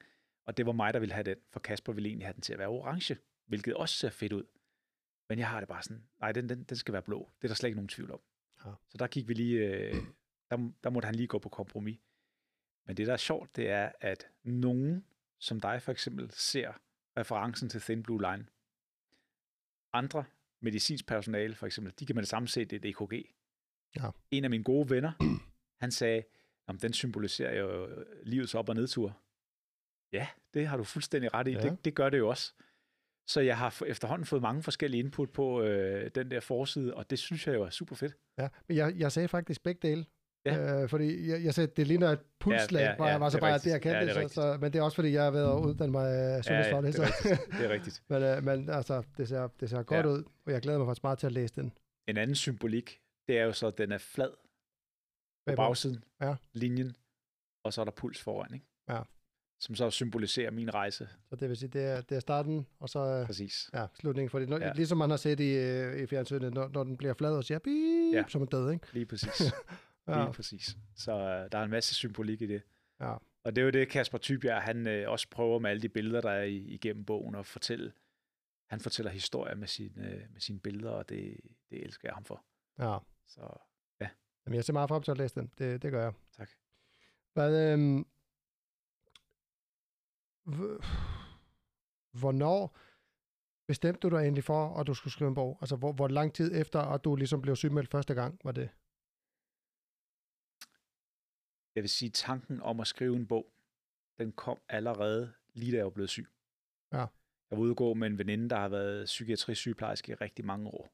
Og 0.46 0.56
det 0.56 0.66
var 0.66 0.72
mig, 0.72 0.94
der 0.94 1.00
ville 1.00 1.12
have 1.12 1.24
den, 1.24 1.36
for 1.52 1.60
Kasper 1.60 1.92
ville 1.92 2.08
egentlig 2.08 2.26
have 2.26 2.34
den 2.34 2.42
til 2.42 2.52
at 2.52 2.58
være 2.58 2.68
orange, 2.68 3.16
hvilket 3.46 3.74
også 3.74 3.94
ser 3.94 4.10
fedt 4.10 4.32
ud. 4.32 4.44
Men 5.28 5.38
jeg 5.38 5.48
har 5.48 5.60
det 5.60 5.68
bare 5.68 5.82
sådan, 5.82 6.08
nej, 6.20 6.32
den, 6.32 6.48
den, 6.48 6.64
den 6.64 6.76
skal 6.76 6.92
være 6.92 7.02
blå. 7.02 7.30
Det 7.38 7.44
er 7.44 7.48
der 7.48 7.54
slet 7.54 7.68
ikke 7.68 7.76
nogen 7.76 7.88
tvivl 7.88 8.10
om. 8.10 8.20
Ja. 8.64 8.70
Så 8.88 8.98
der 8.98 9.06
gik 9.06 9.28
vi 9.28 9.34
lige, 9.34 9.58
øh, 9.58 9.94
der, 10.50 10.72
der 10.84 10.90
måtte 10.90 11.06
han 11.06 11.14
lige 11.14 11.26
gå 11.26 11.38
på 11.38 11.48
kompromis. 11.48 11.98
Men 12.86 12.96
det, 12.96 13.06
der 13.06 13.12
er 13.12 13.16
sjovt, 13.16 13.56
det 13.56 13.70
er, 13.70 13.92
at 14.00 14.26
nogen, 14.42 15.04
som 15.38 15.60
dig 15.60 15.82
for 15.82 15.92
eksempel, 15.92 16.30
ser 16.30 16.72
referencen 17.16 17.68
til 17.68 17.80
Thin 17.80 18.02
Blue 18.02 18.22
Line. 18.22 18.46
Andre 19.92 20.24
medicinsk 20.60 21.06
personale, 21.06 21.54
for 21.54 21.66
eksempel, 21.66 21.92
de 21.98 22.06
kan 22.06 22.14
med 22.14 22.22
det 22.22 22.28
samme 22.28 22.48
se, 22.48 22.64
det 22.64 22.72
er 22.72 22.88
et 22.88 22.94
EKG. 23.02 23.26
Ja. 23.96 24.10
En 24.30 24.44
af 24.44 24.50
mine 24.50 24.64
gode 24.64 24.90
venner, 24.90 25.12
han 25.82 25.90
sagde, 25.90 26.22
om 26.66 26.78
den 26.78 26.92
symboliserer 26.92 27.58
jo 27.58 28.04
livets 28.22 28.54
op- 28.54 28.68
og 28.68 28.74
nedtur. 28.74 29.20
Ja, 30.12 30.28
det 30.54 30.66
har 30.66 30.76
du 30.76 30.84
fuldstændig 30.84 31.34
ret 31.34 31.48
i. 31.48 31.50
Ja. 31.50 31.60
Det, 31.60 31.84
det 31.84 31.94
gør 31.94 32.10
det 32.10 32.18
jo 32.18 32.28
også. 32.28 32.54
Så 33.28 33.40
jeg 33.40 33.58
har 33.58 33.82
efterhånden 33.86 34.26
fået 34.26 34.42
mange 34.42 34.62
forskellige 34.62 34.98
input 35.04 35.30
på 35.30 35.62
øh, 35.62 36.10
den 36.14 36.30
der 36.30 36.40
forside, 36.40 36.94
og 36.94 37.10
det 37.10 37.18
synes 37.18 37.46
jeg 37.46 37.54
jo 37.54 37.62
er 37.62 37.70
super 37.70 37.96
fedt. 37.96 38.16
Ja, 38.38 38.48
men 38.68 38.76
jeg, 38.76 38.94
jeg 38.96 39.12
sagde 39.12 39.28
faktisk 39.28 39.62
begge 39.62 39.88
dele. 39.88 40.06
Ja. 40.46 40.82
Øh, 40.82 40.88
fordi 40.88 41.28
jeg, 41.30 41.44
jeg 41.44 41.54
sagde, 41.54 41.72
det 41.76 41.86
ligner 41.86 42.08
et 42.08 42.20
pulsslag, 42.40 42.80
Ja, 42.80 42.86
ja, 42.86 42.94
ja, 42.96 43.04
ja, 43.04 43.10
ja, 43.12 43.18
var 43.18 43.28
så 43.28 43.36
det 43.36 43.42
er 43.42 43.46
bare, 43.46 43.54
rigtigt. 43.54 43.64
det 43.64 43.70
jeg 43.70 43.82
kendte, 43.82 43.98
Ja, 43.98 44.04
det 44.04 44.24
er 44.24 44.28
så, 44.28 44.34
så, 44.34 44.58
men 44.60 44.72
det 44.72 44.78
er 44.78 44.82
også 44.82 44.94
fordi, 44.94 45.12
jeg 45.12 45.26
er 45.26 45.30
ved 45.30 45.40
at 45.42 45.58
uddanne 45.68 45.92
mig 45.92 46.44
sundhedsfaglig. 46.44 46.92
det, 46.92 47.00
er 47.00 47.06
så- 47.06 47.12
rigtigt. 47.28 47.58
det 47.58 47.66
er 47.66 47.70
rigtigt. 47.70 48.02
men, 48.10 48.22
øh, 48.22 48.44
men 48.44 48.68
altså, 48.70 49.02
det 49.16 49.28
ser, 49.28 49.48
det 49.60 49.70
ser 49.70 49.82
godt 49.82 50.06
Ja. 50.06 50.10
ud, 50.12 50.24
og 50.46 50.52
jeg 50.52 50.60
glæder 50.62 50.78
mig 50.78 50.86
faktisk 50.86 51.02
meget 51.02 51.18
til 51.18 51.26
at 51.26 51.32
læse 51.32 51.54
den. 51.54 51.72
En 52.08 52.16
anden 52.16 52.36
symbolik, 52.36 53.00
det 53.28 53.38
er 53.38 53.44
jo 53.44 53.52
så, 53.52 53.66
at 53.66 53.78
den 53.78 53.92
er 53.92 53.98
flad 53.98 54.30
på 55.48 55.54
bagsiden, 55.56 56.04
Ja. 56.20 56.34
linjen, 56.52 56.96
og 57.64 57.72
så 57.72 57.80
er 57.80 57.84
der 57.84 57.92
puls 57.92 58.22
foran, 58.22 58.54
ikke? 58.54 58.66
Ja. 58.88 59.00
Som 59.58 59.74
så 59.74 59.90
symboliserer 59.90 60.50
min 60.50 60.74
rejse. 60.74 61.08
Så 61.28 61.36
det 61.36 61.48
vil 61.48 61.56
sige, 61.56 61.68
det 61.68 61.84
er, 61.84 62.00
det 62.00 62.16
er 62.16 62.20
starten, 62.20 62.66
og 62.80 62.88
så 62.88 62.98
øh, 62.98 63.26
Præcis. 63.26 63.70
ja, 63.74 63.86
slutningen. 64.00 64.30
Fordi 64.30 64.46
når, 64.46 64.58
ja. 64.58 64.66
Ja. 64.66 64.72
ligesom 64.72 64.98
man 64.98 65.10
har 65.10 65.16
set 65.16 65.40
i, 65.40 65.52
øh, 65.56 65.96
i 66.02 66.06
fjernsynet, 66.06 66.54
når, 66.54 66.68
når 66.68 66.84
den 66.84 66.96
bliver 66.96 67.14
flad 67.14 67.36
og 67.36 67.44
siger 67.44 67.58
bip, 67.58 68.12
ja. 68.12 68.18
Ja. 68.18 68.24
som 68.28 68.42
en 68.42 68.48
død, 68.48 68.72
ikke? 68.72 68.86
Lige 68.92 69.06
præcis. 69.06 69.42
Ja. 70.08 70.22
Lige 70.24 70.32
præcis. 70.32 70.76
Så 70.96 71.12
øh, 71.12 71.48
der 71.52 71.58
er 71.58 71.62
en 71.62 71.70
masse 71.70 71.94
symbolik 71.94 72.42
i 72.42 72.46
det. 72.46 72.62
Ja. 73.00 73.14
Og 73.44 73.56
det 73.56 73.58
er 73.58 73.64
jo 73.64 73.70
det, 73.70 73.88
Kasper 73.88 74.18
Tybjerg, 74.18 74.62
han 74.62 74.86
øh, 74.88 75.10
også 75.10 75.26
prøver 75.30 75.58
med 75.58 75.70
alle 75.70 75.82
de 75.82 75.88
billeder, 75.88 76.20
der 76.20 76.30
er 76.30 76.42
i, 76.42 76.56
igennem 76.56 77.04
bogen, 77.04 77.34
at 77.34 77.46
fortælle. 77.46 77.92
Han 78.70 78.80
fortæller 78.80 79.10
historier 79.12 79.54
med, 79.54 79.66
sin, 79.68 79.92
øh, 79.98 80.20
med 80.32 80.40
sine 80.40 80.58
billeder, 80.60 80.90
og 80.90 81.08
det, 81.08 81.36
det 81.70 81.84
elsker 81.84 82.08
jeg 82.08 82.14
ham 82.14 82.24
for. 82.24 82.44
ja. 82.78 82.98
Så 83.26 83.40
Jamen, 84.46 84.56
jeg 84.56 84.64
ser 84.64 84.72
meget 84.72 84.88
frem 84.88 85.02
til 85.02 85.10
at 85.10 85.18
læse 85.18 85.34
den. 85.34 85.50
Det, 85.58 85.82
det 85.82 85.90
gør 85.92 86.02
jeg. 86.02 86.12
tak. 86.36 86.50
Hvad, 87.34 87.72
øhm, 87.72 87.98
h- 87.98 88.04
hvornår 92.20 92.78
bestemte 93.68 94.00
du 94.00 94.08
dig 94.08 94.22
egentlig 94.22 94.44
for, 94.44 94.80
at 94.80 94.86
du 94.86 94.94
skulle 94.94 95.12
skrive 95.12 95.28
en 95.28 95.34
bog? 95.34 95.58
Altså, 95.60 95.76
hvor, 95.76 95.92
hvor 95.92 96.08
lang 96.08 96.34
tid 96.34 96.60
efter, 96.60 96.80
at 96.80 97.04
du 97.04 97.16
ligesom 97.16 97.42
blev 97.42 97.56
sygemeldt 97.56 97.90
første 97.90 98.14
gang, 98.14 98.40
var 98.44 98.52
det? 98.52 98.68
Jeg 101.74 101.82
vil 101.82 101.90
sige, 101.90 102.10
tanken 102.10 102.60
om 102.60 102.80
at 102.80 102.86
skrive 102.86 103.16
en 103.16 103.26
bog, 103.26 103.52
den 104.18 104.32
kom 104.32 104.58
allerede 104.68 105.34
lige 105.54 105.72
da 105.72 105.76
jeg 105.76 105.84
var 105.84 105.90
blevet 105.90 106.10
syg. 106.10 106.26
Ja. 106.92 107.06
Jeg 107.50 107.58
var 107.58 107.58
ude 107.58 107.70
at 107.70 107.76
gå 107.76 107.94
med 107.94 108.06
en 108.06 108.18
veninde, 108.18 108.48
der 108.48 108.56
har 108.56 108.68
været 108.68 109.04
psykiatri-sygeplejerske 109.04 110.12
i 110.12 110.14
rigtig 110.14 110.44
mange 110.44 110.70
år. 110.70 110.88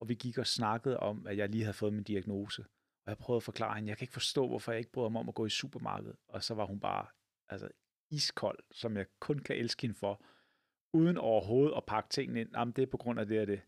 Og 0.00 0.08
vi 0.08 0.14
gik 0.14 0.38
og 0.38 0.46
snakkede 0.46 1.00
om, 1.00 1.26
at 1.26 1.36
jeg 1.36 1.48
lige 1.48 1.64
havde 1.64 1.74
fået 1.74 1.92
min 1.92 2.04
diagnose. 2.04 2.62
Og 3.04 3.10
jeg 3.10 3.18
prøvede 3.18 3.36
at 3.36 3.42
forklare 3.42 3.74
hende, 3.74 3.88
jeg 3.88 3.98
kan 3.98 4.04
ikke 4.04 4.12
forstå, 4.12 4.48
hvorfor 4.48 4.72
jeg 4.72 4.78
ikke 4.78 4.92
bryder 4.92 5.08
mig 5.08 5.20
om 5.20 5.28
at 5.28 5.34
gå 5.34 5.46
i 5.46 5.50
supermarkedet. 5.50 6.16
Og 6.28 6.44
så 6.44 6.54
var 6.54 6.66
hun 6.66 6.80
bare, 6.80 7.06
altså 7.48 7.68
iskold, 8.12 8.58
som 8.72 8.96
jeg 8.96 9.06
kun 9.20 9.38
kan 9.38 9.56
elske 9.56 9.82
hende 9.82 9.94
for, 9.94 10.24
uden 10.92 11.18
overhovedet 11.18 11.76
at 11.76 11.86
pakke 11.86 12.10
tingene 12.10 12.40
ind. 12.40 12.50
Jamen, 12.56 12.72
det 12.72 12.82
er 12.82 12.86
på 12.86 12.96
grund 12.96 13.20
af 13.20 13.26
det 13.26 13.40
og 13.40 13.46
det. 13.46 13.62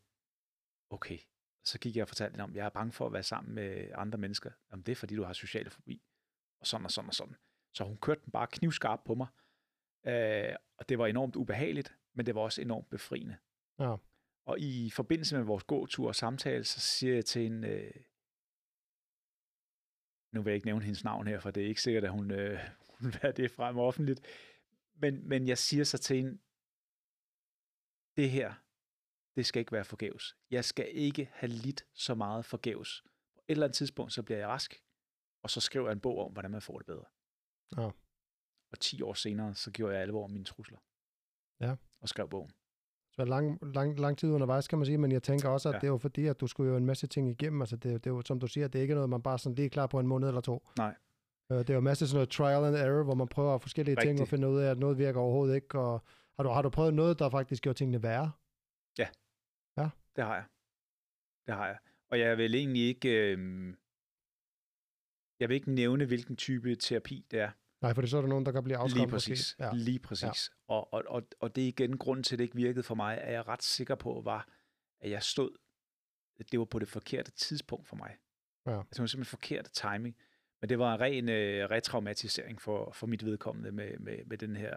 Okay. 0.90 1.18
Så 1.64 1.78
gik 1.78 1.96
jeg 1.96 2.02
og 2.02 2.08
fortalte 2.08 2.32
hende 2.32 2.44
om, 2.44 2.54
jeg 2.54 2.66
er 2.66 2.70
bange 2.70 2.92
for 2.92 3.06
at 3.06 3.12
være 3.12 3.22
sammen 3.22 3.54
med 3.54 3.90
andre 3.94 4.18
mennesker. 4.18 4.50
Jamen, 4.70 4.82
det 4.82 4.92
er 4.92 4.96
fordi, 4.96 5.16
du 5.16 5.24
har 5.24 5.32
social 5.32 5.70
fobi. 5.70 6.02
Og 6.60 6.66
sådan 6.66 6.84
og 6.84 6.90
sådan 6.90 7.08
og 7.08 7.14
sådan. 7.14 7.36
Så 7.74 7.84
hun 7.84 7.96
kørte 7.96 8.20
den 8.24 8.32
bare 8.32 8.46
knivskarp 8.46 9.00
på 9.04 9.14
mig. 9.14 9.26
Øh, 10.06 10.56
og 10.78 10.88
det 10.88 10.98
var 10.98 11.06
enormt 11.06 11.36
ubehageligt, 11.36 11.96
men 12.14 12.26
det 12.26 12.34
var 12.34 12.40
også 12.40 12.62
enormt 12.62 12.90
befriende. 12.90 13.36
Ja. 13.78 13.96
Og 14.46 14.60
i 14.60 14.90
forbindelse 14.90 15.36
med 15.36 15.44
vores 15.44 15.64
gåtur 15.64 16.08
og 16.08 16.14
samtale, 16.14 16.64
så 16.64 16.80
siger 16.80 17.14
jeg 17.14 17.24
til 17.24 17.42
hende, 17.42 17.68
øh, 17.68 17.94
nu 20.32 20.42
vil 20.42 20.50
jeg 20.50 20.54
ikke 20.54 20.66
nævne 20.66 20.84
hendes 20.84 21.04
navn 21.04 21.26
her, 21.26 21.40
for 21.40 21.50
det 21.50 21.62
er 21.62 21.68
ikke 21.68 21.82
sikkert, 21.82 22.04
at 22.04 22.10
hun, 22.10 22.30
øh, 22.30 22.60
vil 23.00 23.14
have 23.14 23.32
det 23.32 23.50
frem 23.50 23.78
offentligt, 23.78 24.20
men, 24.94 25.28
men 25.28 25.48
jeg 25.48 25.58
siger 25.58 25.84
så 25.84 25.98
til 25.98 26.16
hende, 26.16 26.38
det 28.16 28.30
her, 28.30 28.54
det 29.36 29.46
skal 29.46 29.60
ikke 29.60 29.72
være 29.72 29.84
forgæves. 29.84 30.36
Jeg 30.50 30.64
skal 30.64 30.88
ikke 30.92 31.30
have 31.32 31.50
lidt 31.50 31.86
så 31.94 32.14
meget 32.14 32.44
forgæves. 32.44 33.02
På 33.34 33.40
et 33.48 33.52
eller 33.52 33.66
andet 33.66 33.76
tidspunkt, 33.76 34.12
så 34.12 34.22
bliver 34.22 34.38
jeg 34.38 34.48
rask, 34.48 34.82
og 35.42 35.50
så 35.50 35.60
skriver 35.60 35.86
jeg 35.86 35.92
en 35.92 36.00
bog 36.00 36.26
om, 36.26 36.32
hvordan 36.32 36.50
man 36.50 36.62
får 36.62 36.78
det 36.78 36.86
bedre. 36.86 37.04
Ja. 37.76 37.90
Og 38.70 38.80
10 38.80 39.02
år 39.02 39.14
senere, 39.14 39.54
så 39.54 39.70
gjorde 39.70 39.94
jeg 39.94 40.02
alvor 40.02 40.24
om 40.24 40.30
mine 40.30 40.44
trusler. 40.44 40.78
Ja. 41.60 41.76
Og 42.00 42.08
skrev 42.08 42.28
bogen. 42.28 42.50
Så 43.12 43.24
lang, 43.24 43.74
lang, 43.74 44.00
lang 44.00 44.18
tid 44.18 44.30
undervejs, 44.30 44.68
kan 44.68 44.78
man 44.78 44.86
sige, 44.86 44.98
men 44.98 45.12
jeg 45.12 45.22
tænker 45.22 45.48
også, 45.48 45.68
at 45.68 45.72
Ja. 45.74 45.78
det 45.78 45.86
er 45.86 45.90
jo 45.90 45.98
fordi, 45.98 46.26
at 46.26 46.40
du 46.40 46.46
skulle 46.46 46.70
jo 46.70 46.76
en 46.76 46.86
masse 46.86 47.06
ting 47.06 47.30
igennem. 47.30 47.62
Altså, 47.62 47.76
det, 47.76 48.04
det 48.04 48.10
er 48.10 48.14
jo, 48.14 48.22
som 48.22 48.40
du 48.40 48.46
siger, 48.46 48.68
det 48.68 48.78
er 48.78 48.82
ikke 48.82 48.94
noget, 48.94 49.10
man 49.10 49.22
bare 49.22 49.38
sådan 49.38 49.54
lige 49.54 49.66
er 49.66 49.70
klar 49.70 49.86
på 49.86 50.00
en 50.00 50.06
måned 50.06 50.28
eller 50.28 50.40
to. 50.40 50.68
Nej. 50.78 50.94
Øh, 51.52 51.58
Det 51.58 51.70
er 51.70 51.74
jo 51.74 51.78
en 51.78 51.84
masse 51.84 52.08
sådan 52.08 52.16
noget 52.16 52.28
trial 52.30 52.64
and 52.64 52.76
error, 52.76 53.04
hvor 53.04 53.14
man 53.14 53.28
prøver 53.28 53.58
forskellige 53.58 53.96
ting 53.96 54.08
og 54.08 54.10
Rigtigt. 54.10 54.28
finde 54.30 54.48
ud 54.48 54.58
af, 54.58 54.70
at 54.70 54.78
noget 54.78 54.98
virker 54.98 55.20
overhovedet 55.20 55.54
ikke. 55.54 55.78
Og 55.78 56.04
har 56.36 56.42
du, 56.42 56.48
har 56.48 56.62
du 56.62 56.70
prøvet 56.70 56.94
noget, 56.94 57.18
der 57.18 57.30
faktisk 57.30 57.62
gjorde 57.62 57.78
tingene 57.78 58.02
værre? 58.02 58.32
Det 60.16 60.24
har 60.24 60.34
jeg. 60.34 60.44
Det 61.46 61.54
har 61.54 61.66
jeg. 61.66 61.78
Og 62.10 62.18
jeg 62.18 62.38
vil 62.38 62.54
egentlig 62.54 62.82
ikke... 62.82 63.08
Øh, 63.08 63.74
jeg 65.40 65.48
vil 65.48 65.54
ikke 65.54 65.70
nævne, 65.72 66.04
hvilken 66.04 66.36
type 66.36 66.76
terapi 66.76 67.26
det 67.30 67.40
er. 67.40 67.50
Nej, 67.82 67.94
for 67.94 68.06
så 68.06 68.16
er 68.16 68.20
der 68.20 68.28
nogen, 68.28 68.46
der 68.46 68.52
kan 68.52 68.64
blive 68.64 68.76
afskræmt. 68.76 69.00
Lige 69.00 69.10
præcis. 69.10 69.56
Måske. 69.58 69.64
Ja. 69.64 69.70
Lige 69.74 69.98
præcis. 69.98 70.50
Ja. 70.68 70.74
Og, 70.74 70.92
og, 70.92 71.02
og, 71.06 71.22
og 71.40 71.56
det 71.56 71.64
er 71.64 71.68
igen 71.68 71.98
grunden 71.98 72.22
til, 72.22 72.34
at 72.34 72.38
det 72.38 72.44
ikke 72.44 72.56
virkede 72.56 72.82
for 72.82 72.94
mig, 72.94 73.18
er 73.22 73.32
jeg 73.32 73.48
ret 73.48 73.62
sikker 73.62 73.94
på, 73.94 74.22
var, 74.24 74.48
at 75.00 75.10
jeg 75.10 75.22
stod... 75.22 75.50
Det 76.50 76.58
var 76.58 76.64
på 76.64 76.78
det 76.78 76.88
forkerte 76.88 77.30
tidspunkt 77.30 77.88
for 77.88 77.96
mig. 77.96 78.16
Ja. 78.66 78.78
Altså, 78.78 78.88
det 78.90 79.00
var 79.00 79.06
simpelthen 79.06 79.24
forkert 79.38 79.70
timing. 79.72 80.16
Men 80.60 80.68
det 80.68 80.78
var 80.78 80.94
en 80.94 81.00
ren 81.00 81.28
øh, 81.28 81.70
retraumatisering 81.70 82.60
for, 82.60 82.92
for 82.92 83.06
mit 83.06 83.24
vedkommende 83.24 83.72
med, 83.72 83.98
med, 83.98 84.24
med 84.24 84.38
den 84.38 84.56
her 84.56 84.76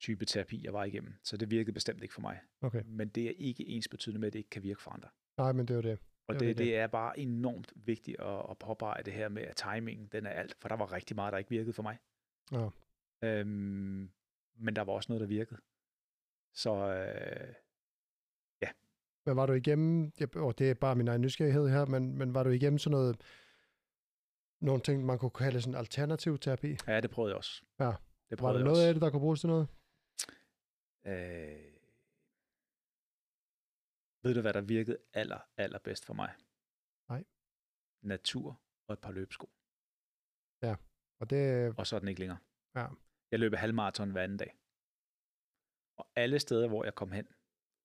type 0.00 0.24
terapi, 0.24 0.64
jeg 0.64 0.72
var 0.72 0.84
igennem. 0.84 1.14
Så 1.24 1.36
det 1.36 1.50
virkede 1.50 1.72
bestemt 1.72 2.02
ikke 2.02 2.14
for 2.14 2.20
mig. 2.20 2.40
Okay. 2.60 2.82
Men 2.86 3.08
det 3.08 3.26
er 3.26 3.32
ikke 3.36 3.66
ens 3.68 3.88
betydende 3.88 4.20
med, 4.20 4.26
at 4.26 4.32
det 4.32 4.38
ikke 4.38 4.50
kan 4.50 4.62
virke 4.62 4.82
for 4.82 4.90
andre. 4.90 5.08
Nej, 5.38 5.52
men 5.52 5.68
det 5.68 5.74
er 5.74 5.76
jo 5.76 5.82
det. 5.82 5.98
Og 6.26 6.34
Det 6.34 6.40
det, 6.40 6.50
er 6.50 6.54
det, 6.54 6.76
er 6.76 6.86
bare 6.86 7.18
enormt 7.18 7.72
vigtigt 7.76 8.20
at, 8.20 8.46
at 8.50 8.58
påpege 8.58 9.02
det 9.02 9.12
her 9.12 9.28
med, 9.28 9.42
at 9.42 9.56
timingen, 9.56 10.08
den 10.12 10.26
er 10.26 10.30
alt. 10.30 10.56
For 10.60 10.68
der 10.68 10.76
var 10.76 10.92
rigtig 10.92 11.16
meget, 11.16 11.32
der 11.32 11.38
ikke 11.38 11.50
virkede 11.50 11.72
for 11.72 11.82
mig. 11.82 11.98
Ja. 12.52 12.68
Øhm, 13.28 14.10
men 14.54 14.76
der 14.76 14.82
var 14.82 14.92
også 14.92 15.12
noget, 15.12 15.20
der 15.20 15.26
virkede. 15.26 15.60
Så 16.54 16.74
øh, 16.74 17.54
Men 19.26 19.36
var 19.36 19.46
du 19.46 19.52
igennem, 19.52 20.12
og 20.34 20.58
det 20.58 20.70
er 20.70 20.74
bare 20.74 20.96
min 20.96 21.08
egen 21.08 21.20
nysgerrighed 21.20 21.68
her, 21.68 21.84
men, 21.84 22.18
men 22.18 22.34
var 22.34 22.42
du 22.42 22.50
igennem 22.50 22.78
sådan 22.78 22.90
noget, 22.90 23.20
nogle 24.60 24.82
ting, 24.82 25.06
man 25.06 25.18
kunne 25.18 25.30
kalde 25.30 25.60
sådan 25.60 25.74
alternativ 25.74 26.38
terapi? 26.38 26.76
ja, 26.86 27.00
det 27.00 27.10
prøvede 27.10 27.30
jeg 27.30 27.36
også. 27.36 27.62
Ja. 27.78 27.84
Det 27.84 27.94
Var 28.30 28.36
prøvede 28.36 28.54
der 28.54 28.60
jeg 28.60 28.64
noget 28.64 28.78
også. 28.82 28.88
af 28.88 28.94
det, 28.94 29.02
der 29.02 29.10
kunne 29.10 29.20
bruges 29.20 29.40
til 29.40 29.48
noget? 29.48 29.68
Øh, 31.06 31.72
ved 34.24 34.34
du, 34.34 34.40
hvad 34.40 34.52
der 34.52 34.60
virkede 34.60 34.98
aller, 35.12 35.40
aller 35.56 35.78
bedst 35.78 36.04
for 36.06 36.14
mig? 36.14 36.34
Nej. 37.08 37.24
Natur 38.02 38.60
og 38.88 38.92
et 38.92 39.00
par 39.00 39.12
løbesko. 39.12 39.50
Og 41.22 41.30
det, 41.30 41.74
Og 41.78 41.86
så 41.86 41.96
er 41.96 42.00
den 42.00 42.08
ikke 42.08 42.20
længere. 42.20 42.38
Ja. 42.74 42.86
Jeg 43.30 43.38
løber 43.40 43.56
halvmarathon 43.56 44.10
hver 44.10 44.22
anden 44.22 44.38
dag. 44.38 44.56
Og 45.98 46.08
alle 46.16 46.38
steder, 46.38 46.68
hvor 46.68 46.84
jeg 46.84 46.94
kom 46.94 47.12
hen, 47.12 47.28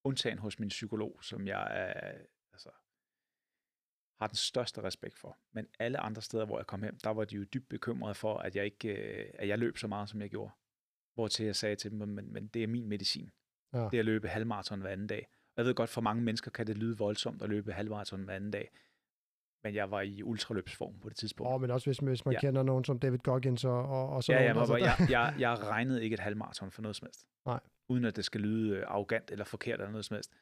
undtagen 0.04 0.40
hos 0.40 0.60
min 0.60 0.70
psykolog, 0.70 1.24
som 1.24 1.48
jeg 1.48 1.64
er, 1.82 2.26
altså, 2.54 2.72
har 4.20 4.28
den 4.28 4.36
største 4.36 4.84
respekt 4.84 5.20
for. 5.20 5.38
Men 5.54 5.68
alle 5.80 5.98
andre 6.00 6.22
steder, 6.22 6.46
hvor 6.46 6.60
jeg 6.60 6.68
kom 6.68 6.84
hen, 6.84 6.96
der 7.04 7.10
var 7.10 7.26
de 7.26 7.36
jo 7.36 7.44
dybt 7.44 7.70
bekymrede 7.70 8.16
for, 8.16 8.38
at 8.38 8.56
jeg 8.56 8.66
ikke 8.66 8.90
øh, 8.96 9.30
at 9.34 9.48
jeg 9.48 9.60
løb 9.60 9.78
så 9.78 9.88
meget, 9.88 10.10
som 10.10 10.22
jeg 10.22 10.30
gjorde. 10.30 10.52
Hvortil 11.14 11.46
jeg 11.46 11.56
sagde 11.56 11.76
til 11.76 11.92
dem, 11.92 12.00
men, 12.00 12.34
men 12.34 12.48
det 12.48 12.64
er 12.64 12.68
min 12.68 12.88
medicin. 12.88 13.32
Ja. 13.74 13.80
Det 13.80 13.94
er 13.94 14.00
at 14.00 14.06
løbe 14.06 14.28
halvmarathon 14.28 14.82
hver 14.82 14.90
anden 14.90 15.08
dag. 15.08 15.28
Og 15.32 15.54
jeg 15.58 15.66
ved 15.66 15.74
godt, 15.74 15.90
for 15.90 16.02
mange 16.02 16.24
mennesker 16.24 16.52
kan 16.52 16.68
det 16.68 16.78
lyde 16.78 16.98
voldsomt 16.98 17.42
at 17.42 17.50
løbe 17.50 17.74
halvmarathon 17.74 18.24
hver 18.24 18.36
anden 18.36 18.52
dag. 18.52 18.70
Men 19.64 19.76
jeg 19.76 19.92
var 19.92 20.02
i 20.02 20.24
ultraløbsform 20.24 21.00
på 21.00 21.10
det 21.10 21.18
tidspunkt. 21.18 21.54
åh, 21.54 21.62
men 21.62 21.72
også 21.72 21.88
hvis, 21.88 21.98
hvis 21.98 22.26
man 22.26 22.34
Ja. 22.34 22.40
kender 22.40 22.64
nogen 22.64 22.84
som 22.86 23.00
David 23.00 23.20
Goggins 23.20 23.64
og, 23.66 23.86
og, 23.86 24.10
og 24.10 24.24
sådan 24.24 24.42
Ja, 24.42 24.48
ja, 24.48 24.54
nogen, 24.54 24.70
men, 24.74 24.84
altså, 24.88 25.04
jeg, 25.04 25.10
jeg, 25.12 25.36
jeg 25.40 25.60
regnede 25.64 26.04
ikke 26.04 26.14
et 26.14 26.20
halvmarathon 26.20 26.72
for 26.72 26.82
noget 26.82 26.96
som 26.96 27.06
helst. 27.06 27.26
Nej. 27.46 27.60
Uden 27.90 28.06
at 28.06 28.16
det 28.16 28.26
skal 28.26 28.42
lyde 28.42 28.78
øh, 28.78 28.84
arrogant 28.88 29.32
eller 29.32 29.46
forkert 29.46 29.80
eller 29.80 29.92
noget 29.92 30.06
som 30.06 30.16
helst. 30.16 30.34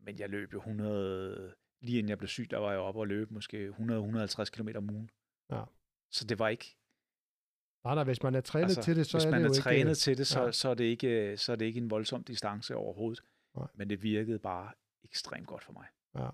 Men 0.00 0.18
jeg 0.18 0.28
løb 0.28 0.52
jo 0.52 0.58
100... 0.58 1.54
Lige 1.82 1.98
inden 1.98 2.08
jeg 2.08 2.18
blev 2.18 2.28
syg, 2.28 2.50
der 2.50 2.58
var 2.58 2.70
jeg 2.70 2.80
oppe 2.80 3.00
og 3.00 3.06
løb 3.06 3.30
måske 3.30 3.68
100-150 3.68 4.44
km 4.44 4.68
om 4.76 4.90
ugen. 4.90 5.10
Ja. 5.50 5.62
Så 6.10 6.24
det 6.24 6.38
var 6.38 6.48
ikke... 6.48 6.76
nej, 7.84 7.94
nej, 7.94 8.04
hvis 8.04 8.22
man 8.22 8.34
er 8.34 8.40
trænet 8.40 8.64
altså, 8.64 8.82
til 8.82 8.96
det, 8.96 9.06
så 9.06 9.18
hvis 9.18 9.24
er 9.24 9.30
man 9.30 9.44
det 9.44 9.58
er 9.58 9.62
trænet 9.62 9.78
ikke... 9.78 9.94
til 9.94 10.18
det, 10.18 10.26
så, 10.26 10.44
ja. 10.44 10.52
så, 10.52 10.68
er 10.68 10.74
det 10.74 10.84
ikke, 10.84 11.36
så 11.36 11.52
er 11.52 11.56
det 11.56 11.64
ikke 11.64 11.80
en 11.80 11.90
voldsom 11.90 12.24
distance 12.24 12.76
overhovedet. 12.76 13.22
Nej. 13.56 13.66
Men 13.74 13.90
det 13.90 14.02
virkede 14.02 14.38
bare 14.38 14.72
ekstremt 15.04 15.46
godt 15.46 15.64
for 15.64 15.72
mig. 15.72 15.86
Ja. 16.14 16.28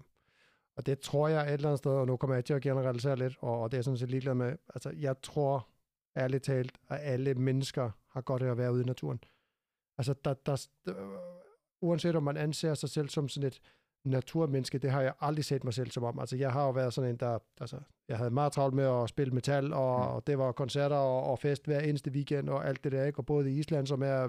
Og 0.76 0.86
det 0.86 1.00
tror 1.00 1.28
jeg 1.28 1.46
et 1.46 1.52
eller 1.52 1.68
andet 1.68 1.78
sted, 1.78 1.90
og 1.90 2.06
nu 2.06 2.16
kommer 2.16 2.34
jeg 2.34 2.44
til 2.44 2.54
at 2.54 2.62
generalisere 2.62 3.16
lidt, 3.16 3.36
og, 3.40 3.60
og 3.60 3.70
det 3.70 3.76
er 3.76 3.78
jeg 3.78 3.84
sådan 3.84 3.98
set 3.98 4.10
ligeglad 4.10 4.34
med. 4.34 4.56
Altså, 4.74 4.90
jeg 4.90 5.22
tror 5.22 5.68
ærligt 6.16 6.44
talt, 6.44 6.78
at 6.88 7.00
alle 7.02 7.34
mennesker 7.34 7.90
har 8.08 8.20
godt 8.20 8.42
af 8.42 8.50
at 8.50 8.58
være 8.58 8.72
ude 8.72 8.82
i 8.82 8.84
naturen. 8.84 9.20
Altså, 9.98 10.14
der, 10.24 10.34
der, 10.34 10.66
der, 10.84 10.94
uanset 11.80 12.16
om 12.16 12.22
man 12.22 12.36
anser 12.36 12.74
sig 12.74 12.88
selv 12.88 13.08
som 13.08 13.28
sådan 13.28 13.46
et 13.46 13.60
naturmenneske, 14.04 14.78
det 14.78 14.90
har 14.90 15.02
jeg 15.02 15.12
aldrig 15.20 15.44
set 15.44 15.64
mig 15.64 15.74
selv 15.74 15.90
som 15.90 16.04
om. 16.04 16.18
Altså, 16.18 16.36
jeg 16.36 16.52
har 16.52 16.64
jo 16.64 16.70
været 16.70 16.94
sådan 16.94 17.10
en, 17.10 17.16
der, 17.16 17.38
altså, 17.60 17.76
jeg 18.08 18.16
havde 18.16 18.30
meget 18.30 18.52
travlt 18.52 18.74
med 18.74 18.84
at 19.02 19.08
spille 19.08 19.34
metal, 19.34 19.72
og, 19.72 19.98
Mm. 20.00 20.14
og 20.14 20.26
det 20.26 20.38
var 20.38 20.52
koncerter 20.52 20.96
og, 20.96 21.22
og 21.30 21.38
fest 21.38 21.64
hver 21.66 21.80
eneste 21.80 22.10
weekend, 22.10 22.48
og 22.48 22.66
alt 22.68 22.84
det 22.84 22.92
der, 22.92 23.04
ikke? 23.04 23.18
Og 23.18 23.26
både 23.26 23.50
i 23.52 23.58
Island, 23.58 23.86
som 23.86 24.02
er 24.02 24.28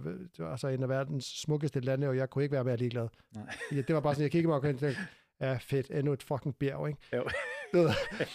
altså, 0.51 0.67
en 0.67 0.84
af 0.84 0.89
verdens 0.89 1.26
smukkeste 1.41 1.80
lande, 1.80 2.07
og 2.07 2.17
jeg 2.17 2.30
kunne 2.30 2.43
ikke 2.43 2.53
være 2.53 2.63
mere 2.63 2.78
ligeglad. 2.78 3.07
Nej. 3.36 3.45
Ja, 3.72 3.82
det 3.82 3.95
var 3.95 4.01
bare 4.01 4.13
sådan, 4.13 4.24
jeg 4.24 4.32
kiggede 4.32 4.47
mig 4.47 4.55
og 4.57 4.63
tænkte, 4.63 4.95
ja 5.41 5.57
fedt, 5.61 5.91
endnu 5.91 6.13
et 6.13 6.24
fucking 6.24 6.55
bjerg, 6.55 6.88
ikke? 6.88 6.99
Jo. 7.15 7.30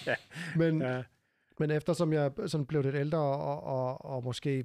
Ja. 0.06 0.14
men, 0.56 0.82
Ja. 0.82 1.02
men 1.58 1.70
eftersom 1.70 2.12
jeg 2.12 2.30
sådan 2.46 2.66
blev 2.66 2.82
lidt 2.82 2.94
ældre, 2.94 3.18
og, 3.18 3.62
og, 3.62 4.04
og 4.04 4.24
måske, 4.24 4.64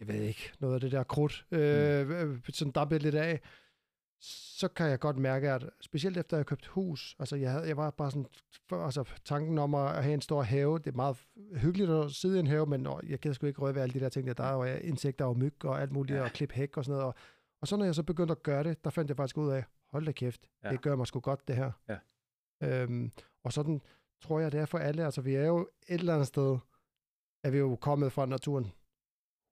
jeg 0.00 0.08
ved 0.08 0.20
ikke, 0.20 0.52
noget 0.60 0.74
af 0.74 0.80
det 0.80 0.92
der 0.92 1.02
krudt, 1.02 1.46
øh, 1.50 2.08
mm. 2.28 2.42
sådan 2.52 2.72
dampede 2.72 3.00
lidt 3.00 3.14
af, 3.14 3.40
så 4.58 4.68
kan 4.68 4.86
jeg 4.86 5.00
godt 5.00 5.18
mærke, 5.18 5.50
at 5.50 5.70
specielt 5.80 6.16
efter 6.16 6.36
jeg 6.36 6.46
købt 6.46 6.66
hus, 6.66 7.16
altså 7.18 7.36
jeg, 7.36 7.50
havde, 7.52 7.66
jeg 7.68 7.76
var 7.76 7.90
bare 7.90 8.10
sådan, 8.10 8.26
for, 8.68 8.84
altså 8.84 9.04
tanken 9.24 9.58
om 9.58 9.74
at 9.74 10.02
have 10.02 10.14
en 10.14 10.20
stor 10.20 10.42
have, 10.42 10.78
det 10.78 10.86
er 10.86 10.96
meget 10.96 11.16
hyggeligt 11.56 11.90
at 11.90 12.10
sidde 12.10 12.36
i 12.36 12.40
en 12.40 12.46
have, 12.46 12.66
men 12.66 12.86
åh, 12.86 13.00
jeg 13.10 13.18
gider 13.18 13.34
sgu 13.34 13.46
ikke 13.46 13.60
røre 13.60 13.74
ved 13.74 13.82
alle 13.82 13.94
de 13.94 14.00
der 14.00 14.08
ting, 14.08 14.26
der, 14.26 14.32
der 14.34 14.44
er 14.64 14.76
insekter 14.78 15.24
og 15.24 15.38
myg 15.38 15.64
og 15.64 15.80
alt 15.82 15.92
muligt, 15.92 16.18
Ja. 16.18 16.24
og 16.24 16.30
klip 16.30 16.52
hæk 16.52 16.76
og 16.76 16.84
sådan 16.84 16.98
noget, 16.98 17.06
og, 17.06 17.14
og 17.60 17.68
så 17.68 17.76
når 17.76 17.84
jeg 17.84 17.94
så 17.94 18.02
begyndte 18.02 18.32
at 18.32 18.42
gøre 18.42 18.64
det, 18.64 18.84
der 18.84 18.90
fandt 18.90 19.08
jeg 19.08 19.16
faktisk 19.16 19.38
ud 19.38 19.50
af, 19.50 19.64
hold 19.90 20.06
da 20.06 20.12
kæft, 20.12 20.40
ja. 20.64 20.70
det 20.70 20.80
gør 20.82 20.96
mig 20.96 21.06
sgu 21.06 21.20
godt 21.20 21.48
det 21.48 21.56
her. 21.56 21.72
Ja. 21.88 21.98
Øhm, 22.62 23.12
og 23.44 23.52
sådan 23.52 23.80
tror 24.22 24.40
jeg, 24.40 24.52
det 24.52 24.60
er 24.60 24.66
for 24.66 24.78
alle, 24.78 25.04
altså 25.04 25.20
vi 25.20 25.34
er 25.34 25.46
jo 25.46 25.68
et 25.88 26.00
eller 26.00 26.14
andet 26.14 26.28
sted, 26.28 26.58
er 27.44 27.50
vi 27.50 27.58
jo 27.58 27.76
kommet 27.76 28.12
fra 28.12 28.26
naturen. 28.26 28.72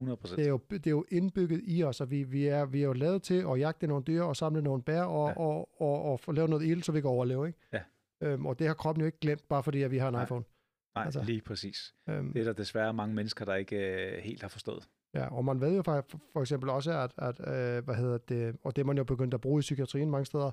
100 0.02 0.16
procent. 0.16 0.36
Det 0.38 0.44
er 0.46 0.48
jo, 0.50 0.60
det 0.70 0.86
er 0.86 0.90
jo 0.90 1.04
indbygget 1.10 1.60
i 1.64 1.84
os, 1.84 2.00
og 2.00 2.10
vi, 2.10 2.22
vi, 2.22 2.46
er, 2.46 2.64
vi 2.64 2.80
er 2.82 2.84
jo 2.86 2.92
lavet 2.92 3.22
til 3.22 3.44
at 3.52 3.58
jagte 3.60 3.86
nogle 3.86 4.04
dyr 4.04 4.22
og 4.22 4.36
samle 4.36 4.62
nogle 4.62 4.82
bær 4.82 5.02
og, 5.02 5.28
Ja. 5.28 5.34
og, 5.40 5.80
og, 5.80 6.02
og, 6.02 6.20
få 6.20 6.32
lavet 6.32 6.50
noget 6.50 6.64
ild, 6.66 6.82
så 6.82 6.92
vi 6.92 7.00
kan 7.00 7.10
overleve. 7.10 7.46
Ikke? 7.46 7.58
Ja. 7.72 7.80
Øhm, 8.22 8.46
og 8.46 8.58
det 8.58 8.66
har 8.66 8.74
kroppen 8.74 9.00
jo 9.00 9.06
ikke 9.06 9.18
glemt, 9.20 9.48
bare 9.48 9.62
fordi 9.62 9.82
at 9.82 9.90
vi 9.90 9.98
har 9.98 10.08
en 10.08 10.12
Nej. 10.14 10.22
iPhone. 10.22 10.44
Nej, 10.94 11.04
altså- 11.04 11.22
lige 11.22 11.40
præcis. 11.40 11.94
Øhm, 12.08 12.32
Det 12.32 12.40
er 12.40 12.44
der 12.44 12.52
desværre 12.52 12.94
mange 12.94 13.14
mennesker, 13.14 13.44
der 13.44 13.54
ikke 13.54 13.76
øh, 13.76 14.18
helt 14.22 14.42
har 14.42 14.48
forstået. 14.48 14.88
ja, 15.14 15.26
og 15.34 15.44
man 15.44 15.60
ved 15.60 15.76
jo 15.76 15.82
for, 15.82 16.04
for 16.32 16.40
eksempel 16.40 16.70
også, 16.70 16.92
at, 16.92 17.12
at 17.18 17.40
øh, 17.40 17.84
hvad 17.84 17.94
hedder 17.94 18.18
det, 18.18 18.56
og 18.64 18.76
det 18.76 18.86
man 18.86 18.96
jo 18.98 19.04
begyndt 19.04 19.34
at 19.34 19.40
bruge 19.40 19.58
i 19.58 19.60
psykiatrien 19.60 20.10
mange 20.10 20.24
steder, 20.24 20.50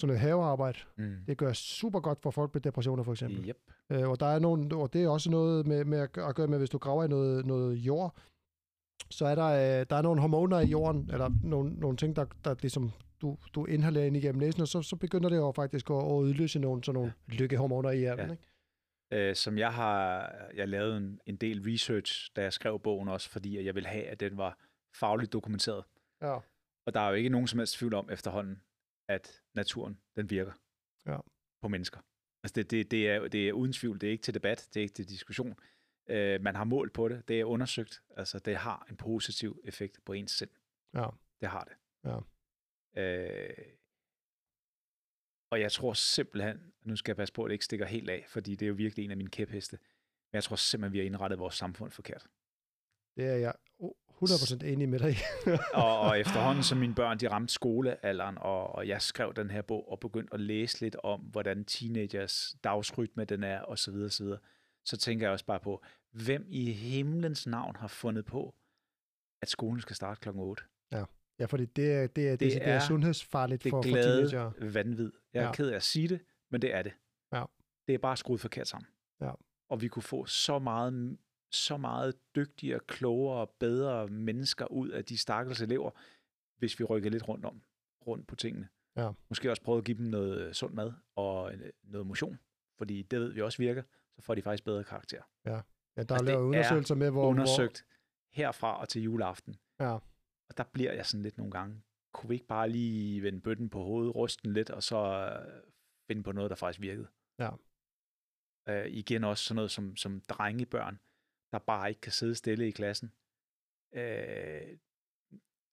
sådan 0.00 0.06
noget 0.08 0.20
havearbejde, 0.20 0.78
Mm. 0.96 1.14
det 1.26 1.38
gør 1.38 1.52
super 1.52 2.00
godt 2.00 2.22
for 2.22 2.30
folk 2.30 2.54
med 2.54 2.60
depressioner 2.62 3.02
for 3.02 3.12
eksempel. 3.12 3.48
Yep. 3.48 3.56
Øh, 3.90 4.08
og 4.10 4.20
der 4.20 4.26
er 4.26 4.38
nogle, 4.38 4.76
og 4.76 4.92
det 4.92 5.04
er 5.04 5.08
også 5.08 5.30
noget 5.30 5.66
med, 5.66 5.84
med 5.84 5.98
at 5.98 6.34
gøre 6.34 6.46
med, 6.46 6.58
hvis 6.58 6.70
du 6.70 6.78
graver 6.78 7.04
i 7.04 7.08
noget, 7.08 7.46
noget 7.46 7.76
jord, 7.76 8.16
så 9.10 9.26
er 9.26 9.34
der, 9.34 9.80
øh, 9.80 9.86
der 9.90 9.96
er 9.96 10.02
nogle 10.02 10.20
hormoner 10.20 10.60
i 10.60 10.66
jorden, 10.66 11.10
eller 11.12 11.30
nogle, 11.42 11.74
nogle 11.74 11.96
ting, 11.96 12.16
der, 12.16 12.24
der 12.44 12.54
ligesom 12.60 12.92
du, 13.20 13.36
du 13.54 13.64
inhalerer 13.64 14.06
ind 14.06 14.16
igennem 14.16 14.40
næsen, 14.40 14.62
og 14.62 14.68
så, 14.68 14.82
så 14.82 14.96
begynder 14.96 15.28
det 15.28 15.36
jo 15.36 15.52
faktisk 15.56 15.90
at, 15.90 15.96
at 15.96 16.02
udløse 16.02 16.58
nogle, 16.58 16.84
sådan 16.84 16.94
nogle 16.94 17.14
ja. 17.28 17.34
lykkehormoner 17.34 17.90
i 17.90 17.98
hjernen. 17.98 18.26
Ja. 18.26 18.32
Ikke? 18.32 19.28
øh, 19.30 19.36
som 19.36 19.58
jeg 19.58 19.74
har 19.74 20.32
jeg 20.54 20.68
lavede 20.68 20.96
en, 20.96 21.20
en 21.26 21.36
del 21.36 21.62
research, 21.72 22.30
da 22.36 22.42
jeg 22.42 22.52
skrev 22.52 22.80
bogen 22.80 23.08
også, 23.08 23.30
fordi 23.30 23.64
jeg 23.64 23.74
ville 23.74 23.88
have, 23.88 24.04
at 24.04 24.20
den 24.20 24.36
var 24.36 24.58
fagligt 24.94 25.32
dokumenteret. 25.32 25.84
Ja. 26.22 26.38
Og 26.86 26.94
der 26.94 27.00
er 27.00 27.08
jo 27.08 27.14
ikke 27.14 27.28
nogen 27.28 27.46
som 27.46 27.58
helst 27.58 27.74
tvivl 27.74 27.94
om 27.94 28.10
efterhånden, 28.10 28.62
at 29.08 29.42
naturen, 29.54 29.98
den 30.16 30.30
virker 30.30 30.52
Ja. 31.06 31.18
på 31.62 31.68
mennesker. 31.68 32.00
Altså 32.44 32.54
det, 32.54 32.70
det, 32.70 32.90
det, 32.90 33.10
er, 33.10 33.28
det 33.28 33.48
er 33.48 33.52
uden 33.52 33.72
tvivl, 33.72 34.00
det 34.00 34.06
er 34.06 34.10
ikke 34.10 34.22
til 34.22 34.34
debat, 34.34 34.68
det 34.74 34.80
er 34.80 34.82
ikke 34.82 34.94
til 34.94 35.08
diskussion. 35.08 35.54
Øh, 36.08 36.40
man 36.40 36.54
har 36.54 36.64
målt 36.64 36.92
på 36.92 37.08
det, 37.08 37.28
det 37.28 37.40
er 37.40 37.44
undersøgt. 37.44 38.02
Altså 38.16 38.38
det 38.38 38.56
har 38.56 38.86
en 38.90 38.96
positiv 38.96 39.60
effekt 39.64 40.00
på 40.04 40.12
ens 40.12 40.32
sind. 40.32 40.50
Ja. 40.94 41.06
Det 41.40 41.48
har 41.48 41.64
det. 41.64 41.74
Ja. 42.04 42.18
Øh, 43.02 43.66
og 45.50 45.60
jeg 45.60 45.72
tror 45.72 45.92
simpelthen, 45.92 46.72
nu 46.82 46.96
skal 46.96 47.10
jeg 47.10 47.16
passe 47.16 47.34
på, 47.34 47.44
at 47.44 47.48
det 47.48 47.52
ikke 47.52 47.64
stikker 47.64 47.86
helt 47.86 48.10
af, 48.10 48.24
fordi 48.28 48.54
det 48.54 48.66
er 48.66 48.68
jo 48.68 48.74
virkelig 48.74 49.04
en 49.04 49.10
af 49.10 49.16
mine 49.16 49.30
kæpheste, 49.30 49.78
men 50.32 50.36
jeg 50.36 50.44
tror 50.44 50.56
simpelthen, 50.56 50.92
vi 50.92 50.98
har 50.98 51.04
indrettet 51.06 51.38
vores 51.38 51.54
samfund 51.54 51.90
forkert. 51.90 52.26
Det 53.16 53.24
er 53.24 53.36
jeg 53.36 53.54
100% 54.22 54.64
enig 54.64 54.88
med 54.88 54.98
dig 54.98 55.10
i. 55.10 55.16
og, 55.74 56.00
og 56.00 56.20
efterhånden, 56.20 56.64
som 56.64 56.78
mine 56.84 56.94
børn 56.94 57.18
de 57.18 57.30
ramte 57.30 57.54
skolealderen, 57.54 58.38
og, 58.38 58.74
og 58.74 58.88
jeg 58.88 59.02
skrev 59.02 59.34
den 59.34 59.50
her 59.50 59.62
bog 59.62 59.90
og 59.92 60.00
begyndte 60.00 60.34
at 60.34 60.40
læse 60.40 60.80
lidt 60.80 60.96
om, 61.02 61.20
hvordan 61.20 61.64
teenagers 61.64 62.56
dagsrytme 62.64 63.24
den 63.24 63.44
er, 63.44 63.60
og 63.60 63.78
så 63.78 63.90
videre, 63.90 64.10
så 64.86 64.96
tænker 64.96 65.26
jeg 65.26 65.32
også 65.32 65.44
bare 65.44 65.60
på, 65.60 65.82
hvem 66.10 66.46
i 66.48 66.72
himlens 66.72 67.46
navn 67.46 67.76
har 67.76 67.88
fundet 67.88 68.24
på, 68.24 68.54
at 69.42 69.48
skolen 69.48 69.80
skal 69.80 69.96
starte 69.96 70.20
klokken 70.20 70.42
8? 70.42 70.62
Ja, 71.38 71.44
fordi 71.46 71.64
det 71.64 71.92
er, 71.92 72.06
det 72.06 72.26
er, 72.28 72.30
det, 72.30 72.40
Det 72.40 72.52
det 72.52 72.68
er, 72.68 72.72
er 72.74 72.80
sundhedsfarligt 72.80 73.64
Det 73.64 73.70
for, 73.70 73.82
for 73.82 73.82
teenager. 73.82 74.52
vanvid. 74.72 75.12
Jeg 75.32 75.38
er 75.40 75.42
Ja. 75.42 75.46
ja. 75.48 75.54
ked 75.54 75.70
af 75.70 75.76
at 75.76 75.82
sige 75.82 76.08
det, 76.08 76.20
men 76.50 76.62
det 76.62 76.74
er 76.74 76.82
det. 76.82 76.92
Ja. 77.32 77.44
Det 77.86 77.94
er 77.94 77.98
bare 77.98 78.16
skruet 78.16 78.40
forkert 78.40 78.68
sammen. 78.68 78.86
Ja. 79.20 79.30
Og 79.68 79.80
vi 79.82 79.88
kunne 79.88 80.02
få 80.02 80.26
så 80.26 80.58
meget, 80.58 81.18
så 81.50 81.76
meget 81.76 82.14
dygtigere, 82.36 82.80
klogere 82.86 83.40
og 83.40 83.50
bedre 83.60 84.08
mennesker 84.08 84.66
ud 84.66 84.88
af 84.88 85.04
de 85.04 85.18
stakkels 85.18 85.60
elever, 85.60 85.90
hvis 86.58 86.78
vi 86.78 86.84
rykker 86.84 87.10
lidt 87.10 87.28
rundt 87.28 87.44
om 87.44 87.62
rundt 88.06 88.26
på 88.26 88.36
tingene. 88.36 88.68
Ja. 88.96 89.10
Måske 89.28 89.50
også 89.50 89.62
prøve 89.62 89.78
at 89.78 89.84
give 89.84 89.96
dem 89.98 90.06
noget 90.06 90.56
sund 90.56 90.74
mad 90.74 90.92
og 91.16 91.52
øh, 91.54 91.60
noget 91.82 92.06
motion, 92.06 92.38
fordi 92.78 93.02
det 93.02 93.20
ved 93.20 93.32
vi 93.32 93.42
også 93.42 93.58
virker, 93.58 93.82
så 94.16 94.22
får 94.22 94.34
de 94.34 94.42
faktisk 94.42 94.64
bedre 94.64 94.84
karakter. 94.84 95.22
Ja, 95.44 95.50
der 95.50 95.60
er 95.96 95.98
Altså, 95.98 96.14
det 96.14 96.24
lavet 96.24 96.42
er 96.42 96.46
undersøgelser 96.46 96.94
med, 96.94 97.10
hvor... 97.10 97.28
Undersøgt 97.28 97.86
herfra 98.34 98.80
og 98.80 98.88
til 98.88 99.02
juleaften. 99.02 99.56
Ja. 99.80 99.92
Og 100.48 100.56
der 100.56 100.64
bliver 100.64 100.92
jeg 100.92 101.06
sådan 101.06 101.22
lidt 101.22 101.38
nogle 101.38 101.52
gange, 101.52 101.82
kunne 102.14 102.28
vi 102.28 102.34
ikke 102.34 102.46
bare 102.46 102.68
lige 102.68 103.22
vende 103.22 103.40
bøtten 103.40 103.70
på 103.70 103.82
hovedet, 103.82 104.16
ryste 104.16 104.42
den 104.42 104.52
lidt, 104.52 104.70
og 104.70 104.82
så 104.82 104.96
øh, 104.96 105.62
finde 106.10 106.22
på 106.22 106.32
noget, 106.32 106.50
der 106.50 106.56
faktisk 106.56 106.80
virkede. 106.80 107.08
Ja. 107.38 107.50
Øh, 108.68 108.86
igen 108.86 109.24
også 109.24 109.44
sådan 109.44 109.56
noget 109.56 109.70
som, 109.70 109.96
som 109.96 110.20
drengebørn, 110.20 111.00
der 111.52 111.58
bare 111.58 111.88
ikke 111.88 112.00
kan 112.00 112.12
sidde 112.12 112.34
stille 112.34 112.68
i 112.68 112.70
klassen. 112.70 113.12
Øh, 113.94 114.78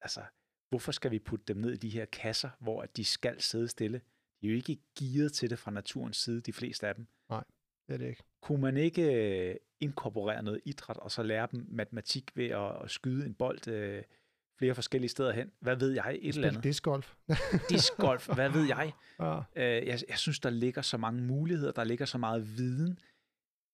altså, 0.02 0.24
hvorfor 0.70 0.92
skal 0.92 1.12
vi 1.12 1.20
putte 1.20 1.46
dem 1.46 1.58
ned 1.58 1.72
i 1.72 1.78
de 1.78 1.90
her 1.90 2.06
kasser, 2.06 2.50
hvor 2.60 2.82
at 2.82 2.98
de 2.98 3.06
skal 3.06 3.42
sidde 3.42 3.68
stille? 3.68 4.02
De 4.42 4.48
er 4.48 4.52
jo 4.52 4.56
ikke 4.56 4.82
gearet 5.00 5.34
til 5.34 5.50
det 5.50 5.60
fra 5.60 5.72
naturens 5.72 6.18
side, 6.18 6.42
de 6.42 6.54
fleste 6.54 6.88
af 6.88 6.96
dem. 6.96 7.08
Hvor, 7.28 7.48
det 7.88 7.94
er 7.94 7.98
det 7.98 8.08
ikke. 8.08 8.24
Kunne 8.42 8.62
man 8.62 8.78
ikke 8.78 9.14
øh, 9.50 9.56
inkorporere 9.80 10.44
noget 10.44 10.62
idræt, 10.66 10.98
og 10.98 11.12
så 11.12 11.24
lære 11.24 11.48
dem 11.52 11.66
matematik 11.70 12.32
ved 12.36 12.50
at, 12.50 12.92
skyde 12.92 13.26
en 13.26 13.34
bold 13.34 13.68
øh, 13.68 14.04
flere 14.58 14.76
forskellige 14.76 15.10
steder 15.10 15.32
hen? 15.32 15.52
Hvad 15.60 15.76
ved 15.76 15.92
jeg? 15.92 16.18
Et 16.22 16.36
eller 16.36 16.48
andet. 16.48 16.64
discgolf. 16.64 17.16
Discgolf, 17.70 18.28
hvad 18.28 18.50
ved 18.50 18.68
jeg? 18.68 18.94
ja. 19.20 19.38
Øh, 19.38 19.88
jeg, 19.88 20.00
jeg 20.10 20.18
synes, 20.18 20.40
der 20.40 20.50
ligger 20.50 20.82
så 20.82 20.98
mange 20.98 21.22
muligheder, 21.22 21.72
der 21.72 21.84
ligger 21.84 22.06
så 22.06 22.18
meget 22.18 22.58
viden, 22.58 23.00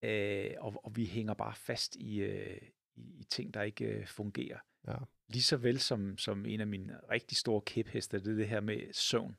øh, 0.02 0.50
og, 0.58 0.84
og 0.84 0.96
vi 0.96 1.04
hænger 1.04 1.34
bare 1.34 1.54
fast 1.54 1.96
i, 1.96 2.20
øh, 2.20 2.58
i, 2.96 3.20
i 3.20 3.24
ting, 3.24 3.54
der 3.54 3.62
ikke 3.62 3.84
øh, 3.84 4.06
fungerer. 4.06 4.58
Ja. 4.88 4.96
Lige 5.28 5.42
så 5.42 5.56
vel 5.56 5.80
som, 5.80 6.18
som 6.18 6.46
en 6.46 6.60
af 6.60 6.66
mine 6.66 7.00
rigtig 7.10 7.36
store 7.36 7.60
kæpheste, 7.60 8.18
det 8.18 8.32
er 8.32 8.36
det 8.36 8.48
her 8.48 8.60
med 8.60 8.92
søvn. 8.92 9.36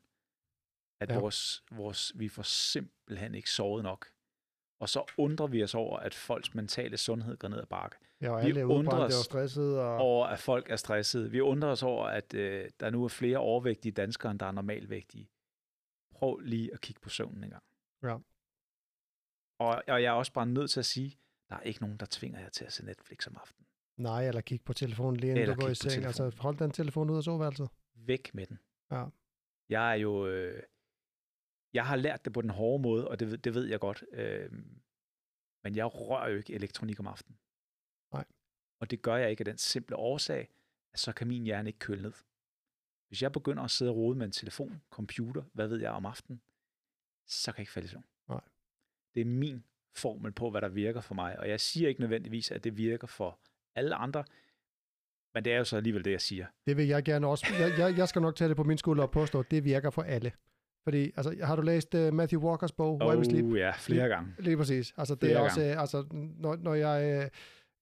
At 1.00 1.10
ja. 1.10 1.18
vores, 1.18 1.64
vores, 1.70 2.12
vi 2.14 2.28
får 2.28 2.42
simpelthen 2.42 3.34
ikke 3.34 3.50
sovet 3.50 3.82
nok. 3.82 4.06
Og 4.82 4.88
så 4.88 5.04
undrer 5.16 5.46
vi 5.46 5.62
os 5.62 5.74
over, 5.74 5.96
at 5.96 6.14
folks 6.14 6.54
mentale 6.54 6.96
sundhed 6.96 7.36
går 7.36 7.48
ned 7.48 7.58
ad 7.58 7.66
bakke. 7.66 7.96
Ja, 8.20 8.30
og 8.30 8.42
Vi 8.42 8.48
alle 8.48 8.60
er 8.60 8.64
undrer 8.64 8.98
os 8.98 9.18
og 9.18 9.24
stressede. 9.24 9.80
Og... 9.80 9.96
Over, 9.96 10.26
at 10.26 10.38
folk 10.38 10.70
er 10.70 10.76
stressede. 10.76 11.30
Vi 11.30 11.40
undrer 11.40 11.68
os 11.70 11.82
over, 11.82 12.06
at 12.06 12.34
øh, 12.34 12.70
der 12.80 12.90
nu 12.90 13.04
er 13.04 13.08
flere 13.08 13.38
overvægtige 13.38 13.92
danskere, 13.92 14.30
end 14.30 14.38
der 14.38 14.46
er 14.46 14.52
normalvægtige. 14.52 15.30
Prøv 16.14 16.38
lige 16.38 16.72
at 16.72 16.80
kigge 16.80 17.00
på 17.00 17.08
søvnen 17.08 17.44
en 17.44 17.50
gang. 17.50 17.62
Ja. 18.02 18.16
Og, 19.58 19.82
og 19.88 20.02
jeg 20.02 20.04
er 20.04 20.12
også 20.12 20.32
bare 20.32 20.46
nødt 20.46 20.70
til 20.70 20.80
at 20.80 20.86
sige, 20.86 21.18
der 21.48 21.56
er 21.56 21.60
ikke 21.60 21.80
nogen, 21.80 21.96
der 21.96 22.06
tvinger 22.10 22.40
jer 22.40 22.48
til 22.48 22.64
at 22.64 22.72
se 22.72 22.84
Netflix 22.84 23.26
om 23.26 23.36
aftenen. 23.40 23.66
Nej, 23.96 24.28
eller 24.28 24.40
kigge 24.40 24.64
på 24.64 24.72
telefonen 24.72 25.16
lige 25.16 25.30
inden 25.30 25.42
Eller 25.42 25.54
du 25.54 25.60
går 25.60 25.68
i 25.68 25.74
seng. 25.74 26.04
Altså, 26.04 26.32
hold 26.38 26.56
den 26.56 26.70
telefon 26.70 27.10
ud 27.10 27.16
af 27.16 27.22
soveværelset. 27.22 27.68
Væk 27.94 28.34
med 28.34 28.46
den. 28.46 28.58
Ja. 28.90 29.04
Jeg 29.68 29.90
er 29.90 29.94
jo... 29.94 30.26
Øh, 30.26 30.62
jeg 31.74 31.86
har 31.86 31.96
lært 31.96 32.24
det 32.24 32.32
på 32.32 32.40
den 32.42 32.50
hårde 32.50 32.82
måde, 32.82 33.08
og 33.08 33.20
det, 33.20 33.30
ved- 33.30 33.38
det 33.38 33.54
ved 33.54 33.66
jeg 33.66 33.80
godt. 33.80 34.04
Øh, 34.12 34.52
men 35.64 35.76
jeg 35.76 35.94
rører 35.94 36.28
jo 36.30 36.36
ikke 36.36 36.54
elektronik 36.54 37.00
om 37.00 37.06
aftenen. 37.06 37.38
Nej. 38.12 38.24
Og 38.80 38.90
det 38.90 39.02
gør 39.02 39.16
jeg 39.16 39.30
ikke 39.30 39.40
af 39.40 39.44
den 39.44 39.58
simple 39.58 39.96
årsag, 39.96 40.48
at 40.92 40.98
så 40.98 41.12
kan 41.12 41.28
min 41.28 41.44
hjerne 41.44 41.68
ikke 41.68 41.78
køle 41.78 42.02
ned. 42.02 42.12
Hvis 43.08 43.22
jeg 43.22 43.32
begynder 43.32 43.62
at 43.62 43.70
sidde 43.70 43.90
og 43.90 43.96
rode 43.96 44.18
med 44.18 44.26
en 44.26 44.32
telefon, 44.32 44.82
computer, 44.90 45.42
hvad 45.52 45.68
ved 45.68 45.80
jeg 45.80 45.90
om 45.90 46.06
aftenen, 46.06 46.42
så 47.26 47.52
kan 47.52 47.58
jeg 47.58 47.62
ikke 47.62 47.72
falde 47.72 47.86
i 47.86 47.88
søvn. 47.88 48.04
Nej. 48.28 48.40
Det 49.14 49.20
er 49.20 49.24
min 49.24 49.64
formel 49.96 50.32
på, 50.32 50.50
hvad 50.50 50.60
der 50.60 50.68
virker 50.68 51.00
for 51.00 51.14
mig. 51.14 51.38
Og 51.38 51.48
jeg 51.48 51.60
siger 51.60 51.88
ikke 51.88 52.00
nødvendigvis, 52.00 52.50
at 52.50 52.64
det 52.64 52.76
virker 52.76 53.06
for 53.06 53.38
alle 53.74 53.94
andre, 53.94 54.24
men 55.34 55.44
det 55.44 55.52
er 55.52 55.56
jo 55.58 55.64
så 55.64 55.76
alligevel 55.76 56.04
det, 56.04 56.10
jeg 56.10 56.20
siger. 56.20 56.46
Det 56.66 56.76
vil 56.76 56.86
jeg 56.86 57.04
gerne 57.04 57.26
også. 57.26 57.46
Jeg, 57.58 57.78
jeg, 57.78 57.98
jeg 57.98 58.08
skal 58.08 58.22
nok 58.22 58.36
tage 58.36 58.48
det 58.48 58.56
på 58.56 58.64
min 58.64 58.78
skulder 58.78 59.02
og 59.02 59.10
påstå, 59.10 59.40
at 59.40 59.50
det 59.50 59.64
virker 59.64 59.90
for 59.90 60.02
alle. 60.02 60.32
Fordi, 60.84 61.10
altså, 61.16 61.36
har 61.42 61.56
du 61.56 61.62
læst 61.62 61.94
uh, 61.94 62.14
Matthew 62.14 62.40
Walkers 62.42 62.72
bog, 62.72 63.00
Why 63.02 63.16
We 63.16 63.24
Sleep? 63.24 63.44
Oh 63.44 63.58
ja, 63.58 63.70
flere 63.76 64.08
gange. 64.08 64.32
Lige 64.38 64.56
præcis. 64.56 64.92
Altså, 64.96 65.14
det 65.14 65.20
Flere 65.28 65.38
er 65.38 65.40
også, 65.44 65.62
øh, 65.62 65.80
altså, 65.80 66.04
når, 66.38 66.56
når 66.56 66.74
jeg, 66.74 67.22
øh, 67.24 67.28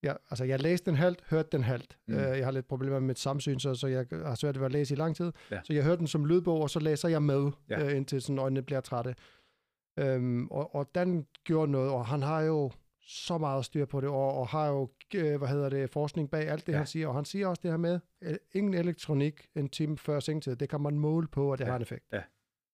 jeg, 0.02 0.16
altså, 0.31 0.44
jeg 0.44 0.62
læste 0.62 0.90
den 0.90 0.97
halvt, 0.98 1.20
hørte 1.31 1.48
den 1.52 1.62
halvt. 1.64 1.98
Mm. 2.09 2.14
Uh, 2.14 2.20
jeg 2.20 2.44
har 2.44 2.51
lidt 2.51 2.68
problemer 2.68 2.98
med 2.98 3.06
mit 3.06 3.18
samsyn, 3.18 3.59
så, 3.59 3.74
så 3.74 3.86
jeg 3.86 4.06
har 4.24 4.35
svært 4.35 4.59
ved 4.59 4.66
at 4.66 4.72
læse 4.72 4.94
i 4.94 4.97
lang 4.97 5.16
tid. 5.16 5.32
Ja. 5.51 5.60
Så 5.64 5.72
jeg 5.72 5.85
hørte 5.85 5.98
den 5.98 6.06
som 6.06 6.24
lydbog, 6.27 6.62
og 6.62 6.70
så 6.70 6.81
læser 6.81 7.09
jeg 7.09 7.22
med, 7.22 7.51
Ja. 7.70 7.85
uh, 7.86 7.97
indtil 7.97 8.22
sådan 8.22 8.39
øjnene 8.39 8.62
bliver 8.62 8.81
trætte. 8.81 9.14
Um, 10.16 10.48
og, 10.51 10.74
og 10.74 10.90
den 10.94 11.27
gjorde 11.44 11.72
noget, 11.72 11.90
og 11.90 12.06
han 12.06 12.22
har 12.22 12.40
jo 12.40 12.70
så 13.02 13.39
meget 13.39 13.64
styr 13.64 13.85
på 13.85 14.01
det, 14.01 14.09
og, 14.09 14.35
og 14.35 14.48
har 14.48 14.66
jo, 14.66 14.89
øh, 15.14 15.39
hvad 15.39 15.48
hedder 15.48 15.68
det, 15.68 15.90
forskning 15.90 16.31
bag 16.31 16.48
alt 16.48 16.66
det, 16.66 16.72
ja. 16.72 16.77
Ja. 16.77 16.78
han 16.78 16.86
siger. 16.86 17.09
Og 17.09 17.14
han 17.14 17.24
siger 17.24 17.47
også 17.47 17.60
det 17.62 17.70
her 17.70 17.78
med, 17.78 18.01
øh, 18.22 18.35
ingen 18.52 18.74
elektronik 18.74 19.47
en 19.56 19.68
time 19.68 19.98
før 19.98 20.20
sengtid, 20.20 20.56
det 20.56 20.68
kan 20.68 20.81
man 20.81 20.98
måle 20.98 21.28
på, 21.28 21.52
og 21.52 21.59
det 21.59 21.64
Ja. 21.64 21.70
har 21.70 21.77
en 21.77 21.82
effekt. 21.82 22.05
Ja. 22.12 22.20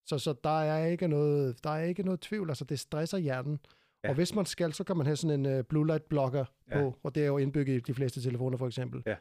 Så, 0.07 0.17
så 0.19 0.33
der, 0.43 0.59
er 0.61 0.85
ikke 0.85 1.07
noget, 1.07 1.63
der 1.63 1.69
er 1.69 1.83
ikke 1.83 2.03
noget 2.03 2.21
tvivl, 2.21 2.49
altså 2.49 2.65
det 2.65 2.79
stresser 2.79 3.17
hjernen. 3.17 3.59
Ja. 4.03 4.09
Og 4.09 4.15
hvis 4.15 4.35
man 4.35 4.45
skal, 4.45 4.73
så 4.73 4.83
kan 4.83 4.97
man 4.97 5.05
have 5.05 5.15
sådan 5.15 5.45
en 5.45 5.59
uh, 5.59 5.65
blue 5.65 5.85
light 5.87 6.03
blocker 6.09 6.45
Ja. 6.69 6.79
på, 6.81 6.99
og 7.03 7.15
det 7.15 7.23
er 7.23 7.27
jo 7.27 7.37
indbygget 7.37 7.75
i 7.75 7.79
de 7.79 7.93
fleste 7.93 8.21
telefoner 8.21 8.57
for 8.57 8.67
eksempel. 8.67 9.03
Ja. 9.05 9.15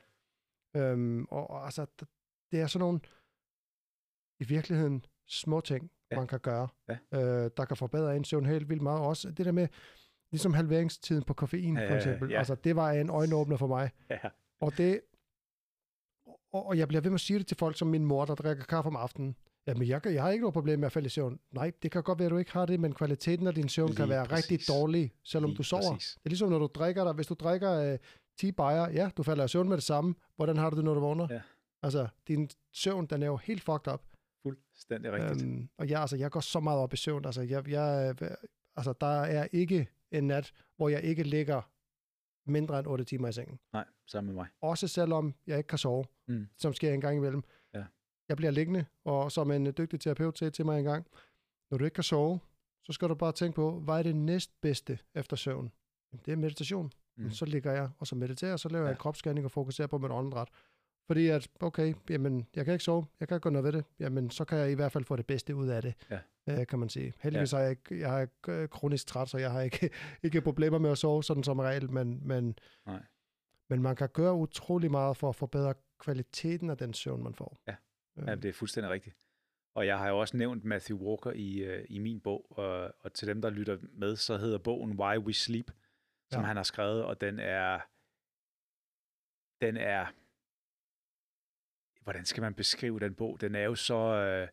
Øhm, 0.77 1.25
og, 1.25 1.51
og 1.51 1.65
altså, 1.65 1.87
det 2.53 2.61
er 2.61 2.67
sådan 2.67 2.81
nogle, 2.81 3.01
i 4.41 4.45
virkeligheden, 4.45 5.05
små 5.27 5.61
ting, 5.61 5.91
ja. 6.11 6.17
Man 6.17 6.27
kan 6.27 6.41
gøre, 6.41 6.69
Ja. 6.89 6.97
øh, 7.13 7.51
der 7.57 7.65
kan 7.65 7.77
forbedre 7.77 8.17
en 8.17 8.25
søvn 8.25 8.47
helt 8.47 8.69
vildt 8.69 8.83
meget. 8.83 9.01
Også 9.01 9.31
det 9.31 9.47
der 9.47 9.53
med, 9.53 9.69
ligesom 10.31 10.55
halveringstiden 10.55 11.23
på 11.25 11.35
koffein, 11.35 11.77
Ja, 11.77 11.91
for 11.91 11.97
eksempel. 11.97 12.31
ja. 12.31 12.39
Altså, 12.39 12.55
det 12.55 12.77
var 12.77 12.91
en 12.91 13.11
øjenåbner 13.11 13.57
for 13.57 13.67
mig. 13.67 13.91
Ja. 14.11 14.19
Og 14.61 14.77
det, 14.79 15.01
og, 16.53 16.67
og 16.67 16.79
jeg 16.79 16.89
bliver 16.89 17.01
ved 17.01 17.11
med 17.11 17.15
at 17.17 17.21
sige 17.21 17.39
det 17.39 17.47
til 17.47 17.57
folk 17.57 17.79
som 17.79 17.89
min 17.89 18.05
mor, 18.05 18.25
der 18.25 18.35
drikker 18.35 18.65
kaffe 18.65 18.89
om 18.89 18.97
aftenen. 18.97 19.37
Jamen, 19.67 19.89
jeg, 19.89 20.03
kan- 20.03 20.15
jeg 20.15 20.23
har 20.23 20.31
ikke 20.31 20.43
noget 20.43 20.53
problem 20.55 20.79
med 20.79 20.87
at 20.87 20.93
falde 20.93 21.07
i 21.07 21.09
søvn. 21.09 21.41
Nej, 21.53 21.73
det 21.83 21.91
kan 21.91 22.03
godt 22.03 22.19
være, 22.19 22.27
at 22.27 22.31
du 22.33 22.37
ikke 22.37 22.53
har 22.53 22.67
det, 22.67 22.81
men 22.81 22.95
kvaliteten 22.95 23.47
af 23.47 23.55
din 23.55 23.69
søvn 23.69 23.89
kan 23.95 24.05
Lige 24.05 24.09
være 24.09 24.23
rigtig 24.23 24.59
præcis. 24.59 24.67
dårlig, 24.67 25.13
selvom 25.25 25.51
Lige 25.51 25.59
du 25.59 25.63
sover. 25.63 25.93
præcis. 25.93 26.15
Det 26.15 26.25
er 26.25 26.29
ligesom, 26.31 26.49
når 26.51 26.59
du 26.59 26.67
drikker 26.75 27.05
der. 27.05 27.13
Hvis 27.13 27.27
du 27.27 27.35
drikker 27.35 27.73
øh, 27.93 27.99
10 28.39 28.53
bajer, 28.53 28.91
ja, 28.91 29.11
du 29.17 29.23
falder 29.23 29.45
i 29.45 29.49
søvn 29.49 29.69
med 29.69 29.77
det 29.77 29.85
samme. 29.85 30.15
Hvordan 30.37 30.57
har 30.57 30.71
du 30.71 30.77
det, 30.77 30.85
når 30.85 30.95
du 30.95 31.01
vågner? 31.01 31.27
Ja. 31.31 31.41
Altså, 31.83 32.09
din 32.29 32.51
søvn, 32.73 33.07
den 33.07 33.23
er 33.23 33.27
jo 33.27 33.37
helt 33.37 33.63
fucked 33.63 33.93
up. 33.93 34.03
Fuldstændig 34.43 35.13
rigtigt. 35.13 35.43
Øhm, 35.43 35.69
og 35.79 35.89
jeg, 35.91 36.01
altså, 36.01 36.17
jeg 36.17 36.31
går 36.31 36.41
så 36.41 36.61
meget 36.61 36.79
op 36.81 36.93
i 36.93 36.97
søvn. 36.97 37.25
Altså, 37.25 37.43
jeg, 37.43 37.69
jeg, 37.69 38.15
øh, 38.23 38.31
altså, 38.77 38.93
der 39.01 39.07
er 39.21 39.47
ikke 39.53 39.89
en 40.11 40.27
nat, 40.27 40.53
hvor 40.77 40.89
jeg 40.89 41.03
ikke 41.05 41.23
ligger 41.23 41.71
mindre 42.51 42.79
end 42.79 42.87
8 42.87 43.05
timer 43.05 43.29
i 43.29 43.33
sengen. 43.33 43.59
Nej, 43.73 43.85
sammen 44.07 44.35
med 44.35 44.43
mig. 44.43 44.49
Også 44.61 44.89
selvom 44.89 45.35
jeg 45.47 45.59
ikke 45.59 45.69
kan 45.69 45.79
sove, 45.79 46.05
Mm. 46.29 46.47
som 46.59 46.73
sker 46.73 46.93
en 46.93 47.01
gang 47.01 47.17
imellem. 47.17 47.43
Jeg 48.29 48.37
bliver 48.37 48.51
liggende, 48.51 48.85
og 49.05 49.33
som 49.33 49.51
en 49.51 49.67
øh, 49.67 49.73
dygtig 49.79 50.01
terapeut 50.01 50.39
sagde 50.39 50.51
til 50.51 50.65
mig 50.67 50.79
en 50.79 50.85
gang, 50.85 51.07
når 51.71 51.79
du 51.79 51.85
ikke 51.85 51.95
kan 51.95 52.05
sove, 52.05 52.41
så 52.85 52.93
skal 52.93 53.09
du 53.09 53.15
bare 53.15 53.33
tænke 53.33 53.57
på, 53.57 53.81
hvad 53.81 53.99
er 53.99 54.03
det 54.03 54.17
næstbedste 54.17 54.99
efter 55.15 55.37
søvn? 55.37 55.73
Jamen, 56.13 56.23
det 56.27 56.33
er 56.33 56.37
meditation. 56.37 56.93
Mm. 57.17 57.31
Så 57.31 57.45
ligger 57.45 57.73
jeg, 57.73 57.91
og 57.99 58.07
så 58.07 58.15
mediterer, 58.17 58.57
så 58.57 58.69
laver 58.69 58.83
ja. 58.83 58.89
jeg 58.89 58.95
en 58.95 58.99
kropsscanning 58.99 59.45
og 59.45 59.51
fokuserer 59.51 59.89
på 59.89 59.99
mit 59.99 60.11
åndedræt. 60.11 60.49
Fordi 61.07 61.29
at, 61.29 61.49
okay, 61.61 61.95
jamen, 62.11 62.47
jeg 62.57 62.65
kan 62.65 62.75
ikke 62.75 62.85
sove, 62.85 63.07
jeg 63.21 63.29
kan 63.29 63.37
ikke 63.37 63.43
gå 63.43 63.51
noget 63.51 63.65
ved 63.65 63.73
det, 63.73 63.85
jamen, 63.99 64.31
så 64.31 64.45
kan 64.45 64.59
jeg 64.59 64.71
i 64.71 64.75
hvert 64.75 64.93
fald 64.93 65.05
få 65.05 65.17
det 65.17 65.27
bedste 65.27 65.55
ud 65.57 65.69
af 65.69 65.83
det, 65.83 65.95
Ja. 66.11 66.61
øh, 66.61 66.67
kan 66.67 66.79
man 66.79 66.89
sige. 66.89 67.13
Heldigvis 67.21 67.53
ja. 67.53 67.57
har 67.57 67.63
jeg 67.63 67.71
ikke, 67.71 67.99
jeg 68.01 68.11
har 68.11 68.21
ikke 68.21 68.33
øh, 68.49 68.69
kronisk 68.69 69.07
træt, 69.07 69.29
så 69.29 69.39
jeg 69.39 69.51
har 69.51 69.61
ikke, 69.61 69.91
ikke 70.23 70.41
problemer 70.41 70.79
med 70.79 70.91
at 70.91 70.99
sove, 70.99 71.25
sådan 71.25 71.43
som 71.43 71.59
regel, 71.59 71.91
men, 71.91 72.21
men, 72.29 72.59
Nej. 72.87 73.03
men 73.71 73.83
man 73.83 73.97
kan 73.97 74.09
gøre 74.09 74.35
utrolig 74.35 74.91
meget 74.91 75.17
for 75.17 75.29
at 75.29 75.37
forbedre 75.37 75.75
kvaliteten 75.99 76.71
af 76.71 76.77
den 76.77 76.95
søvn, 76.95 77.23
man 77.23 77.35
får. 77.35 77.61
Ja. 77.67 77.75
Øh, 78.17 78.25
Ja, 78.27 78.35
det 78.35 78.49
er 78.49 78.53
fuldstændig 78.53 78.91
rigtigt. 78.91 79.17
Og 79.75 79.87
jeg 79.87 79.99
har 79.99 80.09
jo 80.09 80.19
også 80.19 80.37
nævnt 80.37 80.65
Matthew 80.65 80.99
Walker 80.99 81.31
i, 81.31 81.57
øh, 81.59 81.87
i 81.89 81.99
min 81.99 82.21
bog, 82.21 82.47
og, 82.59 82.95
og 83.01 83.13
til 83.13 83.29
dem, 83.29 83.43
der 83.43 83.51
lytter 83.51 83.79
med, 83.93 84.17
så 84.17 84.37
hedder 84.37 84.59
bogen 84.59 85.01
Why 85.01 85.19
We 85.19 85.33
Sleep, 85.33 85.71
som 86.31 86.41
Ja. 86.41 86.47
han 86.47 86.57
har 86.57 86.63
skrevet, 86.63 87.05
og 87.05 87.21
den 87.21 87.39
er, 87.39 87.81
den 89.65 89.77
er, 89.77 90.07
hvordan 92.05 92.25
skal 92.25 92.41
man 92.41 92.55
beskrive 92.55 93.01
den 93.01 93.15
bog? 93.15 93.41
Den 93.41 93.55
er 93.55 93.63
jo 93.65 93.75
så, 93.75 93.95
øh, 93.95 94.49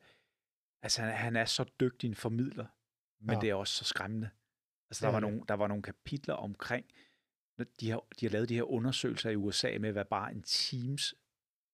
altså 0.81 1.01
han, 1.01 1.13
han 1.13 1.35
er 1.35 1.45
så 1.45 1.63
dygtig 1.79 2.07
en 2.07 2.15
formidler, 2.15 2.65
men 3.19 3.29
Ja. 3.29 3.33
ja. 3.35 3.41
det 3.41 3.49
er 3.49 3.55
også 3.55 3.73
så 3.73 3.83
skræmmende. 3.85 4.29
Altså 4.89 5.01
der 5.01 5.07
er 5.07 5.11
var, 5.11 5.19
nogle, 5.19 5.41
der 5.47 5.53
var 5.53 5.67
nogle 5.67 5.83
kapitler 5.83 6.33
omkring, 6.33 6.85
når 7.57 7.65
de 7.79 7.89
har, 7.89 8.03
de 8.19 8.25
har 8.25 8.31
lavet 8.31 8.49
de 8.49 8.55
her 8.55 8.63
undersøgelser 8.63 9.29
i 9.29 9.35
USA 9.35 9.77
med, 9.79 9.91
hvad 9.91 10.05
bare 10.05 10.31
en 10.31 10.43
times 10.43 11.15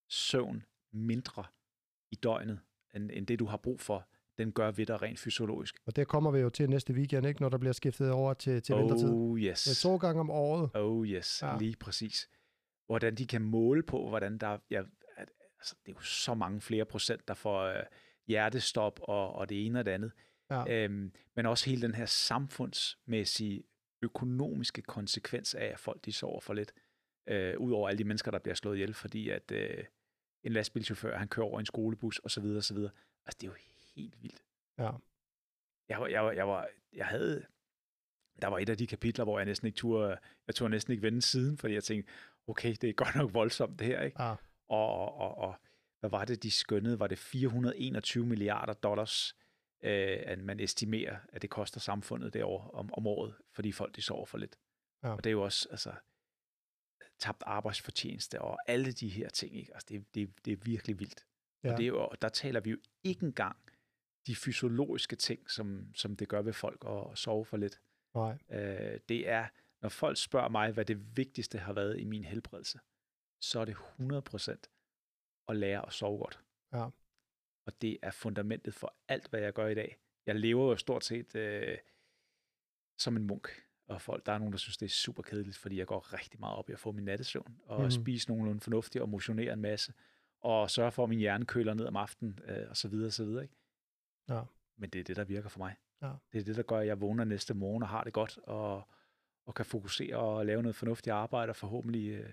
søvn 0.10 0.66
mindre 0.92 1.46
i 2.12 2.16
døgnet, 2.16 2.60
end, 2.96 3.10
end 3.14 3.28
det 3.28 3.40
du 3.40 3.46
har 3.46 3.58
brug 3.58 3.80
for, 3.80 4.08
den 4.38 4.52
gør 4.52 4.72
ved 4.72 4.86
dig 4.86 5.02
rent 5.02 5.20
fysiologisk. 5.20 5.76
Og 5.86 5.96
det 5.96 6.08
kommer 6.08 6.32
vi 6.32 6.40
jo 6.40 6.50
til 6.50 6.70
næste 6.70 6.94
weekend, 6.94 7.28
ikke, 7.28 7.42
når 7.42 7.50
der 7.50 7.58
bliver 7.58 7.74
skiftet 7.74 8.12
over 8.12 8.34
til, 8.34 8.62
til 8.62 8.76
vintertid. 8.76 9.10
Oh 9.10 9.40
yes. 9.40 9.68
Er 9.86 9.90
to 9.90 9.98
gange 9.98 10.20
om 10.20 10.30
året. 10.30 10.70
Oh 10.74 11.08
yes, 11.08 11.42
Ja. 11.42 11.52
ja. 11.52 11.58
lige 11.58 11.76
præcis. 11.80 12.30
Hvordan 12.86 13.16
de 13.16 13.28
kan 13.28 13.42
måle 13.42 13.84
på, 13.84 14.10
hvordan 14.10 14.38
der... 14.38 14.58
Ja, 14.70 14.82
at, 15.18 15.30
altså, 15.60 15.76
det 15.86 15.92
er 15.92 15.96
jo 15.96 16.02
så 16.02 16.34
mange 16.34 16.62
flere 16.62 16.86
procent, 16.86 17.28
der 17.28 17.34
får 17.34 17.62
øh, 17.64 17.84
hjertestop 18.28 19.00
og, 19.04 19.34
og 19.36 19.50
det 19.50 19.66
ene 19.66 19.80
og 19.80 19.86
det 19.86 19.92
andet. 19.92 20.12
Ja. 20.52 20.84
Øhm, 20.84 21.12
men 21.36 21.46
også 21.46 21.70
hele 21.70 21.82
den 21.82 21.96
her 21.96 22.06
samfundsmæssige 22.06 23.64
økonomiske 24.02 24.82
konsekvens 24.82 25.56
af, 25.56 25.66
at 25.66 25.80
folk 25.80 26.06
de 26.06 26.12
sover 26.12 26.40
for 26.40 26.54
lidt. 26.54 26.72
Øh, 27.28 27.60
Udover 27.60 27.90
alle 27.90 27.98
de 27.98 28.04
mennesker, 28.04 28.32
der 28.32 28.40
bliver 28.40 28.56
slået 28.56 28.76
ihjel, 28.76 28.94
fordi 28.94 29.30
at 29.30 29.52
øh, 29.52 29.84
en 30.44 30.52
lastbilchauffør, 30.54 31.18
han 31.18 31.28
kører 31.28 31.46
over 31.46 31.60
en 31.60 31.66
skolebus 31.66 32.22
osv. 32.24 32.44
osv. 32.46 32.78
Altså, 32.78 33.38
det 33.42 33.44
er 33.44 33.48
jo 33.48 33.54
helt 33.96 34.24
vildt. 34.24 34.44
Ja. 34.78 34.92
Jeg, 35.90 36.02
var- 36.02 36.08
jeg, 36.08 36.26
var- 36.26 36.32
jeg, 36.32 36.48
var, 36.48 36.68
jeg 36.94 37.06
havde... 37.06 37.46
Der 38.42 38.48
var 38.48 38.60
et 38.60 38.70
af 38.70 38.78
de 38.78 38.88
kapitler, 38.88 39.24
hvor 39.26 39.40
jeg 39.40 39.46
næsten 39.46 39.66
ikke 39.68 39.76
turde, 39.78 40.18
jeg 40.48 40.56
turde 40.56 40.70
næsten 40.72 40.92
ikke 40.92 41.02
vende 41.04 41.22
siden, 41.22 41.58
fordi 41.58 41.74
jeg 41.74 41.84
tænkte, 41.84 42.12
okay, 42.48 42.76
det 42.82 42.90
er 42.90 42.94
godt 42.94 43.16
nok 43.16 43.34
voldsomt 43.34 43.80
det 43.80 43.88
her, 43.88 44.02
ikke? 44.02 44.24
Ja. 44.24 44.30
Og, 44.68 44.90
og, 44.96 45.16
og, 45.18 45.38
og 45.38 45.56
hvad 46.00 46.10
var 46.10 46.26
det, 46.26 46.44
de 46.44 46.52
skønnede? 46.52 47.00
Var 47.00 47.08
det 47.08 47.18
421 47.20 48.26
milliarder 48.26 48.74
dollars, 48.74 49.36
øh, 49.84 50.18
at 50.26 50.40
man 50.40 50.60
estimerer, 50.60 51.18
at 51.30 51.42
det 51.42 51.50
koster 51.50 51.80
samfundet 51.80 52.34
derovre 52.34 52.72
om, 52.72 52.94
om 52.94 53.08
året, 53.08 53.36
fordi 53.52 53.72
folk 53.72 53.96
de 53.96 54.02
sover 54.02 54.26
for 54.26 54.38
lidt. 54.38 54.56
Ja. 55.04 55.10
Og 55.14 55.24
det 55.24 55.30
er 55.30 55.32
jo 55.32 55.44
også 55.44 55.68
altså, 55.72 55.94
tabt 57.20 57.44
arbejdsfortjeneste 57.46 58.42
og 58.42 58.58
alle 58.68 58.92
de 58.92 59.10
her 59.10 59.30
ting. 59.30 59.56
Ikke? 59.56 59.74
Altså, 59.74 59.86
det, 59.90 60.16
det, 60.16 60.46
det 60.46 60.54
er 60.54 60.58
virkelig 60.58 61.00
vildt. 61.00 61.26
Ja. 61.64 61.72
Og 61.72 61.78
det 61.78 61.84
er 61.84 61.88
jo, 61.88 62.10
der 62.22 62.30
taler 62.30 62.60
vi 62.60 62.70
jo 62.70 62.78
ikke 63.04 63.26
engang 63.26 63.58
de 64.28 64.36
fysiologiske 64.36 65.16
ting, 65.16 65.52
som, 65.52 65.96
som 65.96 66.16
det 66.16 66.30
gør 66.30 66.42
ved 66.42 66.54
folk 66.54 66.86
at 66.88 67.18
sove 67.18 67.46
for 67.46 67.58
lidt. 67.58 67.82
Nej. 68.16 68.38
Øh, 68.52 69.00
det 69.10 69.30
er, 69.30 69.48
når 69.82 69.90
folk 69.90 70.18
spørger 70.18 70.50
mig, 70.50 70.72
hvad 70.72 70.86
det 70.86 71.18
vigtigste 71.18 71.58
har 71.58 71.74
været 71.74 72.00
i 72.00 72.04
min 72.04 72.24
helbredelse, 72.24 72.80
så 73.42 73.60
er 73.60 73.66
det 73.66 73.76
100% 73.76 75.46
at 75.48 75.56
lære 75.56 75.86
at 75.88 75.94
sove 75.94 76.18
godt. 76.18 76.40
Ja. 76.74 76.90
Og 77.66 77.82
det 77.82 77.98
er 78.02 78.12
fundamentet 78.12 78.74
for 78.74 78.96
alt, 79.08 79.28
hvad 79.28 79.40
jeg 79.40 79.54
gør 79.54 79.68
i 79.68 79.76
dag. 79.76 79.98
Jeg 80.26 80.36
lever 80.36 80.70
jo 80.70 80.76
stort 80.76 81.06
set 81.06 81.36
øh, 81.36 81.78
som 82.98 83.18
en 83.18 83.28
munk. 83.28 83.69
Og 83.90 84.02
folk, 84.02 84.26
der 84.26 84.32
er 84.32 84.38
nogen, 84.38 84.52
der 84.52 84.58
synes, 84.58 84.78
det 84.78 84.86
er 84.86 84.90
super 84.90 85.24
kedeligt, 85.24 85.58
fordi 85.58 85.78
jeg 85.78 85.88
går 85.88 86.14
rigtig 86.14 86.40
meget 86.40 86.58
op 86.58 86.70
i 86.70 86.74
at 86.74 86.80
få 86.80 86.92
min 86.92 87.06
nattesøvn, 87.06 87.58
og 87.66 87.84
mm. 87.84 87.92
spise 87.92 88.30
nogenlunde 88.30 88.62
fornuftigt, 88.62 89.02
og 89.02 89.10
motionere 89.10 89.54
en 89.54 89.62
masse, 89.62 89.94
og 90.42 90.72
sørge 90.72 90.92
for, 90.92 91.04
at 91.04 91.10
min 91.10 91.20
hjerne 91.20 91.46
køler 91.46 91.74
ned 91.74 91.86
om 91.86 91.96
aftenen, 91.96 92.40
øh, 92.48 92.70
og 92.70 92.78
så 92.78 92.88
videre, 92.88 93.08
og 93.08 93.14
så 93.14 93.26
videre. 93.26 93.44
Ikke? 93.44 93.56
Ja. 94.30 94.42
Men 94.78 94.90
det 94.90 95.00
er 95.00 95.04
det, 95.04 95.16
der 95.16 95.24
virker 95.24 95.50
for 95.50 95.60
mig. 95.60 95.76
Ja. 96.02 96.12
Det 96.34 96.40
er 96.40 96.44
det, 96.44 96.56
der 96.56 96.64
gør, 96.64 96.80
at 96.80 96.88
jeg 96.88 97.02
vågner 97.02 97.24
næste 97.24 97.54
morgen 97.54 97.84
og 97.84 97.90
har 97.90 98.04
det 98.04 98.14
godt, 98.14 98.40
og, 98.44 98.88
og 99.46 99.56
kan 99.56 99.66
fokusere 99.66 100.18
og 100.18 100.46
lave 100.46 100.62
noget 100.62 100.76
fornuftigt 100.76 101.14
arbejde, 101.14 101.50
og 101.50 101.56
forhåbentlig 101.56 102.10
øh, 102.10 102.30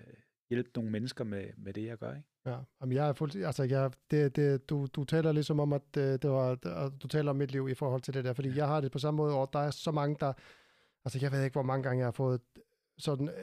hjælpe 0.49 0.69
nogle 0.75 0.91
mennesker 0.91 1.23
med, 1.23 1.49
med 1.57 1.73
det, 1.73 1.85
jeg 1.85 1.97
gør. 1.97 2.15
Ikke? 2.15 2.27
Ja, 2.45 2.57
Jamen, 2.81 2.95
jeg 2.95 3.09
er 3.09 3.13
fuldt, 3.13 3.35
altså 3.35 3.63
jeg, 3.63 3.91
det, 4.11 4.35
det, 4.35 4.69
du, 4.69 4.87
du 4.93 5.03
taler 5.03 5.31
ligesom 5.31 5.59
om, 5.59 5.73
at 5.73 5.81
det, 5.95 6.21
det 6.21 6.29
var, 6.29 6.55
du 6.89 7.07
taler 7.07 7.29
om 7.29 7.35
mit 7.35 7.51
liv 7.51 7.69
i 7.69 7.73
forhold 7.73 8.01
til 8.01 8.13
det 8.13 8.23
der, 8.23 8.33
fordi 8.33 8.55
jeg 8.55 8.67
har 8.67 8.81
det 8.81 8.91
på 8.91 8.99
samme 8.99 9.17
måde, 9.17 9.35
og 9.35 9.49
der 9.53 9.59
er 9.59 9.71
så 9.71 9.91
mange, 9.91 10.17
der, 10.19 10.33
altså 11.07 11.19
jeg 11.21 11.31
ved 11.31 11.43
ikke, 11.43 11.53
hvor 11.55 11.61
mange 11.61 11.83
gange 11.83 11.99
jeg 11.99 12.05
har 12.07 12.11
fået 12.11 12.41
sådan, 12.97 13.29
øh, 13.29 13.33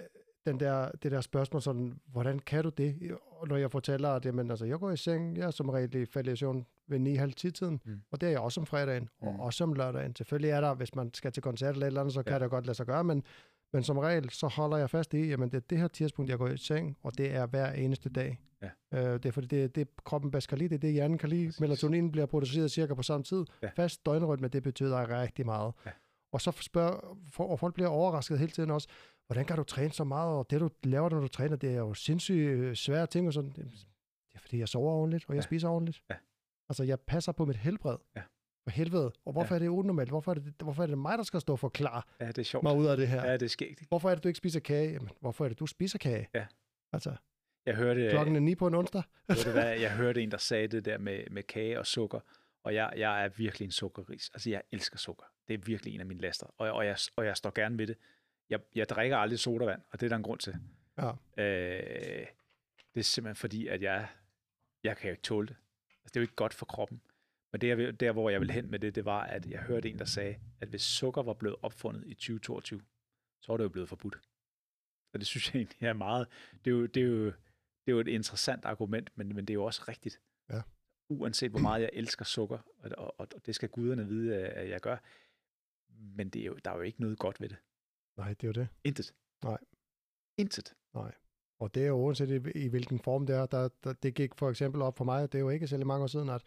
den 0.47 0.61
der, 0.61 0.91
det 1.03 1.13
der 1.13 1.21
spørgsmål, 1.21 1.63
sådan, 1.63 2.01
hvordan 2.07 2.39
kan 2.39 2.65
du 2.65 2.69
det? 2.71 3.13
Og 3.31 3.49
når 3.49 3.57
jeg 3.57 3.71
fortæller, 3.71 4.09
at 4.11 4.27
jamen, 4.27 4.51
altså, 4.51 4.65
jeg 4.65 4.79
går 4.79 4.91
i 4.91 4.97
seng, 4.97 5.37
jeg 5.37 5.47
er 5.47 5.51
som 5.51 5.69
regel 5.69 5.95
i 5.95 6.07
fældesion 6.07 6.67
ved 6.89 6.99
9.30 7.01 7.51
tiden, 7.53 7.81
Mm. 7.85 8.01
og 8.11 8.21
det 8.21 8.27
er 8.27 8.31
jeg 8.31 8.41
også 8.41 8.61
om 8.61 8.67
fredagen, 8.67 9.09
og 9.21 9.33
Mm. 9.33 9.41
også 9.41 9.65
om 9.65 9.73
lørdagen. 9.73 10.17
Selvfølgelig 10.17 10.51
er 10.51 10.61
der, 10.61 10.75
hvis 10.75 10.95
man 10.95 11.15
skal 11.15 11.33
til 11.33 11.43
koncert 11.43 11.73
eller 11.75 11.87
et 11.87 11.91
eller 11.91 12.01
andet, 12.01 12.15
så 12.15 12.23
kan 12.23 12.33
Ja. 12.33 12.39
det 12.39 12.51
godt 12.51 12.67
lade 12.67 12.75
sig 12.77 12.87
gøre, 12.87 13.05
men, 13.05 13.23
men 13.73 13.83
som 13.83 13.99
regel, 13.99 14.31
så 14.31 14.47
holder 14.47 14.77
jeg 14.77 14.91
fast 14.91 15.15
i, 15.15 15.29
jamen 15.29 15.49
det 15.51 15.57
er 15.57 15.61
det 15.71 15.79
her 15.79 15.89
tidspunkt, 15.89 16.31
jeg 16.31 16.39
går 16.39 16.49
i 16.49 16.57
seng, 16.57 16.97
og 17.03 17.19
det 17.19 17.35
er 17.35 17.47
hver 17.47 17.73
eneste 17.73 18.09
dag. 18.09 18.41
Ja. 18.63 18.71
Øh, 18.99 19.13
det 19.15 19.27
er 19.27 19.33
fordi, 19.33 19.47
det 19.47 19.75
det, 19.77 19.89
kroppen 20.05 20.31
bedst 20.31 20.49
kan 20.49 20.59
lide, 20.59 20.69
det 20.69 20.75
er 20.75 20.79
det, 20.81 20.93
hjernen 20.93 21.19
kan 21.19 21.29
lide. 21.29 21.53
Melatonin 21.61 22.13
bliver 22.13 22.27
produceret 22.27 22.71
cirka 22.71 22.95
på 22.95 23.03
samme 23.03 23.25
tid. 23.25 23.45
Ja. 23.63 23.71
Fast 23.77 24.07
døgnrytme, 24.07 24.49
det 24.49 24.63
betyder 24.63 25.21
rigtig 25.23 25.47
meget. 25.47 25.73
Ja. 25.87 25.91
Og 26.35 26.41
så 26.41 26.51
spørger, 26.61 27.19
for, 27.33 27.45
og 27.45 27.59
folk 27.59 27.75
bliver 27.75 27.89
overrasket 27.89 28.39
hele 28.39 28.53
tiden 28.53 28.71
også, 28.71 28.89
hvordan 29.27 29.45
kan 29.45 29.57
du 29.57 29.63
træne 29.65 29.93
så 29.93 30.05
meget, 30.05 30.37
og 30.39 30.47
det 30.51 30.61
du 30.61 30.71
laver, 30.83 31.11
når 31.11 31.21
du 31.21 31.29
træner, 31.29 31.57
det 31.57 31.71
er 31.71 31.79
jo 31.79 31.95
sindssygt 31.95 32.49
øh, 32.49 32.75
svære 32.77 33.07
ting, 33.07 33.27
og 33.27 33.33
sådan. 33.33 33.51
Det 33.51 33.73
er 34.35 34.39
fordi, 34.39 34.59
jeg 34.59 34.69
sover 34.69 34.93
ordentligt, 34.93 35.25
og 35.29 35.35
jeg 35.35 35.43
Ja. 35.43 35.47
spiser 35.47 35.69
ordentligt. 35.69 36.03
Ja. 36.11 36.15
Altså, 36.69 36.83
jeg 36.85 37.01
passer 37.01 37.33
på 37.33 37.45
mit 37.45 37.57
helbred. 37.57 37.97
Ja. 38.17 38.23
For 38.65 38.71
helvede. 38.71 39.13
Og 39.25 39.33
hvorfor 39.33 39.55
Ja. 39.55 39.59
er 39.59 39.59
det 39.59 39.69
unormalt? 39.69 40.09
Hvorfor 40.09 40.31
er 40.31 40.35
det, 40.35 40.55
hvorfor 40.63 40.83
er 40.83 40.87
det 40.87 40.99
mig, 40.99 41.19
der 41.19 41.25
skal 41.25 41.41
stå 41.41 41.53
og 41.53 41.59
forklare 41.59 42.03
Ja, 42.21 42.27
det 42.29 42.39
er 42.39 42.43
sjovt. 42.43 42.63
mig 42.63 42.77
ud 42.77 42.87
af 42.87 42.97
det 42.97 43.09
her? 43.09 43.27
Ja, 43.27 43.33
det 43.33 43.43
er 43.43 43.49
skægt. 43.49 43.83
Hvorfor 43.89 44.11
er 44.11 44.15
det, 44.15 44.25
du 44.25 44.29
ikke 44.29 44.39
spiser 44.39 44.61
kage? 44.61 44.93
Jamen, 44.93 45.09
hvorfor 45.21 45.45
er 45.45 45.49
det, 45.49 45.59
du 45.61 45.67
spiser 45.67 45.99
kage? 45.99 46.29
Ja. 46.35 46.47
Altså, 46.93 47.17
Jeg 47.67 47.75
hørte, 47.77 48.09
klokken 48.11 48.37
er 48.37 48.41
ni 48.41 48.55
på 48.55 48.67
en 48.67 48.75
onsdag. 48.75 49.03
du 49.29 49.51
hvad, 49.51 49.79
jeg 49.85 49.97
hørte 49.97 50.23
en, 50.23 50.31
der 50.31 50.39
sagde 50.39 50.69
det 50.69 50.85
der 50.85 50.99
med, 50.99 51.25
med 51.31 51.43
kage 51.43 51.79
og 51.79 51.87
sukker, 51.87 52.21
og 52.65 52.75
jeg, 52.75 52.93
jeg 52.97 53.25
er 53.25 53.29
virkelig 53.29 53.67
en 53.67 53.73
sukkerris. 53.73 54.31
Altså, 54.35 54.51
jeg 54.51 54.63
elsker 54.73 54.99
sukker. 54.99 55.25
Det 55.49 55.55
er 55.55 55.59
virkelig 55.59 55.95
en 55.95 56.01
af 56.01 56.07
mine 56.07 56.21
laster, 56.21 56.47
og, 56.59 56.71
og, 56.71 56.87
jeg, 56.87 56.97
og 57.17 57.27
jeg 57.27 57.37
står 57.37 57.51
gerne 57.51 57.79
ved 57.79 57.87
det. 57.87 57.97
Jeg, 58.51 58.61
jeg 58.75 58.89
drikker 58.89 59.17
aldrig 59.17 59.39
sodavand, 59.39 59.83
og 59.91 60.01
det 60.01 60.07
er 60.07 60.09
der 60.09 60.17
en 60.17 60.23
grund 60.23 60.41
til. 60.41 60.55
Ja. 60.99 61.11
Øh, 61.43 62.27
det 62.95 63.01
er 63.01 63.05
simpelthen 63.05 63.37
fordi, 63.37 63.67
at 63.67 63.83
jeg, 63.83 64.09
jeg 64.85 64.97
kan 64.97 65.09
jo 65.09 65.13
ikke 65.13 65.23
tåle 65.23 65.47
det. 65.47 65.57
Altså, 66.05 66.13
det 66.15 66.17
er 66.17 66.21
jo 66.21 66.25
ikke 66.25 66.35
godt 66.35 66.55
for 66.55 66.67
kroppen. 66.67 67.01
Men 67.53 67.61
det, 67.61 67.69
jeg 67.69 68.01
der, 68.01 68.13
hvor 68.13 68.31
jeg 68.31 68.41
vil 68.41 68.51
hen 68.51 68.71
med 68.71 68.79
det, 68.79 68.95
det 68.95 69.05
var, 69.05 69.21
at 69.21 69.47
jeg 69.47 69.61
hørte 69.61 69.91
en, 69.91 69.99
der 69.99 70.05
sagde, 70.05 70.37
at 70.61 70.69
hvis 70.69 70.83
sukker 70.83 71.23
var 71.23 71.33
blevet 71.33 71.57
opfundet 71.63 72.05
i 72.07 72.15
2022, 72.15 72.83
så 73.43 73.53
var 73.53 73.57
det 73.57 73.65
jo 73.65 73.69
blevet 73.69 73.89
forbudt. 73.89 74.19
Og 75.13 75.21
det 75.21 75.27
synes 75.27 75.55
jeg 75.55 75.61
egentlig 75.61 75.87
er 75.87 75.93
meget... 75.93 76.29
Det 76.65 76.71
er 76.71 76.75
jo, 76.75 76.87
det 76.87 77.03
er 77.03 77.07
jo, 77.07 77.25
det 77.27 77.33
er 77.87 77.93
jo 77.93 78.01
et 78.01 78.09
interessant 78.09 78.65
argument, 78.65 79.11
men, 79.15 79.29
men 79.29 79.45
det 79.45 79.51
er 79.51 79.55
jo 79.55 79.65
også 79.65 79.85
rigtigt. 79.89 80.21
Ja. 80.51 80.63
Uanset 81.09 81.51
hvor 81.51 81.61
meget 81.61 81.83
jeg 81.83 81.91
elsker 81.93 82.25
sukker, 82.25 82.59
og, 82.79 82.91
og, 82.97 83.15
og 83.35 83.47
det 83.47 83.55
skal 83.55 83.69
guderne 83.69 84.09
vide, 84.09 84.37
at 84.37 84.69
jeg 84.69 84.81
gør, 84.81 84.97
men 85.99 86.29
det 86.29 86.43
er 86.43 86.47
jo, 86.47 86.57
der 86.65 86.71
er 86.71 86.77
jo 86.77 86.83
ikke 86.83 87.01
noget 87.01 87.19
godt 87.19 87.41
ved 87.41 87.49
det. 87.49 87.57
Nej, 88.17 88.29
det 88.29 88.45
er 88.45 88.49
jo 88.49 88.53
det. 88.53 88.69
Intet. 88.85 89.15
Nej. 89.45 89.59
Intet. 90.39 90.75
Og 91.61 91.75
det 91.75 91.83
er 91.83 91.87
jo 91.87 91.97
uanset 91.97 92.31
i, 92.55 92.59
i 92.65 92.69
hvilken 92.69 92.99
form 92.99 93.27
det 93.27 93.37
er. 93.37 93.47
Der, 93.47 93.69
der, 93.85 93.93
det 93.93 94.15
gik 94.15 94.35
for 94.35 94.51
eksempel 94.51 94.83
op 94.83 94.97
for 94.97 95.05
mig, 95.05 95.33
det 95.33 95.39
er 95.39 95.43
jo 95.43 95.51
ikke 95.51 95.67
særlig 95.67 95.87
mange 95.87 96.03
år 96.03 96.07
siden, 96.07 96.29
at 96.29 96.43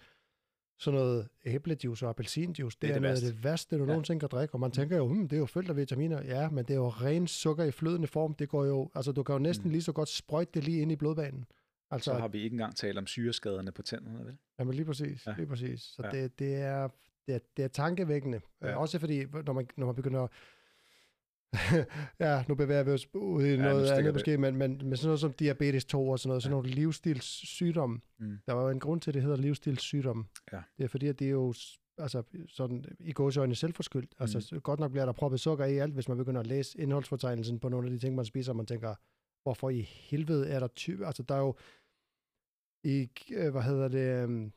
sådan 0.79 0.99
noget 0.99 1.27
æblejuice 1.45 2.05
og 2.05 2.09
appelsinjuice, 2.09 2.77
det, 2.81 2.81
Det 2.81 2.89
er, 2.89 2.91
er 2.91 2.93
det 2.93 3.01
noget 3.01 3.15
af 3.15 3.21
værste. 3.21 3.35
det 3.35 3.43
værste, 3.43 3.75
du 3.77 3.83
Ja. 3.83 3.87
nogensinde 3.87 4.19
kan 4.19 4.29
drikke. 4.29 4.53
Og 4.55 4.59
man 4.59 4.71
tænker 4.71 4.97
jo, 4.97 5.07
hmm, 5.07 5.27
det 5.27 5.35
er 5.35 5.39
jo 5.39 5.45
fyldt 5.45 5.69
af 5.69 5.75
vitaminer. 5.75 6.21
Ja, 6.23 6.49
men 6.49 6.65
det 6.65 6.73
er 6.73 6.77
jo 6.77 6.89
ren 6.89 7.27
sukker 7.27 7.63
i 7.63 7.71
flydende 7.71 8.07
form. 8.07 8.33
Det 8.33 8.49
går 8.49 8.65
jo, 8.65 8.91
altså 8.95 9.11
du 9.11 9.23
kan 9.23 9.33
jo 9.33 9.39
næsten 9.39 9.65
Mm. 9.65 9.71
lige 9.71 9.81
så 9.81 9.91
godt 9.91 10.09
sprøjte 10.09 10.51
det 10.53 10.63
lige 10.63 10.81
ind 10.81 10.91
i 10.91 10.95
blodbanen. 10.95 11.45
Altså, 11.91 12.11
Så 12.11 12.19
har 12.19 12.27
vi 12.27 12.41
ikke 12.41 12.53
engang 12.53 12.75
talt 12.75 12.97
om 12.97 13.07
syreskaderne 13.07 13.71
på 13.71 13.81
tænderne, 13.81 14.25
vel? 14.25 14.37
Jamen 14.59 14.73
lige 14.73 14.85
præcis, 14.85 15.27
ja. 15.27 15.33
Lige 15.37 15.47
præcis. 15.47 15.81
Så. 15.81 16.01
Ja. 16.05 16.09
det, 16.11 16.39
det, 16.39 16.55
er, 16.55 16.89
det, 17.27 17.35
er, 17.35 17.39
det 17.57 17.63
er 17.63 17.67
tankevækkende. 17.67 18.41
Ja. 18.61 18.67
Ja. 18.67 18.75
Også 18.75 18.99
fordi, 18.99 19.25
når 19.45 19.53
man, 19.53 19.67
når 19.77 19.85
man 19.85 19.95
begynder... 19.95 20.27
ja, 22.25 22.43
nu 22.47 22.55
bevæger 22.55 22.83
vi 22.83 22.91
os 22.91 23.15
ud 23.15 23.45
i 23.45 23.57
nu 23.57 23.63
noget 23.63 23.89
andet 23.89 24.05
det. 24.05 24.13
måske, 24.13 24.37
men, 24.37 24.55
men 24.55 24.81
med 24.89 24.97
sådan 24.97 25.07
noget 25.07 25.19
som 25.19 25.33
diabetes 25.33 25.85
2 25.85 26.09
og 26.09 26.19
sådan 26.19 26.29
noget, 26.29 26.43
sådan 26.43 26.51
nogle 26.51 26.69
livsstilssygdomme. 26.69 27.99
Mm. 28.19 28.37
Der 28.45 28.53
var 28.53 28.63
jo 28.63 28.69
en 28.69 28.79
grund 28.79 29.01
til, 29.01 29.11
at 29.11 29.13
det 29.13 29.21
hedder 29.21 29.37
livsstilssygdomme. 29.37 30.25
Ja. 30.53 30.61
Det 30.77 30.83
er 30.83 30.87
fordi, 30.87 31.07
at 31.07 31.19
det 31.19 31.27
er 31.27 31.31
jo 31.31 31.53
altså, 31.97 32.23
sådan, 32.47 32.85
i 32.99 33.11
gåsøjne 33.11 33.55
selvforskyldt. 33.55 34.13
Altså, 34.19 34.49
mm. 34.51 34.61
godt 34.61 34.79
nok 34.79 34.91
bliver 34.91 35.05
der 35.05 35.13
proppet 35.13 35.39
sukker 35.39 35.65
i 35.65 35.77
alt, 35.77 35.93
hvis 35.93 36.07
man 36.07 36.17
begynder 36.17 36.39
at 36.39 36.47
læse 36.47 36.79
indholdsfortegnelsen 36.79 37.59
på 37.59 37.69
nogle 37.69 37.87
af 37.87 37.91
de 37.91 37.99
ting, 37.99 38.15
man 38.15 38.25
spiser, 38.25 38.51
og 38.51 38.55
man 38.55 38.65
tænker, 38.65 38.95
hvorfor 39.43 39.69
i 39.69 39.81
helvede 39.81 40.49
er 40.49 40.59
der 40.59 40.67
type... 40.67 41.05
Altså, 41.05 41.23
der 41.23 41.35
er 41.35 41.39
jo 41.39 41.55
i, 42.83 43.09
øh, 43.33 43.51
hvad 43.51 43.61
hedder 43.61 43.87
det, 43.87 44.29
øh, 44.29 44.51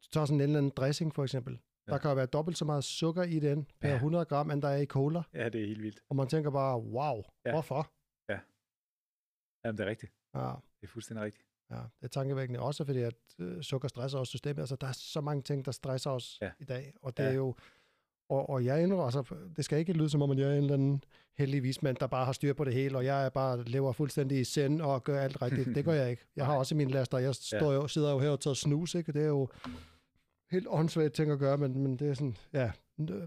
så 0.00 0.10
tager 0.10 0.24
sådan 0.26 0.36
en 0.36 0.40
eller 0.40 0.58
anden 0.58 0.72
dressing 0.76 1.14
for 1.14 1.22
eksempel. 1.22 1.58
Ja. 1.88 1.92
Ja. 1.92 1.96
Der 1.96 2.02
kan 2.02 2.16
være 2.16 2.26
dobbelt 2.26 2.58
så 2.58 2.64
meget 2.64 2.84
sukker 2.84 3.22
i 3.22 3.38
den 3.38 3.66
per 3.80 3.88
Ja. 3.88 3.94
100 3.94 4.24
gram, 4.24 4.50
end 4.50 4.62
der 4.62 4.68
er 4.68 4.76
i 4.76 4.86
cola. 4.86 5.22
Ja, 5.34 5.48
det 5.48 5.62
er 5.62 5.66
helt 5.66 5.82
vildt. 5.82 6.00
Og 6.08 6.16
man 6.16 6.28
tænker 6.28 6.50
bare, 6.50 6.78
wow, 6.82 7.22
Ja. 7.46 7.50
hvorfor? 7.50 7.90
Jamen, 9.64 9.78
det 9.78 9.84
er 9.86 9.90
rigtigt. 9.90 10.12
Ja, 10.34 10.40
Det 10.80 10.82
er 10.82 10.86
fuldstændig 10.86 11.24
rigtigt. 11.24 11.44
ja, 11.70 11.76
det 11.76 12.02
er 12.02 12.08
tankevækkende. 12.08 12.60
Også 12.60 12.84
fordi, 12.84 12.98
at 13.02 13.14
øh, 13.38 13.62
sukker 13.62 13.88
stresser 13.88 14.18
også 14.18 14.30
systemet. 14.30 14.58
Altså, 14.60 14.76
der 14.76 14.86
er 14.86 14.92
så 14.92 15.20
mange 15.20 15.42
ting, 15.42 15.64
der 15.64 15.72
stresser 15.72 16.10
os 16.10 16.38
Ja. 16.42 16.50
i 16.60 16.64
dag. 16.64 16.92
Og 17.02 17.16
det 17.16 17.22
Ja. 17.22 17.28
er 17.28 17.32
jo... 17.32 17.54
Og, 18.30 18.50
og 18.50 18.64
jeg 18.64 18.82
indrømmer, 18.82 19.04
altså, 19.04 19.34
det 19.56 19.64
skal 19.64 19.78
ikke 19.78 19.92
lyde 19.92 20.10
som 20.10 20.22
om, 20.22 20.30
at 20.30 20.38
jeg 20.38 20.48
er 20.48 20.52
en 20.52 20.58
eller 20.62 20.74
anden 20.74 21.04
heldig 21.38 21.62
vismand, 21.62 21.96
der 21.96 22.06
bare 22.06 22.24
har 22.24 22.32
styr 22.32 22.52
på 22.52 22.64
det 22.64 22.74
hele, 22.74 22.96
og 22.96 23.04
jeg 23.04 23.24
er 23.26 23.28
bare 23.28 23.64
lever 23.64 23.92
fuldstændig 23.92 24.40
i 24.40 24.44
send 24.44 24.82
og 24.82 25.04
gør 25.04 25.20
alt 25.20 25.42
rigtigt. 25.42 25.74
Det 25.74 25.84
gør 25.84 25.92
jeg 25.92 26.10
ikke. 26.10 26.24
Jeg 26.36 26.46
har 26.46 26.56
også 26.62 26.74
mine 26.74 26.90
laster. 26.90 27.18
Jeg 27.18 27.34
står 27.34 27.72
jo, 27.72 27.88
sidder 27.88 28.12
jo 28.12 28.18
her 28.18 28.30
og 28.30 28.40
tager 28.40 28.54
snus, 28.54 28.94
ikke? 28.94 29.12
Det 29.12 29.22
er 29.22 29.26
jo 29.28 29.48
helt 30.50 30.66
åndssvagt 30.70 31.14
ting 31.14 31.30
at 31.30 31.38
gøre, 31.38 31.58
men, 31.58 31.78
men 31.82 31.96
det 31.96 32.08
er 32.08 32.14
sådan, 32.14 32.36
ja, 32.52 32.72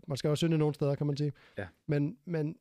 man 0.07 0.17
skal 0.17 0.29
jo 0.29 0.35
synde 0.35 0.57
nogle 0.57 0.73
steder, 0.75 0.95
kan 0.95 1.07
man 1.07 1.17
sige. 1.17 1.33
Ja. 1.57 1.67
Men, 1.87 2.17
men 2.25 2.57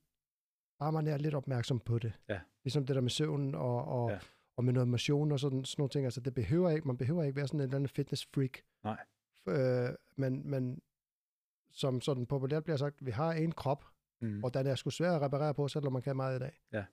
bare 0.79 0.93
man 0.93 1.07
er 1.07 1.17
lidt 1.17 1.35
opmærksom 1.35 1.81
på 1.81 1.99
det. 1.99 2.13
Ja. 2.29 2.41
Ligesom 2.65 2.87
det 2.87 2.97
der 2.97 3.03
med 3.03 3.11
søvn 3.11 3.55
og, 3.55 3.85
og, 3.85 4.11
Ja. 4.11 4.19
og 4.57 4.65
med 4.65 4.73
noget 4.73 4.89
motion 4.89 5.33
og 5.33 5.41
sådan, 5.41 5.65
sådan 5.65 5.81
nogle 5.81 5.91
ting. 5.91 6.05
Altså, 6.05 6.21
det 6.21 6.35
behøver 6.35 6.71
ikke, 6.71 6.87
man 6.87 6.97
behøver 6.97 7.23
ikke 7.23 7.37
være 7.37 7.47
sådan 7.47 7.61
en 7.61 7.65
eller 7.65 7.77
anden 7.77 7.89
fitness 7.89 8.29
freak. 8.35 8.59
Nej. 8.85 8.99
Øh, 9.49 9.95
men, 10.17 10.51
men 10.51 10.83
som 11.73 12.01
sådan 12.01 12.27
populært 12.27 12.65
bliver 12.65 12.77
sagt, 12.77 13.07
vi 13.07 13.11
har 13.11 13.33
en 13.33 13.53
krop, 13.53 13.85
Mm. 14.23 14.45
og 14.45 14.55
den 14.55 14.67
er 14.67 14.75
sgu 14.75 14.91
svær 14.91 15.13
at 15.13 15.23
reparere 15.23 15.55
på, 15.55 15.69
selvom 15.69 15.93
man 15.93 16.03
kan 16.03 16.17
meget 16.17 16.37
i 16.37 16.39
dag. 16.39 16.61
Ja. 16.73 16.85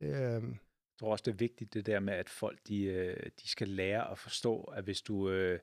Øhm, 0.00 0.50
Jeg 0.50 0.58
tror 0.98 1.12
også, 1.12 1.22
det 1.26 1.30
er 1.32 1.36
vigtigt, 1.36 1.74
det 1.74 1.86
der 1.86 2.00
med, 2.00 2.14
at 2.14 2.28
folk 2.28 2.58
de, 2.68 2.82
øh, 2.84 3.30
de 3.42 3.48
skal 3.48 3.68
lære 3.68 4.10
at 4.10 4.18
forstå, 4.18 4.60
at 4.62 4.84
hvis 4.84 5.02
du, 5.02 5.30
øh, 5.30 5.58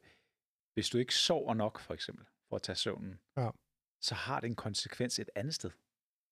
hvis 0.73 0.89
du 0.89 0.97
ikke 0.97 1.15
sover 1.15 1.53
nok, 1.53 1.79
for 1.79 1.93
eksempel, 1.93 2.25
for 2.49 2.55
at 2.55 2.61
tage 2.61 2.75
søvnen, 2.75 3.19
Ja. 3.37 3.49
så 4.01 4.15
har 4.15 4.39
det 4.39 4.47
en 4.47 4.55
konsekvens 4.55 5.19
et 5.19 5.29
andet 5.35 5.53
sted. 5.55 5.71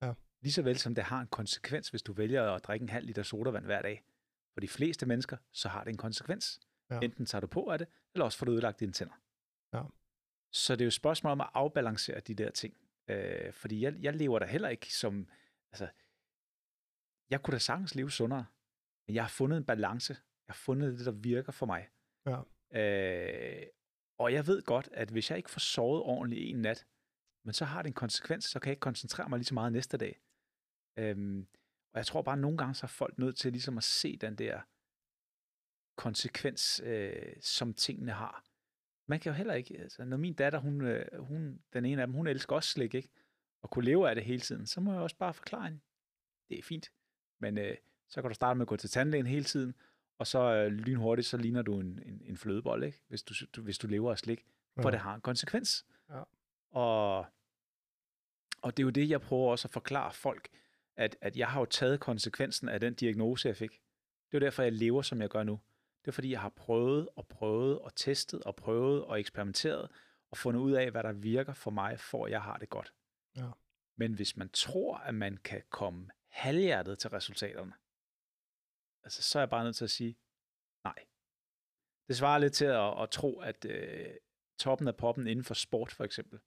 Ja. 0.01 0.13
Lige 0.41 0.53
så 0.53 0.61
vel 0.61 0.77
som 0.77 0.95
det 0.95 1.03
har 1.03 1.22
en 1.22 1.27
konsekvens, 1.27 1.89
hvis 1.89 2.01
du 2.03 2.13
vælger 2.13 2.51
at 2.51 2.63
drikke 2.63 2.84
en 2.84 2.89
halv 2.89 3.05
liter 3.05 3.23
sodavand 3.23 3.65
hver 3.65 3.81
dag. 3.81 4.03
For 4.53 4.59
de 4.61 4.68
fleste 4.68 5.05
mennesker, 5.05 5.38
så 5.51 5.69
har 5.69 5.84
det 5.84 5.91
en 5.91 5.97
konsekvens. 5.97 6.59
Ja. 6.89 6.99
Enten 6.99 7.26
tager 7.26 7.39
du 7.39 7.47
på 7.47 7.69
af 7.69 7.80
det, 7.80 7.88
eller 8.13 8.26
også 8.26 8.38
får 8.38 8.45
du 8.45 8.51
ødelagt 8.51 8.80
dine 8.80 8.91
tænder. 8.93 9.13
Ja. 9.73 9.84
Så 10.51 10.76
det 10.76 10.81
er 10.81 10.85
jo 10.85 10.88
et 10.88 10.93
spørgsmål 10.93 11.31
om 11.31 11.41
at 11.41 11.49
afbalancere 11.53 12.19
de 12.19 12.35
der 12.35 12.51
ting. 12.51 12.77
Øh, 13.07 13.53
fordi 13.53 13.81
jeg, 13.81 13.95
jeg 13.99 14.13
lever 14.15 14.39
da 14.39 14.45
heller 14.45 14.69
ikke 14.69 14.93
som... 14.95 15.27
Altså, 15.72 15.88
jeg 17.30 17.43
kunne 17.43 17.53
da 17.53 17.59
sagtens 17.59 17.95
leve 17.95 18.11
sundere, 18.11 18.45
men 19.07 19.15
jeg 19.15 19.23
har 19.23 19.30
fundet 19.30 19.57
en 19.57 19.65
balance. 19.65 20.13
Jeg 20.47 20.53
har 20.53 20.57
fundet 20.57 20.97
det, 20.97 21.05
der 21.05 21.11
virker 21.11 21.51
for 21.51 21.65
mig. 21.65 21.89
Ja. 22.26 22.38
Øh, 22.80 23.68
og 24.22 24.34
jeg 24.34 24.48
ved 24.48 24.61
godt, 24.61 24.89
at 24.91 25.10
hvis 25.10 25.30
jeg 25.30 25.38
ikke 25.38 25.52
får 25.52 25.60
sovet 25.60 26.02
ordentligt 26.02 26.49
en 26.49 26.61
nat, 26.61 26.85
men 27.45 27.53
så 27.53 27.65
har 27.65 27.81
det 27.81 27.88
en 27.88 27.93
konsekvens, 27.93 28.45
så 28.45 28.60
kan 28.60 28.69
jeg 28.69 28.72
ikke 28.72 28.80
koncentrere 28.80 29.30
mig 29.30 29.39
lige 29.39 29.45
så 29.45 29.53
meget 29.53 29.73
næste 29.73 29.98
dag. 29.98 30.22
Øhm, 30.98 31.48
og 31.93 31.98
jeg 31.98 32.06
tror 32.06 32.22
bare, 32.22 32.35
at 32.35 32.41
nogle 32.41 32.57
gange 32.57 32.76
så 32.76 32.85
er 32.85 32.88
folk 32.88 33.18
nødt 33.18 33.38
til 33.38 33.52
ligesom 33.52 33.77
at 33.77 33.84
se 33.84 34.18
den 34.18 34.35
der 34.35 34.61
konsekvens, 35.95 36.81
øh, 36.84 37.35
som 37.41 37.73
tingene 37.73 38.11
har. 38.11 38.45
Man 39.07 39.19
kan 39.19 39.31
jo 39.31 39.35
heller 39.35 39.53
ikke, 39.53 39.77
altså 39.77 40.06
når 40.06 40.18
min 40.18 40.34
datter, 40.34 40.60
hun, 40.60 40.81
øh, 40.81 41.23
hun, 41.23 41.64
den 41.73 41.85
ene 41.85 42.02
af 42.02 42.07
dem, 42.07 42.14
hun 42.14 42.27
elsker 42.27 42.56
også 42.56 42.69
slik, 42.69 42.93
ikke? 42.93 43.10
Og 43.61 43.69
kunne 43.69 43.85
leve 43.85 44.10
af 44.10 44.15
det 44.15 44.23
hele 44.23 44.41
tiden, 44.41 44.68
så 44.68 44.81
må 44.81 44.91
jeg 44.91 45.02
også 45.02 45.18
bare 45.18 45.34
forklare 45.34 45.64
hende, 45.64 45.80
det 46.49 46.60
er 46.60 46.64
fint. 46.64 46.91
Men 47.39 47.57
øh, 47.57 47.77
så 48.10 48.22
kan 48.22 48.30
du 48.30 48.35
starte 48.35 48.57
med 48.57 48.64
at 48.64 48.68
gå 48.68 48.77
til 48.77 48.89
tandlægen 48.89 49.26
hele 49.26 49.43
tiden, 49.43 49.76
og 50.22 50.27
så 50.27 50.39
øh, 50.39 50.72
lynhurtigt, 50.72 51.27
så 51.27 51.38
ligner 51.38 51.61
du 51.61 51.80
en, 51.80 51.99
en, 52.06 52.22
en 52.26 52.38
flødebold, 52.38 52.84
ikke? 52.84 53.02
Hvis 53.07 53.23
du, 53.23 53.34
du, 53.56 53.61
hvis 53.61 53.77
du 53.77 53.88
lever 53.88 54.11
af 54.11 54.18
slik. 54.18 54.45
For 54.76 54.89
Ja. 54.89 54.91
det 54.91 54.99
har 54.99 55.15
en 55.15 55.22
konsekvens. 55.22 55.85
Ja. 56.10 56.22
Og, 56.72 57.26
og 58.61 58.77
det 58.77 58.84
er 58.84 58.85
jo 58.85 58.89
det, 58.89 59.10
jeg 59.10 59.22
prøver 59.22 59.52
også 59.52 59.68
at 59.68 59.72
forklare 59.72 60.14
folk, 60.14 60.49
at, 60.95 61.18
at 61.22 61.38
jeg 61.38 61.48
har 61.48 61.60
jo 61.60 61.65
taget 61.65 61.99
konsekvensen 61.99 62.69
af 62.69 62.80
den 62.80 62.93
diagnose, 62.93 63.48
jeg 63.48 63.57
fik. 63.57 63.81
Det 64.31 64.38
er 64.38 64.39
derfor, 64.39 64.64
jeg 64.64 64.72
lever, 64.72 65.02
som 65.02 65.22
jeg 65.22 65.30
gør 65.30 65.43
nu. 65.43 65.60
Det 66.02 66.07
er 66.07 66.11
fordi, 66.11 66.31
jeg 66.31 66.41
har 66.41 66.49
prøvet 66.49 67.10
og 67.15 67.27
prøvet 67.27 67.80
og 67.80 67.95
testet 67.95 68.43
og 68.43 68.56
prøvet 68.56 69.03
og 69.03 69.19
eksperimenteret 69.19 69.89
og 70.31 70.38
fundet 70.38 70.61
ud 70.61 70.72
af, 70.72 70.91
hvad 70.91 71.03
der 71.03 71.11
virker 71.11 71.53
for 71.53 71.72
mig, 71.72 71.99
for 71.99 72.26
at 72.26 72.31
jeg 72.31 72.41
har 72.41 72.57
det 72.57 72.69
godt. 72.69 72.93
Ja. 73.38 73.49
Men 73.95 74.14
hvis 74.14 74.38
man 74.38 74.49
tror, 74.49 74.98
at 74.98 75.15
man 75.15 75.38
kan 75.38 75.61
komme 75.69 76.10
halvhjertet 76.27 76.99
til 76.99 77.10
resultaterne, 77.10 77.73
altså, 79.03 79.22
så 79.22 79.40
er 79.40 79.41
jeg 79.41 79.49
bare 79.49 79.64
nødt 79.64 79.76
til 79.76 79.84
at 79.84 79.90
sige, 79.90 80.18
nej. 80.84 81.06
Det 82.07 82.18
svarer 82.18 82.40
lidt 82.40 82.53
til 82.53 82.65
at, 82.65 83.02
at 83.03 83.10
tro, 83.10 83.40
at 83.40 83.65
øh, 83.65 84.14
toppen 84.60 84.88
af 84.88 84.95
poppen 84.95 85.28
inden 85.28 85.45
for 85.45 85.53
sport, 85.53 85.91
for 85.91 86.03
eksempel, 86.03 86.40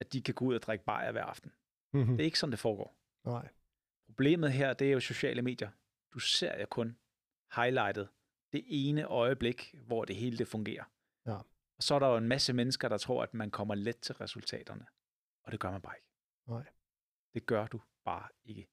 at 0.00 0.12
de 0.12 0.22
kan 0.22 0.34
gå 0.34 0.44
ud 0.44 0.54
og 0.54 0.62
drikke 0.62 0.84
bajer 0.84 1.12
hver 1.12 1.24
aften. 1.24 1.52
Mm-hmm. 1.92 2.16
Det 2.16 2.20
er 2.20 2.24
ikke 2.24 2.38
sådan, 2.38 2.50
det 2.50 2.58
foregår. 2.58 2.96
Nej. 3.24 3.48
Problemet 4.06 4.52
her, 4.52 4.72
det 4.72 4.88
er 4.88 4.92
jo 4.92 5.00
sociale 5.00 5.42
medier. 5.42 5.70
Du 6.14 6.18
ser 6.18 6.60
jo 6.60 6.66
kun 6.66 6.98
highlightet 7.56 8.08
det 8.52 8.64
ene 8.66 9.04
øjeblik, 9.04 9.74
hvor 9.86 10.04
det 10.04 10.16
hele 10.16 10.38
det 10.38 10.48
fungerer. 10.48 10.84
Ja. 11.26 11.36
Og 11.76 11.82
så 11.82 11.94
er 11.94 11.98
der 11.98 12.06
jo 12.06 12.16
en 12.16 12.28
masse 12.28 12.52
mennesker, 12.52 12.88
der 12.88 12.98
tror, 12.98 13.22
at 13.22 13.34
man 13.34 13.50
kommer 13.50 13.74
let 13.74 13.98
til 13.98 14.14
resultaterne. 14.14 14.86
Og 15.44 15.52
det 15.52 15.60
gør 15.60 15.70
man 15.70 15.82
bare 15.82 15.96
ikke. 15.96 16.08
Nej. 16.46 16.64
Det 17.34 17.46
gør 17.46 17.66
du 17.66 17.80
bare 18.04 18.28
ikke. 18.44 18.68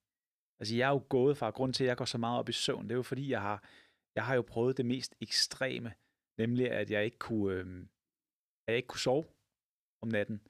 Altså, 0.60 0.76
jeg 0.76 0.86
er 0.86 0.92
jo 0.92 1.02
gået 1.08 1.36
fra, 1.36 1.50
grund 1.50 1.72
til, 1.74 1.84
at 1.84 1.88
jeg 1.88 1.96
går 1.96 2.04
så 2.04 2.18
meget 2.18 2.38
op 2.38 2.48
i 2.48 2.52
søvn, 2.52 2.84
det 2.84 2.90
er 2.90 2.96
jo 2.96 3.02
fordi, 3.02 3.30
jeg 3.30 3.40
har, 3.40 3.64
jeg 4.14 4.26
har 4.26 4.34
jo 4.34 4.42
prøvet 4.42 4.76
det 4.76 4.86
mest 4.86 5.14
ekstreme, 5.20 5.94
nemlig 6.38 6.70
at 6.70 6.90
jeg 6.90 7.04
ikke 7.04 7.18
kunne, 7.18 7.54
øh, 7.54 7.80
at 8.66 8.72
jeg 8.72 8.76
ikke 8.76 8.88
kunne 8.88 9.00
sove 9.00 9.24
om 10.02 10.08
natten. 10.08 10.40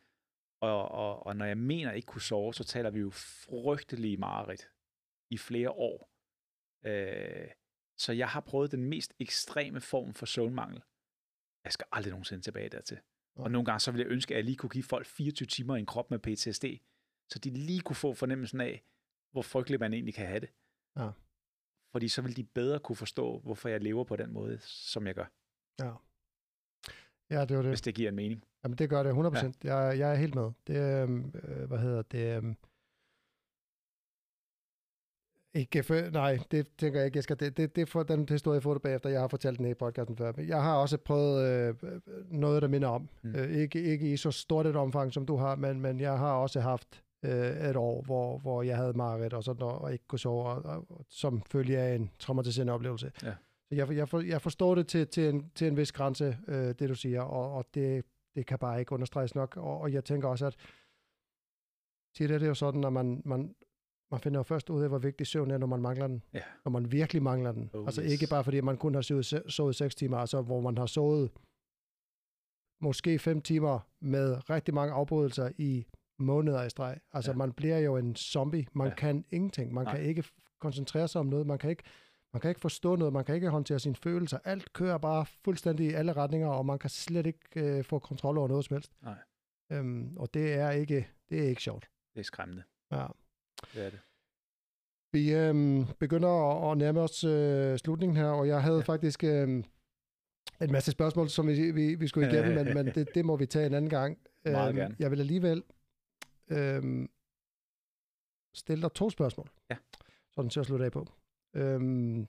Og, 0.60 0.88
og, 0.88 1.26
og 1.26 1.36
når 1.36 1.44
jeg 1.44 1.58
mener 1.58 1.92
ikke 1.92 2.06
kunne 2.06 2.22
sove, 2.22 2.54
så 2.54 2.64
taler 2.64 2.90
vi 2.90 3.00
jo 3.00 3.10
frygtelige 3.10 4.16
mareridt 4.16 4.70
i 5.30 5.38
flere 5.38 5.70
år. 5.70 6.10
Øh, 6.86 7.50
så 7.98 8.12
jeg 8.12 8.28
har 8.28 8.40
prøvet 8.40 8.72
den 8.72 8.84
mest 8.84 9.14
ekstreme 9.18 9.80
form 9.80 10.14
for 10.14 10.26
søvnmangel. 10.26 10.82
Jeg 11.64 11.72
skal 11.72 11.86
aldrig 11.92 12.10
nogensinde 12.10 12.42
tilbage 12.42 12.68
dertil. 12.68 12.98
Og 13.36 13.50
nogle 13.50 13.66
gange 13.66 13.80
så 13.80 13.90
ville 13.90 14.04
jeg 14.04 14.12
ønske, 14.12 14.34
at 14.34 14.36
jeg 14.36 14.44
lige 14.44 14.56
kunne 14.56 14.70
give 14.70 14.84
folk 14.84 15.06
24 15.06 15.46
timer 15.46 15.76
i 15.76 15.78
en 15.78 15.86
krop 15.86 16.10
med 16.10 16.18
PTSD, 16.18 16.64
så 17.32 17.38
de 17.38 17.50
lige 17.50 17.80
kunne 17.80 17.96
få 17.96 18.14
fornemmelsen 18.14 18.60
af, 18.60 18.84
hvor 19.34 19.42
frygteligt 19.42 19.80
man 19.80 19.92
egentlig 19.92 20.14
kan 20.14 20.26
have 20.26 20.40
det. 20.40 20.50
Ja. 20.98 21.10
Fordi 21.92 22.08
så 22.08 22.22
vil 22.22 22.36
de 22.36 22.44
bedre 22.44 22.78
kunne 22.78 22.96
forstå, 22.96 23.38
hvorfor 23.38 23.68
jeg 23.68 23.80
lever 23.80 24.04
på 24.04 24.16
den 24.16 24.32
måde, 24.32 24.58
som 24.94 25.06
jeg 25.06 25.14
gør, 25.14 25.26
Ja. 25.80 25.92
Ja, 27.30 27.44
det 27.44 27.56
var 27.56 27.62
det. 27.62 27.70
hvis 27.70 27.80
det 27.80 27.94
giver 27.94 28.08
en 28.08 28.14
mening. 28.16 28.44
Jamen, 28.64 28.78
det 28.78 28.90
gør 28.90 29.02
det 29.02 29.12
100%. 29.12 29.52
Ja. 29.64 29.76
Jeg, 29.76 29.98
jeg 29.98 30.10
er 30.10 30.14
helt 30.14 30.34
med. 30.34 30.52
Det, 30.66 31.02
øhm, 31.02 31.32
øh, 31.44 31.68
hvad 31.68 31.78
hedder 31.78 32.02
det? 32.02 32.44
Øh, 32.44 32.54
ikke 35.54 35.82
for, 35.82 36.10
nej, 36.10 36.38
det 36.50 36.68
tænker 36.78 36.98
jeg 36.98 37.06
ikke, 37.06 37.16
jeg 37.16 37.22
skal. 37.24 37.40
Det, 37.40 37.56
det, 37.56 37.76
det 37.76 37.88
for 37.88 38.02
den 38.02 38.28
historie, 38.28 38.54
jeg 38.54 38.62
får 38.62 38.72
det 38.72 38.82
bagefter. 38.82 39.10
Jeg 39.10 39.20
har 39.20 39.28
fortalt 39.28 39.58
den 39.58 39.66
i 39.66 39.74
podcasten 39.74 40.16
før. 40.16 40.32
Men 40.36 40.48
jeg 40.48 40.62
har 40.62 40.76
også 40.76 40.98
prøvet 40.98 41.44
øh, 41.48 41.74
noget, 42.30 42.62
der 42.62 42.68
minder 42.68 42.88
om. 42.88 43.08
Mm. 43.22 43.34
Øh, 43.34 43.50
ikke, 43.50 43.82
ikke 43.82 44.12
i 44.12 44.16
så 44.16 44.30
stort 44.30 44.66
et 44.66 44.76
omfang, 44.76 45.12
som 45.12 45.26
du 45.26 45.36
har, 45.36 45.56
men, 45.56 45.80
men 45.80 46.00
jeg 46.00 46.18
har 46.18 46.32
også 46.32 46.60
haft 46.60 47.03
øh, 47.24 47.70
et 47.70 47.76
år, 47.76 48.02
hvor, 48.02 48.38
hvor 48.38 48.62
jeg 48.62 48.76
havde 48.76 48.92
mareridt 48.92 49.32
og 49.32 49.44
sådan 49.44 49.60
noget, 49.60 49.78
og 49.78 49.92
ikke 49.92 50.04
kunne 50.08 50.18
sove, 50.18 50.44
og, 50.44 50.64
og, 50.64 50.86
og, 50.90 51.04
som 51.08 51.42
følge 51.42 51.78
af 51.78 51.94
en 51.94 52.10
traumatiserende 52.18 52.72
oplevelse. 52.72 53.12
Ja. 53.22 53.34
Så 53.68 53.74
jeg, 53.74 53.96
jeg, 53.96 54.08
for, 54.08 54.20
jeg 54.20 54.42
forstår 54.42 54.74
det 54.74 54.86
til, 54.86 55.08
til, 55.08 55.28
en, 55.28 55.50
til 55.54 55.66
en 55.66 55.76
vis 55.76 55.92
grænse, 55.92 56.38
øh, 56.48 56.74
det 56.78 56.88
du 56.88 56.94
siger, 56.94 57.22
og, 57.22 57.52
og 57.52 57.64
det, 57.74 58.04
det 58.34 58.46
kan 58.46 58.58
bare 58.58 58.80
ikke 58.80 58.92
understreges 58.92 59.34
nok. 59.34 59.56
Og, 59.56 59.80
og 59.80 59.92
jeg 59.92 60.04
tænker 60.04 60.28
også, 60.28 60.46
at 60.46 60.56
tit 62.16 62.30
er 62.30 62.38
det 62.38 62.46
jo 62.46 62.54
sådan, 62.54 62.84
at 62.84 62.92
man, 62.92 63.22
man, 63.24 63.54
man 64.10 64.20
finder 64.20 64.38
jo 64.38 64.42
først 64.42 64.70
ud 64.70 64.82
af, 64.82 64.88
hvor 64.88 64.98
vigtig 64.98 65.26
søvn 65.26 65.50
er, 65.50 65.58
når 65.58 65.66
man 65.66 65.82
mangler 65.82 66.06
den. 66.06 66.22
Ja. 66.34 66.42
Når 66.64 66.70
man 66.70 66.92
virkelig 66.92 67.22
mangler 67.22 67.52
den. 67.52 67.70
Oh, 67.74 67.86
altså 67.86 68.02
yes. 68.02 68.12
ikke 68.12 68.26
bare 68.30 68.44
fordi, 68.44 68.60
man 68.60 68.76
kun 68.76 68.94
har 68.94 69.02
sovet, 69.02 69.42
sovet 69.48 69.76
6 69.76 69.94
timer, 69.94 70.16
altså 70.18 70.42
hvor 70.42 70.60
man 70.60 70.78
har 70.78 70.86
sovet 70.86 71.30
måske 72.80 73.18
5 73.18 73.42
timer 73.42 73.88
med 74.00 74.50
rigtig 74.50 74.74
mange 74.74 74.92
afbrydelser 74.92 75.50
i 75.58 75.86
måneder 76.18 76.62
i 76.64 76.70
streg. 76.70 76.98
Altså 77.12 77.30
Ja. 77.30 77.36
man 77.36 77.52
bliver 77.52 77.78
jo 77.78 77.96
en 77.96 78.16
zombie. 78.16 78.66
Man 78.72 78.88
Ja. 78.88 78.94
kan 78.94 79.24
ingenting. 79.30 79.74
Man 79.74 79.84
Nej. 79.84 79.96
kan 79.96 80.04
ikke 80.04 80.24
koncentrere 80.60 81.08
sig 81.08 81.18
om 81.20 81.26
noget. 81.26 81.46
Man 81.46 81.58
kan 81.58 81.70
ikke 81.70 81.82
man 82.32 82.40
kan 82.40 82.48
ikke 82.48 82.60
forstå 82.60 82.96
noget, 82.96 83.12
man 83.12 83.24
kan 83.24 83.34
ikke 83.34 83.48
håndtere 83.50 83.78
sine 83.78 83.96
følelser. 83.96 84.38
Alt 84.44 84.72
kører 84.72 84.98
bare 84.98 85.26
fuldstændig 85.44 85.86
i 85.86 85.92
alle 85.92 86.12
retninger, 86.12 86.48
og 86.48 86.66
man 86.66 86.78
kan 86.78 86.90
slet 86.90 87.26
ikke 87.26 87.40
øh, 87.56 87.84
få 87.84 87.98
kontrol 87.98 88.38
over 88.38 88.48
noget 88.48 88.64
som 88.64 88.74
helst. 88.74 88.92
Nej. 89.02 89.14
Øhm, 89.72 90.16
og 90.16 90.34
det 90.34 90.52
er 90.54 90.70
ikke 90.70 91.08
det 91.30 91.44
er 91.44 91.48
ikke 91.48 91.62
sjovt. 91.62 91.88
Det 92.14 92.20
er 92.20 92.24
skræmmende. 92.24 92.62
Ja. 92.92 93.06
Det 93.74 93.86
er 93.86 93.90
det. 93.90 94.00
Vi 95.12 95.34
øhm, 95.34 95.84
begynder 95.98 96.28
at, 96.28 96.72
at 96.72 96.78
nærme 96.78 97.00
os 97.00 97.24
øh, 97.24 97.78
slutningen 97.78 98.16
her, 98.16 98.26
og 98.26 98.48
jeg 98.48 98.62
havde. 98.62 98.76
Ja. 98.76 98.82
faktisk 98.82 99.24
øhm, 99.24 99.64
en 100.62 100.72
masse 100.72 100.90
spørgsmål, 100.90 101.28
som 101.28 101.48
vi, 101.48 101.70
vi, 101.70 101.94
vi 101.94 102.08
skulle 102.08 102.32
igennem, 102.32 102.64
men, 102.64 102.74
men 102.74 102.86
det, 102.94 103.08
det 103.14 103.24
må 103.24 103.36
vi 103.36 103.46
tage 103.46 103.66
en 103.66 103.74
anden 103.74 103.90
gang. 103.90 104.18
Meget 104.44 104.68
Øhm, 104.68 104.76
gerne. 104.76 104.96
Jeg 104.98 105.10
vil 105.10 105.20
alligevel 105.20 105.62
øhm, 106.48 107.08
stille 108.54 108.82
dig 108.82 108.92
to 108.92 109.10
spørgsmål. 109.10 109.50
Ja. 109.70 109.76
Sådan 110.30 110.50
til 110.50 110.60
at 110.60 110.66
slutte 110.66 110.84
af 110.84 110.92
på. 110.92 111.06
Øhm, 111.54 112.26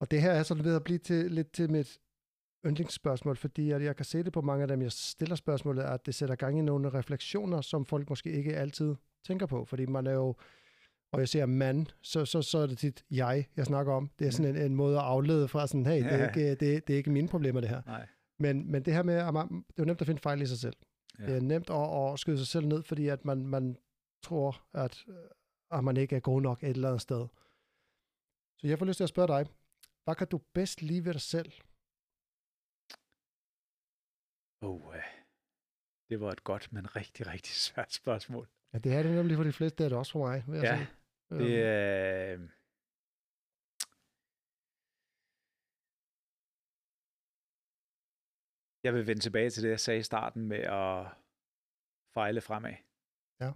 og 0.00 0.10
det 0.10 0.22
her 0.22 0.30
er 0.30 0.42
sådan 0.42 0.64
ved 0.64 0.76
at 0.76 0.84
blive 0.84 0.98
til, 0.98 1.32
lidt 1.32 1.52
til 1.52 1.70
mit 1.70 2.00
yndlingsspørgsmål, 2.66 3.36
fordi 3.36 3.70
at 3.70 3.82
jeg 3.82 3.96
kan 3.96 4.04
se 4.04 4.22
det 4.22 4.32
på 4.32 4.40
mange 4.40 4.62
af 4.62 4.68
dem, 4.68 4.82
jeg 4.82 4.92
stiller 4.92 5.36
spørgsmålet, 5.36 5.82
at 5.82 6.06
det 6.06 6.14
sætter 6.14 6.34
gang 6.34 6.58
i 6.58 6.62
nogle 6.62 6.90
refleksioner, 6.94 7.60
som 7.60 7.84
folk 7.86 8.10
måske 8.10 8.32
ikke 8.32 8.56
altid 8.56 8.94
tænker 9.26 9.46
på, 9.46 9.64
fordi 9.64 9.86
man 9.86 10.06
er 10.06 10.12
jo, 10.12 10.34
og 11.12 11.20
jeg 11.20 11.28
siger 11.28 11.46
mand, 11.46 11.86
så, 12.02 12.24
så, 12.24 12.42
så 12.42 12.58
er 12.58 12.66
det 12.66 12.78
tit 12.78 13.04
jeg, 13.10 13.46
jeg 13.56 13.66
snakker 13.66 13.92
om. 13.92 14.10
Det 14.18 14.26
er 14.26 14.30
sådan 14.30 14.56
en, 14.56 14.62
en 14.62 14.74
måde 14.74 14.96
at 14.96 15.02
aflede 15.02 15.48
fra 15.48 15.66
sådan, 15.66 15.86
hey, 15.86 16.04
det 16.04 16.12
er, 16.12 16.28
ikke, 16.28 16.50
det, 16.50 16.86
det 16.86 16.92
er 16.92 16.96
ikke 16.96 17.10
mine 17.10 17.28
problemer, 17.28 17.60
det 17.60 17.70
her. 17.70 17.82
Nej. 17.86 18.06
Men, 18.38 18.70
men 18.70 18.82
det 18.82 18.94
her 18.94 19.02
med, 19.02 19.14
det 19.14 19.24
er 19.24 19.62
jo 19.78 19.84
nemt 19.84 20.00
at 20.00 20.06
finde 20.06 20.20
fejl 20.20 20.42
i 20.42 20.46
sig 20.46 20.58
selv. 20.58 20.76
Ja. 21.18 21.26
Det 21.26 21.36
er 21.36 21.40
nemt 21.40 21.70
at, 21.70 22.12
at 22.12 22.18
skyde 22.18 22.38
sig 22.38 22.46
selv 22.46 22.66
ned, 22.66 22.82
fordi 22.82 23.08
at 23.08 23.24
man, 23.24 23.46
man 23.46 23.76
tror, 24.22 24.66
at, 24.72 25.04
øh, 25.08 25.30
at 25.70 25.84
man 25.84 25.96
ikke 25.96 26.16
er 26.16 26.20
god 26.20 26.40
nok 26.42 26.62
et 26.62 26.68
eller 26.68 26.88
andet 26.88 27.02
sted. 27.02 27.26
Så 28.58 28.66
jeg 28.66 28.78
får 28.78 28.86
lyst 28.86 28.96
til 28.96 29.04
at 29.04 29.08
spørge 29.08 29.28
dig, 29.28 29.46
hvad 30.04 30.14
kan 30.14 30.28
du 30.28 30.38
bedst 30.54 30.82
lide 30.82 31.04
ved 31.04 31.12
dig 31.12 31.20
selv? 31.20 31.52
Oh, 34.62 34.86
uh, 34.86 34.94
det 36.10 36.20
var 36.20 36.32
et 36.32 36.44
godt, 36.44 36.72
men 36.72 36.96
rigtig, 36.96 37.26
rigtig 37.26 37.54
svært 37.54 37.92
spørgsmål. 37.92 38.48
Ja, 38.72 38.78
det 38.78 38.92
er 38.94 39.02
det 39.02 39.12
nemlig 39.14 39.36
for 39.36 39.44
de 39.44 39.52
fleste, 39.52 39.78
det 39.78 39.84
er 39.84 39.88
det 39.88 39.98
også 39.98 40.12
for 40.12 40.26
mig. 40.26 40.44
Vil 40.46 40.54
jeg 40.58 40.64
Ja, 40.64 40.76
sige. 40.76 40.88
Det 41.30 41.40
Øhm, 41.40 41.52
er... 41.52 42.34
Øh... 42.34 42.48
Jeg 48.86 48.94
vil 48.94 49.06
vende 49.06 49.22
tilbage 49.22 49.50
til 49.50 49.62
det, 49.62 49.70
jeg 49.70 49.80
sagde 49.80 50.00
i 50.00 50.02
starten 50.02 50.42
med 50.46 50.58
at 50.58 51.06
fejle 52.14 52.40
fremad. 52.40 52.74
Ja. 53.40 53.52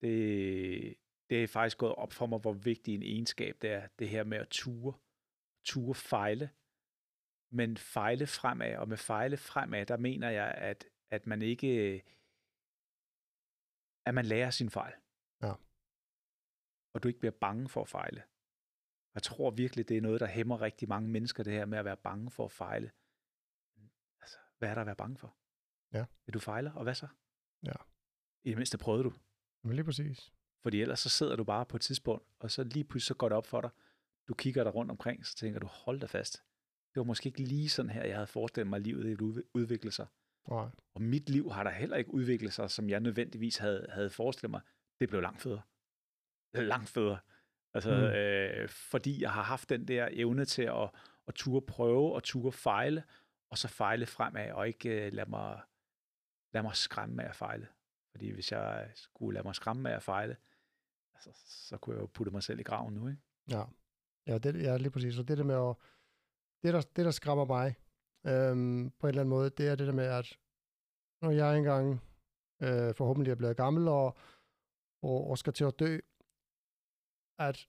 Det, 0.00 0.96
det 1.30 1.42
er 1.42 1.48
faktisk 1.48 1.78
gået 1.78 1.94
op 1.94 2.12
for 2.12 2.26
mig, 2.26 2.38
hvor 2.38 2.52
vigtig 2.52 2.94
en 2.94 3.02
egenskab 3.02 3.56
det 3.62 3.70
er, 3.70 3.88
det 3.98 4.08
her 4.08 4.24
med 4.24 4.38
at 4.38 4.48
ture. 4.48 4.94
Ture 5.64 5.94
fejle. 5.94 6.50
Men 7.52 7.76
fejle 7.76 8.26
fremad, 8.26 8.76
og 8.76 8.88
med 8.88 8.96
fejle 8.96 9.36
fremad, 9.36 9.86
der 9.86 9.96
mener 9.96 10.30
jeg, 10.30 10.54
at, 10.54 10.84
at 11.10 11.26
man 11.26 11.42
ikke... 11.42 12.02
At 14.06 14.14
man 14.14 14.24
lærer 14.24 14.50
sin 14.50 14.70
fejl. 14.70 14.94
Ja. 15.42 15.54
Og 16.94 17.02
du 17.02 17.08
ikke 17.08 17.20
bliver 17.20 17.38
bange 17.40 17.68
for 17.68 17.80
at 17.80 17.88
fejle. 17.88 18.22
Jeg 19.14 19.22
tror 19.22 19.50
virkelig, 19.50 19.88
det 19.88 19.96
er 19.96 20.00
noget, 20.00 20.20
der 20.20 20.26
hæmmer 20.26 20.60
rigtig 20.60 20.88
mange 20.88 21.08
mennesker, 21.08 21.42
det 21.42 21.52
her 21.52 21.66
med 21.66 21.78
at 21.78 21.84
være 21.84 21.96
bange 21.96 22.30
for 22.30 22.44
at 22.44 22.52
fejle. 22.52 22.90
Hvad 24.58 24.68
er 24.68 24.74
der 24.74 24.80
at 24.80 24.86
være 24.86 24.96
bange 24.96 25.16
for? 25.18 25.36
Ja. 25.92 26.04
Vil 26.26 26.34
du 26.34 26.38
fejle, 26.38 26.72
og 26.72 26.82
hvad 26.82 26.94
så? 26.94 27.06
Ja. 27.66 27.72
I 28.44 28.48
det 28.48 28.56
mindste 28.56 28.78
prøvede 28.78 29.04
du. 29.04 29.12
Men 29.62 29.74
lige 29.74 29.84
præcis. 29.84 30.32
Fordi 30.62 30.82
ellers 30.82 31.00
så 31.00 31.08
sidder 31.08 31.36
du 31.36 31.44
bare 31.44 31.66
på 31.66 31.76
et 31.76 31.80
tidspunkt, 31.80 32.26
og 32.38 32.50
så 32.50 32.64
lige 32.64 32.84
pludselig 32.84 33.06
så 33.06 33.14
går 33.14 33.28
det 33.28 33.38
op 33.38 33.46
for 33.46 33.60
dig. 33.60 33.70
Du 34.28 34.34
kigger 34.34 34.64
dig 34.64 34.74
rundt 34.74 34.90
omkring, 34.90 35.26
så 35.26 35.34
tænker 35.34 35.60
du, 35.60 35.66
hold 35.66 36.00
da 36.00 36.06
fast. 36.06 36.32
Det 36.94 37.00
var 37.00 37.04
måske 37.04 37.26
ikke 37.26 37.42
lige 37.42 37.68
sådan 37.68 37.90
her, 37.90 38.04
jeg 38.04 38.16
havde 38.16 38.26
forestillet 38.26 38.66
mig, 38.70 38.76
at 38.76 38.82
livet 38.82 39.04
ville 39.04 39.22
udvi- 39.22 39.50
udvikle 39.54 39.90
sig. 39.90 40.06
Nej. 40.48 40.68
Og 40.94 41.02
mit 41.02 41.30
liv 41.30 41.50
har 41.50 41.64
da 41.64 41.70
heller 41.70 41.96
ikke 41.96 42.14
udviklet 42.14 42.52
sig, 42.52 42.70
som 42.70 42.90
jeg 42.90 43.00
nødvendigvis 43.00 43.56
havde, 43.56 43.86
havde 43.90 44.10
forestillet 44.10 44.50
mig. 44.50 44.60
Det 45.00 45.08
blev 45.08 45.22
langt 45.22 45.42
federe. 45.42 45.62
Langt 46.54 46.88
federe. 46.88 47.18
Altså, 47.74 47.90
mm. 47.90 48.02
øh, 48.02 48.68
fordi 48.68 49.22
jeg 49.22 49.32
har 49.32 49.42
haft 49.42 49.68
den 49.68 49.88
der 49.88 50.08
evne 50.12 50.44
til 50.44 50.62
at, 50.62 50.90
at 51.26 51.34
ture 51.34 51.62
prøve 51.62 52.14
og 52.14 52.22
ture 52.22 52.52
fejle, 52.52 53.04
og 53.50 53.58
så 53.58 53.68
fejle 53.68 54.06
fremad, 54.06 54.50
og 54.50 54.68
ikke 54.68 55.06
øh, 55.06 55.12
lade, 55.12 55.30
mig, 55.30 55.60
lade 56.52 56.62
mig 56.62 56.76
skræmme 56.76 57.24
af 57.24 57.28
at 57.28 57.36
fejle. 57.36 57.68
Fordi 58.10 58.30
hvis 58.30 58.52
jeg 58.52 58.90
skulle 58.94 59.34
lade 59.34 59.44
mig 59.44 59.54
skræmme 59.54 59.90
af 59.90 59.96
at 59.96 60.02
fejle, 60.02 60.36
altså, 61.14 61.30
så 61.68 61.76
kunne 61.76 61.96
jeg 61.96 62.02
jo 62.02 62.06
putte 62.06 62.32
mig 62.32 62.42
selv 62.42 62.60
i 62.60 62.62
graven 62.62 62.94
nu, 62.94 63.08
ikke? 63.08 63.22
Ja, 63.50 63.64
ja, 64.26 64.38
det, 64.38 64.62
ja 64.62 64.76
lige 64.76 64.90
præcis. 64.90 65.14
Så 65.14 65.22
det 65.22 65.38
der 65.38 65.44
med 65.44 65.54
at, 65.54 65.76
det 66.62 66.74
der, 66.74 66.80
det 66.80 67.04
der 67.04 67.10
skræmmer 67.10 67.44
mig 67.44 67.74
øhm, 68.26 68.90
på 68.90 69.06
en 69.06 69.08
eller 69.08 69.20
anden 69.20 69.28
måde, 69.28 69.50
det 69.50 69.68
er 69.68 69.74
det 69.74 69.86
der 69.86 69.92
med, 69.92 70.04
at 70.06 70.38
når 71.22 71.30
jeg 71.30 71.56
engang 71.56 72.02
øh, 72.62 72.94
forhåbentlig 72.94 73.30
er 73.30 73.34
blevet 73.34 73.56
gammel 73.56 73.88
og, 73.88 74.18
og, 75.02 75.30
og 75.30 75.38
skal 75.38 75.52
til 75.52 75.64
at 75.64 75.78
dø, 75.78 75.98
at 77.38 77.68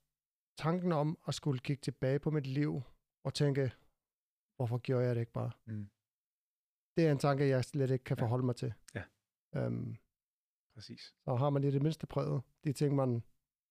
tanken 0.57 0.91
om 0.91 1.17
at 1.27 1.33
skulle 1.33 1.59
kigge 1.59 1.81
tilbage 1.81 2.19
på 2.19 2.31
mit 2.31 2.47
liv 2.47 2.81
og 3.23 3.33
tænke, 3.33 3.71
hvorfor 4.57 4.77
gjorde 4.77 5.05
jeg 5.05 5.15
det 5.15 5.19
ikke 5.21 5.31
bare? 5.31 5.51
Mm. 5.65 5.89
Det 6.97 7.07
er 7.07 7.11
en 7.11 7.19
tanke, 7.19 7.47
jeg 7.47 7.65
slet 7.65 7.91
ikke 7.91 8.03
kan 8.03 8.17
Ja. 8.17 8.23
forholde 8.23 8.45
mig 8.45 8.55
til. 8.55 8.73
Ja. 8.95 9.03
Øhm, 9.55 9.97
Præcis. 10.73 11.13
så 11.25 11.35
har 11.35 11.49
man 11.49 11.63
i 11.63 11.71
det 11.71 11.81
mindste 11.81 12.07
prøvet 12.07 12.41
de 12.63 12.73
ting, 12.73 12.95
man 12.95 13.23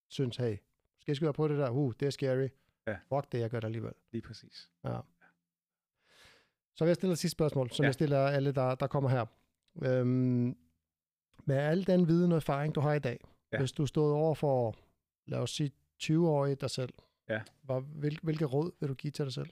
synes, 0.08 0.36
hey, 0.36 0.56
skal 0.98 1.10
jeg 1.12 1.16
skulle 1.16 1.32
på 1.32 1.48
det 1.48 1.58
der, 1.58 1.70
uh, 1.70 1.92
det 2.00 2.06
er 2.06 2.10
scary. 2.10 2.48
Ja. 2.86 2.96
Fuck 3.08 3.32
det, 3.32 3.38
jeg 3.40 3.50
gør 3.50 3.60
det 3.60 3.66
alligevel. 3.66 3.92
Lige 4.12 4.22
præcis. 4.22 4.70
Ja. 4.84 5.00
Så 6.74 6.84
vil 6.84 6.88
jeg 6.88 6.96
stille 6.96 7.12
et 7.12 7.18
sidste 7.18 7.32
spørgsmål, 7.32 7.70
som 7.70 7.82
Ja. 7.82 7.86
jeg 7.86 7.94
stiller 7.94 8.18
alle, 8.18 8.52
der, 8.52 8.74
der 8.74 8.86
kommer 8.86 9.10
her. 9.10 9.26
Øhm, 9.82 10.56
med 11.44 11.56
al 11.56 11.86
den 11.86 12.08
viden 12.08 12.32
og 12.32 12.36
erfaring, 12.36 12.74
du 12.74 12.80
har 12.80 12.94
i 12.94 12.98
dag, 12.98 13.20
Ja. 13.52 13.58
hvis 13.58 13.72
du 13.72 13.86
stod 13.86 14.12
over 14.12 14.34
for, 14.34 14.74
lad 15.26 15.38
os 15.38 15.50
sige, 15.50 15.72
20-årige 15.98 16.54
dig 16.54 16.70
selv, 16.70 16.94
Ja. 17.28 17.42
hvad, 17.62 17.80
hvil, 17.80 18.18
hvilke 18.22 18.44
råd 18.44 18.70
vil 18.80 18.88
du 18.88 18.94
give 18.94 19.10
til 19.10 19.24
dig 19.24 19.32
selv? 19.32 19.50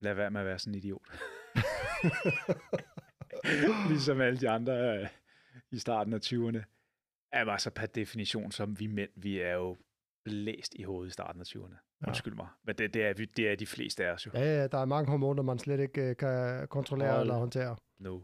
Lad 0.00 0.14
være 0.14 0.30
med 0.30 0.40
at 0.40 0.46
være 0.46 0.58
sådan 0.58 0.74
en 0.74 0.78
idiot. 0.78 1.06
ligesom 3.90 4.20
alle 4.20 4.40
de 4.40 4.48
andre 4.50 4.98
øh, 4.98 5.08
i 5.70 5.78
starten 5.78 6.12
af 6.12 6.18
20'erne. 6.18 6.62
Jamen 7.34 7.52
altså 7.52 7.70
per 7.74 7.86
definition, 7.86 8.52
som 8.52 8.80
vi 8.80 8.86
mænd, 8.86 9.10
vi 9.16 9.38
er 9.40 9.52
jo 9.54 9.76
blæst 10.24 10.74
i 10.74 10.82
hovedet 10.82 11.10
i 11.10 11.12
starten 11.12 11.40
af 11.40 11.44
20'erne. 11.44 11.98
Ja. 12.02 12.06
Undskyld 12.06 12.34
mig. 12.34 12.48
Men 12.64 12.76
det, 12.78 12.94
det, 12.94 13.04
er, 13.06 13.14
vi- 13.14 13.24
det 13.24 13.48
er 13.48 13.56
de 13.56 13.66
fleste 13.66 14.06
af 14.06 14.12
os 14.12 14.26
jo. 14.26 14.30
Ja, 14.34 14.40
ja, 14.40 14.66
der 14.66 14.78
er 14.78 14.84
mange 14.84 15.10
hormoner, 15.10 15.42
man 15.42 15.58
slet 15.58 15.80
ikke 15.80 16.02
øh, 16.10 16.16
kan 16.16 16.68
kontrollere 16.68 17.10
Hold 17.10 17.20
eller 17.20 17.34
håndtere. 17.34 17.76
No. 17.98 18.20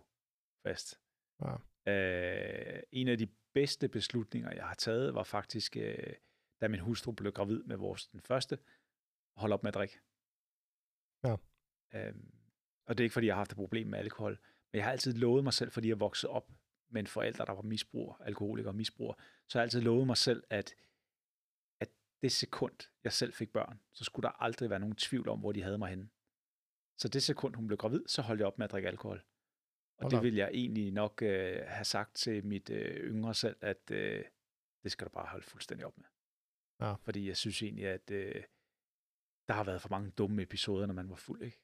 Fast. 0.67 1.01
Ja. 1.43 1.55
Øh, 1.93 2.83
en 2.93 3.09
af 3.09 3.19
de 3.19 3.29
bedste 3.55 3.89
beslutninger, 3.89 4.53
jeg 4.55 4.65
har 4.67 4.75
taget, 4.75 5.15
var 5.15 5.23
faktisk, 5.23 5.77
øh, 5.77 6.13
da 6.61 6.69
min 6.69 6.81
hustru 6.81 7.13
blev 7.13 7.33
gravid 7.33 7.63
med 7.63 7.77
vores 7.77 8.07
den 8.07 8.21
første, 8.21 8.59
holde 9.37 9.53
op 9.55 9.63
med 9.63 9.69
at 9.69 9.75
drikke. 9.75 9.99
Ja. 11.25 11.37
Øhm, 11.95 12.35
og 12.87 12.99
det 12.99 13.03
er 13.03 13.05
ikke, 13.05 13.13
fordi 13.13 13.27
jeg 13.27 13.35
har 13.35 13.41
haft 13.41 13.53
et 13.53 13.57
problem 13.57 13.87
med 13.87 13.99
alkohol, 13.99 14.39
men 14.73 14.77
jeg 14.79 14.85
har 14.85 14.93
altid 14.93 15.13
lovet 15.13 15.45
mig 15.45 15.53
selv, 15.53 15.71
fordi 15.71 15.89
jeg 15.89 16.01
voksede 16.01 16.31
op 16.31 16.51
med 16.89 17.01
en 17.01 17.07
forælder, 17.07 17.45
der 17.45 17.53
var 17.53 17.63
misbruger, 17.63 18.15
alkoholiker 18.15 18.71
og 18.71 18.77
misbruger, 18.77 19.15
så 19.49 19.59
har 19.59 19.61
jeg 19.61 19.65
altid 19.65 19.81
lovet 19.81 20.07
mig 20.07 20.17
selv, 20.17 20.45
at, 20.51 20.75
at 21.81 21.91
det 22.23 22.33
sekund, 22.33 22.75
jeg 23.05 23.13
selv 23.13 23.33
fik 23.33 23.53
børn, 23.53 23.81
så 23.93 24.05
skulle 24.05 24.25
der 24.25 24.43
aldrig 24.43 24.71
være 24.71 24.81
nogen 24.81 24.97
tvivl 24.97 25.29
om, 25.29 25.41
hvor 25.41 25.53
de 25.53 25.63
havde 25.63 25.79
mig 25.79 25.89
henne. 25.89 26.09
Så 26.97 27.09
det 27.09 27.23
sekund, 27.23 27.55
hun 27.55 27.67
blev 27.67 27.77
gravid, 27.77 28.05
så 28.07 28.23
holdt 28.23 28.41
jeg 28.41 28.47
op 28.47 28.59
med 28.59 28.65
at 28.65 28.71
drikke 28.71 28.89
alkohol. 28.89 29.23
Og 29.97 30.11
det 30.11 30.19
op. 30.19 30.25
vil 30.25 30.35
jeg 30.35 30.51
egentlig 30.53 30.93
nok 30.93 31.23
øh, 31.23 31.63
have 31.67 31.85
sagt 31.85 32.15
til 32.15 32.47
mit 32.47 32.71
øh, 32.71 32.97
yngre 32.97 33.35
selv, 33.35 33.57
at 33.61 33.91
øh, 33.91 34.25
det 34.83 34.93
skal 34.93 35.07
du 35.07 35.11
bare 35.13 35.27
holde 35.27 35.45
fuldstændig 35.45 35.87
op 35.87 35.99
med. 35.99 36.07
Ja. 36.81 36.95
Fordi 36.95 37.29
jeg 37.29 37.37
synes 37.37 37.63
egentlig, 37.63 37.87
at 37.87 38.11
øh, 38.11 38.43
der 39.49 39.55
har 39.55 39.65
været 39.65 39.83
for 39.83 39.89
mange 39.89 40.11
dumme 40.11 40.43
episoder, 40.43 40.87
når 40.87 40.95
man 40.95 41.09
var 41.09 41.17
fuld, 41.17 41.43
ikke? 41.43 41.64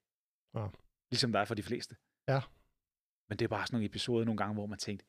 Ja. 0.54 0.66
Ligesom 1.10 1.32
der 1.32 1.40
er 1.40 1.44
for 1.44 1.54
de 1.54 1.62
fleste. 1.62 1.96
Ja. 2.28 2.40
Men 3.28 3.38
det 3.38 3.44
er 3.44 3.48
bare 3.48 3.66
sådan 3.66 3.74
nogle 3.76 3.86
episoder 3.86 4.24
nogle 4.24 4.38
gange, 4.38 4.54
hvor 4.54 4.66
man 4.66 4.78
tænkte, 4.78 5.06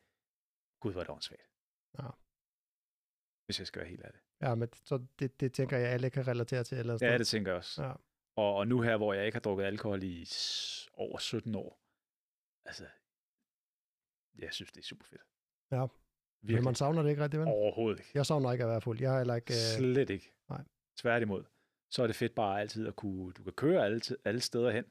gud, 0.80 0.92
hvor 0.92 1.00
er 1.00 1.04
det 1.04 1.12
åndssvagt. 1.12 1.48
Ja. 1.98 2.08
Hvis 3.46 3.58
jeg 3.58 3.66
skal 3.66 3.80
være 3.80 3.88
helt 3.90 4.04
ærlig. 4.04 4.20
Ja, 4.40 4.54
men 4.54 4.68
så 4.84 5.06
det, 5.18 5.40
det 5.40 5.52
tænker 5.52 5.78
jeg, 5.78 5.88
alle 5.88 6.10
kan 6.10 6.26
relatere 6.26 6.64
til. 6.64 6.78
Eller 6.78 6.98
Ja, 7.00 7.18
det 7.18 7.26
tænker 7.26 7.50
jeg 7.50 7.56
også. 7.58 7.82
Ja. 7.84 7.92
Og, 8.36 8.54
og 8.54 8.68
nu 8.68 8.80
her, 8.80 8.96
hvor 8.96 9.12
jeg 9.14 9.26
ikke 9.26 9.36
har 9.36 9.40
drukket 9.40 9.64
alkohol 9.64 10.02
i 10.02 10.26
over 10.92 11.18
17 11.18 11.54
år, 11.54 11.80
altså, 12.64 12.86
jeg 14.38 14.52
synes, 14.52 14.72
det 14.72 14.80
er 14.80 14.84
super 14.84 15.06
fedt. 15.06 15.22
Ja. 15.70 15.80
Men 15.80 15.88
Virkelig. 16.48 16.64
man 16.64 16.74
savner 16.74 17.02
det 17.02 17.10
ikke 17.10 17.22
rigtig, 17.22 17.40
vel? 17.40 17.48
Overhovedet 17.48 17.98
ikke. 17.98 18.10
Jeg 18.14 18.26
savner 18.26 18.52
ikke 18.52 18.64
at 18.64 18.70
være 18.70 18.80
fuld. 18.80 19.00
Jeg 19.00 19.10
har 19.10 19.18
heller 19.18 19.34
ikke... 19.34 19.52
Øh, 19.52 19.78
Slet 19.78 20.10
ikke. 20.10 20.34
nej. 20.48 20.64
Tværtimod. 20.96 21.44
Så 21.90 22.02
er 22.02 22.06
det 22.06 22.16
fedt 22.16 22.34
bare 22.34 22.60
altid 22.60 22.86
at 22.86 22.96
kunne, 22.96 23.32
du 23.32 23.44
kan 23.44 23.52
køre 23.52 23.84
alle, 23.84 24.00
alle 24.24 24.40
steder 24.40 24.70
hen, 24.70 24.84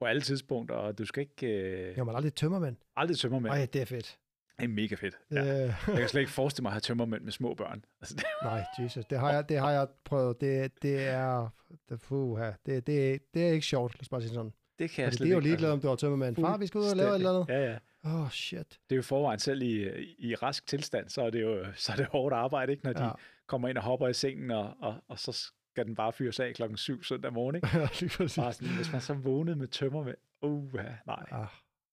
på 0.00 0.06
alle 0.06 0.22
tidspunkter, 0.22 0.74
og 0.74 0.98
du 0.98 1.04
skal 1.04 1.20
ikke, 1.20 1.46
øh, 1.46 1.96
jeg 1.96 2.06
må 2.06 2.12
aldrig 2.16 2.34
tømmermænd. 2.34 2.76
aldrig 2.96 3.18
tømmermænd. 3.18 3.54
Ej, 3.54 3.66
det 3.72 3.80
er 3.82 3.86
fedt. 3.86 4.18
Det 4.58 4.64
er 4.64 4.68
mega 4.68 4.94
fedt. 4.94 5.14
Ja. 5.30 5.40
Øh, 5.62 5.74
Jeg 5.88 5.96
kan 5.96 6.08
slet 6.08 6.20
ikke 6.20 6.32
forestille 6.32 6.62
mig 6.62 6.70
at 6.70 6.72
have 6.72 6.80
tømmermænd 6.80 7.22
med 7.22 7.32
små 7.32 7.54
børn. 7.54 7.84
Altså, 8.00 8.14
det, 8.14 8.24
nej, 8.42 8.64
Jesus. 8.82 9.04
Det 9.04 9.18
har 9.18 9.32
jeg, 9.32 9.48
det 9.48 9.58
har 9.58 9.70
jeg 9.70 9.86
prøvet. 10.04 10.40
Det, 10.40 10.82
det 10.82 11.06
er... 11.06 11.48
Det, 11.88 12.00
fuha, 12.00 12.50
det, 12.66 12.86
det, 12.86 13.20
det 13.34 13.48
er 13.48 13.52
ikke 13.52 13.66
sjovt, 13.66 13.94
lad 13.94 14.00
os 14.02 14.08
bare 14.08 14.22
sige 14.22 14.34
sådan. 14.34 14.52
det 14.78 14.90
kan 14.90 15.04
jeg 15.04 15.12
slet 15.12 15.26
de 15.26 15.30
er 15.30 15.34
jo 15.34 15.38
ikke. 15.38 15.48
ligeglade, 15.48 15.72
om 15.72 15.80
du 15.80 15.88
har 15.88 15.96
tømmermænd. 15.96 16.36
Far, 16.36 16.56
vi 16.56 16.66
skal 16.66 16.78
ud 16.78 16.84
og 16.90 16.96
lave 16.96 17.08
et 17.10 17.14
eller 17.14 17.30
andet. 17.30 17.48
Ja, 17.54 17.70
ja. 17.70 17.78
Åh, 18.04 18.20
oh, 18.22 18.30
shit. 18.30 18.68
Det 18.68 18.94
er 18.94 18.96
jo 18.96 19.02
forvejen 19.02 19.38
selv 19.38 19.62
i, 19.62 19.88
i 20.18 20.34
rask 20.34 20.66
tilstand, 20.66 21.08
så 21.08 21.22
er 21.22 21.30
det 21.30 21.42
jo 21.42 21.64
så 21.74 21.92
er 21.92 21.96
det 21.96 22.06
hårdt 22.06 22.34
arbejde, 22.34 22.72
ikke? 22.72 22.84
når 22.84 22.92
de 22.92 23.04
Ja. 23.04 23.10
kommer 23.46 23.68
ind 23.68 23.78
og 23.78 23.84
hopper 23.84 24.08
i 24.08 24.12
sengen, 24.14 24.50
og, 24.50 24.74
og, 24.80 24.94
og 25.08 25.18
så 25.18 25.52
skal 25.78 25.86
den 25.86 25.94
bare 25.94 26.12
fyres 26.12 26.40
af 26.40 26.54
klokken 26.54 26.76
7 26.76 27.02
søndag 27.02 27.32
morgen. 27.32 27.56
Ikke? 27.56 27.68
Ja, 27.78 27.88
lige 28.00 28.10
præcis. 28.16 28.38
Bare 28.38 28.52
sådan, 28.52 28.76
hvis 28.76 28.92
man 28.92 29.00
så 29.00 29.14
vågnede 29.14 29.56
med 29.56 29.68
tømmer 29.68 30.04
med, 30.04 30.14
uh, 30.42 30.74
nej. 31.06 31.24
Ah, 31.30 31.46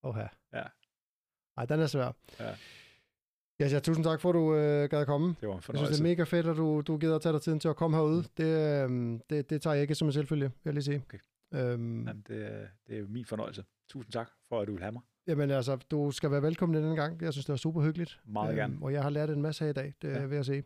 oha. 0.04 0.28
Ja. 0.54 0.64
Ej, 1.58 1.66
den 1.66 1.80
er 1.80 1.88
svær. 1.88 2.12
Ja. 2.40 2.56
Ja, 3.60 3.68
ja, 3.68 3.80
tusind 3.80 4.06
tak 4.06 4.22
for, 4.22 4.30
at 4.30 4.34
du 4.34 4.56
øh, 4.56 4.90
gad 4.90 5.00
at 5.00 5.08
komme. 5.08 5.36
Det 5.42 5.48
var 5.48 5.54
en 5.54 5.56
Jeg 5.56 5.64
synes, 5.64 5.66
fornøjelse. 5.66 6.04
det 6.04 6.10
er 6.10 6.12
mega 6.12 6.24
fedt, 6.24 6.48
at 6.48 6.56
du, 6.58 6.82
du 6.82 6.98
gider 6.98 7.16
at 7.16 7.22
tage 7.22 7.34
dig 7.34 7.42
tiden 7.42 7.60
til 7.60 7.68
at 7.68 7.76
komme 7.76 7.98
herude. 7.98 8.24
Det, 8.38 8.84
øh, 8.84 9.20
det, 9.30 9.50
det 9.50 9.62
tager 9.62 9.74
jeg 9.74 9.82
ikke 9.82 9.96
som 9.96 10.08
en 10.08 10.12
selvfølge, 10.12 10.46
vil 10.46 10.52
jeg 10.66 10.74
lige 10.74 10.84
sige. 10.84 11.04
Okay. 11.08 11.18
Øhm, 11.54 12.08
Jamen, 12.08 12.24
det, 12.28 12.68
det 12.88 12.96
er 12.96 13.00
jo 13.00 13.08
min 13.10 13.26
fornøjelse. 13.26 13.64
Tusind 13.90 14.12
tak 14.12 14.30
for, 14.50 14.62
at 14.62 14.68
du 14.68 14.72
vil 14.74 14.82
have 14.82 14.92
mig. 14.92 15.02
Jamen 15.28 15.52
altså, 15.52 15.76
du 15.76 16.12
skal 16.12 16.32
være 16.32 16.42
velkommen 16.42 16.84
denne 16.84 16.96
gang. 16.96 17.22
Jeg 17.22 17.34
synes, 17.34 17.46
det 17.46 17.54
var 17.54 17.58
super 17.58 17.82
hyggeligt. 17.82 18.20
Meget 18.26 18.56
gerne. 18.56 18.78
Og 18.82 18.94
jeg 18.94 19.04
har 19.04 19.10
lært 19.10 19.30
en 19.30 19.42
masse 19.42 19.64
her 19.64 19.70
i 19.70 19.74
dag, 19.74 19.94
det 20.02 20.10
ja. 20.10 20.26
vil 20.26 20.36
jeg 20.36 20.46
sige. 20.46 20.64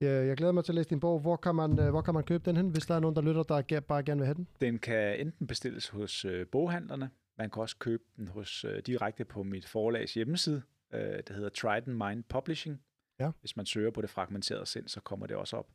Jeg, 0.00 0.26
jeg 0.26 0.36
glæder 0.36 0.52
mig 0.52 0.64
til 0.64 0.72
at 0.72 0.76
læse 0.76 0.90
din 0.90 1.00
bog. 1.00 1.20
Hvor 1.20 1.36
kan, 1.36 1.54
man, 1.54 1.78
øh, 1.78 1.90
hvor 1.90 2.00
kan 2.00 2.14
man 2.14 2.24
købe 2.24 2.44
den 2.44 2.56
hen, 2.56 2.68
hvis 2.68 2.86
der 2.86 2.94
er 2.94 3.00
nogen, 3.00 3.16
der 3.16 3.22
lytter, 3.22 3.42
der 3.42 3.80
bare 3.80 4.02
gerne 4.02 4.18
vil 4.18 4.26
have 4.26 4.34
den? 4.34 4.48
Den 4.60 4.78
kan 4.78 5.20
enten 5.20 5.46
bestilles 5.46 5.88
hos 5.88 6.24
øh, 6.24 6.46
boghandlerne, 6.46 7.10
man 7.38 7.50
kan 7.50 7.62
også 7.62 7.76
købe 7.78 8.02
den 8.16 8.28
hos 8.28 8.64
øh, 8.64 8.82
direkte 8.86 9.24
på 9.24 9.42
mit 9.42 9.66
forlags 9.66 10.14
hjemmeside. 10.14 10.62
Øh, 10.94 11.00
det 11.00 11.30
hedder 11.30 11.48
Trident 11.48 11.96
Mind 11.96 12.24
Publishing. 12.24 12.82
Ja. 13.20 13.30
Hvis 13.40 13.56
man 13.56 13.66
søger 13.66 13.90
på 13.90 14.02
det 14.02 14.10
fragmenterede 14.10 14.66
sind, 14.66 14.88
så 14.88 15.00
kommer 15.00 15.26
det 15.26 15.36
også 15.36 15.56
op. 15.56 15.70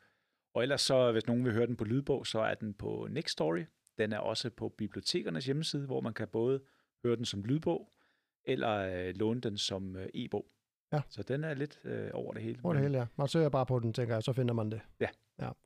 Og 0.53 0.61
ellers 0.61 0.81
så, 0.81 1.11
hvis 1.11 1.27
nogen 1.27 1.45
vil 1.45 1.53
høre 1.53 1.67
den 1.67 1.75
på 1.75 1.83
lydbog, 1.83 2.27
så 2.27 2.39
er 2.39 2.53
den 2.53 2.73
på 2.73 3.07
Nextory. 3.09 3.65
Den 3.97 4.13
er 4.13 4.17
også 4.17 4.49
på 4.49 4.69
bibliotekernes 4.69 5.45
hjemmeside, 5.45 5.85
hvor 5.85 6.01
man 6.01 6.13
kan 6.13 6.27
både 6.27 6.61
høre 7.05 7.15
den 7.15 7.25
som 7.25 7.43
lydbog, 7.43 7.91
eller 8.43 8.71
øh, 8.71 9.15
låne 9.15 9.41
den 9.41 9.57
som 9.57 9.95
øh, 9.95 10.07
e-bog. 10.13 10.45
Ja. 10.93 11.01
Så 11.09 11.23
den 11.23 11.43
er 11.43 11.53
lidt 11.53 11.79
øh, 11.83 12.09
over 12.13 12.33
det 12.33 12.41
hele. 12.43 12.59
Over 12.63 12.73
det 12.73 12.83
hele, 12.83 12.97
ja. 12.97 13.05
Man 13.15 13.27
søger 13.27 13.49
bare 13.49 13.65
på 13.65 13.79
den, 13.79 13.93
tænker 13.93 14.15
jeg, 14.15 14.23
så 14.23 14.33
finder 14.33 14.53
man 14.53 14.71
det. 14.71 14.81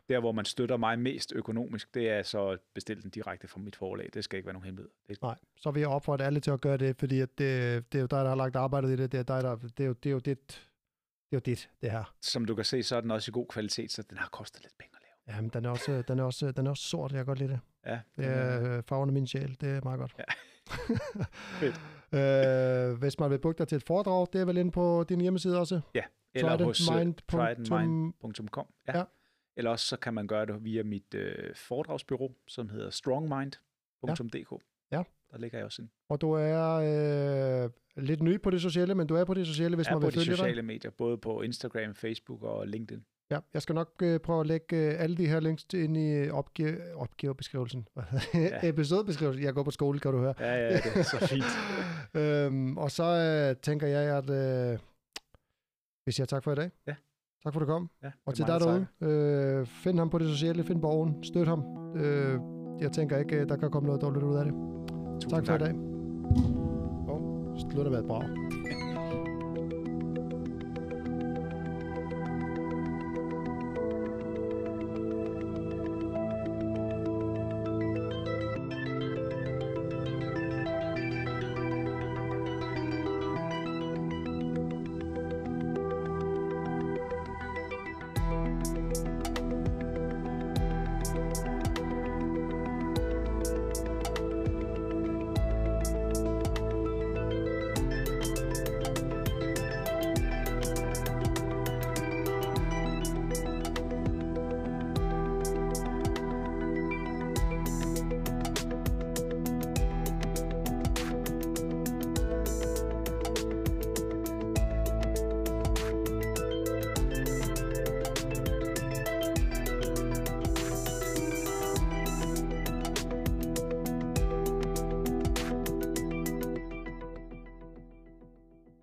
Der, 0.10 0.20
hvor 0.20 0.32
man 0.32 0.46
støtter 0.46 0.78
mig 0.78 1.00
mest 1.00 1.34
økonomisk, 1.36 1.94
det 1.94 2.10
er 2.10 2.24
så 2.24 2.50
at 2.50 2.60
bestille 2.74 3.04
den 3.04 3.10
direkte 3.10 3.48
fra 3.48 3.60
mit 3.60 3.76
forlag. 3.76 4.10
Det 4.14 4.24
skal 4.24 4.38
ikke 4.38 4.48
være 4.48 4.54
nogen 4.54 4.66
hemmelighed. 4.66 4.92
Det, 5.08 5.22
Nej, 5.22 5.36
så 5.56 5.72
vil 5.72 5.80
jeg 5.80 5.90
opfordre 5.90 6.26
alle 6.26 6.40
til 6.40 6.52
at 6.52 6.62
gøre 6.62 6.78
det, 6.78 6.96
fordi 7.00 7.20
at 7.20 7.38
det, 7.38 7.92
det 7.92 7.98
er 7.98 8.02
jo 8.02 8.08
dig, 8.08 8.20
der 8.20 8.30
har 8.30 8.36
lagt 8.36 8.56
arbejdet 8.56 8.90
i 8.90 8.96
det. 8.96 9.12
Det 9.12 9.20
er, 9.20 9.24
dig, 9.24 9.44
der, 9.44 9.56
det 9.56 9.80
er, 9.80 9.88
jo, 9.88 9.94
det 9.94 10.10
er 10.10 10.14
jo 10.14 10.20
dit, 10.20 10.48
det 11.30 11.32
er 11.32 11.38
jo 11.38 11.40
dit, 11.40 11.70
det 11.82 11.92
her. 11.92 12.16
som 12.22 12.46
du 12.46 12.56
kan 12.56 12.66
se, 12.66 12.84
så 12.84 12.96
er 12.96 13.02
den 13.02 13.12
også 13.12 13.32
i 13.32 13.34
god 13.34 13.48
kvalitet, 13.48 13.92
så 13.92 14.04
den 14.10 14.18
har 14.18 14.30
kostet 14.30 14.62
lidt 14.62 14.78
penge. 14.78 14.95
Jamen, 15.28 15.50
den 15.50 15.66
er 15.66 15.70
også, 15.70 16.04
den 16.08 16.20
er 16.20 16.24
også, 16.24 16.52
den 16.52 16.66
er 16.66 16.70
også 16.70 16.84
sort, 16.84 17.12
jeg 17.12 17.18
kan 17.18 17.26
godt 17.26 17.40
lide 17.40 17.50
det. 17.50 17.60
Ja, 17.86 18.00
Det 18.18 18.26
er 18.26 18.78
øh, 18.78 18.84
farven 18.84 19.10
af 19.10 19.14
min 19.14 19.28
sjæl, 19.28 19.58
det 19.62 19.70
er 19.70 19.82
meget 19.84 20.00
godt. 20.00 20.16
Ja. 20.20 20.24
Fedt. 21.62 21.82
øh, 22.94 23.00
hvis 23.00 23.20
man 23.20 23.32
vil 23.32 23.40
booke 23.40 23.58
dig 23.58 23.68
til 23.68 23.76
et 23.76 23.84
foredrag, 23.84 24.28
det 24.34 24.42
er 24.42 24.46
vel 24.46 24.58
inde 24.58 24.72
på 24.72 25.06
din 25.10 25.22
hjemmeside 25.22 25.60
også? 25.60 25.82
eller 26.34 26.64
hos 26.64 26.82
øh, 26.82 26.86
Tridentmind.com. 26.96 27.66
tridentmind.com. 27.66 28.68
Ja. 28.88 28.98
Ja. 28.98 29.04
Eller 29.58 29.72
også 29.72 29.86
så 29.86 29.98
kan 29.98 30.14
man 30.14 30.28
gøre 30.28 30.46
det 30.46 30.64
via 30.64 30.84
mit 30.84 31.14
øh, 31.14 31.56
foredragsbyrå, 31.56 32.32
som 32.48 32.70
hedder 32.70 32.90
strongmind.dk. 32.90 34.64
Ja. 34.92 35.04
Der 35.32 35.38
ligger 35.38 35.58
jeg 35.58 35.66
også 35.66 35.82
ind. 35.82 35.90
Og 36.10 36.22
du 36.22 36.32
er 36.32 37.64
øh, 37.66 37.70
lidt 38.04 38.22
ny 38.22 38.42
på 38.42 38.50
det 38.50 38.62
sociale, 38.62 38.96
men 38.96 39.08
du 39.08 39.16
er 39.16 39.24
på 39.24 39.34
det 39.34 39.48
sociale, 39.48 39.76
hvis 39.76 39.88
jeg 39.88 39.92
er 39.92 39.96
man 39.96 40.02
på 40.02 40.06
vil 40.08 40.14
de 40.14 40.20
følge 40.20 40.36
sociale 40.38 40.56
dig. 40.56 40.66
medier, 40.66 40.92
både 40.92 41.18
på 41.18 41.42
Instagram, 41.42 41.96
Facebook 41.96 42.44
og 42.44 42.68
LinkedIn. 42.68 43.06
Ja, 43.32 43.40
jeg 43.54 43.62
skal 43.62 43.76
nok 43.76 43.90
øh, 44.04 44.20
prøve 44.20 44.40
at 44.40 44.48
lægge 44.48 44.76
øh, 44.76 45.02
alle 45.02 45.18
de 45.18 45.28
her 45.28 45.40
links 45.40 45.66
ind 45.74 45.98
i 45.98 46.30
opgive, 46.30 46.96
opgivebeskrivelsen. 46.96 47.88
Ja. 47.96 48.02
ja. 48.40 48.70
Episodebeskrivelsen. 48.70 49.44
Jeg 49.44 49.54
går 49.54 49.64
på 49.64 49.72
skole, 49.72 50.00
kan 50.00 50.12
du 50.12 50.18
høre. 50.20 50.34
Ja, 50.40 50.56
ja, 50.56 50.74
det 50.78 50.92
er 50.96 51.04
så 51.04 51.28
fint. 51.28 51.44
øhm, 52.22 52.78
og 52.78 52.92
så 52.92 53.04
øh, 53.04 53.62
tænker 53.62 53.88
jeg, 53.88 54.18
at 54.18 54.30
øh, 54.30 54.80
vi 56.06 56.12
siger 56.12 56.26
tak 56.26 56.44
for 56.44 56.52
i 56.52 56.56
dag. 56.56 56.72
Ja. 56.88 56.96
Tak 57.44 57.54
for, 57.54 57.60
at 57.60 57.68
du 57.68 57.72
kom. 57.72 57.90
Ja, 58.04 58.12
Og 58.26 58.36
til 58.36 58.48
dig 58.48 58.60
derude, 58.60 58.88
øh, 59.02 59.66
find 59.66 60.00
ham 60.00 60.10
på 60.10 60.18
det 60.18 60.28
sociale, 60.28 60.64
find 60.64 60.82
borgen, 60.82 61.24
støt 61.24 61.48
ham. 61.48 61.64
Øh, 61.96 62.40
jeg 62.82 62.92
tænker 62.92 63.18
ikke, 63.18 63.36
øh, 63.36 63.50
der 63.50 63.58
kan 63.58 63.72
komme 63.72 63.88
noget 63.88 64.02
dårligt 64.02 64.24
ud 64.24 64.36
af 64.36 64.46
det. 64.46 64.54
Tusind 65.22 65.32
Tak 65.32 65.46
for 65.46 65.56
i 65.56 65.58
dag. 65.58 65.74
Oh, 67.10 67.60
slutter 67.72 67.92
med 67.92 68.00
et 68.00 68.08
brag. 68.08 68.85